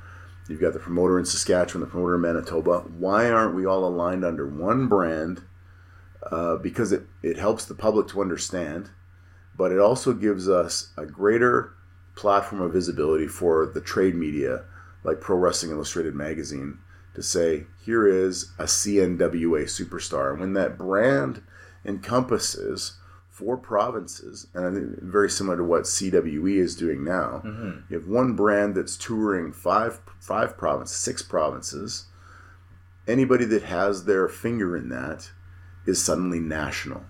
You've 0.49 0.61
got 0.61 0.73
the 0.73 0.79
promoter 0.79 1.19
in 1.19 1.25
Saskatchewan, 1.25 1.81
the 1.81 1.91
promoter 1.91 2.15
in 2.17 2.23
Manitoba. 2.23 2.81
Why 2.81 3.31
aren't 3.31 3.55
we 3.55 3.67
all 3.67 3.85
aligned 3.85 4.25
under 4.25 4.49
one 4.49 4.89
brand? 4.89 5.43
Uh, 6.31 6.57
because 6.57 6.93
it, 6.93 7.05
it 7.23 7.39
helps 7.39 7.65
the 7.65 7.75
public 7.75 8.09
to 8.09 8.21
understand, 8.21 8.91
but 9.57 9.73
it 9.73 9.79
also 9.79 10.13
gives 10.13 10.49
us 10.49 10.93
a 10.97 11.07
greater 11.07 11.73
platform 12.15 12.61
of 12.61 12.73
visibility 12.73 13.27
for 13.27 13.67
the 13.67 13.81
trade 13.81 14.15
media, 14.15 14.65
like 15.03 15.21
Pro 15.21 15.37
Wrestling 15.37 15.73
Illustrated 15.73 16.15
magazine, 16.15 16.79
to 17.15 17.23
say, 17.23 17.67
here 17.85 18.07
is 18.07 18.53
a 18.59 18.65
CNWA 18.65 19.65
superstar. 19.65 20.31
And 20.33 20.41
when 20.41 20.53
that 20.55 20.79
brand 20.79 21.43
encompasses 21.85 22.95
four 23.29 23.57
provinces, 23.57 24.47
and 24.55 24.67
I 24.67 24.71
think 24.73 25.03
very 25.03 25.31
similar 25.31 25.57
to 25.57 25.65
what 25.65 25.83
CWE 25.85 26.57
is 26.57 26.77
doing 26.77 27.03
now, 27.05 27.41
you 27.89 27.99
have 27.99 28.07
one 28.09 28.35
brand 28.35 28.75
that's 28.75 28.97
touring 28.97 29.53
five 29.53 30.01
five 30.19 30.57
provinces, 30.57 30.97
six 30.97 31.23
provinces. 31.23 32.07
Anybody 33.09 33.45
that 33.47 33.63
has 33.65 34.05
their 34.05 34.29
finger 34.29 34.77
in 34.77 34.89
that 34.91 35.31
is 35.87 36.01
suddenly 36.03 36.39
national, 36.39 37.03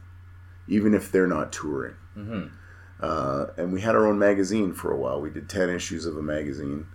even 0.68 0.94
if 0.94 1.10
they're 1.12 1.26
not 1.26 1.52
touring. 1.52 1.96
Uh, 3.04 3.46
and 3.56 3.72
we 3.72 3.80
had 3.80 3.94
our 3.94 4.06
own 4.06 4.18
magazine 4.18 4.72
for 4.72 4.92
a 4.92 4.96
while. 4.96 5.20
We 5.20 5.30
did 5.30 5.48
10 5.48 5.68
issues 5.70 6.06
of 6.06 6.16
a 6.16 6.22
magazine 6.22 6.86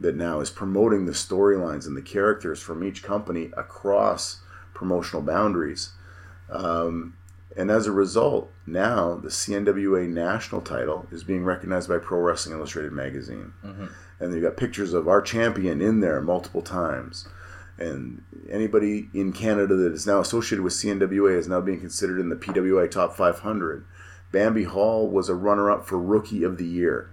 that 0.00 0.16
now 0.16 0.40
is 0.40 0.50
promoting 0.50 1.06
the 1.06 1.12
storylines 1.12 1.86
and 1.86 1.96
the 1.96 2.02
characters 2.02 2.60
from 2.60 2.84
each 2.84 3.02
company 3.02 3.50
across 3.56 4.40
promotional 4.74 5.22
boundaries. 5.22 5.92
Um, 6.50 7.14
and 7.56 7.70
as 7.70 7.86
a 7.86 7.92
result, 7.92 8.52
now 8.66 9.16
the 9.16 9.28
CNWA 9.28 10.08
national 10.08 10.60
title 10.60 11.06
is 11.10 11.24
being 11.24 11.44
recognized 11.44 11.88
by 11.88 11.98
Pro 11.98 12.20
Wrestling 12.20 12.56
Illustrated 12.56 12.92
magazine. 12.92 13.52
And 14.20 14.32
they've 14.32 14.42
got 14.42 14.56
pictures 14.56 14.92
of 14.92 15.08
our 15.08 15.20
champion 15.20 15.80
in 15.80 16.00
there 16.00 16.20
multiple 16.20 16.62
times. 16.62 17.26
And 17.78 18.22
anybody 18.50 19.08
in 19.14 19.32
Canada 19.32 19.74
that 19.76 19.92
is 19.92 20.06
now 20.06 20.20
associated 20.20 20.62
with 20.62 20.72
CNWA 20.72 21.36
is 21.36 21.48
now 21.48 21.60
being 21.60 21.80
considered 21.80 22.20
in 22.20 22.28
the 22.28 22.36
PWI 22.36 22.90
Top 22.90 23.16
500. 23.16 23.84
Bambi 24.30 24.64
Hall 24.64 25.08
was 25.08 25.28
a 25.28 25.34
runner 25.34 25.70
up 25.70 25.86
for 25.86 25.98
Rookie 25.98 26.42
of 26.42 26.58
the 26.58 26.66
Year, 26.66 27.10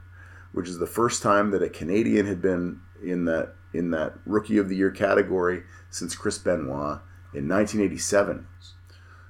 which 0.55 0.69
is 0.69 0.79
the 0.79 0.87
first 0.87 1.21
time 1.21 1.51
that 1.51 1.61
a 1.61 1.67
Canadian 1.67 2.25
had 2.25 2.41
been 2.41 2.79
in 3.03 3.25
that 3.25 3.55
in 3.73 3.91
that 3.91 4.13
Rookie 4.25 4.57
of 4.57 4.69
the 4.69 4.75
Year 4.77 4.89
category 4.89 5.63
since 5.89 6.15
Chris 6.15 6.37
Benoit 6.37 7.01
in 7.33 7.49
1987. 7.49 8.47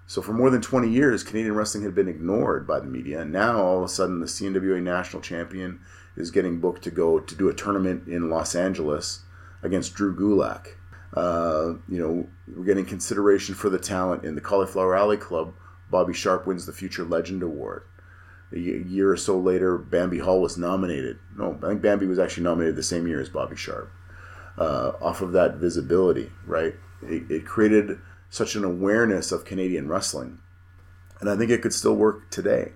So 0.06 0.22
for 0.22 0.34
more 0.34 0.52
than 0.52 0.62
20 0.62 0.88
years, 0.88 1.24
Canadian 1.24 1.56
wrestling 1.56 1.84
had 1.84 1.96
been 1.96 2.08
ignored 2.08 2.68
by 2.68 2.80
the 2.80 2.86
media, 2.86 3.22
and 3.22 3.32
now 3.32 3.60
all 3.60 3.80
of 3.80 3.84
a 3.86 3.88
sudden 3.88 4.20
the 4.20 4.28
CNWA 4.28 4.84
national 4.84 5.24
champion 5.24 5.80
is 6.16 6.30
getting 6.30 6.60
booked 6.60 6.84
to 6.84 6.92
go 6.92 7.20
to 7.20 7.36
do 7.36 7.50
a 7.50 7.56
tournament 7.56 8.08
in 8.08 8.30
Los 8.30 8.54
Angeles 8.54 9.24
against 9.64 9.96
Drew 9.96 10.16
Gulak. 10.16 10.76
Uh, 11.16 11.80
you 11.90 11.98
know, 11.98 12.28
we're 12.56 12.66
getting 12.66 12.86
consideration 12.86 13.56
for 13.56 13.72
the 13.72 13.80
talent 13.80 14.24
in 14.24 14.36
the 14.36 14.42
Cauliflower 14.42 14.96
Alley 14.96 15.18
Club. 15.18 15.56
Bobby 15.90 16.14
Sharp 16.14 16.46
wins 16.46 16.68
the 16.68 16.72
Future 16.72 17.04
Legend 17.04 17.42
Award. 17.42 17.84
A 18.52 18.60
year 18.60 19.12
or 19.12 19.18
so 19.18 19.38
later, 19.38 19.78
Bambi 19.78 20.20
Hall 20.20 20.42
was 20.42 20.58
nominated. 20.58 21.20
No, 21.38 21.58
I 21.64 21.70
think 21.70 21.82
Bambi 21.82 22.06
was 22.06 22.20
actually 22.20 22.44
nominated 22.44 22.76
the 22.76 22.84
same 22.84 23.08
year 23.08 23.20
as 23.20 23.30
Bobby 23.30 23.56
Sharp. 23.56 23.92
Uh, 24.58 24.94
off 25.02 25.22
of 25.22 25.34
that 25.34 25.56
visibility, 25.56 26.32
right? 26.46 26.76
It, 27.02 27.30
it 27.30 27.46
created 27.46 28.00
such 28.30 28.56
an 28.56 28.64
awareness 28.64 29.32
of 29.32 29.44
Canadian 29.46 29.90
wrestling. 29.90 30.40
And 31.20 31.30
I 31.30 31.36
think 31.36 31.52
it 31.52 31.62
could 31.62 31.74
still 31.74 31.96
work 31.96 32.30
today, 32.30 32.74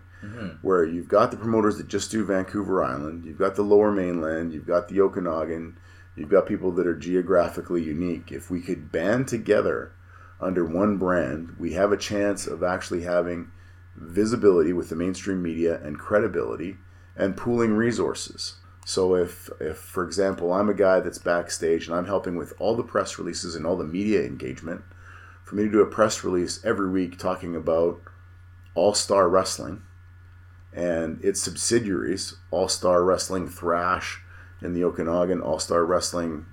where 0.61 0.83
you've 0.83 1.07
got 1.07 1.31
the 1.31 1.37
promoters 1.37 1.77
that 1.77 1.87
just 1.87 2.11
do 2.11 2.25
Vancouver 2.25 2.83
Island, 2.83 3.23
you've 3.23 3.37
got 3.37 3.55
the 3.55 3.61
lower 3.61 3.91
mainland, 3.91 4.51
you've 4.51 4.67
got 4.67 4.89
the 4.89 4.99
Okanagan, 4.99 5.77
you've 6.15 6.29
got 6.29 6.45
people 6.45 6.71
that 6.73 6.87
are 6.87 6.95
geographically 6.95 7.83
unique. 7.83 8.31
If 8.31 8.49
we 8.49 8.59
could 8.61 8.91
band 8.91 9.29
together 9.29 9.93
under 10.41 10.65
one 10.65 10.97
brand, 10.97 11.55
we 11.57 11.73
have 11.73 11.93
a 11.93 11.97
chance 11.97 12.47
of 12.47 12.63
actually 12.63 13.03
having 13.03 13.51
visibility 13.99 14.73
with 14.73 14.89
the 14.89 14.95
mainstream 14.95 15.41
media 15.41 15.79
and 15.83 15.99
credibility 15.99 16.77
and 17.15 17.37
pooling 17.37 17.73
resources. 17.73 18.55
So 18.85 19.13
if, 19.15 19.49
if 19.59 19.77
for 19.77 20.03
example, 20.03 20.51
I'm 20.51 20.69
a 20.69 20.73
guy 20.73 20.99
that's 20.99 21.19
backstage 21.19 21.87
and 21.87 21.95
I'm 21.95 22.07
helping 22.07 22.35
with 22.35 22.53
all 22.59 22.75
the 22.75 22.83
press 22.83 23.19
releases 23.19 23.55
and 23.55 23.65
all 23.65 23.77
the 23.77 23.83
media 23.83 24.23
engagement, 24.23 24.81
for 25.43 25.55
me 25.55 25.63
to 25.63 25.71
do 25.71 25.81
a 25.81 25.85
press 25.85 26.23
release 26.23 26.63
every 26.63 26.89
week 26.89 27.17
talking 27.17 27.55
about 27.55 28.01
All 28.75 28.93
Star 28.93 29.27
Wrestling 29.27 29.81
and 30.73 31.23
its 31.23 31.41
subsidiaries, 31.41 32.35
All 32.51 32.67
Star 32.67 33.03
Wrestling 33.03 33.49
Thrash 33.49 34.21
in 34.61 34.73
the 34.73 34.83
Okanagan, 34.83 35.41
All 35.41 35.59
Star 35.59 35.85
Wrestling, 35.85 36.45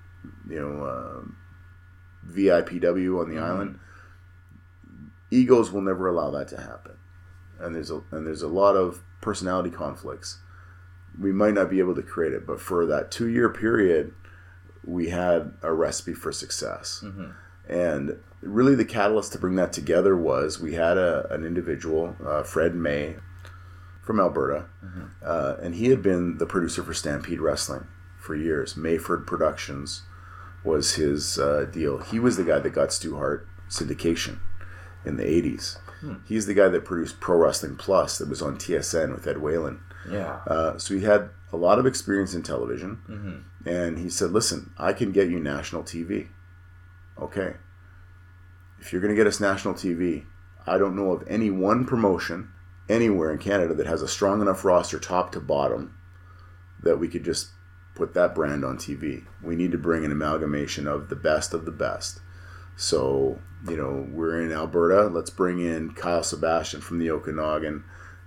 you 0.49 0.61
know, 0.61 0.85
uh, 0.85 2.31
VIPW 2.31 3.21
on 3.21 3.31
the 3.31 3.39
island. 3.39 3.79
Egos 5.31 5.71
will 5.71 5.83
never 5.83 6.09
allow 6.09 6.31
that 6.31 6.49
to 6.49 6.57
happen, 6.57 6.96
and 7.61 7.75
there's 7.75 7.91
a 7.91 8.03
and 8.11 8.27
there's 8.27 8.43
a 8.43 8.49
lot 8.49 8.77
of 8.77 9.03
personality 9.21 9.71
conflicts. 9.71 10.39
We 11.19 11.33
might 11.33 11.55
not 11.55 11.71
be 11.71 11.79
able 11.79 11.95
to 11.95 12.03
create 12.03 12.33
it, 12.35 12.47
but 12.47 12.61
for 12.61 12.85
that 12.87 13.11
two 13.11 13.29
year 13.29 13.49
period, 13.49 14.13
we 14.85 15.09
had 15.09 15.55
a 15.63 15.73
recipe 15.73 16.13
for 16.15 16.31
success. 16.33 17.03
And 17.69 18.19
really, 18.43 18.75
the 18.75 18.85
catalyst 18.85 19.33
to 19.33 19.39
bring 19.39 19.57
that 19.57 19.73
together 19.73 20.17
was 20.17 20.61
we 20.61 20.75
had 20.75 20.99
a, 20.99 21.27
an 21.33 21.45
individual, 21.45 22.15
uh, 22.25 22.43
Fred 22.43 22.75
May, 22.75 23.17
from 24.03 24.21
Alberta, 24.21 24.67
uh, 25.25 25.57
and 25.61 25.75
he 25.75 25.87
had 25.89 26.01
been 26.03 26.39
the 26.39 26.47
producer 26.47 26.83
for 26.85 26.95
Stampede 26.95 27.41
Wrestling 27.41 27.87
for 28.19 28.37
years. 28.37 28.77
Mayford 28.77 29.27
Productions 29.27 30.03
was 30.63 30.95
his 30.95 31.39
uh, 31.39 31.67
deal. 31.73 31.99
He 31.99 32.21
was 32.21 32.37
the 32.37 32.45
guy 32.45 32.59
that 32.61 32.71
got 32.71 32.93
Stu 32.93 33.17
Hart 33.17 33.49
syndication 33.69 34.39
in 35.05 35.17
the 35.17 35.25
80s. 35.25 35.79
He's 36.27 36.47
the 36.47 36.55
guy 36.55 36.69
that 36.69 36.85
produced 36.85 37.21
Pro 37.21 37.37
Wrestling 37.37 37.77
Plus 37.77 38.19
that 38.19 38.29
was 38.29 38.43
on 38.43 38.57
TSN 38.57 39.13
with 39.15 39.27
Ed 39.27 39.39
Whalen. 39.39 39.81
Yeah. 40.11 40.41
Uh, 40.47 40.79
so 40.79 40.95
he 40.95 41.01
had 41.03 41.31
a 41.53 41.57
lot 41.57 41.79
of 41.79 41.87
experience 41.87 42.35
in 42.35 42.43
television, 42.43 43.45
and 43.65 43.99
he 43.99 44.09
said, 44.09 44.31
"Listen, 44.31 44.73
I 44.79 44.93
can 44.93 45.13
get 45.13 45.29
you 45.29 45.41
national 45.41 45.83
TV. 45.83 46.29
Okay, 47.19 47.55
if 48.79 48.93
you're 48.93 49.01
going 49.01 49.15
to 49.15 49.17
get 49.17 49.27
us 49.27 49.41
national 49.41 49.75
TV, 49.75 50.27
I 50.67 50.79
don't 50.79 50.97
know 50.97 51.13
of 51.13 51.25
any 51.29 51.51
one 51.51 51.85
promotion 51.87 52.51
anywhere 52.89 53.33
in 53.33 53.39
Canada 53.39 53.75
that 53.75 53.87
has 53.87 54.03
a 54.03 54.09
strong 54.09 54.41
enough 54.41 54.65
roster, 54.65 54.99
top 54.99 55.33
to 55.33 55.41
bottom, 55.41 55.97
that 56.83 56.99
we 56.99 57.09
could 57.09 57.25
just 57.25 57.49
put 57.95 58.13
that 58.15 58.35
brand 58.35 58.65
on 58.65 58.77
TV. 58.77 59.25
We 59.43 59.57
need 59.57 59.73
to 59.73 59.79
bring 59.79 60.05
an 60.05 60.13
amalgamation 60.13 60.87
of 60.87 61.09
the 61.09 61.17
best 61.17 61.55
of 61.55 61.65
the 61.65 61.73
best." 61.73 62.21
So, 62.77 63.41
you 63.67 63.77
know, 63.77 64.07
we're 64.11 64.41
in 64.43 64.53
Alberta. 64.53 65.09
Let's 65.09 65.31
bring 65.31 65.59
in 65.59 65.93
Kyle 65.93 66.23
Sebastian 66.23 66.83
from 66.83 66.99
the 66.99 67.11
Okanagan, 67.11 67.85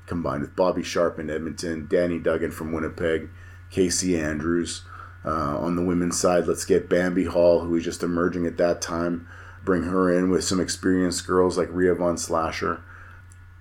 combined 0.08 0.41
with 0.41 0.56
Bobby 0.56 0.82
Sharp 0.82 1.20
in 1.20 1.30
Edmonton, 1.30 1.88
Danny 1.88 2.18
Duggan 2.18 2.52
from 2.52 2.72
Winnipeg, 2.72 3.30
Casey 3.70 4.20
Andrews. 4.20 4.84
Uh, 5.24 5.58
on 5.60 5.76
the 5.76 5.84
women's 5.84 6.20
side, 6.20 6.47
let's 6.47 6.66
get 6.66 6.89
Bambi 6.89 7.26
Hall, 7.26 7.60
who 7.60 7.72
was 7.72 7.84
just 7.84 8.02
emerging 8.02 8.47
at 8.47 8.58
that 8.58 8.82
time, 8.82 9.28
bring 9.64 9.84
her 9.84 10.12
in 10.12 10.30
with 10.30 10.43
some 10.43 10.60
experienced 10.60 11.28
girls 11.28 11.57
like 11.57 11.69
Rhea 11.72 11.94
Von 11.94 12.18
Slasher. 12.18 12.82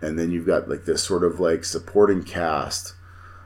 And 0.00 0.18
then 0.18 0.30
you've 0.30 0.46
got 0.46 0.70
like 0.70 0.84
this 0.84 1.02
sort 1.02 1.24
of 1.24 1.38
like 1.38 1.64
supporting 1.64 2.22
cast 2.22 2.94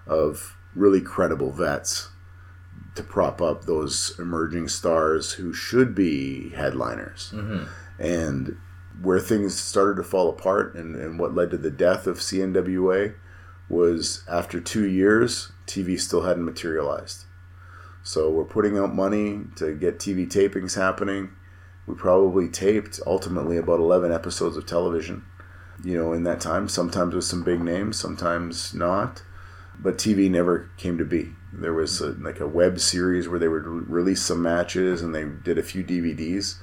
of 0.06 0.56
really 0.74 1.00
credible 1.00 1.50
vets 1.50 2.11
to 2.94 3.02
prop 3.02 3.40
up 3.40 3.64
those 3.64 4.14
emerging 4.18 4.68
stars 4.68 5.32
who 5.32 5.52
should 5.52 5.94
be 5.94 6.50
headliners. 6.50 7.32
Mm-hmm. 7.34 7.64
And 7.98 8.56
where 9.00 9.20
things 9.20 9.58
started 9.58 9.96
to 9.96 10.02
fall 10.02 10.28
apart 10.28 10.74
and, 10.74 10.96
and 10.96 11.18
what 11.18 11.34
led 11.34 11.50
to 11.50 11.56
the 11.56 11.70
death 11.70 12.06
of 12.06 12.18
CNWA 12.18 13.14
was 13.68 14.22
after 14.28 14.60
two 14.60 14.86
years, 14.86 15.52
TV 15.66 15.98
still 15.98 16.22
hadn't 16.22 16.44
materialized. 16.44 17.24
So 18.02 18.30
we're 18.30 18.44
putting 18.44 18.76
out 18.76 18.94
money 18.94 19.44
to 19.56 19.74
get 19.74 19.98
TV 19.98 20.26
tapings 20.26 20.76
happening. 20.76 21.30
We 21.86 21.94
probably 21.94 22.48
taped 22.48 23.00
ultimately 23.06 23.56
about 23.56 23.80
11 23.80 24.12
episodes 24.12 24.56
of 24.56 24.66
television, 24.66 25.24
you 25.82 25.96
know, 25.96 26.12
in 26.12 26.24
that 26.24 26.40
time, 26.40 26.68
sometimes 26.68 27.14
with 27.14 27.24
some 27.24 27.42
big 27.42 27.60
names, 27.60 27.98
sometimes 27.98 28.74
not. 28.74 29.22
But 29.82 29.98
TV 29.98 30.30
never 30.30 30.70
came 30.76 30.96
to 30.98 31.04
be. 31.04 31.30
There 31.52 31.74
was 31.74 32.00
a, 32.00 32.12
like 32.12 32.40
a 32.40 32.46
web 32.46 32.78
series 32.78 33.28
where 33.28 33.38
they 33.38 33.48
would 33.48 33.66
re- 33.66 33.84
release 33.86 34.22
some 34.22 34.40
matches 34.40 35.02
and 35.02 35.14
they 35.14 35.24
did 35.24 35.58
a 35.58 35.62
few 35.62 35.82
DVDs. 35.82 36.56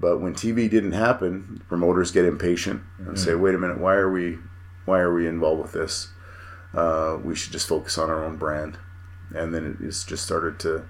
But 0.00 0.18
when 0.18 0.34
TV 0.34 0.68
didn't 0.68 0.92
happen, 0.92 1.62
promoters 1.68 2.10
get 2.10 2.24
impatient 2.24 2.82
and 2.98 3.18
say, 3.18 3.34
"Wait 3.34 3.54
a 3.54 3.58
minute, 3.58 3.78
why 3.78 3.94
are 3.94 4.10
we, 4.10 4.38
why 4.84 5.00
are 5.00 5.12
we 5.12 5.26
involved 5.26 5.62
with 5.62 5.72
this? 5.72 6.08
Uh, 6.74 7.18
we 7.22 7.34
should 7.34 7.52
just 7.52 7.68
focus 7.68 7.98
on 7.98 8.10
our 8.10 8.24
own 8.24 8.36
brand." 8.36 8.78
And 9.34 9.54
then 9.54 9.78
it 9.80 9.90
just 9.90 10.24
started 10.24 10.58
to 10.60 10.84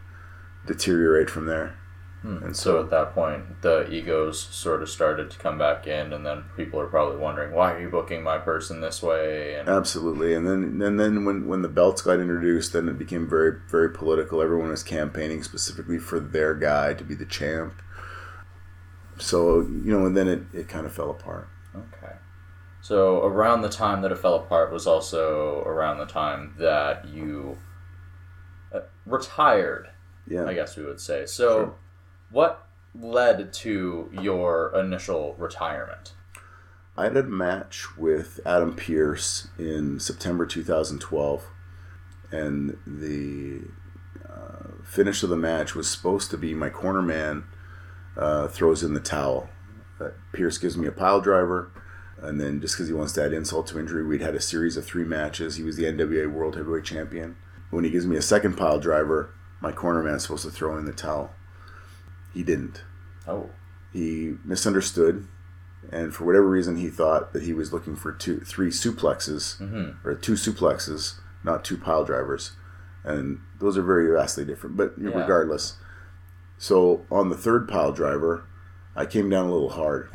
deteriorate 0.66 1.30
from 1.30 1.46
there. 1.46 1.77
And 2.22 2.56
So 2.56 2.80
at 2.82 2.90
that 2.90 3.14
point, 3.14 3.62
the 3.62 3.88
egos 3.90 4.40
sort 4.40 4.82
of 4.82 4.90
started 4.90 5.30
to 5.30 5.38
come 5.38 5.56
back 5.56 5.86
in, 5.86 6.12
and 6.12 6.26
then 6.26 6.44
people 6.56 6.80
are 6.80 6.86
probably 6.88 7.16
wondering, 7.16 7.52
why 7.54 7.72
are 7.72 7.80
you 7.80 7.88
booking 7.88 8.22
my 8.22 8.38
person 8.38 8.80
this 8.80 9.02
way? 9.02 9.54
And 9.54 9.68
Absolutely, 9.68 10.34
and 10.34 10.46
then 10.46 10.82
and 10.82 10.98
then 10.98 11.24
when 11.24 11.46
when 11.46 11.62
the 11.62 11.68
belts 11.68 12.02
got 12.02 12.18
introduced, 12.18 12.72
then 12.72 12.88
it 12.88 12.98
became 12.98 13.28
very 13.28 13.60
very 13.70 13.90
political. 13.90 14.42
Everyone 14.42 14.68
was 14.70 14.82
campaigning 14.82 15.42
specifically 15.44 15.98
for 15.98 16.18
their 16.18 16.54
guy 16.54 16.92
to 16.94 17.04
be 17.04 17.14
the 17.14 17.24
champ. 17.24 17.80
So 19.18 19.60
you 19.60 19.92
know, 19.92 20.04
and 20.06 20.16
then 20.16 20.28
it, 20.28 20.42
it 20.52 20.68
kind 20.68 20.86
of 20.86 20.92
fell 20.92 21.10
apart. 21.10 21.48
okay. 21.74 22.14
So 22.80 23.24
around 23.24 23.62
the 23.62 23.68
time 23.68 24.02
that 24.02 24.12
it 24.12 24.18
fell 24.18 24.34
apart 24.36 24.72
was 24.72 24.86
also 24.86 25.62
around 25.66 25.98
the 25.98 26.06
time 26.06 26.54
that 26.58 27.06
you 27.06 27.58
uh, 28.72 28.80
retired, 29.04 29.90
Yeah, 30.26 30.46
I 30.46 30.54
guess 30.54 30.76
we 30.76 30.84
would 30.84 31.00
say. 31.00 31.26
So, 31.26 31.48
Sure. 31.58 31.74
What 32.30 32.66
led 32.94 33.52
to 33.54 34.10
your 34.12 34.74
initial 34.74 35.34
retirement? 35.38 36.12
I 36.96 37.04
had 37.04 37.16
a 37.16 37.22
match 37.22 37.96
with 37.96 38.40
Adam 38.44 38.74
Pearce 38.76 39.48
in 39.58 39.98
September 39.98 40.44
2012, 40.44 41.46
and 42.30 42.76
the 42.86 43.62
uh, 44.28 44.82
finish 44.84 45.22
of 45.22 45.30
the 45.30 45.36
match 45.36 45.74
was 45.74 45.88
supposed 45.90 46.30
to 46.30 46.36
be 46.36 46.52
my 46.52 46.68
corner 46.68 47.00
man 47.00 47.44
uh, 48.16 48.48
throws 48.48 48.82
in 48.82 48.92
the 48.92 49.00
towel. 49.00 49.48
Uh, 49.98 50.08
Pearce 50.32 50.58
gives 50.58 50.76
me 50.76 50.86
a 50.86 50.92
pile 50.92 51.22
driver, 51.22 51.70
and 52.20 52.38
then 52.38 52.60
just 52.60 52.74
because 52.74 52.88
he 52.88 52.94
wants 52.94 53.14
to 53.14 53.24
add 53.24 53.32
insult 53.32 53.68
to 53.68 53.78
injury, 53.78 54.04
we'd 54.04 54.20
had 54.20 54.34
a 54.34 54.40
series 54.40 54.76
of 54.76 54.84
three 54.84 55.04
matches. 55.04 55.56
He 55.56 55.62
was 55.62 55.76
the 55.76 55.84
NWA 55.84 56.30
World 56.30 56.56
Heavyweight 56.56 56.84
Champion. 56.84 57.36
When 57.70 57.84
he 57.84 57.90
gives 57.90 58.06
me 58.06 58.16
a 58.16 58.22
second 58.22 58.56
pile 58.56 58.80
driver, 58.80 59.32
my 59.62 59.72
corner 59.72 60.02
man's 60.02 60.22
supposed 60.22 60.44
to 60.44 60.50
throw 60.50 60.76
in 60.76 60.84
the 60.84 60.92
towel. 60.92 61.32
He 62.38 62.44
didn't. 62.44 62.82
Oh, 63.26 63.50
he 63.92 64.36
misunderstood 64.44 65.26
and 65.90 66.14
for 66.14 66.24
whatever 66.24 66.48
reason 66.48 66.76
he 66.76 66.88
thought 66.88 67.32
that 67.32 67.42
he 67.42 67.52
was 67.52 67.72
looking 67.72 67.96
for 67.96 68.12
two 68.12 68.38
three 68.40 68.68
suplexes 68.68 69.58
mm-hmm. 69.60 70.06
or 70.06 70.14
two 70.14 70.34
suplexes 70.34 71.18
not 71.42 71.64
two 71.64 71.76
pile 71.76 72.04
drivers. 72.04 72.52
And 73.02 73.40
those 73.58 73.76
are 73.76 73.82
very 73.82 74.14
vastly 74.16 74.44
different 74.44 74.76
but 74.76 74.94
Yeah. 74.96 75.10
regardless. 75.18 75.78
So 76.58 77.04
on 77.10 77.28
the 77.28 77.36
third 77.36 77.66
pile 77.66 77.90
driver 77.90 78.44
i 78.94 79.04
came 79.04 79.28
down 79.28 79.46
a 79.48 79.52
little 79.52 79.70
hard. 79.70 80.08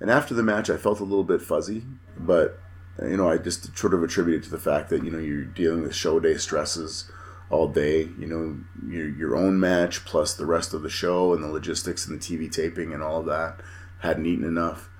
And 0.00 0.10
after 0.10 0.32
the 0.32 0.42
match 0.42 0.70
i 0.70 0.78
felt 0.78 1.00
a 1.00 1.04
little 1.04 1.22
bit 1.24 1.42
fuzzy 1.42 1.84
but 2.16 2.58
you 3.02 3.18
know 3.18 3.28
i 3.28 3.36
just 3.36 3.76
sort 3.76 3.92
of 3.92 4.02
attributed 4.02 4.42
to 4.44 4.50
the 4.50 4.58
fact 4.70 4.88
that 4.88 5.04
you 5.04 5.10
know 5.10 5.18
you're 5.18 5.44
dealing 5.44 5.82
with 5.82 5.94
show 5.94 6.18
day 6.18 6.38
stresses 6.38 7.10
all 7.50 7.68
day. 7.68 8.08
You 8.18 8.26
know, 8.26 8.58
your, 8.88 9.08
your 9.08 9.36
own 9.36 9.58
match 9.58 10.04
plus 10.04 10.34
the 10.34 10.46
rest 10.46 10.74
of 10.74 10.82
the 10.82 10.90
show 10.90 11.32
and 11.32 11.42
the 11.42 11.48
logistics 11.48 12.06
and 12.06 12.20
the 12.20 12.24
TV 12.24 12.50
taping 12.50 12.92
and 12.92 13.02
all 13.02 13.20
of 13.20 13.26
that. 13.26 13.60
Hadn't 14.00 14.26
eaten 14.26 14.44
enough, 14.44 14.90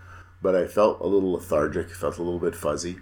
but 0.41 0.55
I 0.55 0.67
felt 0.67 1.01
a 1.01 1.07
little 1.07 1.33
lethargic. 1.33 1.91
Felt 1.91 2.19
a 2.19 2.23
little 2.23 2.41
bit 2.41 2.57
fuzzy. 2.57 2.99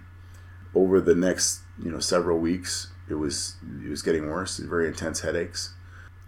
Over 0.73 0.99
the 0.99 1.15
next, 1.15 1.61
you 1.81 1.89
know, 1.89 1.99
several 1.99 2.37
weeks, 2.37 2.91
it 3.09 3.15
was 3.15 3.55
it 3.83 3.89
was 3.89 4.01
getting 4.01 4.29
worse. 4.29 4.57
Very 4.57 4.87
intense 4.87 5.21
headaches, 5.21 5.73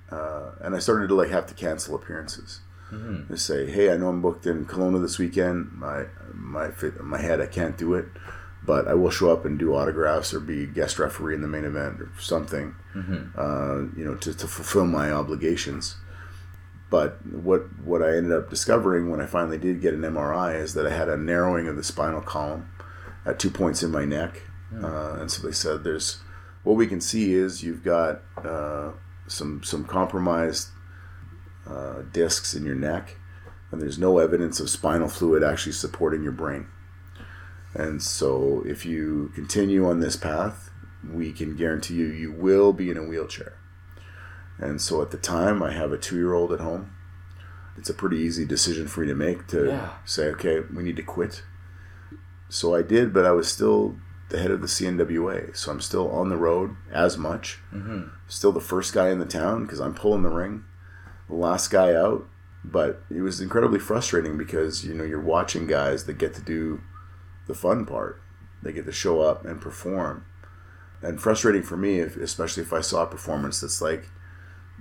uh, 0.10 0.52
and 0.61 0.73
I 0.73 0.80
started 0.80 1.10
to 1.10 1.15
like 1.15 1.30
have 1.30 1.48
to 1.48 1.53
cancel 1.53 1.95
appearances. 1.95 2.61
Mm-hmm. 2.89 3.34
To 3.34 3.38
say, 3.38 3.69
hey, 3.69 3.91
I 3.91 3.98
know 3.98 4.07
I'm 4.07 4.22
booked 4.22 4.45
in 4.45 4.65
Kelowna 4.65 5.02
this 5.02 5.19
weekend. 5.19 5.73
My 5.73 6.06
my 6.34 6.72
fit, 6.72 7.03
my 7.03 7.19
head, 7.19 7.41
I 7.41 7.48
can't 7.48 7.77
do 7.77 7.94
it 7.94 8.06
but 8.68 8.88
I 8.88 8.94
will 8.94 9.10
show 9.10 9.31
up 9.31 9.45
and 9.45 9.57
do 9.57 9.73
autographs 9.73 10.34
or 10.34 10.41
be 10.41 10.68
guest 10.68 10.99
referee 10.99 11.34
in 11.34 11.41
the 11.41 11.48
main 11.48 11.64
event 11.64 12.02
or 12.02 12.11
something, 12.19 12.76
uh, 13.35 13.77
you 13.98 14.03
know, 14.06 14.15
to, 14.15 14.34
to 14.34 14.48
fulfill 14.48 14.85
my 14.85 15.10
obligations. 15.10 15.95
But 16.89 17.26
what 17.26 17.61
what 17.84 18.03
I 18.03 18.15
ended 18.18 18.34
up 18.34 18.49
discovering 18.49 19.10
when 19.10 19.22
I 19.22 19.26
finally 19.26 19.57
did 19.57 19.81
get 19.81 19.94
an 19.94 20.02
MRI 20.02 20.61
is 20.61 20.73
that 20.76 20.85
I 20.85 20.91
had 20.91 21.10
a 21.10 21.18
narrowing 21.18 21.68
of 21.68 21.76
the 21.77 21.84
spinal 21.84 22.22
column 22.22 22.69
at 23.26 23.39
two 23.39 23.49
points 23.49 23.84
in 23.84 23.91
my 23.91 24.06
neck, 24.06 24.41
uh, 24.84 25.14
and 25.19 25.31
so 25.31 25.45
they 25.45 25.53
said 25.53 25.84
there's 25.84 26.19
what 26.64 26.76
we 26.76 26.88
can 26.88 27.02
see 27.02 27.34
is 27.34 27.64
you've 27.64 27.84
got 27.84 28.22
uh, 28.44 28.91
some 29.27 29.64
some 29.64 29.85
compromised 29.85 30.69
uh, 31.69 32.03
discs 32.11 32.53
in 32.53 32.65
your 32.65 32.76
neck, 32.76 33.15
and 33.72 33.81
there's 33.81 33.98
no 33.98 34.18
evidence 34.19 34.60
of 34.60 34.69
spinal 34.69 35.10
fluid 35.10 35.44
actually 35.44 35.73
supporting 35.73 36.23
your 36.23 36.31
brain. 36.34 36.68
And 37.78 38.02
so, 38.02 38.64
if 38.66 38.86
you 38.86 39.32
continue 39.36 39.88
on 39.88 39.99
this 39.99 40.16
path, 40.16 40.72
we 41.08 41.32
can 41.32 41.56
guarantee 41.56 41.94
you 41.95 42.08
you 42.08 42.32
will 42.32 42.74
be 42.74 42.90
in 42.90 42.98
a 42.98 43.04
wheelchair. 43.04 43.54
And 44.58 44.82
so, 44.82 45.02
at 45.04 45.12
the 45.12 45.18
time, 45.18 45.62
I 45.62 45.72
have 45.74 45.91
a 45.91 45.98
two 45.98 46.16
year 46.16 46.34
old 46.34 46.52
at 46.52 46.60
home. 46.60 46.91
It's 47.78 47.90
a 47.90 47.94
pretty 47.94 48.18
easy 48.18 48.45
decision 48.45 48.88
for 48.88 49.02
me 49.02 49.08
to 49.08 49.14
make 49.16 49.45
to 49.48 49.68
Yeah. 49.68 49.90
say, 50.06 50.26
okay, 50.30 50.62
we 50.74 50.82
need 50.82 50.95
to 50.95 51.04
quit. 51.04 51.44
So 52.49 52.74
I 52.74 52.82
did, 52.82 53.14
but 53.14 53.26
I 53.26 53.32
was 53.32 53.48
still 53.48 53.98
the 54.30 54.40
head 54.40 54.49
of 54.52 54.62
the 54.62 54.68
CNWA. 54.68 55.56
So 55.56 55.72
I'm 55.72 55.80
still 55.82 56.10
on 56.10 56.30
the 56.30 56.38
road 56.38 56.76
as 56.91 57.18
much. 57.18 57.60
Mm-hmm. 57.72 58.08
Still 58.28 58.52
the 58.52 58.60
first 58.60 58.94
guy 58.94 59.10
in 59.10 59.20
the 59.20 59.26
town 59.26 59.64
because 59.64 59.80
I'm 59.80 59.94
pulling 59.94 60.24
the 60.24 60.30
ring, 60.30 60.64
the 61.30 61.36
last 61.36 61.70
guy 61.70 61.94
out. 61.94 62.28
But 62.64 63.04
it 63.12 63.22
was 63.22 63.40
incredibly 63.40 63.80
frustrating 63.80 64.38
because, 64.38 64.84
you 64.84 64.94
know, 64.95 65.04
you're 65.04 65.22
watching 65.22 65.68
guys 65.68 66.06
that 66.06 66.18
get 66.18 66.34
to 66.34 66.41
do 66.41 66.82
the 67.48 67.56
fun 67.56 67.86
part. 67.86 68.22
They 68.61 68.74
get 68.74 68.86
to 68.86 68.91
show 68.91 69.22
up 69.22 69.45
and 69.45 69.61
perform. 69.61 70.26
And 71.02 71.22
frustrating 71.22 71.64
for 71.64 71.78
me, 71.78 71.99
if, 71.99 72.18
especially 72.18 72.64
if 72.64 72.74
I 72.74 72.82
saw 72.82 73.03
a 73.03 73.07
performance 73.07 73.61
that's 73.61 73.82
like, 73.82 74.10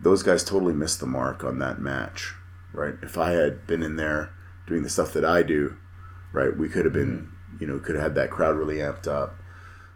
those 0.03 0.23
guys 0.23 0.45
totally 0.45 0.75
missed 0.75 1.01
the 1.01 1.07
mark 1.07 1.45
on 1.45 1.59
that 1.59 1.81
match, 1.81 2.35
right? 2.73 2.95
If 3.03 3.17
I 3.19 3.33
had 3.33 3.67
been 3.67 3.83
in 3.83 3.97
there 3.97 4.31
doing 4.67 4.83
the 4.83 4.91
stuff 4.91 5.13
that 5.13 5.25
I 5.25 5.43
do, 5.43 5.77
right, 6.33 6.57
we 6.57 6.69
could 6.69 6.85
have 6.85 6.95
been, 6.95 7.33
mm-hmm. 7.53 7.57
you 7.61 7.67
know, 7.67 7.79
could 7.79 7.95
have 7.95 8.05
had 8.05 8.15
that 8.17 8.31
crowd 8.31 8.57
really 8.57 8.77
amped 8.77 9.07
up. 9.07 9.37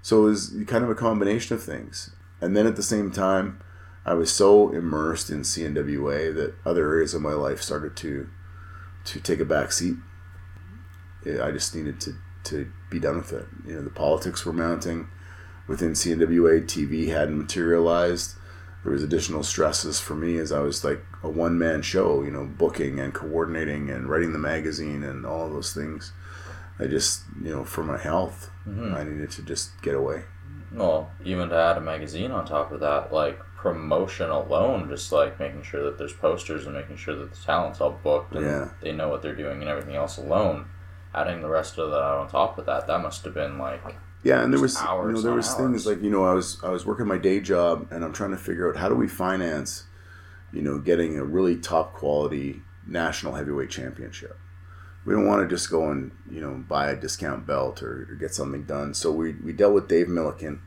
So 0.02 0.20
it 0.20 0.30
was 0.30 0.56
kind 0.66 0.84
of 0.84 0.90
a 0.90 0.94
combination 0.94 1.55
of 1.55 1.62
things. 1.62 2.14
And 2.40 2.56
then 2.56 2.66
at 2.66 2.76
the 2.76 2.82
same 2.82 3.10
time, 3.10 3.60
I 4.05 4.14
was 4.14 4.32
so 4.32 4.70
immersed 4.70 5.28
in 5.28 5.40
CNWA 5.40 6.34
that 6.34 6.55
other 6.64 6.86
areas 6.86 7.12
of 7.12 7.20
my 7.20 7.32
life 7.32 7.60
started 7.62 7.97
to 7.97 8.28
to 9.02 9.20
take 9.20 9.40
a 9.40 9.44
back 9.44 9.72
seat. 9.72 9.97
I 11.26 11.51
just 11.51 11.74
needed 11.74 12.01
to 12.02 12.14
to 12.51 12.70
be 12.90 13.01
done 13.01 13.16
with 13.16 13.32
it. 13.32 13.47
You 13.66 13.74
know, 13.77 13.82
the 13.82 13.90
politics 13.90 14.44
were 14.44 14.52
mounting 14.52 15.09
within 15.66 15.93
CNWA. 15.93 16.64
TV 16.64 17.09
hadn't 17.09 17.39
materialized. 17.39 18.36
There 18.82 18.93
was 18.93 19.02
additional 19.02 19.43
stresses 19.43 20.01
for 20.01 20.14
me 20.14 20.39
as 20.39 20.52
I 20.52 20.60
was 20.60 20.85
like 20.85 21.05
a 21.22 21.28
one 21.28 21.59
man 21.59 21.82
show. 21.82 22.22
You 22.22 22.31
know, 22.31 22.44
booking 22.44 22.98
and 22.98 23.12
coordinating 23.12 23.90
and 23.90 24.09
writing 24.09 24.32
the 24.32 24.39
magazine 24.39 25.02
and 25.02 25.27
all 25.27 25.51
those 25.51 25.72
things. 25.74 26.12
I 26.78 26.86
just, 26.86 27.24
you 27.43 27.51
know, 27.51 27.64
for 27.64 27.85
my 27.85 27.98
health, 27.98 28.51
mm-hmm. 28.66 28.94
I 28.94 29.05
needed 29.05 29.31
to 29.32 29.43
just 29.43 29.81
get 29.82 29.94
away. 29.94 30.22
Well, 30.72 31.10
even 31.24 31.48
to 31.51 31.56
add 31.56 31.77
a 31.77 31.81
magazine 31.81 32.31
on 32.31 32.47
top 32.47 32.72
of 32.72 32.81
that, 32.81 33.12
like 33.12 33.39
promotion 33.56 34.31
alone, 34.31 34.89
just 34.89 35.12
like 35.12 35.39
making 35.39 35.62
sure 35.62 35.85
that 35.85 35.98
there's 35.98 36.14
posters 36.14 36.64
and 36.64 36.74
making 36.74 36.97
sure 36.97 37.14
that 37.16 37.31
the 37.35 37.40
talent's 37.44 37.81
all 37.81 37.90
booked 38.02 38.35
and 38.35 38.47
Yeah. 38.47 38.68
they 38.81 38.93
know 38.93 39.09
what 39.09 39.20
they're 39.20 39.35
doing 39.35 39.60
and 39.60 39.68
everything 39.68 39.97
else 39.97 40.16
alone. 40.16 40.66
Adding 41.15 41.43
the 41.43 41.49
rest 41.49 41.78
of 41.78 41.91
that 41.91 42.01
on 42.03 42.28
top 42.28 42.59
of 42.59 42.66
that, 42.66 42.87
that 42.87 43.01
must 43.03 43.24
have 43.24 43.35
been 43.35 43.59
like 43.59 43.82
Yeah, 44.23 44.43
and 44.43 44.53
there 44.53 44.61
was 44.61 44.77
you 44.81 45.12
know 45.12 45.20
there 45.20 45.32
was 45.35 45.53
things 45.55 45.87
like 45.87 46.03
you 46.03 46.11
know 46.11 46.24
I 46.24 46.35
was 46.35 46.62
I 46.62 46.69
was 46.70 46.87
working 46.87 47.07
my 47.07 47.19
day 47.19 47.41
job 47.41 47.89
and 47.91 48.05
I'm 48.05 48.12
trying 48.12 48.31
to 48.31 48.37
figure 48.37 48.69
out 48.70 48.77
how 48.77 48.89
do 48.89 48.95
we 48.95 49.09
finance, 49.09 49.85
you 50.53 50.62
know, 50.62 50.78
getting 50.78 51.19
a 51.19 51.24
really 51.24 51.57
top 51.57 51.95
quality 51.95 52.62
national 52.87 53.35
heavyweight 53.35 53.70
championship. 53.70 54.37
We 55.05 55.15
don't 55.15 55.27
want 55.27 55.43
to 55.43 55.53
just 55.53 55.70
go 55.70 55.91
and 55.91 56.12
you 56.31 56.41
know 56.41 56.62
buy 56.69 56.91
a 56.91 56.97
discount 56.97 57.47
belt 57.47 57.82
or, 57.82 58.07
or 58.11 58.15
get 58.15 58.32
something 58.35 58.65
done. 58.65 58.95
So 58.95 59.11
we 59.11 59.32
we 59.45 59.53
dealt 59.53 59.74
with 59.74 59.89
Dave 59.89 60.07
Millican 60.07 60.61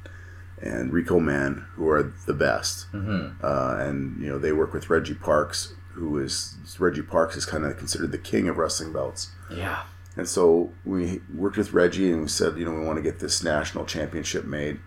and 0.61 0.91
Rico 0.93 1.19
Mann, 1.19 1.65
who 1.75 1.87
are 1.89 2.13
the 2.25 2.33
best, 2.33 2.91
Mm-hmm. 2.91 3.45
uh, 3.45 3.75
and 3.83 4.21
you 4.21 4.29
know 4.29 4.39
they 4.39 4.51
work 4.51 4.73
with 4.73 4.89
Reggie 4.89 5.13
Parks, 5.13 5.73
who 5.93 6.17
is 6.17 6.55
Reggie 6.79 7.01
Parks 7.01 7.35
is 7.37 7.45
kind 7.45 7.63
of 7.63 7.77
considered 7.77 8.11
the 8.11 8.17
king 8.17 8.49
of 8.49 8.57
wrestling 8.57 8.91
belts. 8.91 9.29
yeah. 9.49 9.83
And 10.15 10.27
so 10.27 10.71
we 10.85 11.21
worked 11.33 11.57
with 11.57 11.73
Reggie 11.73 12.11
and 12.11 12.21
we 12.21 12.27
said, 12.27 12.57
you 12.57 12.65
know, 12.65 12.73
we 12.73 12.85
want 12.85 12.97
to 12.97 13.03
get 13.03 13.19
this 13.19 13.43
national 13.43 13.85
championship 13.85 14.45
made. 14.45 14.79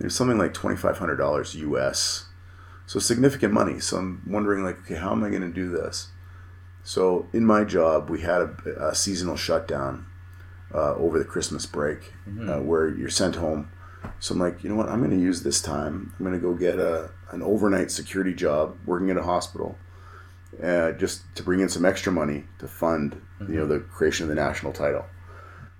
It 0.00 0.04
was 0.04 0.14
something 0.14 0.38
like 0.38 0.54
twenty 0.54 0.76
five 0.76 0.98
hundred 0.98 1.16
dollars 1.16 1.54
US, 1.54 2.26
so 2.86 2.98
significant 2.98 3.52
money. 3.52 3.78
So 3.78 3.98
I'm 3.98 4.22
wondering, 4.26 4.64
like, 4.64 4.78
okay, 4.80 4.96
how 4.96 5.12
am 5.12 5.22
I 5.22 5.28
going 5.28 5.42
to 5.42 5.52
do 5.52 5.68
this? 5.68 6.08
So 6.82 7.28
in 7.32 7.44
my 7.44 7.64
job, 7.64 8.10
we 8.10 8.22
had 8.22 8.40
a, 8.40 8.88
a 8.88 8.94
seasonal 8.94 9.36
shutdown 9.36 10.06
uh, 10.74 10.94
over 10.94 11.18
the 11.18 11.24
Christmas 11.24 11.66
break, 11.66 12.12
uh, 12.48 12.58
where 12.58 12.88
you're 12.88 13.10
sent 13.10 13.36
home. 13.36 13.70
So 14.18 14.34
I'm 14.34 14.40
like, 14.40 14.64
you 14.64 14.70
know 14.70 14.74
what? 14.74 14.88
I'm 14.88 14.98
going 14.98 15.16
to 15.16 15.22
use 15.22 15.42
this 15.42 15.60
time. 15.60 16.12
I'm 16.18 16.24
going 16.24 16.38
to 16.38 16.44
go 16.44 16.54
get 16.54 16.78
a 16.78 17.10
an 17.30 17.42
overnight 17.42 17.90
security 17.90 18.34
job 18.34 18.76
working 18.84 19.10
at 19.10 19.16
a 19.16 19.22
hospital 19.22 19.78
uh, 20.62 20.92
just 20.92 21.22
to 21.34 21.42
bring 21.42 21.60
in 21.60 21.68
some 21.68 21.84
extra 21.84 22.12
money 22.12 22.44
to 22.58 22.68
fund 22.68 23.20
you 23.48 23.56
know 23.56 23.66
the 23.66 23.80
creation 23.80 24.24
of 24.24 24.28
the 24.28 24.34
national 24.34 24.72
title. 24.72 25.06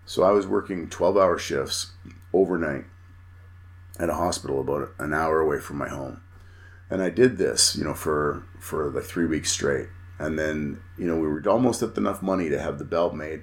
So 0.05 0.22
I 0.22 0.32
was 0.32 0.47
working 0.47 0.89
twelve 0.89 1.16
hour 1.16 1.39
shifts 1.39 1.93
overnight 2.32 2.84
at 3.98 4.09
a 4.09 4.14
hospital 4.14 4.60
about 4.60 4.93
an 4.98 5.12
hour 5.12 5.40
away 5.40 5.59
from 5.59 5.78
my 5.78 5.89
home, 5.89 6.20
and 6.90 7.02
I 7.02 7.10
did 7.10 7.39
this, 7.39 7.76
you 7.76 7.84
know, 7.84 7.94
for 7.94 8.44
for 8.59 8.90
like 8.90 9.05
three 9.05 9.26
weeks 9.26 9.52
straight, 9.52 9.89
and 10.18 10.39
then 10.39 10.80
you 10.98 11.06
know 11.06 11.16
we 11.16 11.28
were 11.28 11.43
almost 11.48 11.82
at 11.82 11.97
enough 11.97 12.22
money 12.22 12.48
to 12.48 12.60
have 12.60 12.78
the 12.78 12.84
belt 12.84 13.14
made, 13.14 13.43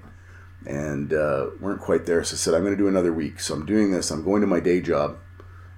and 0.65 1.13
uh, 1.13 1.47
weren't 1.59 1.81
quite 1.81 2.05
there. 2.05 2.23
So 2.23 2.35
I 2.35 2.37
said 2.37 2.53
I'm 2.53 2.63
going 2.63 2.75
to 2.75 2.83
do 2.83 2.87
another 2.87 3.13
week. 3.13 3.39
So 3.39 3.53
I'm 3.53 3.65
doing 3.65 3.91
this. 3.91 4.11
I'm 4.11 4.23
going 4.23 4.41
to 4.41 4.47
my 4.47 4.59
day 4.59 4.81
job, 4.81 5.17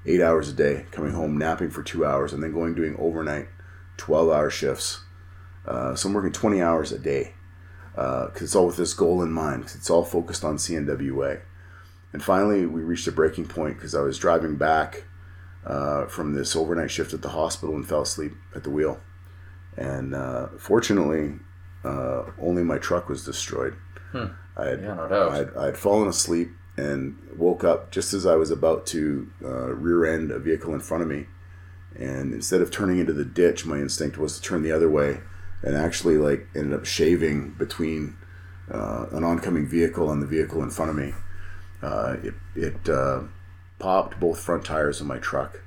eight 0.06 0.22
hours 0.22 0.50
a 0.50 0.54
day, 0.54 0.86
coming 0.92 1.12
home 1.12 1.38
napping 1.38 1.70
for 1.70 1.84
two 1.84 2.06
hours, 2.06 2.34
and 2.34 2.42
then 2.42 2.54
going 2.54 2.74
doing 2.74 2.96
overnight, 2.98 3.50
twelve 3.98 4.30
hour 4.30 4.50
shifts. 4.50 5.02
Uh, 5.66 5.94
so 5.96 6.10
I'm 6.10 6.16
working 6.16 6.32
twenty 6.32 6.62
hours 6.62 6.92
a 6.92 6.98
day 6.98 7.36
because 7.94 8.42
it's 8.42 8.56
all 8.56 8.68
with 8.68 8.78
this 8.78 8.94
goal 8.94 9.22
in 9.22 9.32
mind. 9.32 9.64
'cause 9.64 9.76
it's 9.76 9.90
all 9.90 10.04
focused 10.04 10.44
on 10.44 10.58
CNWA. 10.58 11.42
And 12.14 12.24
finally, 12.24 12.66
we 12.66 12.82
reached 12.82 13.08
a 13.08 13.12
breaking 13.12 13.46
point 13.48 13.78
because 13.78 13.96
I 13.96 14.02
was 14.02 14.18
driving 14.18 14.56
back 14.56 15.04
uh, 15.66 16.06
from 16.08 16.34
this 16.34 16.56
overnight 16.56 16.90
shift 16.92 17.14
at 17.14 17.22
the 17.22 17.30
hospital 17.30 17.76
and 17.76 17.88
fell 17.88 18.02
asleep 18.02 18.34
at 18.56 18.64
the 18.64 18.70
wheel. 18.70 19.00
And 19.78 20.14
uh, 20.16 20.48
fortunately, 20.58 21.36
uh, 21.84 22.24
only 22.42 22.64
my 22.64 22.78
truck 22.78 23.08
was 23.08 23.24
destroyed. 23.24 23.76
I 24.14 24.66
had, 24.66 24.82
Yeah, 24.82 25.08
no. 25.10 25.30
I'd, 25.30 25.56
I'd 25.56 25.78
fallen 25.78 26.08
asleep 26.10 26.52
and 26.76 27.16
woke 27.38 27.64
up 27.64 27.92
just 27.92 28.14
as 28.14 28.26
I 28.26 28.36
was 28.36 28.52
about 28.52 28.86
to 28.88 29.30
uh, 29.44 29.74
rear 29.74 30.04
end 30.06 30.32
a 30.32 30.40
vehicle 30.40 30.74
in 30.74 30.80
front 30.82 31.04
of 31.04 31.10
me. 31.10 31.28
And 31.96 32.34
instead 32.34 32.62
of 32.62 32.72
turning 32.72 33.00
into 33.00 33.14
the 33.14 33.24
ditch, 33.26 33.66
my 33.66 33.78
instinct 33.78 34.18
was 34.18 34.36
to 34.38 34.42
turn 34.42 34.64
the 34.64 34.72
other 34.72 34.90
way, 34.90 35.22
and 35.64 35.76
actually 35.76 36.18
like 36.18 36.48
ended 36.56 36.74
up 36.74 36.86
shaving 36.86 37.52
between 37.52 38.18
uh, 38.72 39.06
an 39.12 39.24
oncoming 39.24 39.68
vehicle 39.68 40.12
and 40.12 40.22
the 40.22 40.28
vehicle 40.28 40.64
in 40.64 40.70
front 40.70 40.92
of 40.92 40.98
me. 40.98 41.14
Uh, 41.82 42.18
it 42.24 42.34
it 42.56 42.90
uh, 42.90 43.22
popped 43.80 44.20
both 44.20 44.40
front 44.40 44.66
tires 44.66 45.02
of 45.02 45.08
my 45.08 45.18
truck, 45.18 45.62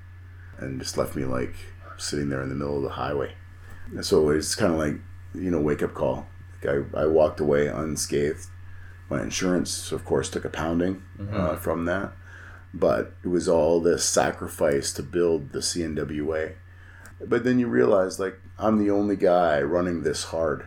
and 0.58 0.80
just 0.80 0.96
left 0.96 1.16
me 1.16 1.24
like 1.24 1.54
sitting 1.96 2.28
there 2.28 2.42
in 2.42 2.48
the 2.48 2.54
middle 2.54 2.76
of 2.76 2.82
the 2.82 2.90
highway. 2.90 3.34
And 3.90 4.04
so 4.04 4.30
it's 4.30 4.54
kind 4.54 4.72
of 4.72 4.78
like 4.78 4.94
you 5.34 5.50
know 5.50 5.60
wake 5.60 5.82
up 5.82 5.94
call. 5.94 6.26
Like 6.62 6.84
I 6.94 7.02
I 7.02 7.06
walked 7.06 7.40
away 7.40 7.66
unscathed. 7.66 8.46
My 9.10 9.22
insurance, 9.22 9.92
of 9.92 10.04
course, 10.04 10.30
took 10.30 10.46
a 10.46 10.48
pounding 10.48 11.02
uh, 11.30 11.56
from 11.56 11.84
that, 11.84 12.12
but 12.72 13.12
it 13.22 13.28
was 13.28 13.48
all 13.48 13.80
this 13.80 14.02
sacrifice 14.04 14.92
to 14.94 15.02
build 15.02 15.52
the 15.52 15.58
CNWA. 15.58 16.54
But 17.20 17.44
then 17.44 17.58
you 17.58 17.68
realize, 17.68 18.18
like, 18.18 18.38
I'm 18.58 18.78
the 18.78 18.90
only 18.90 19.16
guy 19.16 19.60
running 19.62 20.02
this 20.02 20.24
hard. 20.24 20.66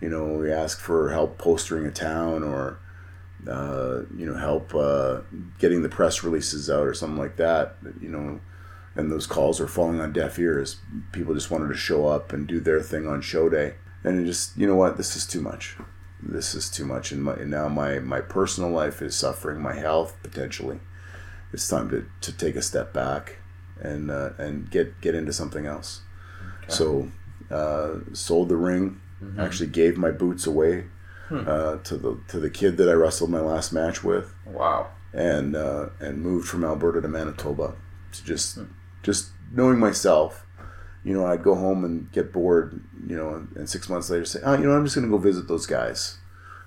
You 0.00 0.08
know, 0.08 0.24
we 0.26 0.52
ask 0.52 0.80
for 0.80 1.10
help 1.10 1.38
postering 1.38 1.86
a 1.86 1.90
town 1.90 2.42
or, 2.42 2.78
uh, 3.48 4.02
you 4.16 4.26
know, 4.26 4.36
help 4.36 4.74
uh, 4.74 5.20
getting 5.58 5.82
the 5.82 5.88
press 5.88 6.22
releases 6.22 6.70
out 6.70 6.86
or 6.86 6.94
something 6.94 7.18
like 7.18 7.36
that. 7.36 7.76
You 8.00 8.08
know, 8.08 8.40
and 8.94 9.10
those 9.10 9.26
calls 9.26 9.60
are 9.60 9.68
falling 9.68 10.00
on 10.00 10.12
deaf 10.12 10.38
ears. 10.38 10.80
People 11.12 11.34
just 11.34 11.50
wanted 11.50 11.68
to 11.68 11.74
show 11.74 12.06
up 12.06 12.32
and 12.32 12.46
do 12.46 12.60
their 12.60 12.80
thing 12.82 13.06
on 13.06 13.20
show 13.20 13.48
day, 13.48 13.74
and 14.04 14.20
it 14.20 14.26
just, 14.26 14.56
you 14.56 14.66
know 14.66 14.76
what, 14.76 14.96
this 14.96 15.16
is 15.16 15.26
too 15.26 15.40
much. 15.40 15.76
This 16.20 16.54
is 16.54 16.68
too 16.68 16.84
much, 16.84 17.12
and, 17.12 17.22
my, 17.22 17.34
and 17.34 17.50
now 17.50 17.68
my 17.68 18.00
my 18.00 18.20
personal 18.20 18.70
life 18.70 19.00
is 19.00 19.14
suffering. 19.14 19.60
My 19.60 19.74
health 19.74 20.16
potentially. 20.22 20.80
It's 21.52 21.68
time 21.68 21.88
to, 21.90 22.06
to 22.20 22.32
take 22.32 22.56
a 22.56 22.62
step 22.62 22.92
back 22.92 23.36
and 23.80 24.10
uh, 24.10 24.30
and 24.38 24.70
get 24.70 25.00
get 25.00 25.14
into 25.14 25.32
something 25.32 25.66
else. 25.66 26.02
So, 26.68 27.10
uh, 27.50 27.94
sold 28.12 28.48
the 28.50 28.56
ring. 28.56 29.00
Actually, 29.38 29.68
gave 29.70 29.96
my 29.98 30.10
boots 30.12 30.46
away 30.46 30.84
uh, 31.30 31.76
to 31.78 31.96
the 31.96 32.20
to 32.28 32.38
the 32.38 32.50
kid 32.50 32.76
that 32.76 32.88
I 32.88 32.92
wrestled 32.92 33.30
my 33.30 33.40
last 33.40 33.72
match 33.72 34.04
with, 34.04 34.32
Wow. 34.46 34.88
and 35.12 35.56
uh, 35.56 35.88
and 36.00 36.20
moved 36.22 36.46
from 36.48 36.64
Alberta 36.64 37.00
to 37.00 37.08
Manitoba 37.08 37.74
to 38.12 38.24
just 38.24 38.58
just 39.02 39.30
knowing 39.52 39.78
myself. 39.78 40.44
You 41.04 41.14
know, 41.14 41.26
I'd 41.26 41.42
go 41.42 41.54
home 41.54 41.84
and 41.84 42.10
get 42.12 42.32
bored. 42.32 42.80
You 43.06 43.16
know, 43.16 43.34
and, 43.34 43.56
and 43.56 43.68
six 43.70 43.88
months 43.88 44.10
later 44.10 44.24
say, 44.26 44.40
oh, 44.44 44.54
you 44.58 44.64
know, 44.66 44.72
I'm 44.76 44.84
just 44.84 44.94
going 44.94 45.06
to 45.06 45.10
go 45.10 45.16
visit 45.18 45.48
those 45.48 45.64
guys. 45.66 46.18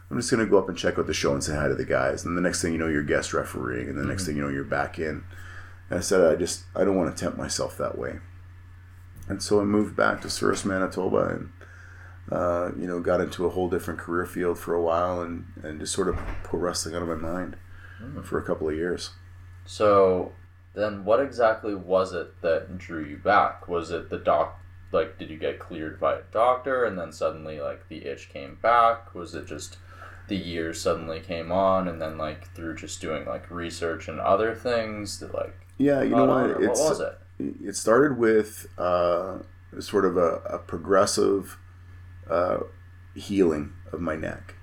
I'm 0.10 0.18
just 0.18 0.32
going 0.32 0.44
to 0.44 0.50
go 0.50 0.58
up 0.58 0.68
and 0.68 0.78
check 0.78 0.98
out 1.00 1.06
the 1.08 1.14
show 1.14 1.34
and 1.34 1.44
say 1.44 1.56
hi 1.56 1.68
to 1.68 1.76
the 1.76 1.86
guys. 1.86 2.26
And 2.26 2.36
the 2.36 2.42
next 2.42 2.62
thing 2.62 2.74
you 2.74 2.80
know, 2.80 2.88
you're 2.88 3.04
guest 3.04 3.34
refereeing, 3.34 3.88
and 3.90 3.98
the 3.98 4.04
next 4.06 4.26
thing 4.26 4.36
you 4.36 4.42
know, 4.42 4.50
you're 4.50 4.64
back 4.66 4.98
in. 5.00 5.24
And 5.92 6.00
I 6.00 6.02
said, 6.02 6.22
I 6.22 6.38
just 6.38 6.64
I 6.74 6.86
don't 6.86 6.96
want 6.96 7.14
to 7.14 7.22
tempt 7.22 7.38
myself 7.38 7.78
that 7.78 7.98
way. 7.98 8.20
And 9.28 9.44
so 9.44 9.60
I 9.60 9.66
moved 9.66 9.94
back 9.94 10.22
to 10.22 10.30
Souris, 10.30 10.64
Manitoba, 10.64 11.28
and 11.28 11.52
uh, 12.32 12.72
you 12.80 12.88
know, 12.88 13.02
got 13.02 13.20
into 13.20 13.46
a 13.46 13.50
whole 13.50 13.70
different 13.70 14.00
career 14.00 14.26
field 14.26 14.58
for 14.58 14.74
a 14.74 14.82
while, 14.82 15.22
and 15.22 15.46
and 15.64 15.82
just 15.82 15.94
sort 15.94 16.08
of 16.08 16.18
put 16.46 16.62
wrestling 16.62 16.96
out 16.96 17.02
of 17.02 17.10
my 17.10 17.16
mind 17.16 17.58
for 18.24 18.40
a 18.40 18.44
couple 18.44 18.70
of 18.70 18.76
years. 18.76 19.12
So 19.66 20.32
then, 20.74 21.04
what 21.04 21.20
exactly 21.20 21.76
was 21.76 22.14
it 22.14 22.42
that 22.42 22.78
drew 22.78 23.04
you 23.04 23.18
back? 23.18 23.68
Was 23.68 23.92
it 23.92 24.10
the 24.10 24.18
doc? 24.18 24.60
Like, 24.94 25.20
did 25.20 25.30
you 25.30 25.38
get 25.38 25.60
cleared 25.60 26.00
by 26.00 26.16
a 26.16 26.22
doctor, 26.32 26.86
and 26.86 26.98
then 26.98 27.12
suddenly, 27.12 27.60
like, 27.60 27.90
the 27.90 28.06
itch 28.06 28.30
came 28.30 28.58
back? 28.62 29.14
Was 29.14 29.36
it 29.36 29.46
just 29.46 29.78
the 30.30 30.38
years 30.38 30.82
suddenly 30.82 31.20
came 31.20 31.52
on, 31.52 31.90
and 31.90 32.02
then, 32.02 32.18
like, 32.18 32.48
through 32.56 32.76
just 32.76 33.02
doing 33.02 33.26
like 33.26 33.52
research 33.52 34.08
and 34.08 34.22
other 34.22 34.56
things 34.56 35.20
that, 35.20 35.36
like, 35.36 35.61
Yeah, 35.82 36.04
you 36.04 36.10
know 36.10 36.26
what? 36.28 36.62
It's 36.62 36.80
what 36.80 36.90
was 36.90 37.00
it? 37.00 37.18
it 37.64 37.76
started 37.76 38.18
with 38.18 38.68
uh, 38.78 39.40
sort 39.80 40.06
of 40.06 40.18
a, 40.18 40.42
a 40.46 40.60
progressive 40.60 41.58
uh, 42.30 42.60
healing 43.16 43.74
of 43.92 44.00
my 44.00 44.16
neck. 44.16 44.56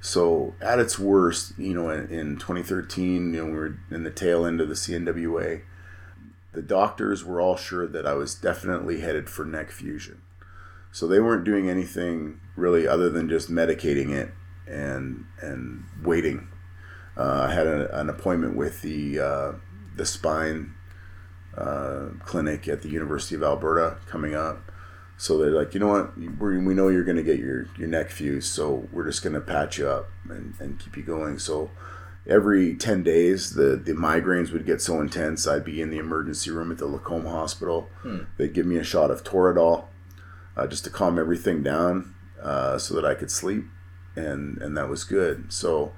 So 0.00 0.54
at 0.60 0.78
its 0.78 0.98
worst, 0.98 1.58
you 1.58 1.74
know, 1.74 1.90
in, 1.90 2.08
in 2.10 2.36
2013, 2.36 3.34
you 3.34 3.40
know, 3.40 3.46
we 3.46 3.52
were 3.52 3.78
in 3.90 4.04
the 4.04 4.10
tail 4.10 4.44
end 4.44 4.60
of 4.60 4.68
the 4.68 4.74
CNWA. 4.74 5.62
The 6.52 6.62
doctors 6.62 7.24
were 7.24 7.40
all 7.40 7.56
sure 7.56 7.86
that 7.86 8.06
I 8.06 8.14
was 8.14 8.34
definitely 8.34 9.00
headed 9.00 9.28
for 9.28 9.44
neck 9.44 9.70
fusion. 9.70 10.22
So 10.92 11.06
they 11.06 11.20
weren't 11.20 11.44
doing 11.44 11.68
anything 11.68 12.40
really 12.56 12.86
other 12.86 13.10
than 13.10 13.28
just 13.28 13.50
medicating 13.50 14.10
it 14.10 14.32
and 14.66 15.24
and 15.40 15.84
waiting. 16.02 16.48
Uh, 17.16 17.46
I 17.48 17.54
had 17.54 17.66
a, 17.66 18.00
an 18.00 18.08
appointment 18.08 18.56
with 18.56 18.80
the 18.82 19.18
uh, 19.18 19.52
the 19.98 20.06
spine 20.06 20.74
uh, 21.56 22.06
clinic 22.24 22.66
at 22.68 22.82
the 22.82 22.88
University 22.88 23.34
of 23.34 23.42
Alberta 23.42 23.98
coming 24.06 24.34
up. 24.34 24.72
So 25.16 25.36
they're 25.36 25.50
like, 25.50 25.74
you 25.74 25.80
know 25.80 25.88
what, 25.88 26.16
we 26.16 26.58
we 26.58 26.74
know 26.74 26.88
you're 26.88 27.04
going 27.04 27.16
to 27.16 27.24
get 27.24 27.40
your, 27.40 27.66
your 27.76 27.88
neck 27.88 28.10
fused, 28.10 28.52
so 28.52 28.88
we're 28.92 29.04
just 29.04 29.22
going 29.22 29.34
to 29.34 29.40
patch 29.40 29.76
you 29.76 29.88
up 29.88 30.08
and, 30.28 30.54
and 30.60 30.78
keep 30.78 30.96
you 30.96 31.02
going. 31.02 31.40
So 31.40 31.70
every 32.28 32.76
10 32.76 33.02
days, 33.02 33.54
the, 33.54 33.74
the 33.76 33.92
migraines 33.92 34.52
would 34.52 34.64
get 34.64 34.80
so 34.80 35.00
intense, 35.00 35.46
I'd 35.48 35.64
be 35.64 35.82
in 35.82 35.90
the 35.90 35.98
emergency 35.98 36.50
room 36.52 36.70
at 36.70 36.78
the 36.78 36.86
Lacombe 36.86 37.26
Hospital. 37.26 37.88
They'd 38.36 38.52
give 38.54 38.66
me 38.66 38.76
a 38.76 38.84
shot 38.84 39.10
of 39.10 39.24
Toradol 39.24 39.86
uh, 40.56 40.68
just 40.68 40.84
to 40.84 40.90
calm 40.90 41.18
everything 41.18 41.64
down 41.64 42.14
uh, 42.40 42.78
so 42.78 42.94
that 42.94 43.04
I 43.04 43.14
could 43.14 43.32
sleep, 43.32 43.64
and, 44.14 44.62
and 44.62 44.76
that 44.76 44.88
was 44.88 45.02
good. 45.02 45.52
So 45.52 45.94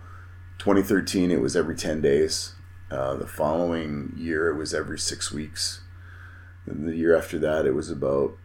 2013, 0.58 1.30
it 1.30 1.42
was 1.42 1.54
every 1.56 1.76
10 1.76 2.00
days. 2.00 2.54
Uh, 2.90 3.14
the 3.14 3.26
following 3.26 4.12
year, 4.16 4.48
it 4.48 4.56
was 4.56 4.74
every 4.74 4.98
six 4.98 5.30
weeks. 5.30 5.80
And 6.66 6.88
the 6.88 6.96
year 6.96 7.16
after 7.16 7.38
that, 7.38 7.66
it 7.66 7.74
was 7.74 7.90
about 7.90 8.36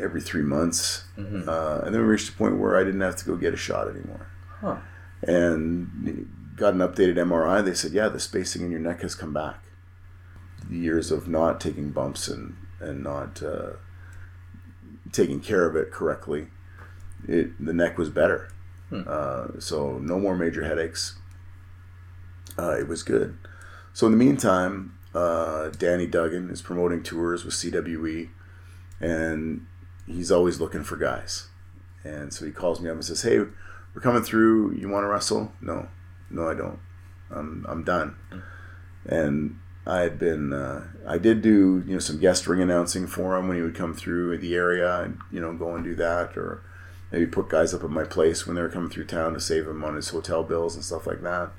every 0.00 0.20
three 0.20 0.42
months. 0.42 1.04
Uh, 1.48 1.82
and 1.84 1.94
then 1.94 2.02
we 2.02 2.08
reached 2.08 2.28
a 2.30 2.32
point 2.32 2.58
where 2.58 2.76
I 2.76 2.84
didn't 2.84 3.00
have 3.00 3.16
to 3.16 3.24
go 3.24 3.36
get 3.36 3.54
a 3.54 3.56
shot 3.56 3.88
anymore. 3.88 4.26
Huh. 4.60 4.76
And 5.22 6.28
got 6.56 6.74
an 6.74 6.80
updated 6.80 7.16
MRI. 7.16 7.64
They 7.64 7.74
said, 7.74 7.92
yeah, 7.92 8.08
the 8.08 8.20
spacing 8.20 8.62
in 8.62 8.70
your 8.70 8.80
neck 8.80 9.02
has 9.02 9.14
come 9.14 9.32
back. 9.32 9.64
The 10.68 10.76
years 10.76 11.10
of 11.10 11.28
not 11.28 11.60
taking 11.60 11.90
bumps 11.90 12.28
and, 12.28 12.56
and 12.80 13.02
not 13.02 13.42
uh, 13.42 13.72
taking 15.12 15.40
care 15.40 15.66
of 15.66 15.76
it 15.76 15.90
correctly, 15.90 16.48
it, 17.26 17.64
the 17.64 17.72
neck 17.72 17.98
was 17.98 18.10
better. 18.10 18.50
Uh, 19.06 19.48
so 19.60 19.98
no 19.98 20.18
more 20.18 20.36
major 20.36 20.64
headaches. 20.64 21.18
Uh, 22.58 22.76
it 22.78 22.88
was 22.88 23.02
good. 23.02 23.36
So 23.98 24.06
in 24.06 24.12
the 24.12 24.24
meantime, 24.24 24.96
uh, 25.12 25.70
Danny 25.70 26.06
Duggan 26.06 26.50
is 26.50 26.62
promoting 26.62 27.02
tours 27.02 27.44
with 27.44 27.52
CWE, 27.54 28.28
and 29.00 29.66
he's 30.06 30.30
always 30.30 30.60
looking 30.60 30.84
for 30.84 30.94
guys. 30.94 31.48
And 32.04 32.32
so 32.32 32.46
he 32.46 32.52
calls 32.52 32.80
me 32.80 32.88
up 32.88 32.94
and 32.94 33.04
says, 33.04 33.22
"Hey, 33.22 33.40
we're 33.40 34.00
coming 34.00 34.22
through. 34.22 34.74
You 34.74 34.88
want 34.88 35.02
to 35.02 35.08
wrestle?" 35.08 35.52
No, 35.60 35.88
no, 36.30 36.48
I 36.48 36.54
don't. 36.54 36.78
I'm 37.28 37.66
I'm 37.68 37.82
done. 37.82 38.14
And 39.04 39.58
I 39.84 40.02
had 40.02 40.16
been, 40.20 40.52
uh, 40.52 40.86
I 41.04 41.18
did 41.18 41.42
do 41.42 41.82
you 41.84 41.94
know 41.94 41.98
some 41.98 42.20
guest 42.20 42.46
ring 42.46 42.62
announcing 42.62 43.08
for 43.08 43.36
him 43.36 43.48
when 43.48 43.56
he 43.56 43.64
would 43.64 43.74
come 43.74 43.94
through 43.94 44.38
the 44.38 44.54
area, 44.54 45.00
and 45.00 45.18
you 45.32 45.40
know 45.40 45.52
go 45.54 45.74
and 45.74 45.82
do 45.82 45.96
that, 45.96 46.38
or 46.38 46.62
maybe 47.10 47.26
put 47.26 47.48
guys 47.48 47.74
up 47.74 47.82
at 47.82 47.90
my 47.90 48.04
place 48.04 48.46
when 48.46 48.54
they 48.54 48.62
were 48.62 48.68
coming 48.68 48.90
through 48.90 49.06
town 49.06 49.34
to 49.34 49.40
save 49.40 49.66
him 49.66 49.82
on 49.82 49.96
his 49.96 50.10
hotel 50.10 50.44
bills 50.44 50.76
and 50.76 50.84
stuff 50.84 51.04
like 51.04 51.22
that. 51.22 51.50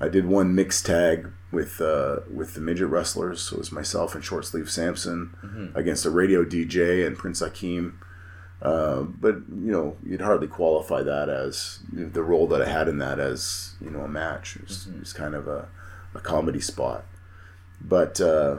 I 0.00 0.08
did 0.08 0.26
one 0.26 0.54
mixed 0.54 0.86
tag 0.86 1.28
with 1.52 1.80
uh, 1.80 2.20
with 2.32 2.54
the 2.54 2.60
midget 2.60 2.88
wrestlers. 2.88 3.42
So 3.42 3.56
it 3.56 3.58
was 3.58 3.72
myself 3.72 4.14
and 4.14 4.24
Short 4.24 4.46
Sleeve 4.46 4.70
Sampson 4.70 5.34
against 5.74 6.06
a 6.06 6.10
radio 6.10 6.44
DJ 6.44 7.06
and 7.06 7.16
Prince 7.18 7.42
Akeem. 7.42 7.94
Uh, 8.62 9.02
but 9.02 9.36
you 9.48 9.72
know, 9.72 9.96
you'd 10.02 10.20
hardly 10.20 10.46
qualify 10.46 11.02
that 11.02 11.28
as 11.28 11.80
you 11.92 12.04
know, 12.04 12.08
the 12.08 12.22
role 12.22 12.46
that 12.48 12.62
I 12.62 12.68
had 12.68 12.88
in 12.88 12.98
that 12.98 13.18
as 13.18 13.74
you 13.80 13.90
know 13.90 14.00
a 14.00 14.08
match. 14.08 14.56
It 14.56 14.68
was, 14.68 14.86
it 14.86 15.00
was 15.00 15.12
kind 15.12 15.34
of 15.34 15.48
a, 15.48 15.68
a 16.14 16.20
comedy 16.20 16.60
spot. 16.60 17.04
But 17.80 18.20
uh, 18.20 18.58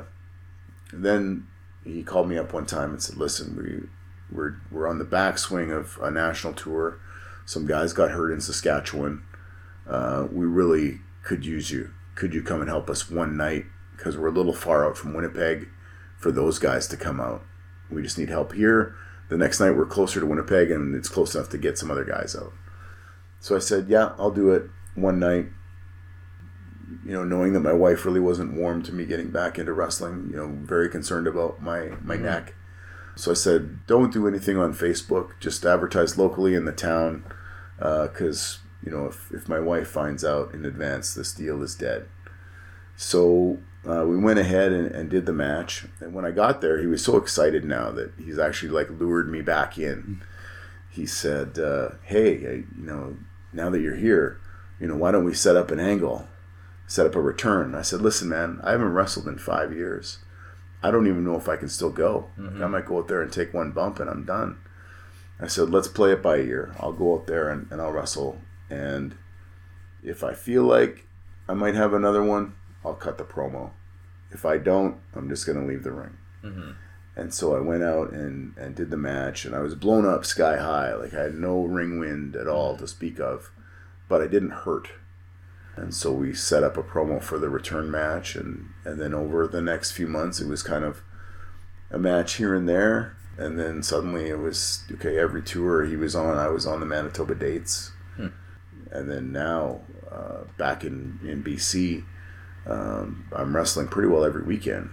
then 0.92 1.48
he 1.84 2.04
called 2.04 2.30
me 2.30 2.38
up 2.38 2.54
one 2.54 2.66
time 2.66 2.92
and 2.92 3.02
said, 3.02 3.18
"Listen, 3.18 3.56
we 3.56 3.90
we're 4.36 4.58
we're 4.72 4.88
on 4.88 5.00
the 5.00 5.06
backswing 5.06 5.76
of 5.76 5.98
a 6.02 6.12
national 6.12 6.54
tour. 6.54 7.00
Some 7.46 7.66
guys 7.66 7.94
got 7.94 8.12
hurt 8.12 8.32
in 8.32 8.42
Saskatchewan. 8.42 9.24
Uh, 9.88 10.28
we 10.32 10.46
really 10.46 11.00
could 11.24 11.46
use 11.46 11.72
you. 11.72 11.94
Could 12.16 12.34
you 12.34 12.42
come 12.42 12.62
and 12.62 12.70
help 12.70 12.90
us 12.90 13.10
one 13.10 13.38
night? 13.38 13.66
Because 13.96 14.18
we're 14.18 14.28
a 14.28 14.32
little 14.32 14.54
far 14.54 14.86
out 14.86 14.98
from 14.98 15.14
Winnipeg 15.14 15.70
for 16.18 16.32
those 16.32 16.60
guys 16.60 16.88
to 16.88 16.98
come 16.98 17.20
out. 17.20 17.44
We 17.90 18.02
just 18.02 18.18
need 18.18 18.30
help 18.30 18.54
here. 18.54 18.96
The 19.30 19.38
next 19.38 19.60
night 19.60 19.72
we're 19.72 19.86
closer 19.86 20.20
to 20.20 20.26
Winnipeg 20.26 20.72
and 20.72 20.96
it's 20.96 21.10
close 21.10 21.36
enough 21.36 21.50
to 21.50 21.58
get 21.58 21.78
some 21.78 21.90
other 21.90 22.04
guys 22.04 22.36
out. 22.36 22.54
So 23.40 23.56
I 23.56 23.60
said, 23.60 23.90
Yeah, 23.90 24.14
I'll 24.18 24.32
do 24.32 24.52
it 24.52 24.70
one 24.96 25.20
night. 25.20 25.48
You 27.06 27.14
know, 27.14 27.24
knowing 27.24 27.54
that 27.54 27.62
my 27.62 27.74
wife 27.74 28.06
really 28.06 28.20
wasn't 28.20 28.54
warm 28.54 28.84
to 28.84 28.94
me 28.94 29.06
getting 29.06 29.32
back 29.32 29.58
into 29.58 29.74
wrestling, 29.74 30.28
you 30.30 30.38
know, 30.38 30.48
very 30.64 30.90
concerned 30.90 31.28
about 31.28 31.62
my, 31.62 31.92
my 32.04 32.16
mm-hmm. 32.16 32.26
neck. 32.26 32.56
So 33.16 33.32
I 33.32 33.36
said, 33.36 33.86
Don't 33.88 34.14
do 34.14 34.28
anything 34.28 34.58
on 34.58 34.74
Facebook, 34.74 35.32
just 35.40 35.66
advertise 35.66 36.18
locally 36.18 36.54
in 36.54 36.66
the 36.66 36.72
town. 36.72 37.24
Uh, 37.80 38.08
because, 38.08 38.60
you 38.84 38.92
know, 38.92 39.08
if, 39.08 39.32
if 39.32 39.48
my 39.48 39.60
wife 39.60 39.88
finds 39.88 40.24
out 40.26 40.54
in 40.54 40.66
advance, 40.66 41.14
this 41.14 41.34
deal 41.34 41.62
is 41.62 41.76
dead. 41.76 42.08
So 42.96 43.60
uh, 43.88 44.06
we 44.06 44.18
went 44.18 44.40
ahead 44.40 44.72
and, 44.72 44.88
and 44.88 45.10
did 45.10 45.26
the 45.26 45.34
match. 45.34 45.86
And 46.00 46.14
when 46.14 46.26
I 46.26 46.32
got 46.32 46.62
there, 46.62 46.80
he 46.80 46.88
was 46.88 47.04
so 47.04 47.18
excited 47.18 47.66
now 47.66 47.92
that 47.92 48.14
he's 48.18 48.40
actually 48.40 48.70
like 48.70 48.90
lured 48.90 49.30
me 49.30 49.42
back 49.42 49.78
in. 49.78 50.22
He 50.90 51.06
said, 51.06 51.58
uh, 51.58 51.92
"Hey, 52.04 52.46
I, 52.46 52.52
you 52.52 52.86
know, 52.86 53.18
now 53.54 53.70
that 53.70 53.82
you're 53.82 53.96
here, 53.96 54.40
you 54.80 54.88
know, 54.88 54.98
why 54.98 55.12
don't 55.12 55.24
we 55.24 55.34
set 55.34 55.56
up 55.56 55.72
an 55.72 55.80
angle, 55.80 56.28
set 56.86 57.06
up 57.06 57.16
a 57.16 57.22
return?" 57.22 57.68
And 57.68 57.76
I 57.76 57.82
said, 57.82 58.02
"Listen, 58.02 58.30
man, 58.30 58.60
I 58.64 58.72
haven't 58.72 58.94
wrestled 58.94 59.28
in 59.28 59.38
five 59.38 59.74
years. 59.74 60.20
I 60.84 60.92
don't 60.92 61.08
even 61.08 61.24
know 61.24 61.38
if 61.38 61.48
I 61.48 61.56
can 61.56 61.70
still 61.70 61.92
go. 61.92 62.30
I 62.38 62.68
might 62.68 62.88
go 62.88 62.98
out 62.98 63.08
there 63.08 63.22
and 63.22 63.32
take 63.32 63.54
one 63.54 63.72
bump 63.72 64.00
and 64.00 64.10
I'm 64.10 64.26
done." 64.26 64.58
I 65.40 65.48
said, 65.48 65.70
"Let's 65.70 65.88
play 65.88 66.12
it 66.12 66.22
by 66.22 66.38
ear. 66.38 66.76
I'll 66.80 66.94
go 66.94 67.16
out 67.16 67.28
there 67.28 67.50
and, 67.50 67.68
and 67.72 67.82
I'll 67.82 67.92
wrestle, 67.92 68.42
and 68.72 69.16
if 70.02 70.24
I 70.24 70.34
feel 70.34 70.64
like 70.64 71.06
I 71.48 71.54
might 71.54 71.76
have 71.76 71.94
another 71.94 72.24
one, 72.24 72.56
I'll 72.84 72.94
cut 72.94 73.18
the 73.18 73.24
promo. 73.24 73.72
If 74.32 74.46
I 74.46 74.58
don't, 74.58 74.98
I'm 75.14 75.30
just 75.30 75.46
going 75.46 75.60
to 75.60 75.66
leave 75.66 75.84
the 75.84 75.92
ring. 75.92 76.18
Mm-hmm. 76.44 76.72
And 77.16 77.34
so 77.34 77.56
I 77.56 77.60
went 77.60 77.84
out 77.84 78.12
and, 78.12 78.56
and 78.58 78.74
did 78.74 78.90
the 78.90 78.98
match, 78.98 79.44
and 79.44 79.54
I 79.54 79.60
was 79.60 79.76
blown 79.76 80.06
up 80.06 80.26
sky 80.26 80.58
high. 80.58 80.94
Like 80.94 81.14
I 81.14 81.24
had 81.24 81.36
no 81.36 81.64
ring 81.64 82.00
wind 82.00 82.36
at 82.36 82.48
all 82.48 82.78
to 82.78 82.88
speak 82.88 83.20
of, 83.20 83.52
but 84.08 84.22
I 84.22 84.28
didn't 84.28 84.52
hurt. 84.52 84.88
And 85.76 85.94
so 85.94 86.12
we 86.12 86.34
set 86.34 86.64
up 86.64 86.78
a 86.78 86.84
promo 86.84 87.22
for 87.22 87.38
the 87.38 87.50
return 87.50 87.92
match, 87.92 88.36
and, 88.36 88.70
and 88.86 89.00
then 89.00 89.14
over 89.14 89.48
the 89.48 89.62
next 89.62 89.92
few 89.92 90.08
months, 90.08 90.40
it 90.40 90.48
was 90.48 90.64
kind 90.64 90.86
of 90.86 91.02
a 91.92 92.00
match 92.00 92.36
here 92.36 92.56
and 92.56 92.68
there. 92.68 93.18
And 93.38 93.60
then 93.60 93.84
suddenly 93.84 94.30
it 94.30 94.40
was 94.40 94.84
okay, 94.92 95.18
every 95.18 95.42
tour 95.42 95.86
he 95.86 95.98
was 95.98 96.16
on, 96.16 96.38
I 96.38 96.48
was 96.48 96.66
on 96.66 96.80
the 96.80 96.86
Manitoba 96.86 97.36
dates. 97.36 97.92
And 98.92 99.10
then 99.10 99.32
now, 99.32 99.82
uh, 100.12 100.44
back 100.58 100.84
in, 100.84 101.20
in 101.24 101.44
BC, 101.44 102.04
um, 102.66 103.26
I'm 103.34 103.56
wrestling 103.56 103.88
pretty 103.88 104.10
well 104.10 104.24
every 104.24 104.44
weekend 104.44 104.90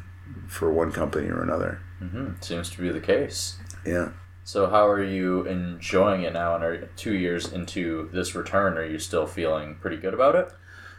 for 0.47 0.73
one 0.73 0.93
company 0.93 1.29
or 1.29 1.43
another. 1.43 1.81
hmm 1.99 2.33
Seems 2.41 2.71
to 2.71 2.81
be 2.81 2.91
the 2.91 3.01
case. 3.01 3.57
Yeah. 3.85 4.11
So 4.45 4.69
how 4.71 4.89
are 4.89 5.03
you 5.03 5.45
enjoying 5.47 6.23
it 6.23 6.33
now? 6.33 6.55
And 6.55 6.65
are 6.65 6.87
two 6.97 7.15
years 7.15 7.53
into 7.53 8.09
this 8.13 8.35
return, 8.35 8.79
are 8.79 8.85
you 8.85 8.99
still 8.99 9.27
feeling 9.27 9.75
pretty 9.75 9.99
good 9.99 10.15
about 10.15 10.35
it? 10.37 10.51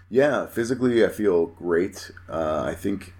Yeah, 0.10 0.46
physically 0.46 1.04
I 1.06 1.10
feel 1.10 1.48
great. 1.48 2.12
Uh, 2.28 2.64
I 2.68 2.76
think 2.76 3.14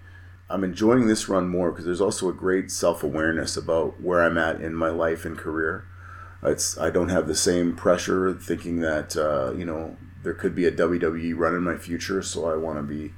I'm 0.48 0.64
enjoying 0.64 1.06
this 1.06 1.28
run 1.28 1.48
more 1.48 1.70
because 1.70 1.84
there's 1.84 2.00
also 2.00 2.28
a 2.28 2.32
great 2.32 2.70
self 2.70 3.02
awareness 3.02 3.56
about 3.56 4.00
where 4.00 4.22
I'm 4.22 4.38
at 4.38 4.60
in 4.60 4.74
my 4.74 4.88
life 4.88 5.24
and 5.24 5.38
career. 5.38 5.84
It's 6.42 6.78
I 6.78 6.90
don't 6.90 7.10
have 7.10 7.26
the 7.26 7.34
same 7.34 7.76
pressure 7.76 8.32
thinking 8.32 8.80
that 8.80 9.16
uh, 9.16 9.52
you 9.52 9.64
know 9.64 9.96
there 10.22 10.34
could 10.34 10.54
be 10.54 10.66
a 10.66 10.72
WWE 10.72 11.36
run 11.36 11.54
in 11.54 11.62
my 11.62 11.76
future, 11.76 12.22
so 12.22 12.50
I 12.50 12.56
want 12.56 12.78
to 12.78 12.82
be 12.82 13.12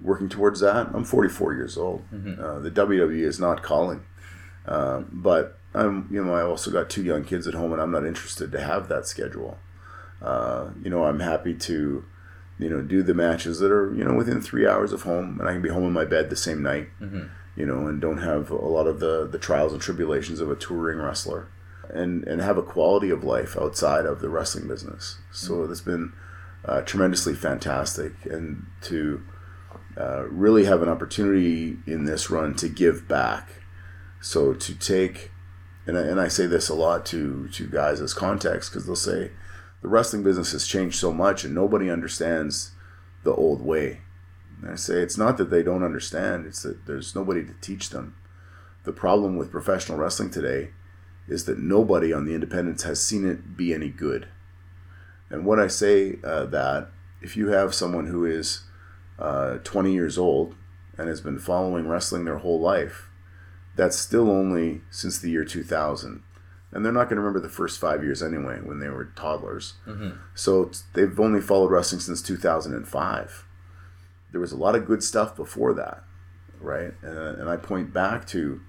working 0.00 0.28
towards 0.28 0.60
that. 0.60 0.88
I'm 0.94 1.04
44 1.04 1.54
years 1.54 1.76
old. 1.76 2.04
Uh, 2.40 2.58
the 2.60 2.70
WWE 2.70 3.22
is 3.22 3.38
not 3.40 3.62
calling, 3.62 4.04
uh, 4.66 5.02
but 5.10 5.58
I'm 5.74 6.08
you 6.10 6.24
know 6.24 6.34
I 6.34 6.42
also 6.42 6.70
got 6.70 6.88
two 6.90 7.02
young 7.02 7.24
kids 7.24 7.46
at 7.46 7.54
home, 7.54 7.72
and 7.72 7.80
I'm 7.82 7.90
not 7.90 8.06
interested 8.06 8.50
to 8.52 8.60
have 8.60 8.88
that 8.88 9.06
schedule. 9.06 9.58
Uh, 10.22 10.70
you 10.82 10.90
know 10.90 11.04
I'm 11.04 11.20
happy 11.20 11.54
to 11.54 12.04
you 12.56 12.70
know, 12.70 12.80
do 12.80 13.02
the 13.02 13.14
matches 13.14 13.58
that 13.58 13.72
are, 13.72 13.92
you 13.94 14.04
know, 14.04 14.14
within 14.14 14.40
three 14.40 14.64
hours 14.66 14.92
of 14.92 15.02
home, 15.02 15.40
and 15.40 15.48
I 15.48 15.52
can 15.52 15.60
be 15.60 15.70
home 15.70 15.84
in 15.84 15.92
my 15.92 16.04
bed 16.04 16.30
the 16.30 16.36
same 16.36 16.62
night, 16.62 16.88
you 17.56 17.66
know, 17.66 17.88
and 17.88 18.00
don't 18.00 18.18
have 18.18 18.48
a 18.50 18.54
lot 18.54 18.86
of 18.86 19.00
the, 19.00 19.26
the 19.26 19.40
trials 19.40 19.72
and 19.72 19.82
tribulations 19.82 20.38
of 20.38 20.48
a 20.50 20.54
touring 20.54 21.00
wrestler, 21.00 21.48
and 21.90 22.24
and 22.24 22.40
have 22.40 22.58
a 22.58 22.62
quality 22.62 23.10
of 23.10 23.24
life 23.24 23.56
outside 23.56 24.06
of 24.06 24.20
the 24.20 24.28
wrestling 24.28 24.68
business. 24.68 25.18
So 25.32 25.64
it's 25.64 25.80
been 25.80 26.12
uh, 26.64 26.82
tremendously 26.82 27.34
fantastic, 27.34 28.12
and 28.24 28.66
to 28.82 29.22
uh, 29.96 30.24
really 30.28 30.64
have 30.64 30.82
an 30.82 30.88
opportunity 30.88 31.78
in 31.86 32.04
this 32.04 32.30
run 32.30 32.54
to 32.56 32.68
give 32.68 33.06
back. 33.06 33.48
So 34.20 34.54
to 34.54 34.74
take, 34.74 35.30
and 35.86 35.98
I, 35.98 36.02
and 36.02 36.20
I 36.20 36.28
say 36.28 36.46
this 36.46 36.68
a 36.68 36.74
lot 36.74 37.04
to 37.06 37.48
to 37.48 37.66
guys 37.66 38.00
as 38.00 38.14
context 38.14 38.70
because 38.70 38.86
they'll 38.86 38.96
say 38.96 39.30
the 39.82 39.88
wrestling 39.88 40.22
business 40.22 40.52
has 40.52 40.66
changed 40.66 40.98
so 40.98 41.12
much 41.12 41.44
and 41.44 41.54
nobody 41.54 41.90
understands 41.90 42.72
the 43.22 43.34
old 43.34 43.60
way. 43.60 44.00
And 44.62 44.70
I 44.70 44.76
say 44.76 44.94
it's 44.94 45.18
not 45.18 45.36
that 45.36 45.50
they 45.50 45.62
don't 45.62 45.82
understand, 45.82 46.46
it's 46.46 46.62
that 46.62 46.86
there's 46.86 47.14
nobody 47.14 47.44
to 47.44 47.52
teach 47.60 47.90
them. 47.90 48.16
The 48.84 48.92
problem 48.92 49.36
with 49.36 49.50
professional 49.50 49.98
wrestling 49.98 50.30
today 50.30 50.70
is 51.28 51.44
that 51.46 51.58
nobody 51.58 52.12
on 52.12 52.24
the 52.24 52.34
independents 52.34 52.82
has 52.82 53.02
seen 53.02 53.26
it 53.26 53.56
be 53.56 53.72
any 53.72 53.88
good. 53.88 54.28
And 55.30 55.46
when 55.46 55.58
I 55.58 55.66
say 55.68 56.18
uh, 56.22 56.44
that, 56.46 56.88
if 57.22 57.36
you 57.36 57.48
have 57.48 57.74
someone 57.74 58.06
who 58.06 58.24
is 58.26 58.62
uh, 59.18 59.58
20 59.64 59.92
years 59.92 60.18
old 60.18 60.54
and 60.98 61.08
has 61.08 61.20
been 61.20 61.38
following 61.38 61.88
wrestling 61.88 62.24
their 62.24 62.38
whole 62.38 62.60
life, 62.60 63.08
that's 63.76 63.98
still 63.98 64.30
only 64.30 64.82
since 64.90 65.18
the 65.18 65.30
year 65.30 65.44
2000 65.44 66.22
and 66.72 66.84
they're 66.84 66.92
not 66.92 67.04
going 67.04 67.16
to 67.16 67.20
remember 67.22 67.38
the 67.40 67.48
first 67.48 67.78
five 67.80 68.02
years 68.02 68.20
anyway 68.20 68.58
when 68.60 68.80
they 68.80 68.88
were 68.88 69.04
toddlers. 69.16 69.74
So 70.34 70.62
it's- 70.62 70.82
they've 70.92 71.18
only 71.20 71.40
followed 71.40 71.70
wrestling 71.70 72.00
since 72.00 72.20
2005. 72.20 73.46
There 74.32 74.40
was 74.40 74.50
a 74.52 74.56
lot 74.56 74.74
of 74.74 74.84
good 74.86 75.02
stuff 75.02 75.36
before 75.36 75.72
that, 75.74 76.02
right? 76.60 76.92
And, 77.02 77.16
and 77.38 77.48
I 77.48 77.56
point 77.56 77.92
back 77.92 78.26
to, 78.28 78.60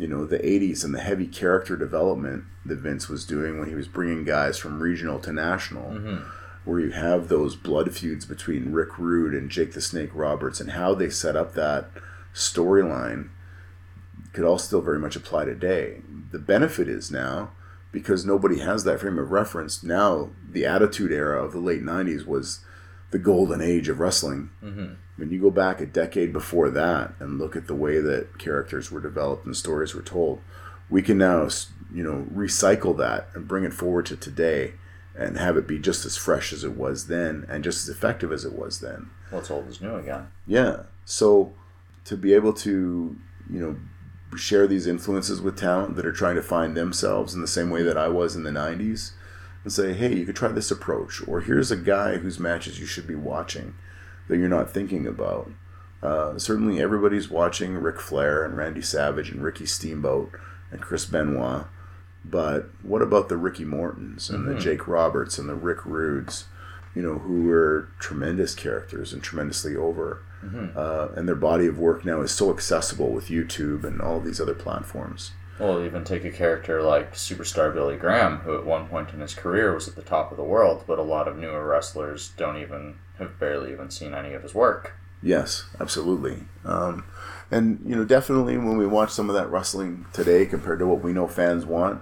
you 0.00 0.08
know, 0.08 0.24
the 0.24 0.38
80s 0.38 0.84
and 0.84 0.94
the 0.94 1.00
heavy 1.00 1.26
character 1.26 1.76
development 1.76 2.44
that 2.64 2.78
Vince 2.78 3.08
was 3.08 3.26
doing 3.26 3.58
when 3.58 3.68
he 3.68 3.74
was 3.74 3.86
bringing 3.88 4.24
guys 4.24 4.56
from 4.56 4.80
regional 4.80 5.18
to 5.20 5.32
national, 5.32 5.90
mm-hmm. 5.90 6.28
where 6.64 6.80
you 6.80 6.92
have 6.92 7.28
those 7.28 7.54
blood 7.54 7.92
feuds 7.92 8.24
between 8.24 8.72
Rick 8.72 8.98
Rude 8.98 9.34
and 9.34 9.50
Jake 9.50 9.72
the 9.72 9.80
Snake 9.80 10.10
Roberts 10.14 10.60
and 10.60 10.70
how 10.70 10.94
they 10.94 11.10
set 11.10 11.36
up 11.36 11.54
that 11.54 11.90
storyline 12.34 13.28
could 14.32 14.44
all 14.44 14.58
still 14.58 14.80
very 14.80 14.98
much 14.98 15.16
apply 15.16 15.44
today. 15.44 16.00
The 16.30 16.38
benefit 16.38 16.88
is 16.88 17.10
now, 17.10 17.50
because 17.92 18.24
nobody 18.24 18.60
has 18.60 18.84
that 18.84 19.00
frame 19.00 19.18
of 19.18 19.32
reference, 19.32 19.82
now 19.82 20.30
the 20.48 20.64
attitude 20.64 21.12
era 21.12 21.44
of 21.44 21.52
the 21.52 21.58
late 21.58 21.82
90s 21.82 22.24
was 22.26 22.60
the 23.10 23.18
golden 23.18 23.60
age 23.60 23.88
of 23.88 24.00
wrestling. 24.00 24.50
Mm-hmm. 24.62 24.94
When 25.16 25.30
you 25.30 25.40
go 25.40 25.50
back 25.50 25.80
a 25.80 25.86
decade 25.86 26.32
before 26.32 26.70
that 26.70 27.12
and 27.18 27.38
look 27.38 27.56
at 27.56 27.66
the 27.66 27.74
way 27.74 28.00
that 28.00 28.38
characters 28.38 28.90
were 28.90 29.00
developed 29.00 29.44
and 29.44 29.56
stories 29.56 29.94
were 29.94 30.02
told, 30.02 30.40
we 30.88 31.02
can 31.02 31.18
now, 31.18 31.48
you 31.92 32.02
know, 32.02 32.26
recycle 32.32 32.96
that 32.98 33.28
and 33.34 33.46
bring 33.46 33.64
it 33.64 33.74
forward 33.74 34.06
to 34.06 34.16
today 34.16 34.74
and 35.14 35.36
have 35.36 35.56
it 35.56 35.66
be 35.66 35.78
just 35.78 36.06
as 36.06 36.16
fresh 36.16 36.52
as 36.52 36.64
it 36.64 36.76
was 36.76 37.08
then 37.08 37.44
and 37.48 37.64
just 37.64 37.88
as 37.88 37.94
effective 37.94 38.32
as 38.32 38.44
it 38.44 38.54
was 38.54 38.80
then. 38.80 39.10
What's 39.30 39.50
old 39.50 39.68
is 39.68 39.80
new 39.80 39.96
again. 39.96 40.28
Yeah. 40.46 40.84
So 41.04 41.52
to 42.06 42.16
be 42.16 42.32
able 42.32 42.52
to, 42.54 43.16
you 43.50 43.60
know, 43.60 43.76
share 44.36 44.66
these 44.66 44.86
influences 44.86 45.40
with 45.40 45.58
talent 45.58 45.96
that 45.96 46.06
are 46.06 46.12
trying 46.12 46.36
to 46.36 46.42
find 46.42 46.76
themselves 46.76 47.34
in 47.34 47.40
the 47.40 47.48
same 47.48 47.68
way 47.68 47.82
that 47.82 47.96
I 47.96 48.08
was 48.08 48.36
in 48.36 48.44
the 48.44 48.50
90s 48.50 49.12
and 49.64 49.72
say, 49.72 49.92
hey, 49.92 50.14
you 50.14 50.24
could 50.26 50.36
try 50.36 50.48
this 50.48 50.70
approach. 50.70 51.26
Or 51.26 51.40
here's 51.40 51.70
a 51.70 51.76
guy 51.76 52.16
whose 52.18 52.38
matches 52.40 52.80
you 52.80 52.86
should 52.86 53.06
be 53.06 53.14
watching 53.14 53.74
that 54.28 54.38
you're 54.38 54.48
not 54.48 54.70
thinking 54.70 55.06
about. 55.06 55.50
Uh, 56.02 56.38
certainly, 56.38 56.80
everybody's 56.80 57.28
watching 57.28 57.74
Ric 57.74 58.00
Flair 58.00 58.44
and 58.44 58.56
Randy 58.56 58.80
Savage 58.80 59.30
and 59.30 59.42
Ricky 59.42 59.66
Steamboat 59.66 60.32
and 60.70 60.80
Chris 60.80 61.04
Benoit. 61.04 61.66
But 62.24 62.70
what 62.82 63.02
about 63.02 63.28
the 63.28 63.36
Ricky 63.36 63.64
Mortons 63.64 64.30
and 64.30 64.46
the 64.46 64.54
Jake 64.60 64.86
Roberts 64.86 65.38
and 65.38 65.48
the 65.48 65.54
Rick 65.54 65.84
Rudes, 65.84 66.44
you 66.94 67.02
know, 67.02 67.18
who 67.18 67.44
were 67.44 67.88
tremendous 67.98 68.54
characters 68.54 69.12
and 69.12 69.22
tremendously 69.22 69.74
over? 69.76 70.22
Uh, 70.76 71.08
and 71.16 71.28
their 71.28 71.34
body 71.34 71.66
of 71.66 71.78
work 71.78 72.04
now 72.04 72.22
is 72.22 72.30
so 72.30 72.50
accessible 72.50 73.10
with 73.10 73.28
YouTube 73.28 73.84
and 73.84 74.00
all 74.00 74.20
these 74.20 74.40
other 74.40 74.54
platforms. 74.54 75.32
Well, 75.60 75.84
even 75.84 76.04
take 76.04 76.24
a 76.24 76.30
character 76.30 76.82
like 76.82 77.12
superstar 77.14 77.72
Billy 77.72 77.96
Graham, 77.98 78.38
who 78.38 78.56
at 78.56 78.64
one 78.64 78.88
point 78.88 79.10
in 79.10 79.20
his 79.20 79.34
career 79.34 79.74
was 79.74 79.86
at 79.86 79.94
the 79.94 80.02
top 80.02 80.30
of 80.30 80.38
the 80.38 80.42
world, 80.42 80.84
but 80.86 80.98
a 80.98 81.02
lot 81.02 81.28
of 81.28 81.36
newer 81.36 81.64
wrestlers 81.66 82.30
don't 82.38 82.56
even 82.56 82.96
have 83.18 83.38
barely 83.38 83.72
even 83.72 83.90
seen 83.90 84.14
any 84.14 84.32
of 84.32 84.42
his 84.42 84.54
work. 84.54 84.94
Yes, 85.22 85.64
absolutely. 85.78 86.44
Um, 86.64 87.04
And 87.50 87.80
you 87.84 87.94
know, 87.96 88.04
definitely 88.04 88.56
when 88.56 88.78
we 88.78 88.86
watch 88.86 89.10
some 89.10 89.28
of 89.28 89.34
that 89.34 89.50
wrestling 89.50 90.06
today 90.12 90.46
compared 90.46 90.78
to 90.78 90.86
what 90.86 91.02
we 91.02 91.12
know 91.12 91.26
fans 91.26 91.66
want, 91.66 92.00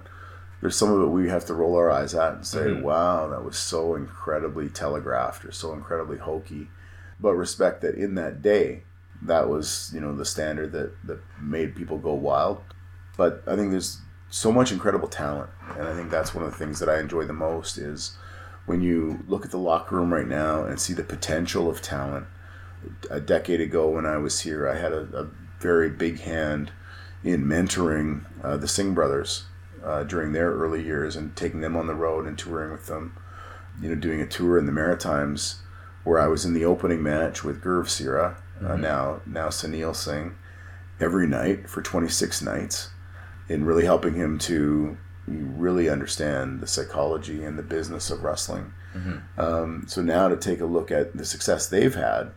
there's 0.61 0.75
some 0.75 0.91
of 0.91 1.01
it 1.01 1.07
we 1.07 1.27
have 1.27 1.45
to 1.47 1.53
roll 1.53 1.75
our 1.75 1.89
eyes 1.91 2.13
at 2.13 2.33
and 2.33 2.45
say, 2.45 2.67
Mhm. 2.67 2.83
"Wow, 2.83 3.27
that 3.29 3.43
was 3.43 3.57
so 3.57 3.95
incredibly 3.95 4.69
telegraphed 4.69 5.43
or 5.43 5.51
so 5.51 5.73
incredibly 5.73 6.17
hokey." 6.17 6.69
But 7.19 7.33
respect 7.33 7.81
that 7.81 7.95
in 7.95 8.15
that 8.15 8.41
day, 8.41 8.83
that 9.21 9.49
was 9.49 9.91
you 9.93 9.99
know 9.99 10.15
the 10.15 10.23
standard 10.23 10.71
that 10.73 10.91
that 11.07 11.19
made 11.41 11.75
people 11.75 11.97
go 11.97 12.13
wild. 12.13 12.61
But 13.19 13.43
I 13.45 13.57
think 13.57 13.71
there's 13.71 13.97
so 14.29 14.49
much 14.49 14.71
incredible 14.71 15.09
talent, 15.09 15.49
and 15.77 15.85
I 15.85 15.93
think 15.93 16.09
that's 16.09 16.33
one 16.33 16.45
of 16.45 16.51
the 16.51 16.57
things 16.57 16.79
that 16.79 16.87
I 16.87 17.01
enjoy 17.01 17.25
the 17.25 17.33
most 17.33 17.77
is 17.77 18.15
when 18.65 18.79
you 18.79 19.25
look 19.27 19.43
at 19.43 19.51
the 19.51 19.57
locker 19.57 19.97
room 19.97 20.13
right 20.13 20.25
now 20.25 20.63
and 20.63 20.79
see 20.79 20.93
the 20.93 21.03
potential 21.03 21.69
of 21.69 21.81
talent. 21.81 22.27
A 23.09 23.19
decade 23.19 23.59
ago, 23.59 23.89
when 23.89 24.05
I 24.05 24.15
was 24.15 24.39
here, 24.39 24.69
I 24.69 24.77
had 24.77 24.93
a, 24.93 25.01
a 25.13 25.27
very 25.59 25.89
big 25.89 26.21
hand 26.21 26.71
in 27.21 27.43
mentoring 27.43 28.23
uh, 28.41 28.55
the 28.55 28.69
Singh 28.69 28.93
brothers 28.93 29.43
uh, 29.83 30.03
during 30.03 30.31
their 30.31 30.53
early 30.53 30.81
years 30.81 31.17
and 31.17 31.35
taking 31.35 31.59
them 31.59 31.75
on 31.75 31.87
the 31.87 31.95
road 31.95 32.25
and 32.25 32.37
touring 32.37 32.71
with 32.71 32.87
them. 32.87 33.17
You 33.81 33.89
know, 33.89 33.95
doing 33.95 34.21
a 34.21 34.27
tour 34.27 34.57
in 34.57 34.65
the 34.65 34.71
Maritimes 34.71 35.59
where 36.05 36.21
I 36.21 36.27
was 36.27 36.45
in 36.45 36.53
the 36.53 36.63
opening 36.63 37.03
match 37.03 37.43
with 37.43 37.61
Gurv 37.61 37.87
Sihra, 37.87 38.37
uh, 38.65 38.77
now 38.77 39.19
now 39.25 39.49
Sunil 39.49 39.93
Singh, 39.93 40.37
every 41.01 41.27
night 41.27 41.69
for 41.69 41.81
26 41.81 42.41
nights, 42.41 42.91
in 43.49 43.65
really 43.65 43.83
helping 43.85 44.13
him 44.13 44.37
to 44.37 44.97
really 45.27 45.89
understand 45.89 46.61
the 46.61 46.67
psychology 46.67 47.43
and 47.43 47.57
the 47.57 47.63
business 47.63 48.09
of 48.09 48.23
wrestling. 48.23 48.73
Um, 49.37 49.83
so 49.87 50.01
now 50.01 50.27
to 50.29 50.37
take 50.37 50.61
a 50.61 50.65
look 50.65 50.91
at 50.91 51.15
the 51.15 51.25
success 51.25 51.67
they've 51.67 51.93
had, 51.93 52.31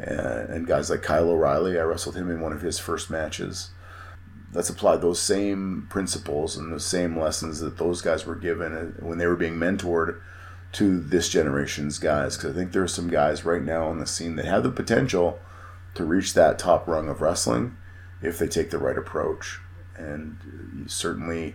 uh, 0.00 0.46
and 0.48 0.66
guys 0.66 0.90
like 0.90 1.02
Kyle 1.02 1.28
O'Reilly, 1.28 1.78
I 1.78 1.82
wrestled 1.82 2.16
him 2.16 2.30
in 2.30 2.40
one 2.40 2.52
of 2.52 2.62
his 2.62 2.78
first 2.78 3.10
matches. 3.10 3.70
Let's 4.52 4.70
apply 4.70 4.96
those 4.96 5.20
same 5.20 5.86
principles 5.90 6.56
and 6.56 6.72
those 6.72 6.86
same 6.86 7.18
lessons 7.18 7.60
that 7.60 7.78
those 7.78 8.02
guys 8.02 8.26
were 8.26 8.34
given 8.34 8.72
uh, 8.72 9.04
when 9.04 9.18
they 9.18 9.26
were 9.26 9.36
being 9.36 9.54
mentored 9.54 10.20
to 10.72 11.00
this 11.00 11.28
generation's 11.28 11.98
guys. 11.98 12.36
Because 12.36 12.52
I 12.52 12.58
think 12.58 12.72
there 12.72 12.82
are 12.82 12.88
some 12.88 13.08
guys 13.08 13.44
right 13.44 13.62
now 13.62 13.86
on 13.86 13.98
the 13.98 14.06
scene 14.06 14.36
that 14.36 14.46
have 14.46 14.64
the 14.64 14.70
potential 14.70 15.38
to 15.94 16.04
reach 16.04 16.34
that 16.34 16.58
top 16.58 16.88
rung 16.88 17.08
of 17.08 17.20
wrestling 17.20 17.76
if 18.20 18.38
they 18.38 18.48
take 18.48 18.70
the 18.70 18.78
right 18.78 18.98
approach. 18.98 19.60
And 19.96 20.84
certainly, 20.86 21.54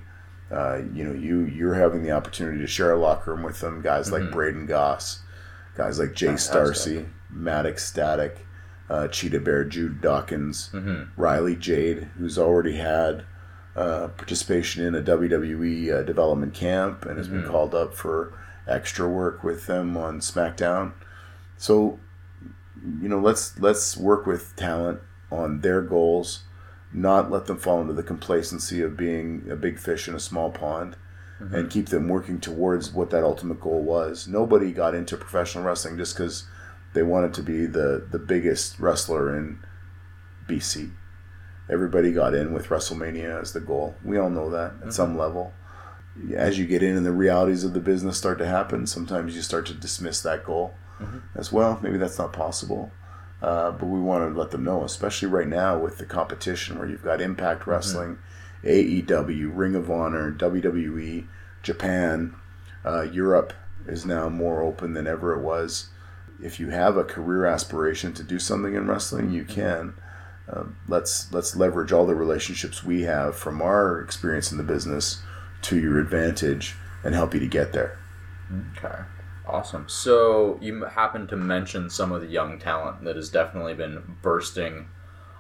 uh, 0.52 0.82
you 0.94 1.04
know, 1.04 1.14
you 1.14 1.42
you're 1.42 1.76
having 1.76 2.04
the 2.04 2.12
opportunity 2.12 2.60
to 2.60 2.68
share 2.68 2.92
a 2.92 2.98
locker 3.00 3.34
room 3.34 3.44
with 3.44 3.60
them. 3.60 3.82
Guys 3.82 4.12
like 4.12 4.32
Braden 4.32 4.66
Goss, 4.66 5.22
guys 5.76 6.00
like 6.00 6.14
Jay. 6.14 6.28
Darcy, 6.54 7.06
Maddox 7.30 7.86
Static, 7.86 8.46
uh, 8.90 9.08
Cheetah 9.08 9.40
Bear, 9.42 9.64
Jude 9.66 10.02
Dawkins, 10.02 10.72
Riley 11.18 11.56
Jade, 11.56 12.10
who's 12.18 12.38
already 12.38 12.78
had 12.78 13.24
uh, 13.76 14.08
participation 14.10 14.84
in 14.84 14.96
a 14.96 15.02
WWE 15.02 15.94
uh, 15.94 16.04
development 16.04 16.54
camp 16.54 17.06
and 17.06 17.18
has 17.18 17.28
been 17.28 17.44
called 17.50 17.76
up 17.76 17.94
for 17.94 18.34
extra 18.68 19.08
work 19.08 19.44
with 19.44 19.68
them 19.68 19.96
on 19.98 20.20
SmackDown. 20.20 20.94
So, 21.58 22.00
you 23.02 23.08
know, 23.10 23.20
let's 23.20 23.60
let's 23.60 23.96
work 23.98 24.26
with 24.26 24.56
talent 24.56 25.02
on 25.32 25.62
their 25.62 25.82
goals, 25.82 26.44
not 26.92 27.30
let 27.30 27.46
them 27.46 27.58
fall 27.58 27.82
into 27.82 27.94
the 27.94 28.04
complacency 28.04 28.82
of 28.82 28.98
being 28.98 29.48
a 29.50 29.56
big 29.56 29.80
fish 29.80 30.08
in 30.08 30.16
a 30.16 30.20
small 30.20 30.50
pond, 30.50 30.96
mm-hmm. 31.40 31.54
and 31.54 31.70
keep 31.70 31.88
them 31.88 32.08
working 32.08 32.40
towards 32.40 32.92
what 32.92 33.10
that 33.12 33.24
ultimate 33.24 33.60
goal 33.60 33.84
was. 33.84 34.28
Nobody 34.28 34.72
got 34.72 34.96
into 34.96 35.18
professional 35.18 35.64
wrestling 35.64 35.98
just 35.98 36.16
because 36.16 36.46
they 36.94 37.04
wanted 37.04 37.34
to 37.36 37.44
be 37.44 37.66
the 37.66 38.08
the 38.10 38.20
biggest 38.20 38.80
wrestler 38.80 39.36
in 39.36 39.60
BC. 40.48 40.92
Everybody 41.70 42.12
got 42.12 42.34
in 42.34 42.52
with 42.52 42.70
WrestleMania 42.70 43.42
as 43.42 43.54
the 43.54 43.60
goal. 43.60 43.96
We 44.04 44.18
all 44.18 44.32
know 44.32 44.50
that 44.50 44.72
at 44.72 44.80
mm-hmm. 44.80 44.90
some 44.90 45.18
level. 45.18 45.54
As 46.34 46.58
you 46.58 46.66
get 46.66 46.82
in 46.82 46.98
and 46.98 47.06
the 47.06 47.12
realities 47.12 47.64
of 47.64 47.74
the 47.74 47.80
business 47.80 48.18
start 48.18 48.40
to 48.40 48.48
happen, 48.48 48.88
sometimes 48.88 49.36
you 49.36 49.44
start 49.44 49.68
to 49.68 49.76
dismiss 49.76 50.22
that 50.22 50.44
goal 50.44 50.74
mm-hmm. 51.00 51.20
as 51.36 51.52
well. 51.52 51.80
Maybe 51.84 52.00
that's 52.00 52.18
not 52.18 52.34
possible. 52.34 52.92
Uh, 53.42 53.72
but 53.72 53.86
we 53.86 54.00
want 54.00 54.34
to 54.34 54.40
let 54.40 54.52
them 54.52 54.66
know, 54.66 54.84
especially 54.84 55.28
right 55.28 55.48
now 55.48 55.78
with 55.78 55.98
the 55.98 56.06
competition 56.06 56.78
where 56.78 56.88
you've 56.88 57.04
got 57.04 57.22
Impact 57.22 57.66
Wrestling, 57.66 58.18
AEW, 58.64 59.52
Ring 59.54 59.76
of 59.76 59.90
Honor, 59.90 60.32
WWE, 60.32 61.26
Japan, 61.64 62.36
uh, 62.86 63.02
Europe 63.02 63.54
is 63.88 64.06
now 64.06 64.28
more 64.28 64.62
open 64.62 64.94
than 64.94 65.08
ever 65.08 65.34
it 65.34 65.42
was. 65.42 65.90
If 66.42 66.60
you 66.60 66.70
have 66.70 66.98
a 66.98 67.04
career 67.04 67.46
aspiration 67.46 68.14
to 68.14 68.24
do 68.24 68.40
something 68.40 68.76
in 68.76 68.88
wrestling, 68.88 69.32
you 69.32 69.46
can. 69.46 69.94
Uh, 70.50 70.64
let's 70.88 71.32
let's 71.32 71.56
leverage 71.56 71.92
all 71.92 72.08
the 72.08 72.16
relationships 72.16 72.84
we 72.84 73.04
have 73.04 73.36
from 73.36 73.62
our 73.62 74.02
experience 74.02 74.52
in 74.52 74.58
the 74.58 74.64
business 74.64 75.22
to 75.62 75.78
your 75.78 76.00
advantage 76.00 76.76
and 77.04 77.14
help 77.14 77.34
you 77.34 77.40
to 77.40 77.48
get 77.48 77.72
there. 77.72 78.00
Okay. 78.78 79.04
Awesome. 79.52 79.90
So 79.90 80.60
you 80.62 80.84
happen 80.84 81.26
to 81.26 81.36
mention 81.36 81.90
some 81.90 82.12
of 82.12 82.22
the 82.22 82.28
young 82.28 82.60
talent 82.60 83.04
that 83.04 83.16
has 83.16 83.30
definitely 83.30 83.74
been 83.74 84.18
bursting 84.22 84.90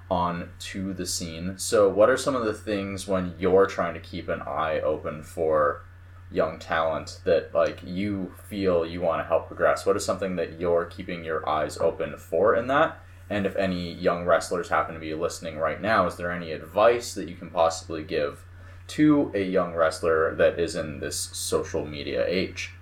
on 0.10 0.49
to 0.57 0.95
the 0.95 1.06
scene. 1.06 1.60
So 1.60 1.88
what 1.88 2.10
are 2.10 2.18
some 2.18 2.36
of 2.36 2.44
the 2.44 2.53
things 2.53 3.07
when 3.07 3.36
you're 3.38 3.68
trying 3.68 3.94
to 3.94 3.99
keep 3.99 4.27
an 4.27 4.41
eye 4.41 4.80
open 4.80 5.22
for 5.22 5.84
young 6.31 6.57
talent 6.57 7.19
that 7.23 7.53
like 7.53 7.81
you 7.86 8.34
feel 8.48 8.84
you 8.84 8.99
want 8.99 9.22
to 9.22 9.27
help 9.27 9.48
progress? 9.48 9.86
What 9.86 9.95
is 9.95 10.06
something 10.06 10.36
that 10.38 10.60
you're 10.60 10.86
keeping 10.86 11.23
your 11.23 11.48
eyes 11.48 11.77
open 11.77 12.18
for 12.18 12.56
in 12.56 12.65
that? 12.65 12.99
And 13.30 13.45
if 13.45 13.56
any 13.57 13.94
young 13.94 14.26
wrestlers 14.26 14.69
happen 14.69 14.95
to 14.95 14.99
be 14.99 15.14
listening 15.14 15.60
right 15.60 15.80
now, 15.80 16.07
is 16.07 16.15
there 16.15 16.31
any 16.31 16.52
advice 16.52 17.14
that 17.14 17.30
you 17.30 17.36
can 17.36 17.52
possibly 17.52 18.03
give 18.03 18.44
to 18.88 19.31
a 19.36 19.44
young 19.44 19.76
wrestler 19.76 20.34
that 20.34 20.60
is 20.60 20.76
in 20.76 20.99
this 20.99 21.30
social 21.31 21.86
media 21.86 22.26
age? 22.27 22.73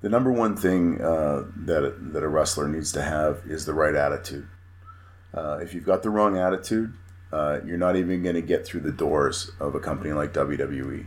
The 0.00 0.08
number 0.08 0.30
one 0.30 0.56
thing 0.56 1.00
uh, 1.00 1.44
that 1.56 2.12
that 2.12 2.22
a 2.22 2.28
wrestler 2.28 2.68
needs 2.68 2.92
to 2.92 3.02
have 3.02 3.42
is 3.46 3.66
the 3.66 3.74
right 3.74 3.94
attitude. 3.94 4.46
Uh, 5.34 5.58
if 5.60 5.74
you've 5.74 5.84
got 5.84 6.02
the 6.02 6.10
wrong 6.10 6.38
attitude, 6.38 6.94
uh, 7.32 7.58
you're 7.64 7.78
not 7.78 7.96
even 7.96 8.22
going 8.22 8.36
to 8.36 8.42
get 8.42 8.64
through 8.64 8.80
the 8.80 8.92
doors 8.92 9.50
of 9.60 9.74
a 9.74 9.80
company 9.80 10.12
like 10.12 10.32
WWE 10.32 11.06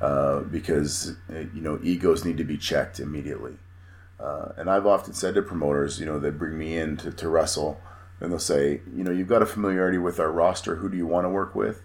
uh, 0.00 0.40
because 0.40 1.16
uh, 1.30 1.40
you 1.52 1.60
know 1.60 1.78
egos 1.82 2.24
need 2.24 2.36
to 2.38 2.44
be 2.44 2.56
checked 2.56 3.00
immediately. 3.00 3.56
Uh, 4.18 4.52
and 4.56 4.70
I've 4.70 4.86
often 4.86 5.14
said 5.14 5.34
to 5.34 5.42
promoters, 5.42 5.98
you 5.98 6.04
know, 6.04 6.18
they 6.18 6.30
bring 6.30 6.58
me 6.58 6.76
in 6.76 6.98
to, 6.98 7.10
to 7.10 7.28
wrestle, 7.28 7.80
and 8.20 8.30
they'll 8.30 8.38
say, 8.38 8.82
you 8.94 9.02
know, 9.02 9.10
you've 9.10 9.28
got 9.28 9.40
a 9.40 9.46
familiarity 9.46 9.96
with 9.96 10.20
our 10.20 10.30
roster. 10.30 10.76
Who 10.76 10.90
do 10.90 10.96
you 10.96 11.06
want 11.06 11.24
to 11.24 11.30
work 11.30 11.54
with? 11.54 11.82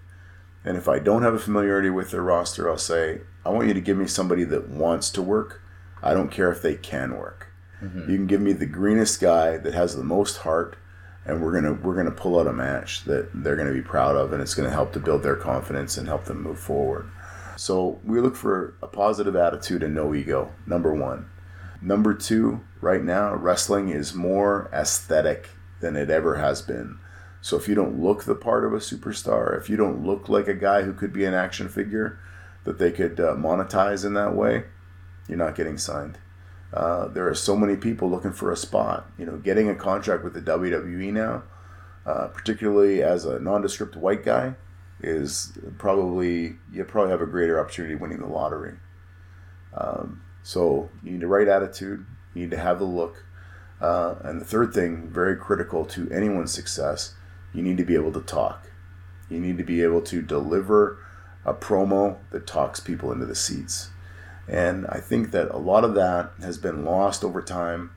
And 0.65 0.75
if 0.75 0.89
I 0.89 0.99
don't 0.99 1.21
have 1.21 1.33
a 1.33 1.39
familiarity 1.39 1.89
with 1.89 2.11
their 2.11 2.23
roster, 2.23 2.69
I'll 2.69 2.77
say, 2.77 3.21
I 3.45 3.49
want 3.49 3.67
you 3.67 3.73
to 3.73 3.81
give 3.81 3.97
me 3.97 4.07
somebody 4.07 4.43
that 4.45 4.67
wants 4.67 5.09
to 5.11 5.21
work. 5.21 5.61
I 6.03 6.13
don't 6.13 6.31
care 6.31 6.51
if 6.51 6.61
they 6.61 6.75
can 6.75 7.17
work. 7.17 7.47
You 8.09 8.15
can 8.15 8.25
give 8.25 8.41
me 8.41 8.53
the 8.53 8.65
greenest 8.65 9.19
guy 9.21 9.57
that 9.57 9.73
has 9.73 9.95
the 9.95 10.03
most 10.03 10.37
heart, 10.37 10.75
and 11.25 11.41
we're 11.41 11.53
gonna 11.53 11.73
we're 11.73 11.95
gonna 11.95 12.09
pull 12.09 12.39
out 12.39 12.47
a 12.47 12.53
match 12.53 13.03
that 13.03 13.29
they're 13.33 13.55
gonna 13.55 13.73
be 13.73 13.81
proud 13.81 14.15
of, 14.15 14.33
and 14.33 14.41
it's 14.41 14.55
gonna 14.55 14.71
help 14.71 14.91
to 14.93 14.99
build 14.99 15.21
their 15.23 15.35
confidence 15.35 15.97
and 15.97 16.07
help 16.07 16.25
them 16.25 16.41
move 16.41 16.59
forward. 16.59 17.07
So 17.57 17.99
we 18.03 18.19
look 18.19 18.35
for 18.35 18.75
a 18.81 18.87
positive 18.87 19.35
attitude 19.35 19.83
and 19.83 19.93
no 19.93 20.13
ego. 20.15 20.51
Number 20.65 20.93
one. 20.93 21.29
Number 21.81 22.13
two, 22.13 22.61
right 22.81 23.03
now, 23.03 23.35
wrestling 23.35 23.89
is 23.89 24.15
more 24.15 24.69
aesthetic 24.73 25.49
than 25.81 25.95
it 25.95 26.09
ever 26.09 26.35
has 26.35 26.61
been. 26.61 26.97
So 27.41 27.57
if 27.57 27.67
you 27.67 27.75
don't 27.75 28.01
look 28.01 28.23
the 28.23 28.33
part 28.35 28.65
of 28.65 28.73
a 28.73 28.77
superstar, 28.77 29.55
if 29.59 29.69
you 29.69 29.77
don't 29.77 30.03
look 30.03 30.27
like 30.29 30.47
a 30.47 30.55
guy 30.55 30.81
who 30.81 30.93
could 30.93 31.13
be 31.13 31.25
an 31.25 31.35
action 31.35 31.69
figure 31.69 32.19
that 32.63 32.79
they 32.79 32.91
could 32.91 33.19
uh, 33.19 33.35
monetize 33.35 34.03
in 34.03 34.15
that 34.15 34.33
way, 34.35 34.63
you're 35.27 35.37
not 35.37 35.55
getting 35.55 35.77
signed. 35.77 36.17
Uh, 36.73 37.07
there 37.07 37.27
are 37.27 37.35
so 37.35 37.55
many 37.55 37.75
people 37.75 38.09
looking 38.09 38.33
for 38.33 38.51
a 38.51 38.57
spot. 38.57 39.09
You 39.17 39.25
know, 39.25 39.37
getting 39.37 39.69
a 39.69 39.75
contract 39.75 40.23
with 40.23 40.33
the 40.33 40.41
WWE 40.41 41.13
now, 41.13 41.43
uh, 42.05 42.27
particularly 42.27 43.01
as 43.01 43.25
a 43.25 43.39
nondescript 43.39 43.95
white 43.95 44.23
guy, 44.23 44.55
is 45.01 45.57
probably 45.77 46.55
you 46.71 46.83
probably 46.83 47.11
have 47.11 47.21
a 47.21 47.25
greater 47.25 47.59
opportunity 47.59 47.95
winning 47.95 48.19
the 48.19 48.27
lottery. 48.27 48.73
Um, 49.73 50.21
so 50.43 50.89
you 51.03 51.11
need 51.11 51.21
the 51.21 51.27
right 51.27 51.47
attitude. 51.47 52.05
You 52.33 52.41
need 52.41 52.51
to 52.51 52.57
have 52.57 52.79
the 52.79 52.85
look. 52.85 53.25
Uh, 53.81 54.15
and 54.23 54.39
the 54.39 54.45
third 54.45 54.73
thing, 54.73 55.09
very 55.09 55.35
critical 55.35 55.85
to 55.85 56.09
anyone's 56.11 56.53
success, 56.53 57.15
you 57.53 57.61
need 57.61 57.77
to 57.77 57.83
be 57.83 57.95
able 57.95 58.11
to 58.13 58.21
talk. 58.21 58.71
You 59.29 59.39
need 59.39 59.57
to 59.57 59.63
be 59.63 59.81
able 59.83 60.01
to 60.03 60.21
deliver 60.21 60.99
a 61.45 61.53
promo 61.53 62.17
that 62.31 62.47
talks 62.47 62.79
people 62.79 63.11
into 63.11 63.25
the 63.25 63.35
seats. 63.35 63.89
And 64.47 64.85
I 64.87 64.99
think 64.99 65.31
that 65.31 65.49
a 65.49 65.57
lot 65.57 65.83
of 65.83 65.95
that 65.95 66.31
has 66.41 66.57
been 66.57 66.85
lost 66.85 67.23
over 67.23 67.41
time. 67.41 67.91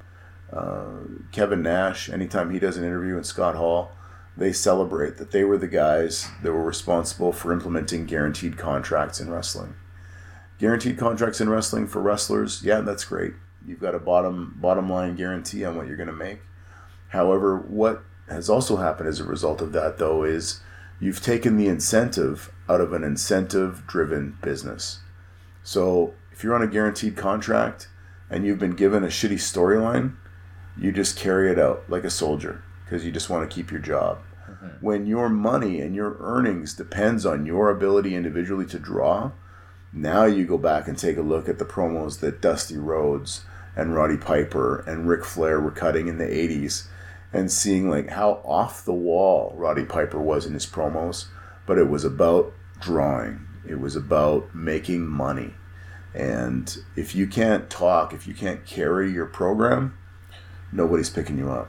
Uh, 0.52 1.00
Kevin 1.30 1.62
Nash, 1.62 2.08
anytime 2.08 2.50
he 2.50 2.58
does 2.58 2.76
an 2.76 2.84
interview 2.84 3.18
in 3.18 3.24
Scott 3.24 3.54
Hall, 3.54 3.92
they 4.36 4.52
celebrate 4.52 5.16
that 5.16 5.32
they 5.32 5.44
were 5.44 5.58
the 5.58 5.68
guys 5.68 6.28
that 6.42 6.52
were 6.52 6.64
responsible 6.64 7.32
for 7.32 7.52
implementing 7.52 8.06
guaranteed 8.06 8.56
contracts 8.56 9.20
in 9.20 9.30
wrestling. 9.30 9.74
Guaranteed 10.58 10.96
contracts 10.96 11.40
in 11.40 11.50
wrestling 11.50 11.86
for 11.86 12.00
wrestlers, 12.00 12.62
yeah, 12.62 12.80
that's 12.80 13.04
great. 13.04 13.34
You've 13.66 13.80
got 13.80 13.94
a 13.94 13.98
bottom 13.98 14.54
bottom 14.56 14.88
line 14.88 15.16
guarantee 15.16 15.64
on 15.64 15.76
what 15.76 15.86
you're 15.86 15.96
going 15.96 16.08
to 16.08 16.12
make. 16.12 16.40
However, 17.08 17.58
what 17.58 18.02
has 18.28 18.48
also 18.48 18.76
happened 18.76 19.08
as 19.08 19.20
a 19.20 19.24
result 19.24 19.60
of 19.60 19.72
that, 19.72 19.98
though, 19.98 20.22
is 20.22 20.60
you've 21.00 21.22
taken 21.22 21.56
the 21.56 21.68
incentive 21.68 22.52
out 22.68 22.80
of 22.80 22.92
an 22.92 23.04
incentive 23.04 23.86
driven 23.86 24.38
business. 24.42 25.00
So 25.62 26.14
if 26.38 26.44
you're 26.44 26.54
on 26.54 26.62
a 26.62 26.68
guaranteed 26.68 27.16
contract 27.16 27.88
and 28.30 28.46
you've 28.46 28.60
been 28.60 28.76
given 28.76 29.02
a 29.02 29.08
shitty 29.08 29.38
storyline, 29.38 30.14
you 30.80 30.92
just 30.92 31.18
carry 31.18 31.50
it 31.50 31.58
out 31.58 31.82
like 31.88 32.04
a 32.04 32.10
soldier 32.10 32.62
because 32.84 33.04
you 33.04 33.10
just 33.10 33.28
want 33.28 33.50
to 33.50 33.52
keep 33.52 33.72
your 33.72 33.80
job. 33.80 34.18
Mm-hmm. 34.48 34.66
When 34.80 35.04
your 35.04 35.28
money 35.28 35.80
and 35.80 35.96
your 35.96 36.16
earnings 36.20 36.74
depends 36.74 37.26
on 37.26 37.44
your 37.44 37.70
ability 37.70 38.14
individually 38.14 38.66
to 38.66 38.78
draw, 38.78 39.32
now 39.92 40.26
you 40.26 40.46
go 40.46 40.58
back 40.58 40.86
and 40.86 40.96
take 40.96 41.16
a 41.16 41.22
look 41.22 41.48
at 41.48 41.58
the 41.58 41.64
promos 41.64 42.20
that 42.20 42.40
Dusty 42.40 42.76
Rhodes 42.76 43.44
and 43.74 43.96
Roddy 43.96 44.16
Piper 44.16 44.84
and 44.86 45.08
Ric 45.08 45.24
Flair 45.24 45.58
were 45.60 45.72
cutting 45.72 46.06
in 46.06 46.18
the 46.18 46.26
80s 46.26 46.86
and 47.32 47.50
seeing 47.50 47.90
like 47.90 48.10
how 48.10 48.34
off 48.44 48.84
the 48.84 48.94
wall 48.94 49.52
Roddy 49.56 49.84
Piper 49.84 50.20
was 50.20 50.46
in 50.46 50.54
his 50.54 50.66
promos, 50.66 51.26
but 51.66 51.78
it 51.78 51.90
was 51.90 52.04
about 52.04 52.52
drawing. 52.78 53.40
It 53.68 53.80
was 53.80 53.96
about 53.96 54.54
making 54.54 55.04
money. 55.04 55.54
And 56.14 56.76
if 56.96 57.14
you 57.14 57.26
can't 57.26 57.68
talk, 57.68 58.12
if 58.12 58.26
you 58.26 58.34
can't 58.34 58.64
carry 58.64 59.12
your 59.12 59.26
program, 59.26 59.96
nobody's 60.72 61.10
picking 61.10 61.38
you 61.38 61.50
up. 61.50 61.68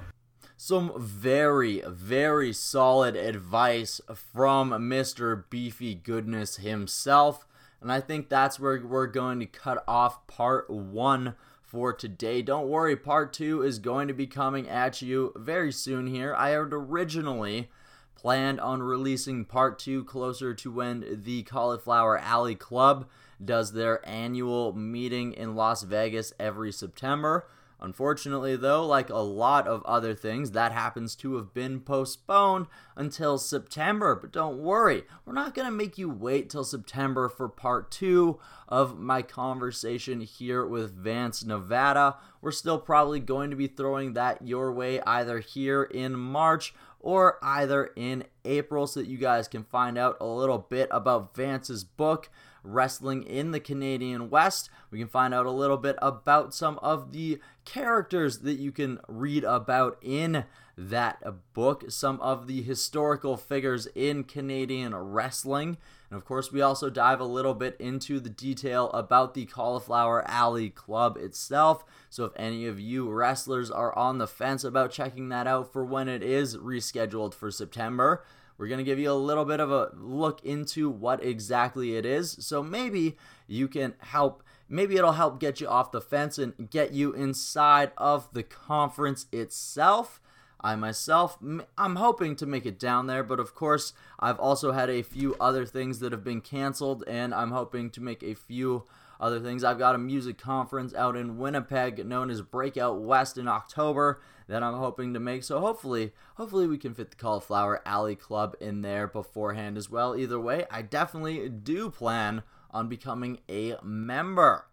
Some 0.57 0.91
very, 0.97 1.81
very 1.87 2.51
solid 2.51 3.15
advice 3.15 4.01
from 4.13 4.71
Mr. 4.71 5.45
Beefy 5.49 5.95
Goodness 5.95 6.57
himself. 6.57 7.47
And 7.81 7.91
I 7.91 8.01
think 8.01 8.27
that's 8.27 8.59
where 8.59 8.81
we're 8.85 9.07
going 9.07 9.39
to 9.39 9.45
cut 9.45 9.83
off 9.87 10.27
part 10.27 10.69
one 10.69 11.35
for 11.61 11.93
today. 11.93 12.41
Don't 12.41 12.67
worry, 12.67 12.95
part 12.95 13.31
two 13.31 13.61
is 13.61 13.79
going 13.79 14.07
to 14.07 14.13
be 14.13 14.27
coming 14.27 14.67
at 14.67 15.01
you 15.01 15.31
very 15.35 15.71
soon 15.71 16.07
here. 16.07 16.35
I 16.35 16.49
had 16.49 16.73
originally 16.73 17.69
planned 18.15 18.59
on 18.59 18.83
releasing 18.83 19.45
part 19.45 19.79
two 19.79 20.03
closer 20.03 20.53
to 20.55 20.71
when 20.71 21.21
the 21.23 21.43
Cauliflower 21.43 22.17
Alley 22.17 22.55
Club 22.55 23.07
does 23.43 23.73
their 23.73 24.07
annual 24.07 24.73
meeting 24.73 25.33
in 25.33 25.55
Las 25.55 25.83
Vegas 25.83 26.33
every 26.39 26.71
September. 26.71 27.47
Unfortunately, 27.81 28.57
though, 28.57 28.85
like 28.85 29.09
a 29.09 29.17
lot 29.17 29.65
of 29.65 29.81
other 29.83 30.13
things, 30.13 30.51
that 30.51 30.73
happens 30.73 31.15
to 31.15 31.37
have 31.37 31.53
been 31.53 31.79
postponed 31.79 32.67
until 32.97 33.37
September. 33.37 34.15
But 34.15 34.33
don't 34.33 34.57
worry, 34.57 35.03
we're 35.25 35.33
not 35.33 35.55
going 35.55 35.65
to 35.65 35.71
make 35.71 35.97
you 35.97 36.09
wait 36.09 36.49
till 36.49 36.65
September 36.65 37.29
for 37.29 37.47
part 37.47 37.89
two 37.89 38.37
of 38.67 38.99
my 38.99 39.21
conversation 39.21 40.19
here 40.19 40.65
with 40.65 40.93
Vance 40.93 41.45
Nevada. 41.45 42.17
We're 42.41 42.51
still 42.51 42.79
probably 42.79 43.21
going 43.21 43.49
to 43.49 43.55
be 43.55 43.67
throwing 43.67 44.11
that 44.13 44.45
your 44.45 44.73
way 44.73 44.99
either 45.01 45.39
here 45.39 45.83
in 45.83 46.19
March 46.19 46.73
or 46.99 47.39
either 47.41 47.91
in 47.95 48.25
April 48.43 48.87
so 48.87 48.99
that 48.99 49.07
you 49.07 49.17
guys 49.17 49.47
can 49.47 49.63
find 49.63 49.97
out 49.97 50.17
a 50.19 50.25
little 50.25 50.57
bit 50.57 50.89
about 50.91 51.33
Vance's 51.33 51.85
book. 51.85 52.29
Wrestling 52.63 53.23
in 53.23 53.51
the 53.51 53.59
Canadian 53.59 54.29
West. 54.29 54.69
We 54.91 54.99
can 54.99 55.07
find 55.07 55.33
out 55.33 55.45
a 55.45 55.51
little 55.51 55.77
bit 55.77 55.97
about 56.01 56.53
some 56.53 56.79
of 56.79 57.11
the 57.11 57.39
characters 57.65 58.39
that 58.39 58.59
you 58.59 58.71
can 58.71 58.99
read 59.07 59.43
about 59.43 59.97
in 60.01 60.45
that 60.79 61.21
book, 61.53 61.85
some 61.89 62.19
of 62.21 62.47
the 62.47 62.61
historical 62.61 63.35
figures 63.35 63.87
in 63.95 64.23
Canadian 64.23 64.95
wrestling. 64.95 65.77
And 66.09 66.17
of 66.17 66.25
course, 66.25 66.51
we 66.51 66.61
also 66.61 66.89
dive 66.89 67.19
a 67.19 67.25
little 67.25 67.53
bit 67.53 67.75
into 67.79 68.19
the 68.19 68.29
detail 68.29 68.89
about 68.91 69.33
the 69.33 69.45
Cauliflower 69.45 70.23
Alley 70.27 70.69
Club 70.69 71.17
itself. 71.17 71.83
So, 72.09 72.23
if 72.25 72.31
any 72.35 72.65
of 72.65 72.79
you 72.79 73.09
wrestlers 73.09 73.69
are 73.69 73.95
on 73.97 74.17
the 74.17 74.27
fence 74.27 74.63
about 74.63 74.91
checking 74.91 75.29
that 75.29 75.47
out 75.47 75.71
for 75.71 75.83
when 75.83 76.07
it 76.07 76.23
is 76.23 76.57
rescheduled 76.57 77.33
for 77.33 77.51
September, 77.51 78.23
we're 78.59 78.67
going 78.67 78.79
to 78.79 78.83
give 78.83 78.99
you 78.99 79.09
a 79.09 79.13
little 79.13 79.45
bit 79.45 79.61
of 79.61 79.71
a 79.71 79.89
look 79.95 80.43
into 80.43 80.89
what 80.89 81.23
exactly 81.23 81.95
it 81.95 82.05
is. 82.05 82.37
So 82.41 82.61
maybe 82.61 83.17
you 83.47 83.69
can 83.69 83.95
help, 83.99 84.43
maybe 84.67 84.97
it'll 84.97 85.13
help 85.13 85.39
get 85.39 85.61
you 85.61 85.67
off 85.67 85.93
the 85.93 86.01
fence 86.01 86.37
and 86.37 86.69
get 86.69 86.91
you 86.91 87.13
inside 87.13 87.93
of 87.97 88.27
the 88.33 88.43
conference 88.43 89.27
itself. 89.31 90.21
I 90.61 90.75
myself, 90.75 91.37
I'm 91.77 91.95
hoping 91.95 92.35
to 92.35 92.45
make 92.45 92.65
it 92.65 92.77
down 92.77 93.07
there, 93.07 93.23
but 93.23 93.39
of 93.39 93.55
course, 93.55 93.93
I've 94.19 94.39
also 94.39 94.73
had 94.73 94.89
a 94.89 95.03
few 95.03 95.37
other 95.39 95.65
things 95.65 95.99
that 95.99 96.11
have 96.11 96.25
been 96.25 96.41
canceled, 96.41 97.05
and 97.07 97.33
I'm 97.33 97.51
hoping 97.51 97.89
to 97.91 98.01
make 98.01 98.23
a 98.23 98.33
few 98.33 98.83
other 99.21 99.39
things. 99.39 99.63
I've 99.63 99.79
got 99.79 99.95
a 99.95 99.99
music 99.99 100.37
conference 100.37 100.93
out 100.93 101.15
in 101.15 101.37
Winnipeg 101.37 102.05
known 102.05 102.29
as 102.29 102.41
Breakout 102.41 102.99
West 102.99 103.37
in 103.37 103.47
October 103.47 104.19
that 104.49 104.63
I'm 104.63 104.73
hoping 104.73 105.13
to 105.13 105.19
make. 105.19 105.43
So 105.43 105.59
hopefully, 105.59 106.11
hopefully 106.35 106.67
we 106.67 106.79
can 106.79 106.95
fit 106.95 107.11
the 107.11 107.15
Cauliflower 107.15 107.81
Alley 107.85 108.15
Club 108.15 108.55
in 108.59 108.81
there 108.81 109.07
beforehand 109.07 109.77
as 109.77 109.89
well. 109.89 110.17
Either 110.17 110.39
way, 110.39 110.65
I 110.71 110.81
definitely 110.81 111.47
do 111.47 111.89
plan 111.89 112.41
on 112.71 112.89
becoming 112.89 113.39
a 113.47 113.75
member. 113.83 114.65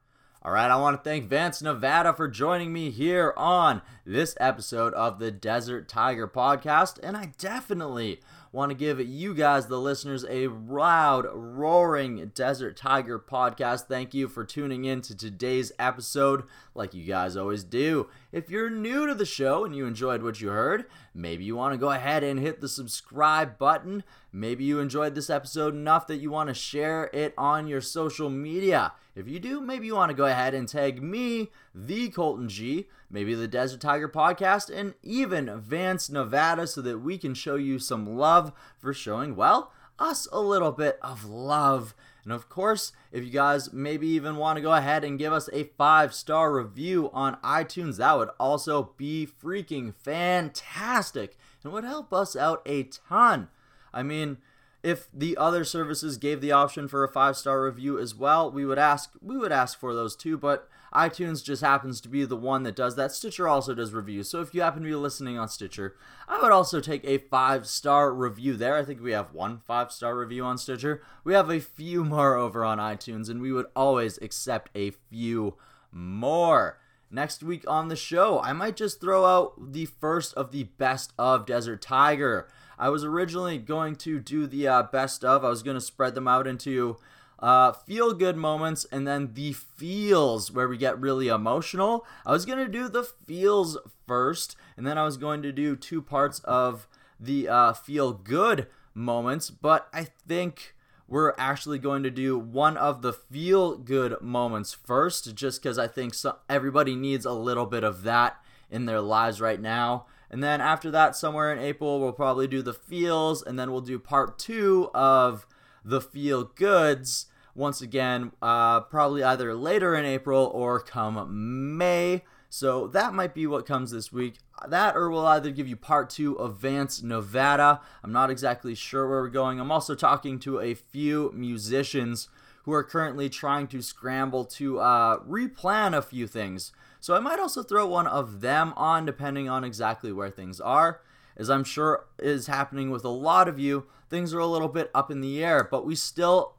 All 0.42 0.52
right, 0.52 0.70
I 0.70 0.76
want 0.76 0.96
to 0.96 1.08
thank 1.08 1.28
Vance 1.28 1.60
Nevada 1.60 2.12
for 2.12 2.28
joining 2.28 2.72
me 2.72 2.90
here 2.90 3.34
on 3.36 3.82
this 4.04 4.36
episode 4.38 4.94
of 4.94 5.18
the 5.18 5.32
Desert 5.32 5.88
Tiger 5.88 6.28
podcast, 6.28 7.00
and 7.02 7.16
I 7.16 7.32
definitely 7.36 8.20
want 8.52 8.70
to 8.70 8.76
give 8.76 9.00
you 9.00 9.34
guys, 9.34 9.66
the 9.66 9.80
listeners, 9.80 10.24
a 10.30 10.46
loud, 10.46 11.26
roaring 11.34 12.30
Desert 12.34 12.76
Tiger 12.76 13.18
podcast. 13.18 13.88
Thank 13.88 14.14
you 14.14 14.28
for 14.28 14.44
tuning 14.44 14.84
in 14.84 15.00
to 15.02 15.16
today's 15.16 15.72
episode, 15.80 16.44
like 16.76 16.94
you 16.94 17.04
guys 17.04 17.36
always 17.36 17.64
do. 17.64 18.08
If 18.32 18.50
you're 18.50 18.70
new 18.70 19.06
to 19.06 19.14
the 19.14 19.24
show 19.24 19.64
and 19.64 19.74
you 19.74 19.86
enjoyed 19.86 20.22
what 20.22 20.40
you 20.40 20.48
heard, 20.48 20.86
maybe 21.14 21.44
you 21.44 21.56
want 21.56 21.74
to 21.74 21.78
go 21.78 21.90
ahead 21.90 22.22
and 22.22 22.38
hit 22.38 22.60
the 22.60 22.68
subscribe 22.68 23.58
button. 23.58 24.04
Maybe 24.32 24.64
you 24.64 24.78
enjoyed 24.80 25.14
this 25.14 25.30
episode 25.30 25.74
enough 25.74 26.06
that 26.06 26.18
you 26.18 26.30
want 26.30 26.48
to 26.48 26.54
share 26.54 27.10
it 27.12 27.34
on 27.38 27.66
your 27.66 27.80
social 27.80 28.30
media. 28.30 28.92
If 29.14 29.26
you 29.26 29.38
do, 29.38 29.60
maybe 29.60 29.86
you 29.86 29.94
want 29.94 30.10
to 30.10 30.16
go 30.16 30.26
ahead 30.26 30.52
and 30.52 30.68
tag 30.68 31.02
me, 31.02 31.50
the 31.74 32.10
Colton 32.10 32.50
G, 32.50 32.88
maybe 33.10 33.34
the 33.34 33.48
Desert 33.48 33.80
Tiger 33.80 34.08
podcast, 34.08 34.68
and 34.68 34.92
even 35.02 35.58
Vance 35.58 36.10
Nevada 36.10 36.66
so 36.66 36.82
that 36.82 36.98
we 36.98 37.16
can 37.16 37.32
show 37.32 37.56
you 37.56 37.78
some 37.78 38.16
love 38.16 38.52
for 38.76 38.92
showing, 38.92 39.34
well, 39.34 39.72
us 39.98 40.28
a 40.30 40.40
little 40.40 40.72
bit 40.72 40.98
of 41.00 41.24
love. 41.24 41.94
And 42.26 42.32
of 42.32 42.48
course, 42.48 42.90
if 43.12 43.22
you 43.22 43.30
guys 43.30 43.72
maybe 43.72 44.08
even 44.08 44.34
want 44.34 44.56
to 44.56 44.60
go 44.60 44.72
ahead 44.72 45.04
and 45.04 45.16
give 45.16 45.32
us 45.32 45.48
a 45.52 45.70
five 45.78 46.12
star 46.12 46.52
review 46.52 47.08
on 47.12 47.36
iTunes, 47.36 47.98
that 47.98 48.18
would 48.18 48.30
also 48.40 48.90
be 48.96 49.28
freaking 49.40 49.94
fantastic 49.94 51.38
and 51.62 51.72
would 51.72 51.84
help 51.84 52.12
us 52.12 52.34
out 52.34 52.62
a 52.66 52.82
ton. 52.82 53.46
I 53.94 54.02
mean, 54.02 54.38
if 54.82 55.06
the 55.14 55.36
other 55.36 55.62
services 55.62 56.16
gave 56.16 56.40
the 56.40 56.50
option 56.50 56.88
for 56.88 57.04
a 57.04 57.08
five 57.08 57.36
star 57.36 57.62
review 57.62 57.96
as 57.96 58.12
well, 58.12 58.50
we 58.50 58.66
would 58.66 58.78
ask 58.78 59.12
we 59.22 59.38
would 59.38 59.52
ask 59.52 59.78
for 59.78 59.94
those 59.94 60.16
too, 60.16 60.36
but 60.36 60.68
iTunes 60.94 61.44
just 61.44 61.62
happens 61.62 62.00
to 62.00 62.08
be 62.08 62.24
the 62.24 62.36
one 62.36 62.62
that 62.62 62.76
does 62.76 62.96
that. 62.96 63.12
Stitcher 63.12 63.48
also 63.48 63.74
does 63.74 63.92
reviews. 63.92 64.28
So 64.28 64.40
if 64.40 64.54
you 64.54 64.62
happen 64.62 64.82
to 64.82 64.88
be 64.88 64.94
listening 64.94 65.38
on 65.38 65.48
Stitcher, 65.48 65.96
I 66.28 66.40
would 66.40 66.52
also 66.52 66.80
take 66.80 67.04
a 67.04 67.18
five 67.18 67.66
star 67.66 68.12
review 68.12 68.56
there. 68.56 68.76
I 68.76 68.84
think 68.84 69.02
we 69.02 69.12
have 69.12 69.32
one 69.32 69.58
five 69.66 69.92
star 69.92 70.16
review 70.16 70.44
on 70.44 70.58
Stitcher. 70.58 71.02
We 71.24 71.34
have 71.34 71.50
a 71.50 71.60
few 71.60 72.04
more 72.04 72.36
over 72.36 72.64
on 72.64 72.78
iTunes, 72.78 73.28
and 73.28 73.40
we 73.40 73.52
would 73.52 73.66
always 73.74 74.18
accept 74.18 74.70
a 74.74 74.90
few 74.90 75.54
more. 75.92 76.78
Next 77.10 77.42
week 77.42 77.64
on 77.68 77.88
the 77.88 77.96
show, 77.96 78.40
I 78.40 78.52
might 78.52 78.76
just 78.76 79.00
throw 79.00 79.24
out 79.24 79.72
the 79.72 79.86
first 79.86 80.34
of 80.34 80.50
the 80.50 80.64
best 80.64 81.12
of 81.18 81.46
Desert 81.46 81.80
Tiger. 81.80 82.48
I 82.78 82.88
was 82.90 83.04
originally 83.04 83.58
going 83.58 83.96
to 83.96 84.18
do 84.18 84.46
the 84.46 84.68
uh, 84.68 84.82
best 84.82 85.24
of. 85.24 85.44
I 85.44 85.48
was 85.48 85.62
going 85.62 85.76
to 85.76 85.80
spread 85.80 86.14
them 86.14 86.28
out 86.28 86.46
into 86.46 86.98
uh, 87.38 87.72
feel 87.72 88.12
good 88.12 88.36
moments 88.36 88.86
and 88.90 89.06
then 89.06 89.34
the 89.34 89.52
feels 89.52 90.50
where 90.50 90.68
we 90.68 90.76
get 90.76 91.00
really 91.00 91.28
emotional. 91.28 92.06
I 92.24 92.32
was 92.32 92.46
going 92.46 92.58
to 92.58 92.68
do 92.68 92.88
the 92.88 93.04
feels 93.04 93.78
first, 94.06 94.56
and 94.76 94.86
then 94.86 94.98
I 94.98 95.04
was 95.04 95.16
going 95.16 95.42
to 95.42 95.52
do 95.52 95.76
two 95.76 96.00
parts 96.00 96.40
of 96.40 96.88
the 97.18 97.48
uh, 97.48 97.72
feel 97.72 98.12
good 98.12 98.66
moments, 98.94 99.50
but 99.50 99.88
I 99.92 100.04
think 100.04 100.74
we're 101.08 101.34
actually 101.38 101.78
going 101.78 102.02
to 102.02 102.10
do 102.10 102.38
one 102.38 102.76
of 102.76 103.02
the 103.02 103.12
feel 103.12 103.76
good 103.76 104.20
moments 104.20 104.72
first, 104.72 105.34
just 105.34 105.62
because 105.62 105.78
I 105.78 105.86
think 105.86 106.14
so- 106.14 106.38
everybody 106.48 106.96
needs 106.96 107.24
a 107.24 107.32
little 107.32 107.66
bit 107.66 107.84
of 107.84 108.02
that 108.02 108.40
in 108.70 108.86
their 108.86 109.00
lives 109.00 109.40
right 109.40 109.60
now. 109.60 110.06
And 110.28 110.42
then 110.42 110.60
after 110.60 110.90
that, 110.90 111.14
somewhere 111.14 111.52
in 111.52 111.60
April, 111.60 112.00
we'll 112.00 112.12
probably 112.12 112.48
do 112.48 112.60
the 112.60 112.74
feels, 112.74 113.42
and 113.42 113.58
then 113.58 113.70
we'll 113.70 113.80
do 113.80 113.98
part 113.98 114.38
two 114.38 114.90
of 114.92 115.46
the 115.86 116.00
feel 116.00 116.44
goods. 116.44 117.26
Once 117.54 117.80
again, 117.80 118.32
uh, 118.42 118.80
probably 118.80 119.22
either 119.22 119.54
later 119.54 119.94
in 119.94 120.04
April 120.04 120.50
or 120.52 120.78
come 120.78 121.76
May. 121.78 122.22
So 122.50 122.86
that 122.88 123.14
might 123.14 123.34
be 123.34 123.46
what 123.46 123.66
comes 123.66 123.92
this 123.92 124.12
week. 124.12 124.36
That 124.68 124.94
or 124.96 125.10
we'll 125.10 125.26
either 125.26 125.50
give 125.50 125.68
you 125.68 125.76
part 125.76 126.10
two 126.10 126.38
of 126.38 126.58
Vance 126.58 127.02
Nevada. 127.02 127.80
I'm 128.02 128.12
not 128.12 128.30
exactly 128.30 128.74
sure 128.74 129.08
where 129.08 129.22
we're 129.22 129.28
going. 129.28 129.58
I'm 129.60 129.72
also 129.72 129.94
talking 129.94 130.38
to 130.40 130.60
a 130.60 130.74
few 130.74 131.32
musicians 131.34 132.28
who 132.64 132.72
are 132.72 132.84
currently 132.84 133.30
trying 133.30 133.68
to 133.68 133.80
scramble 133.80 134.44
to 134.44 134.80
uh, 134.80 135.18
replan 135.20 135.96
a 135.96 136.02
few 136.02 136.26
things. 136.26 136.72
So 137.00 137.14
I 137.14 137.20
might 137.20 137.38
also 137.38 137.62
throw 137.62 137.86
one 137.86 138.06
of 138.06 138.40
them 138.40 138.72
on 138.76 139.06
depending 139.06 139.48
on 139.48 139.62
exactly 139.62 140.12
where 140.12 140.30
things 140.30 140.60
are. 140.60 141.00
As 141.36 141.50
I'm 141.50 141.64
sure 141.64 142.06
is 142.18 142.46
happening 142.46 142.90
with 142.90 143.04
a 143.04 143.10
lot 143.10 143.48
of 143.48 143.58
you, 143.58 143.86
things 144.08 144.32
are 144.32 144.38
a 144.38 144.46
little 144.46 144.68
bit 144.68 144.90
up 144.94 145.10
in 145.10 145.20
the 145.20 145.44
air, 145.44 145.66
but 145.70 145.84
we 145.84 145.94
still 145.94 146.54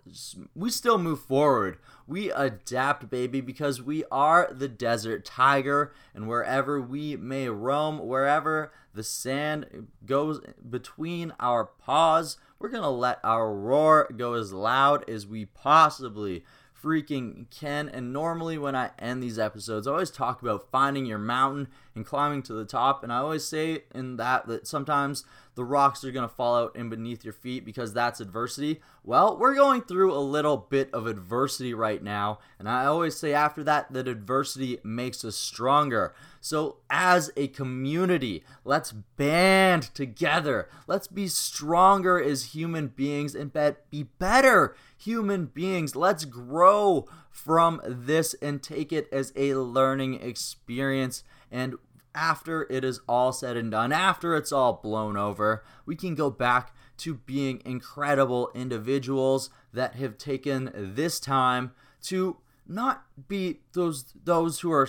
we 0.56 0.70
still 0.70 0.98
move 0.98 1.20
forward. 1.20 1.78
We 2.06 2.32
adapt, 2.32 3.10
baby, 3.10 3.42
because 3.42 3.82
we 3.82 4.04
are 4.12 4.50
the 4.52 4.68
desert 4.68 5.26
tiger, 5.26 5.94
and 6.14 6.28
wherever 6.28 6.82
we 6.82 7.18
may 7.18 7.50
roam, 7.50 8.06
wherever 8.06 8.72
the 8.94 9.04
sand 9.04 9.88
goes 10.06 10.42
between 10.70 11.34
our 11.40 11.66
paws, 11.66 12.38
we're 12.60 12.70
gonna 12.70 12.90
let 12.90 13.20
our 13.24 13.54
roar 13.54 14.10
go 14.16 14.34
as 14.34 14.54
loud 14.54 15.08
as 15.10 15.28
we 15.28 15.46
possibly 15.46 16.44
freaking 16.84 17.50
can. 17.50 17.90
And 17.90 18.14
normally, 18.14 18.58
when 18.58 18.76
I 18.76 18.92
end 19.00 19.22
these 19.22 19.40
episodes, 19.40 19.88
I 19.88 19.92
always 19.92 20.12
talk 20.12 20.42
about 20.42 20.70
finding 20.72 21.06
your 21.06 21.18
mountain 21.18 21.68
and 21.96 22.06
climbing 22.06 22.44
to 22.44 22.54
the 22.54 22.66
top. 22.66 23.04
And 23.04 23.12
I 23.12 23.18
always 23.18 23.46
say 23.46 23.84
in 23.94 24.18
that 24.18 24.48
that 24.48 24.68
sometimes 24.68 25.26
the 25.56 25.64
rocks 25.66 26.04
are 26.04 26.12
going 26.12 26.28
to 26.28 26.34
fall 26.34 26.56
out 26.56 26.76
in 26.76 26.90
beneath 26.90 27.24
your 27.24 27.34
feet 27.34 27.66
because 27.66 27.94
that's 27.94 28.20
adversity. 28.20 28.80
Well, 29.04 29.38
we're 29.38 29.56
going 29.56 29.82
through 29.82 30.14
a 30.14 30.20
little 30.20 30.58
bit 30.58 30.94
of 30.94 31.08
adversity 31.08 31.74
right 31.74 32.02
now. 32.02 32.40
And 32.60 32.70
I 32.70 32.86
always 32.86 33.18
say 33.18 33.34
after 33.34 33.64
that 33.64 33.92
that 33.94 34.08
adversity 34.08 34.78
makes 34.84 35.26
us 35.26 35.36
stronger. 35.36 36.14
So, 36.40 36.78
as 36.90 37.32
a 37.36 37.48
community, 37.48 38.44
let's 38.64 38.92
band 38.92 39.94
together. 39.96 40.70
Let's 40.86 41.08
be 41.08 41.28
stronger 41.28 42.22
as 42.22 42.54
human 42.54 42.88
beings 42.88 43.36
and 43.36 43.52
be 43.90 44.04
better 44.04 44.76
human 44.98 45.46
beings. 45.46 45.96
Let's 45.96 46.26
grow 46.26 47.08
from 47.30 47.82
this 47.86 48.34
and 48.42 48.62
take 48.62 48.92
it 48.92 49.08
as 49.12 49.32
a 49.36 49.56
learning 49.56 50.22
experience. 50.22 51.24
And 51.52 51.76
after 52.16 52.66
it 52.70 52.84
is 52.84 53.00
all 53.08 53.32
said 53.32 53.56
and 53.56 53.72
done, 53.72 53.92
after 53.92 54.36
it's 54.36 54.52
all 54.52 54.74
blown 54.74 55.16
over, 55.16 55.64
we 55.86 55.96
can 55.96 56.16
go 56.16 56.30
back 56.30 56.74
to 56.98 57.14
being 57.14 57.62
incredible 57.64 58.50
individuals 58.56 59.52
that 59.72 59.96
have 59.96 60.18
taken 60.18 60.72
this 60.74 61.20
time 61.20 61.72
to 62.02 62.38
not 62.68 63.04
be 63.28 63.60
those 63.74 64.06
those 64.24 64.60
who 64.62 64.72
are 64.72 64.88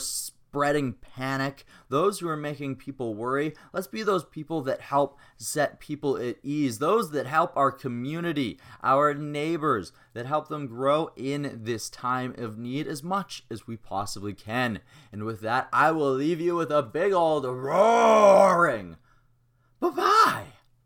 spreading 0.59 0.95
panic, 1.15 1.65
those 1.89 2.19
who 2.19 2.29
are 2.29 2.37
making 2.37 2.75
people 2.75 3.15
worry. 3.15 3.55
Let's 3.73 3.87
be 3.87 4.03
those 4.03 4.25
people 4.25 4.61
that 4.63 4.81
help 4.81 5.17
set 5.37 5.79
people 5.79 6.17
at 6.17 6.39
ease, 6.43 6.81
those 6.81 7.13
that 7.13 7.29
help 7.29 7.57
our 7.57 7.71
community, 7.71 8.59
our 8.83 9.15
neighbors, 9.15 9.93
that 10.15 10.27
help 10.27 10.49
them 10.49 10.67
grow 10.67 11.13
in 11.15 11.61
this 11.63 11.89
time 11.89 12.35
of 12.39 12.59
need 12.59 12.89
as 12.89 13.05
much 13.05 13.45
as 13.49 13.69
we 13.69 13.77
possibly 13.77 14.35
can. 14.35 14.81
And 15.13 15.23
with 15.23 15.43
that, 15.43 15.69
I 15.73 15.93
will 15.93 16.13
leave 16.13 16.41
you 16.41 16.57
with 16.57 16.73
a 16.73 16.83
big 16.83 17.13
old 17.13 17.45
roaring. 17.45 18.97
Bye 19.79 19.91
bye. 19.91 20.58